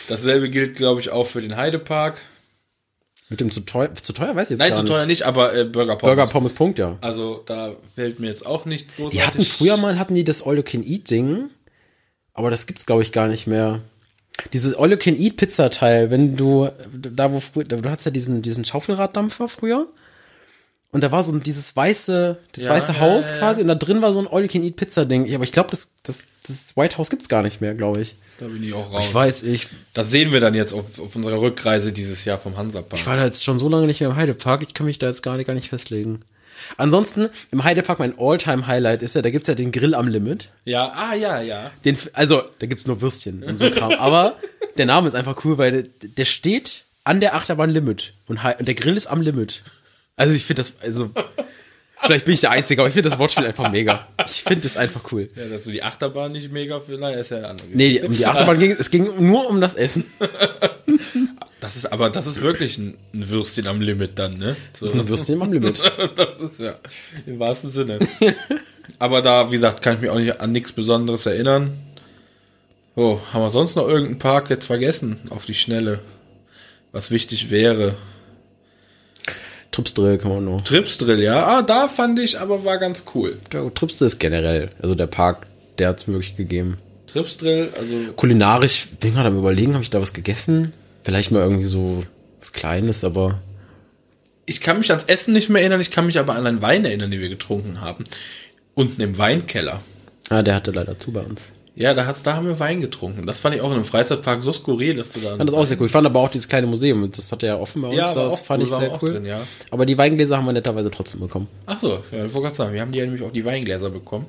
Dasselbe 0.08 0.50
gilt, 0.50 0.76
glaube 0.76 1.00
ich, 1.00 1.10
auch 1.10 1.26
für 1.26 1.40
den 1.40 1.56
Heidepark. 1.56 2.20
Mit 3.30 3.40
dem 3.40 3.50
zu 3.52 3.60
teuer, 3.60 3.94
zu 3.94 4.12
teuer 4.12 4.34
weiß 4.34 4.48
ich 4.48 4.50
jetzt 4.50 4.58
Nein, 4.58 4.74
zu 4.74 4.82
nicht. 4.82 4.92
teuer 4.92 5.06
nicht, 5.06 5.22
aber 5.22 5.54
äh, 5.54 5.64
Burger 5.64 5.96
Pommes. 5.96 6.16
Burger, 6.16 6.26
Pommes, 6.26 6.52
Punkt, 6.52 6.78
ja. 6.80 6.98
Also 7.00 7.42
da 7.46 7.72
fällt 7.94 8.18
mir 8.18 8.26
jetzt 8.26 8.44
auch 8.44 8.64
nichts 8.64 8.96
großartig. 8.96 9.20
Die 9.20 9.24
hatten 9.24 9.44
früher 9.44 9.76
mal, 9.76 9.98
hatten 10.00 10.16
die 10.16 10.24
das 10.24 10.44
All 10.44 10.56
You 10.56 10.64
Can 10.64 10.84
Eat 10.84 11.08
Ding, 11.10 11.48
aber 12.34 12.50
das 12.50 12.66
gibt's 12.66 12.86
glaube 12.86 13.02
ich 13.02 13.12
gar 13.12 13.28
nicht 13.28 13.46
mehr. 13.46 13.80
Dieses 14.52 14.74
All 14.74 14.90
You 14.90 14.96
Can 14.96 15.16
Eat 15.16 15.36
Pizza 15.36 15.70
Teil, 15.70 16.10
wenn 16.10 16.36
du, 16.36 16.70
da 16.92 17.32
wo 17.32 17.38
früher, 17.40 17.64
du 17.64 17.88
hattest 17.88 18.06
ja 18.06 18.10
diesen, 18.10 18.42
diesen 18.42 18.64
Schaufelraddampfer 18.64 19.46
früher. 19.48 19.86
Und 20.92 21.02
da 21.02 21.12
war 21.12 21.22
so 21.22 21.32
dieses 21.38 21.76
weiße, 21.76 22.36
das 22.52 22.64
Ja, 22.64 22.70
weiße 22.70 22.92
ja, 22.92 23.00
Haus 23.00 23.28
ja, 23.28 23.34
ja. 23.34 23.38
quasi 23.38 23.60
und 23.62 23.68
da 23.68 23.76
drin 23.76 24.02
war 24.02 24.12
so 24.12 24.18
ein 24.18 24.26
All 24.26 24.42
You 24.42 24.48
Can 24.48 24.64
Eat 24.64 24.76
Pizza 24.76 25.04
Ding. 25.04 25.24
Ja, 25.24 25.36
aber 25.36 25.44
ich 25.44 25.52
glaube, 25.52 25.70
das, 25.70 25.90
das, 26.02 26.24
das 26.48 26.76
White 26.76 26.98
House 26.98 27.10
gibt's 27.10 27.28
gar 27.28 27.42
nicht 27.42 27.60
mehr, 27.60 27.74
glaube 27.74 28.00
ich. 28.00 28.16
Da 28.40 28.46
bin 28.46 28.62
ich 28.62 28.74
auch 28.74 28.92
raus. 28.92 29.04
Ich 29.08 29.14
jetzt, 29.14 29.42
ich, 29.44 29.68
das 29.94 30.10
sehen 30.10 30.32
wir 30.32 30.40
dann 30.40 30.54
jetzt 30.54 30.72
auf, 30.72 30.98
auf 30.98 31.14
unserer 31.14 31.40
Rückreise 31.40 31.92
dieses 31.92 32.24
Jahr 32.24 32.38
vom 32.38 32.56
Hansapark. 32.56 33.00
ich 33.00 33.06
war 33.06 33.16
da 33.16 33.24
jetzt 33.24 33.44
schon 33.44 33.58
so 33.58 33.68
lange 33.68 33.86
nicht 33.86 34.00
mehr 34.00 34.10
im 34.10 34.16
Heidepark, 34.16 34.62
ich 34.62 34.74
kann 34.74 34.86
mich 34.86 34.98
da 34.98 35.08
jetzt 35.08 35.22
gar 35.22 35.36
nicht, 35.36 35.46
gar 35.46 35.54
nicht 35.54 35.68
festlegen. 35.68 36.22
Ansonsten, 36.76 37.28
im 37.52 37.64
Heidepark 37.64 37.98
mein 37.98 38.18
All-Time-Highlight 38.18 39.02
ist 39.02 39.14
ja, 39.14 39.22
da 39.22 39.30
gibt's 39.30 39.48
ja 39.48 39.54
den 39.54 39.72
Grill 39.72 39.94
am 39.94 40.08
Limit. 40.08 40.48
ja, 40.64 40.92
ah 40.94 41.14
ja, 41.14 41.40
ja. 41.40 41.70
Den, 41.84 41.96
also, 42.12 42.42
da 42.58 42.66
gibt's 42.66 42.86
nur 42.86 43.00
Würstchen 43.00 43.42
und 43.42 43.56
so 43.56 43.70
Kram. 43.70 43.92
Aber 43.92 44.36
der 44.76 44.86
Name 44.86 45.06
ist 45.08 45.14
einfach 45.14 45.44
cool, 45.44 45.58
weil 45.58 45.72
der, 45.72 45.84
der 46.02 46.24
steht 46.24 46.84
an 47.04 47.20
der 47.20 47.34
Achterbahn 47.34 47.70
Limit 47.70 48.12
und, 48.26 48.38
und 48.44 48.68
der 48.68 48.74
Grill 48.74 48.96
ist 48.96 49.06
am 49.06 49.20
Limit. 49.20 49.62
Also 50.20 50.34
ich 50.34 50.44
finde 50.44 50.60
das, 50.60 50.74
also 50.82 51.10
vielleicht 51.98 52.26
bin 52.26 52.34
ich 52.34 52.40
der 52.40 52.50
Einzige, 52.50 52.82
aber 52.82 52.88
ich 52.88 52.92
finde 52.94 53.08
das 53.08 53.18
Wortspiel 53.18 53.46
einfach 53.46 53.70
mega. 53.70 54.06
Ich 54.26 54.42
finde 54.42 54.60
das 54.60 54.76
einfach 54.76 55.00
cool. 55.12 55.30
Ja, 55.34 55.46
dass 55.46 55.64
du 55.64 55.70
die 55.70 55.82
Achterbahn 55.82 56.32
nicht 56.32 56.52
mega 56.52 56.78
für, 56.78 56.98
naja, 56.98 57.18
ist 57.20 57.30
ja 57.30 57.38
eine 57.38 57.48
andere 57.48 57.68
Nee, 57.72 57.86
Geschichte. 57.94 58.06
um 58.06 58.12
die 58.12 58.26
Achterbahn 58.26 58.58
ging 58.58 58.70
es 58.72 58.90
ging 58.90 59.08
nur 59.26 59.48
um 59.48 59.60
das 59.60 59.74
Essen. 59.74 60.04
Das 61.60 61.76
ist, 61.76 61.92
aber 61.92 62.08
das 62.08 62.26
ist 62.26 62.40
wirklich 62.40 62.78
ein, 62.78 62.96
ein 63.12 63.28
Würstchen 63.28 63.66
am 63.68 63.82
Limit 63.82 64.18
dann, 64.18 64.38
ne? 64.38 64.56
So. 64.72 64.86
Das 64.86 64.94
ist 64.94 65.00
ein 65.00 65.08
Würstchen 65.08 65.42
am 65.42 65.52
Limit. 65.52 65.78
das 66.16 66.38
ist 66.38 66.58
ja 66.58 66.74
im 67.26 67.38
wahrsten 67.38 67.68
Sinne. 67.68 67.98
Aber 68.98 69.20
da, 69.20 69.48
wie 69.48 69.56
gesagt, 69.56 69.82
kann 69.82 69.96
ich 69.96 70.00
mich 70.00 70.08
auch 70.10 70.18
nicht 70.18 70.40
an 70.40 70.52
nichts 70.52 70.72
Besonderes 70.72 71.26
erinnern. 71.26 71.72
Oh, 72.96 73.20
haben 73.32 73.42
wir 73.42 73.50
sonst 73.50 73.76
noch 73.76 73.86
irgendeinen 73.86 74.18
Park 74.18 74.48
jetzt 74.48 74.64
vergessen 74.66 75.18
auf 75.28 75.44
die 75.44 75.52
Schnelle? 75.54 76.00
Was 76.92 77.10
wichtig 77.10 77.50
wäre. 77.50 77.94
Tripsdrill 79.80 80.18
kann 80.18 80.30
man 80.32 80.44
nur. 80.44 80.62
Tripsdrill, 80.62 81.22
ja. 81.22 81.46
Ah, 81.46 81.62
da 81.62 81.88
fand 81.88 82.18
ich, 82.18 82.38
aber 82.38 82.64
war 82.64 82.78
ganz 82.78 83.04
cool. 83.14 83.38
Der 83.50 83.72
Tripsdrill 83.72 84.06
ist 84.06 84.18
generell, 84.18 84.68
also 84.82 84.94
der 84.94 85.06
Park, 85.06 85.46
der 85.78 85.88
hat's 85.88 86.06
möglich 86.06 86.36
gegeben. 86.36 86.76
Tripsdrill, 87.06 87.70
also 87.78 87.96
Kulinarisch, 88.16 88.88
bin 89.00 89.14
gerade 89.14 89.28
am 89.28 89.38
überlegen, 89.38 89.72
habe 89.72 89.82
ich 89.82 89.90
da 89.90 90.00
was 90.00 90.12
gegessen? 90.12 90.74
Vielleicht 91.02 91.30
mal 91.30 91.40
irgendwie 91.40 91.64
so 91.64 92.04
was 92.38 92.52
Kleines, 92.52 93.04
aber 93.04 93.40
ich 94.46 94.60
kann 94.60 94.78
mich 94.78 94.90
ans 94.90 95.04
Essen 95.04 95.32
nicht 95.32 95.48
mehr 95.48 95.62
erinnern, 95.62 95.80
ich 95.80 95.90
kann 95.90 96.06
mich 96.06 96.18
aber 96.18 96.34
an 96.34 96.46
einen 96.46 96.60
Wein 96.62 96.84
erinnern, 96.84 97.10
den 97.10 97.20
wir 97.20 97.28
getrunken 97.28 97.80
haben. 97.80 98.04
Unten 98.74 99.00
im 99.00 99.16
Weinkeller. 99.16 99.80
ah, 100.28 100.42
der 100.42 100.54
hatte 100.54 100.70
leider 100.72 100.98
zu 100.98 101.12
bei 101.12 101.20
uns. 101.20 101.52
Ja, 101.76 101.94
da, 101.94 102.04
hast, 102.04 102.26
da 102.26 102.34
haben 102.34 102.46
wir 102.46 102.58
Wein 102.58 102.80
getrunken. 102.80 103.26
Das 103.26 103.40
fand 103.40 103.54
ich 103.54 103.60
auch 103.60 103.68
in 103.68 103.74
einem 103.76 103.84
Freizeitpark 103.84 104.42
so 104.42 104.52
skurril, 104.52 104.96
dass 104.96 105.10
du 105.10 105.20
da. 105.20 105.30
Ich 105.32 105.36
fand 105.38 105.48
das 105.48 105.54
auch 105.54 105.64
sehr 105.64 105.78
cool. 105.80 105.86
Ich 105.86 105.92
fand 105.92 106.06
aber 106.06 106.20
auch 106.20 106.28
dieses 106.28 106.48
kleine 106.48 106.66
Museum, 106.66 107.10
das 107.10 107.30
hatte 107.32 107.46
ja 107.46 107.56
offen 107.58 107.80
bei 107.82 107.88
uns, 107.88 107.96
Ja, 107.96 108.12
das 108.12 108.40
fand 108.40 108.62
cool, 108.62 108.68
ich 108.68 108.74
sehr 108.74 108.98
cool. 109.02 109.12
drin, 109.12 109.24
ja. 109.24 109.40
Aber 109.70 109.86
die 109.86 109.96
Weingläser 109.96 110.36
haben 110.36 110.46
wir 110.46 110.52
netterweise 110.52 110.90
trotzdem 110.90 111.20
bekommen. 111.20 111.46
Ach 111.66 111.78
so, 111.78 112.02
ja, 112.12 112.24
ich 112.24 112.34
wollte 112.34 112.40
gerade 112.40 112.54
sagen, 112.56 112.72
wir 112.74 112.80
haben 112.80 112.92
die 112.92 112.98
ja 112.98 113.04
nämlich 113.04 113.22
auch 113.22 113.32
die 113.32 113.44
Weingläser 113.44 113.88
bekommen. 113.90 114.26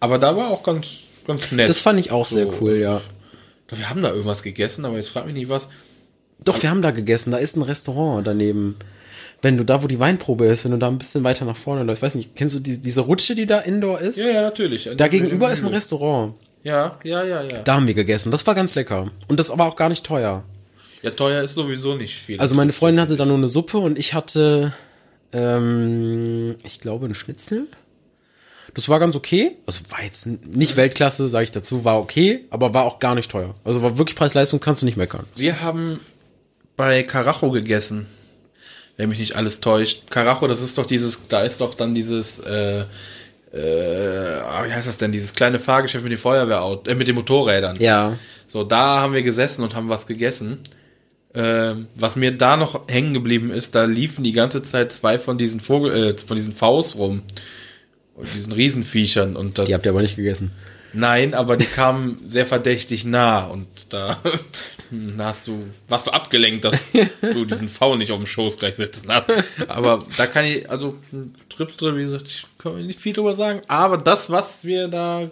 Aber 0.00 0.18
da 0.18 0.36
war 0.36 0.50
auch 0.50 0.62
ganz, 0.62 0.86
ganz 1.26 1.50
nett. 1.52 1.68
Das 1.68 1.80
fand 1.80 1.98
ich 2.00 2.10
auch 2.10 2.26
sehr 2.26 2.46
So. 2.46 2.54
cool, 2.60 2.76
ja. 2.76 3.00
Doch, 3.68 3.78
wir 3.78 3.88
haben 3.88 4.02
da 4.02 4.10
irgendwas 4.10 4.42
gegessen, 4.42 4.84
aber 4.84 4.96
jetzt 4.96 5.08
frag 5.08 5.24
mich 5.26 5.34
nicht 5.34 5.48
was. 5.48 5.68
Doch, 6.44 6.62
wir 6.62 6.68
haben 6.70 6.82
da 6.82 6.90
gegessen, 6.90 7.30
da 7.30 7.38
ist 7.38 7.56
ein 7.56 7.62
Restaurant 7.62 8.26
daneben. 8.26 8.76
Wenn 9.42 9.56
du 9.56 9.64
da, 9.64 9.82
wo 9.82 9.86
die 9.86 9.98
Weinprobe 9.98 10.46
ist, 10.46 10.64
wenn 10.64 10.72
du 10.72 10.78
da 10.78 10.88
ein 10.88 10.98
bisschen 10.98 11.24
weiter 11.24 11.44
nach 11.44 11.56
vorne 11.56 11.82
läufst, 11.84 12.02
weiß 12.02 12.14
nicht, 12.16 12.34
kennst 12.36 12.54
du 12.54 12.60
die, 12.60 12.78
diese 12.78 13.02
Rutsche, 13.02 13.34
die 13.34 13.46
da 13.46 13.60
indoor 13.60 14.00
ist? 14.00 14.18
Ja, 14.18 14.26
ja, 14.28 14.42
natürlich. 14.42 14.88
Da 14.96 15.08
gegenüber 15.08 15.50
ist 15.50 15.62
ein 15.64 15.68
Restaurant. 15.72 16.34
Ja, 16.66 16.98
ja, 17.04 17.22
ja, 17.22 17.42
ja. 17.44 17.62
Da 17.62 17.74
haben 17.76 17.86
wir 17.86 17.94
gegessen. 17.94 18.32
Das 18.32 18.44
war 18.48 18.56
ganz 18.56 18.74
lecker. 18.74 19.12
Und 19.28 19.38
das 19.38 19.52
aber 19.52 19.66
auch 19.66 19.76
gar 19.76 19.88
nicht 19.88 20.04
teuer. 20.04 20.42
Ja, 21.00 21.12
teuer 21.12 21.44
ist 21.44 21.54
sowieso 21.54 21.94
nicht 21.94 22.16
viel. 22.16 22.40
Also 22.40 22.56
meine 22.56 22.72
Freundin 22.72 23.00
hatte 23.00 23.14
da 23.14 23.24
nur 23.24 23.36
eine 23.36 23.46
Suppe 23.46 23.78
und 23.78 23.96
ich 23.96 24.14
hatte, 24.14 24.72
ähm, 25.32 26.56
ich 26.64 26.80
glaube, 26.80 27.04
einen 27.04 27.14
Schnitzel. 27.14 27.68
Das 28.74 28.88
war 28.88 28.98
ganz 28.98 29.14
okay. 29.14 29.52
Also 29.64 29.84
war 29.90 30.02
jetzt 30.02 30.26
nicht 30.26 30.76
Weltklasse, 30.76 31.28
sage 31.28 31.44
ich 31.44 31.52
dazu, 31.52 31.84
war 31.84 32.00
okay, 32.00 32.46
aber 32.50 32.74
war 32.74 32.82
auch 32.82 32.98
gar 32.98 33.14
nicht 33.14 33.30
teuer. 33.30 33.54
Also 33.62 33.84
war 33.84 33.96
wirklich 33.96 34.16
Preis-Leistung, 34.16 34.58
kannst 34.58 34.82
du 34.82 34.86
nicht 34.86 34.96
meckern. 34.96 35.24
Wir 35.36 35.62
haben 35.62 36.00
bei 36.76 37.04
Carajo 37.04 37.52
gegessen. 37.52 38.08
Wenn 38.96 39.10
mich 39.10 39.20
nicht 39.20 39.36
alles 39.36 39.60
täuscht. 39.60 40.10
Carajo, 40.10 40.48
das 40.48 40.62
ist 40.62 40.78
doch 40.78 40.86
dieses, 40.86 41.28
da 41.28 41.42
ist 41.42 41.60
doch 41.60 41.74
dann 41.74 41.94
dieses, 41.94 42.40
äh, 42.40 42.86
äh, 43.52 44.40
ah, 44.40 44.64
wie 44.66 44.72
heißt 44.72 44.88
das 44.88 44.98
denn, 44.98 45.12
dieses 45.12 45.34
kleine 45.34 45.58
Fahrgeschäft 45.58 46.04
mit 46.04 46.12
den 46.12 46.18
Feuerwehrautos, 46.18 46.92
äh, 46.92 46.94
mit 46.94 47.08
den 47.08 47.14
Motorrädern. 47.14 47.76
Ja. 47.80 48.16
So, 48.46 48.64
da 48.64 49.00
haben 49.00 49.12
wir 49.12 49.22
gesessen 49.22 49.62
und 49.62 49.74
haben 49.74 49.88
was 49.88 50.06
gegessen. 50.06 50.58
Ähm, 51.34 51.88
was 51.94 52.16
mir 52.16 52.32
da 52.32 52.56
noch 52.56 52.88
hängen 52.88 53.12
geblieben 53.12 53.50
ist, 53.50 53.74
da 53.74 53.84
liefen 53.84 54.24
die 54.24 54.32
ganze 54.32 54.62
Zeit 54.62 54.90
zwei 54.92 55.18
von 55.18 55.36
diesen 55.36 55.60
Vogel, 55.60 55.92
äh, 55.92 56.18
von 56.18 56.36
diesen 56.36 56.54
Faust 56.54 56.96
rum. 56.96 57.22
Und 58.14 58.32
diesen 58.34 58.52
Riesenviechern. 58.52 59.36
Und 59.36 59.58
da, 59.58 59.64
Die 59.64 59.74
habt 59.74 59.84
ihr 59.84 59.92
aber 59.92 60.00
nicht 60.00 60.16
gegessen. 60.16 60.50
Nein, 60.94 61.34
aber 61.34 61.58
die 61.58 61.66
kamen 61.66 62.18
sehr 62.26 62.46
verdächtig 62.46 63.04
nah 63.04 63.44
und 63.48 63.66
da, 63.90 64.18
da 64.90 65.24
hast 65.26 65.46
du, 65.46 65.66
warst 65.88 66.06
du 66.06 66.10
abgelenkt, 66.12 66.64
dass 66.64 66.92
du 67.20 67.44
diesen 67.44 67.68
V 67.68 67.96
nicht 67.96 68.12
auf 68.12 68.18
dem 68.18 68.26
Schoß 68.26 68.56
gleich 68.56 68.76
sitzen 68.76 69.12
hast. 69.12 69.26
Aber 69.68 70.02
da 70.16 70.26
kann 70.26 70.46
ich, 70.46 70.70
also 70.70 70.96
Trips 71.56 71.76
drin, 71.76 71.96
wie 71.96 72.02
gesagt, 72.04 72.26
ich 72.28 72.46
kann 72.58 72.86
nicht 72.86 73.00
viel 73.00 73.12
drüber 73.12 73.34
sagen, 73.34 73.62
aber 73.68 73.96
das, 73.98 74.30
was 74.30 74.64
wir 74.64 74.88
da 74.88 75.30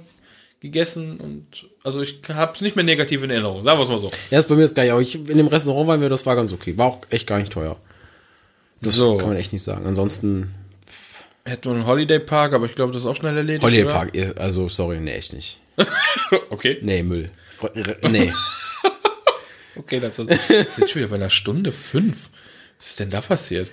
gegessen 0.61 1.18
und 1.18 1.66
also 1.83 2.01
ich 2.01 2.20
habe 2.33 2.53
es 2.55 2.61
nicht 2.62 2.75
mehr 2.77 2.85
negativ 2.85 3.22
in 3.22 3.31
Erinnerung, 3.31 3.62
sagen 3.62 3.79
wir 3.79 3.83
es 3.83 3.89
mal 3.91 3.99
so. 3.99 4.09
Ja, 4.31 4.39
ist 4.39 4.49
bei 4.49 4.55
mir 4.55 4.62
das 4.62 4.75
geil. 4.75 4.91
Aber 4.91 5.03
ich, 5.03 5.14
in 5.14 5.37
dem 5.37 5.47
Restaurant 5.49 5.87
waren 5.89 6.01
wir, 6.01 6.09
das 6.09 6.25
war 6.25 6.35
ganz 6.37 6.53
okay. 6.53 6.77
War 6.79 6.87
auch 6.87 7.01
echt 7.11 7.27
gar 7.27 7.39
nicht 7.39 7.53
teuer. 7.53 7.77
Das 8.81 8.95
So. 8.95 9.18
kann 9.18 9.29
man 9.29 9.37
echt 9.37 9.53
nicht 9.53 9.62
sagen. 9.62 9.87
Ansonsten 9.87 10.55
Hätten 11.47 11.66
wir 11.66 11.75
einen 11.75 11.87
Holiday 11.87 12.20
Park, 12.20 12.55
aber 12.55 12.64
ich 12.64 12.75
glaube, 12.75 12.93
das 12.95 13.03
ist 13.03 13.07
auch 13.07 13.16
schnell 13.16 13.37
erledigt. 13.37 13.62
Holiday 13.62 13.85
oder? 13.85 13.93
Park, 13.93 14.12
also 14.39 14.70
sorry, 14.70 14.99
nee, 15.01 15.12
echt 15.12 15.33
nicht. 15.35 15.59
Okay. 16.51 16.79
Nee, 16.81 17.03
Müll. 17.03 17.31
Nee. 18.11 18.33
Okay, 19.77 19.99
das 19.99 20.18
ist, 20.20 20.29
wir 20.49 20.64
sind 20.70 20.89
schon 20.89 21.01
wieder 21.01 21.09
bei 21.09 21.16
einer 21.16 21.31
Stunde 21.31 21.72
fünf. 21.72 22.31
Was 22.79 22.91
ist 22.91 23.01
denn 23.01 23.11
da 23.11 23.20
passiert? 23.20 23.70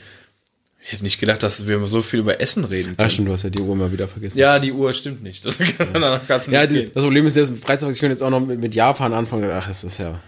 Ich 0.83 0.91
hätte 0.91 1.03
nicht 1.03 1.19
gedacht, 1.19 1.43
dass 1.43 1.67
wir 1.67 1.85
so 1.85 2.01
viel 2.01 2.21
über 2.21 2.41
Essen 2.41 2.63
reden. 2.63 2.95
Ach 2.97 3.09
stimmt, 3.11 3.27
du 3.27 3.33
hast 3.33 3.43
ja 3.43 3.51
die 3.51 3.61
Uhr 3.61 3.75
mal 3.75 3.91
wieder 3.91 4.07
vergessen. 4.07 4.37
Ja, 4.37 4.57
die 4.57 4.71
Uhr 4.71 4.91
stimmt 4.93 5.21
nicht. 5.21 5.45
Das 5.45 5.59
kann 5.77 5.93
dann 5.93 6.21
kann's 6.27 6.47
nicht 6.47 6.55
Ja, 6.55 6.65
die, 6.65 6.91
das 6.91 7.03
Problem 7.03 7.25
ist 7.25 7.35
jetzt, 7.35 7.55
Freitag, 7.57 7.91
ich 7.91 7.99
könnte 7.99 8.13
jetzt 8.13 8.23
auch 8.23 8.31
noch 8.31 8.39
mit, 8.39 8.59
mit 8.59 8.73
Japan 8.73 9.13
anfangen. 9.13 9.49
Ach, 9.51 9.67
das 9.67 9.83
ist 9.83 9.99
ja. 9.99 10.19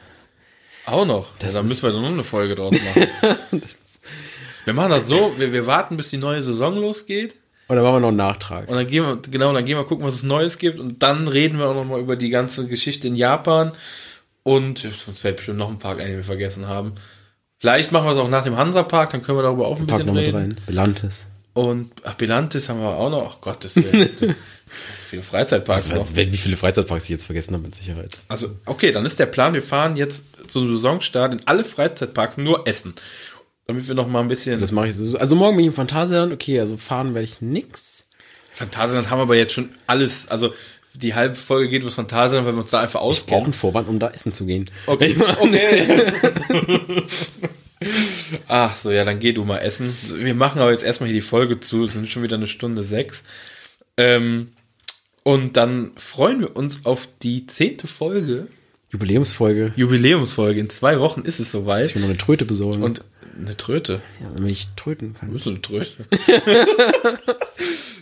Auch 0.86 1.06
noch. 1.06 1.32
Ja, 1.42 1.52
dann 1.52 1.68
müssen 1.68 1.84
wir 1.84 1.92
dann 1.92 2.02
noch 2.02 2.10
eine 2.12 2.24
Folge 2.24 2.56
draus 2.56 2.76
machen. 2.76 3.08
wir 4.66 4.74
machen 4.74 4.92
das 4.92 5.08
so, 5.08 5.34
wir, 5.38 5.52
wir 5.52 5.66
warten, 5.66 5.98
bis 5.98 6.10
die 6.10 6.18
neue 6.18 6.44
Saison 6.44 6.76
losgeht. 6.76 7.36
Und 7.68 7.78
dann 7.78 7.86
machen 7.86 7.96
wir 7.96 8.00
noch 8.02 8.08
einen 8.10 8.18
Nachtrag. 8.18 8.70
Und 8.70 8.76
dann 8.76 8.86
gehen 8.86 9.04
wir, 9.04 9.18
genau, 9.32 9.54
dann 9.54 9.66
gehen 9.66 9.78
wir 9.78 9.86
gucken, 9.86 10.06
was 10.06 10.16
es 10.16 10.24
Neues 10.24 10.60
gibt. 10.60 10.80
Und 10.80 11.02
dann 11.02 11.28
reden 11.28 11.58
wir 11.58 11.68
auch 11.68 11.76
noch 11.76 11.86
mal 11.86 12.00
über 12.00 12.16
die 12.16 12.30
ganze 12.30 12.68
Geschichte 12.68 13.08
in 13.08 13.16
Japan. 13.16 13.72
Und 14.44 14.86
uns 15.08 15.20
fällt 15.20 15.38
bestimmt 15.38 15.58
noch 15.58 15.70
ein 15.70 15.80
Park 15.80 16.00
ein, 16.00 16.08
den 16.08 16.18
wir 16.18 16.24
vergessen 16.24 16.68
haben. 16.68 16.94
Vielleicht 17.64 17.94
machen 17.94 18.08
wir 18.08 18.12
es 18.12 18.18
auch 18.18 18.28
nach 18.28 18.44
dem 18.44 18.58
Hansa-Park, 18.58 19.12
dann 19.12 19.24
können 19.24 19.38
wir 19.38 19.44
darüber 19.44 19.68
auch 19.68 19.80
ein 19.80 19.88
Pack 19.88 20.00
bisschen 20.00 20.14
noch 20.14 20.22
reden. 20.22 20.36
rein. 20.36 20.56
Belantes. 20.66 21.28
Und 21.54 21.94
ach, 22.04 22.16
Bilantis 22.16 22.68
haben 22.68 22.82
wir 22.82 22.90
auch 22.90 23.10
noch. 23.10 23.40
Ach 23.42 23.56
Willen. 23.76 24.10
Das 24.12 24.20
sind 24.20 24.36
viele 24.82 25.22
Freizeitparks 25.22 25.88
noch. 25.88 26.02
Also, 26.02 26.14
wie 26.14 26.36
viele 26.36 26.58
Freizeitparks 26.58 27.06
ich 27.06 27.12
jetzt 27.12 27.24
vergessen 27.24 27.54
habe, 27.54 27.64
mit 27.64 27.74
Sicherheit. 27.74 28.18
Also, 28.28 28.50
okay, 28.66 28.92
dann 28.92 29.06
ist 29.06 29.18
der 29.18 29.28
Plan, 29.28 29.54
wir 29.54 29.64
fahren 29.64 29.96
jetzt 29.96 30.26
zum 30.48 30.76
Saisonstart 30.76 31.36
in 31.36 31.42
alle 31.46 31.64
Freizeitparks 31.64 32.36
nur 32.36 32.68
essen. 32.68 32.96
Damit 33.66 33.88
wir 33.88 33.96
noch 33.96 34.10
mal 34.10 34.20
ein 34.20 34.28
bisschen. 34.28 34.60
Das 34.60 34.74
mache 34.74 34.90
ich 34.90 34.96
so. 34.96 35.18
Also 35.18 35.38
morgen 35.38 35.56
bin 35.56 35.64
ich 35.64 35.70
im 35.70 35.74
Phantasialand. 35.74 36.34
Okay, 36.34 36.60
also 36.60 36.76
fahren 36.76 37.14
werde 37.14 37.24
ich 37.24 37.40
nix. 37.40 38.08
Phantasialand 38.52 39.10
haben 39.10 39.20
wir 39.20 39.24
aber 39.24 39.38
jetzt 39.38 39.54
schon 39.54 39.70
alles. 39.88 40.28
Also, 40.28 40.54
die 40.96 41.16
halbe 41.16 41.36
Folge 41.36 41.70
geht 41.70 41.82
über 41.82 41.88
das 41.88 41.96
Phantasialand, 41.96 42.48
weil 42.48 42.56
wir 42.56 42.62
uns 42.62 42.72
da 42.72 42.82
einfach 42.82 43.00
Ich 43.00 43.02
brauche 43.02 43.10
auskennen. 43.12 43.44
einen 43.46 43.54
Vorwand, 43.54 43.88
um 43.88 44.00
da 44.00 44.10
essen 44.10 44.34
zu 44.34 44.46
gehen. 44.46 44.70
Okay. 44.86 45.16
okay. 45.40 45.84
Ach 48.48 48.76
so, 48.76 48.92
ja, 48.92 49.04
dann 49.04 49.20
geh 49.20 49.34
du 49.34 49.44
mal 49.44 49.58
essen. 49.60 49.96
Wir 50.10 50.36
machen 50.36 50.62
aber 50.62 50.72
jetzt 50.72 50.84
erstmal 50.84 51.10
hier 51.10 51.16
die 51.16 51.22
Folge 51.22 51.60
zu. 51.60 51.84
Es 51.84 51.94
sind 51.94 52.10
schon 52.10 52.24
wieder 52.24 52.38
eine 52.38 52.48
Stunde 52.48 52.82
sechs. 52.84 53.24
Ähm, 53.98 54.52
und 55.24 55.58
dann 55.58 55.92
freuen 55.98 56.42
wir 56.42 56.56
uns 56.56 56.86
auf 56.86 57.08
die 57.22 57.46
zehnte 57.48 57.88
Folge. 57.88 58.48
Jubiläumsfolge. 58.92 59.74
Jubiläumsfolge. 59.76 60.60
In 60.60 60.70
zwei 60.70 61.00
Wochen 61.00 61.22
ist 61.22 61.40
es 61.40 61.52
soweit. 61.52 61.90
Ich 61.90 61.96
will 61.96 62.02
noch 62.04 62.10
eine 62.10 62.18
Tröte 62.18 62.46
besorgen. 62.46 62.84
Und 62.84 63.04
eine 63.38 63.58
Tröte. 63.58 64.02
ja, 64.22 64.28
damit 64.36 64.52
ich 64.52 64.68
tröten 64.76 65.16
kann. 65.16 65.32
Wo 65.32 65.38
ist 65.38 65.44
so 65.46 65.50
eine 65.50 65.62
Tröte? 65.62 66.06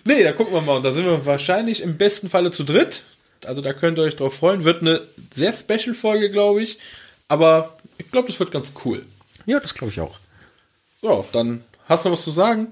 nee, 0.03 0.23
da 0.23 0.31
gucken 0.31 0.53
wir 0.53 0.61
mal. 0.61 0.77
Und 0.77 0.83
da 0.83 0.91
sind 0.91 1.05
wir 1.05 1.25
wahrscheinlich 1.25 1.81
im 1.81 1.97
besten 1.97 2.29
Falle 2.29 2.51
zu 2.51 2.63
dritt. 2.63 3.03
Also 3.45 3.61
da 3.61 3.73
könnt 3.73 3.97
ihr 3.97 4.03
euch 4.03 4.15
drauf 4.15 4.35
freuen. 4.35 4.63
Wird 4.63 4.81
eine 4.81 5.01
sehr 5.33 5.53
Special-Folge, 5.53 6.29
glaube 6.29 6.61
ich. 6.61 6.79
Aber 7.27 7.77
ich 7.97 8.11
glaube, 8.11 8.27
das 8.27 8.39
wird 8.39 8.51
ganz 8.51 8.73
cool. 8.85 9.05
Ja, 9.45 9.59
das 9.59 9.73
glaube 9.73 9.91
ich 9.91 9.99
auch. 9.99 10.17
Ja, 11.01 11.23
dann 11.31 11.63
hast 11.87 12.05
du 12.05 12.11
was 12.11 12.23
zu 12.23 12.31
sagen? 12.31 12.67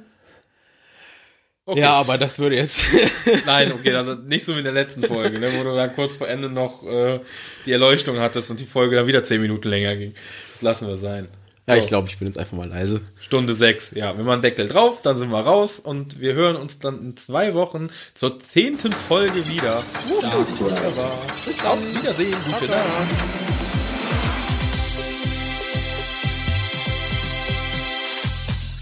Okay. 1.66 1.82
Ja, 1.82 1.94
aber 1.94 2.18
das 2.18 2.40
würde 2.40 2.56
jetzt. 2.56 2.84
Nein, 3.46 3.72
okay, 3.72 3.94
also 3.94 4.16
nicht 4.16 4.44
so 4.44 4.56
wie 4.56 4.60
in 4.60 4.64
der 4.64 4.74
letzten 4.74 5.04
Folge, 5.04 5.38
ne, 5.38 5.52
wo 5.56 5.64
du 5.64 5.76
dann 5.76 5.94
kurz 5.94 6.16
vor 6.16 6.28
Ende 6.28 6.50
noch 6.50 6.84
äh, 6.84 7.20
die 7.66 7.72
Erleuchtung 7.72 8.18
hattest 8.18 8.50
und 8.50 8.60
die 8.60 8.66
Folge 8.66 8.96
dann 8.96 9.06
wieder 9.06 9.24
zehn 9.24 9.40
Minuten 9.40 9.70
länger 9.70 9.96
ging. 9.96 10.16
Das 10.52 10.64
lassen 10.64 10.88
wir 10.88 10.96
sein. 10.96 11.28
Ja, 11.70 11.76
So, 11.76 11.82
ich 11.82 11.88
glaube, 11.88 12.08
ich 12.10 12.18
bin 12.18 12.28
jetzt 12.28 12.38
einfach 12.38 12.58
mal 12.58 12.68
leise. 12.68 13.02
Stunde 13.22 13.54
sechs. 13.54 13.92
Ja, 13.92 14.18
wir 14.18 14.24
machen 14.24 14.42
Deckel 14.42 14.68
drauf, 14.68 15.02
dann 15.04 15.18
sind 15.18 15.30
wir 15.30 15.40
raus 15.40 15.80
und 15.80 16.20
wir 16.20 16.34
hören 16.34 16.56
uns 16.56 16.80
dann 16.80 17.00
in 17.00 17.18
zwei 17.18 17.54
Wochen 17.54 17.88
zur 18.14 18.40
zehnten 18.40 18.92
Folge 18.92 19.48
wieder. 19.48 19.82
Wunderbar. 20.08 21.20
Bis 21.46 21.58
dann. 21.58 21.80
Wiedersehen. 22.02 22.36
Gute 22.46 22.72
Nacht. 22.72 22.84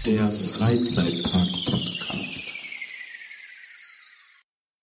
Der 0.06 0.28
Freizeitpark-Podcast. 0.30 2.07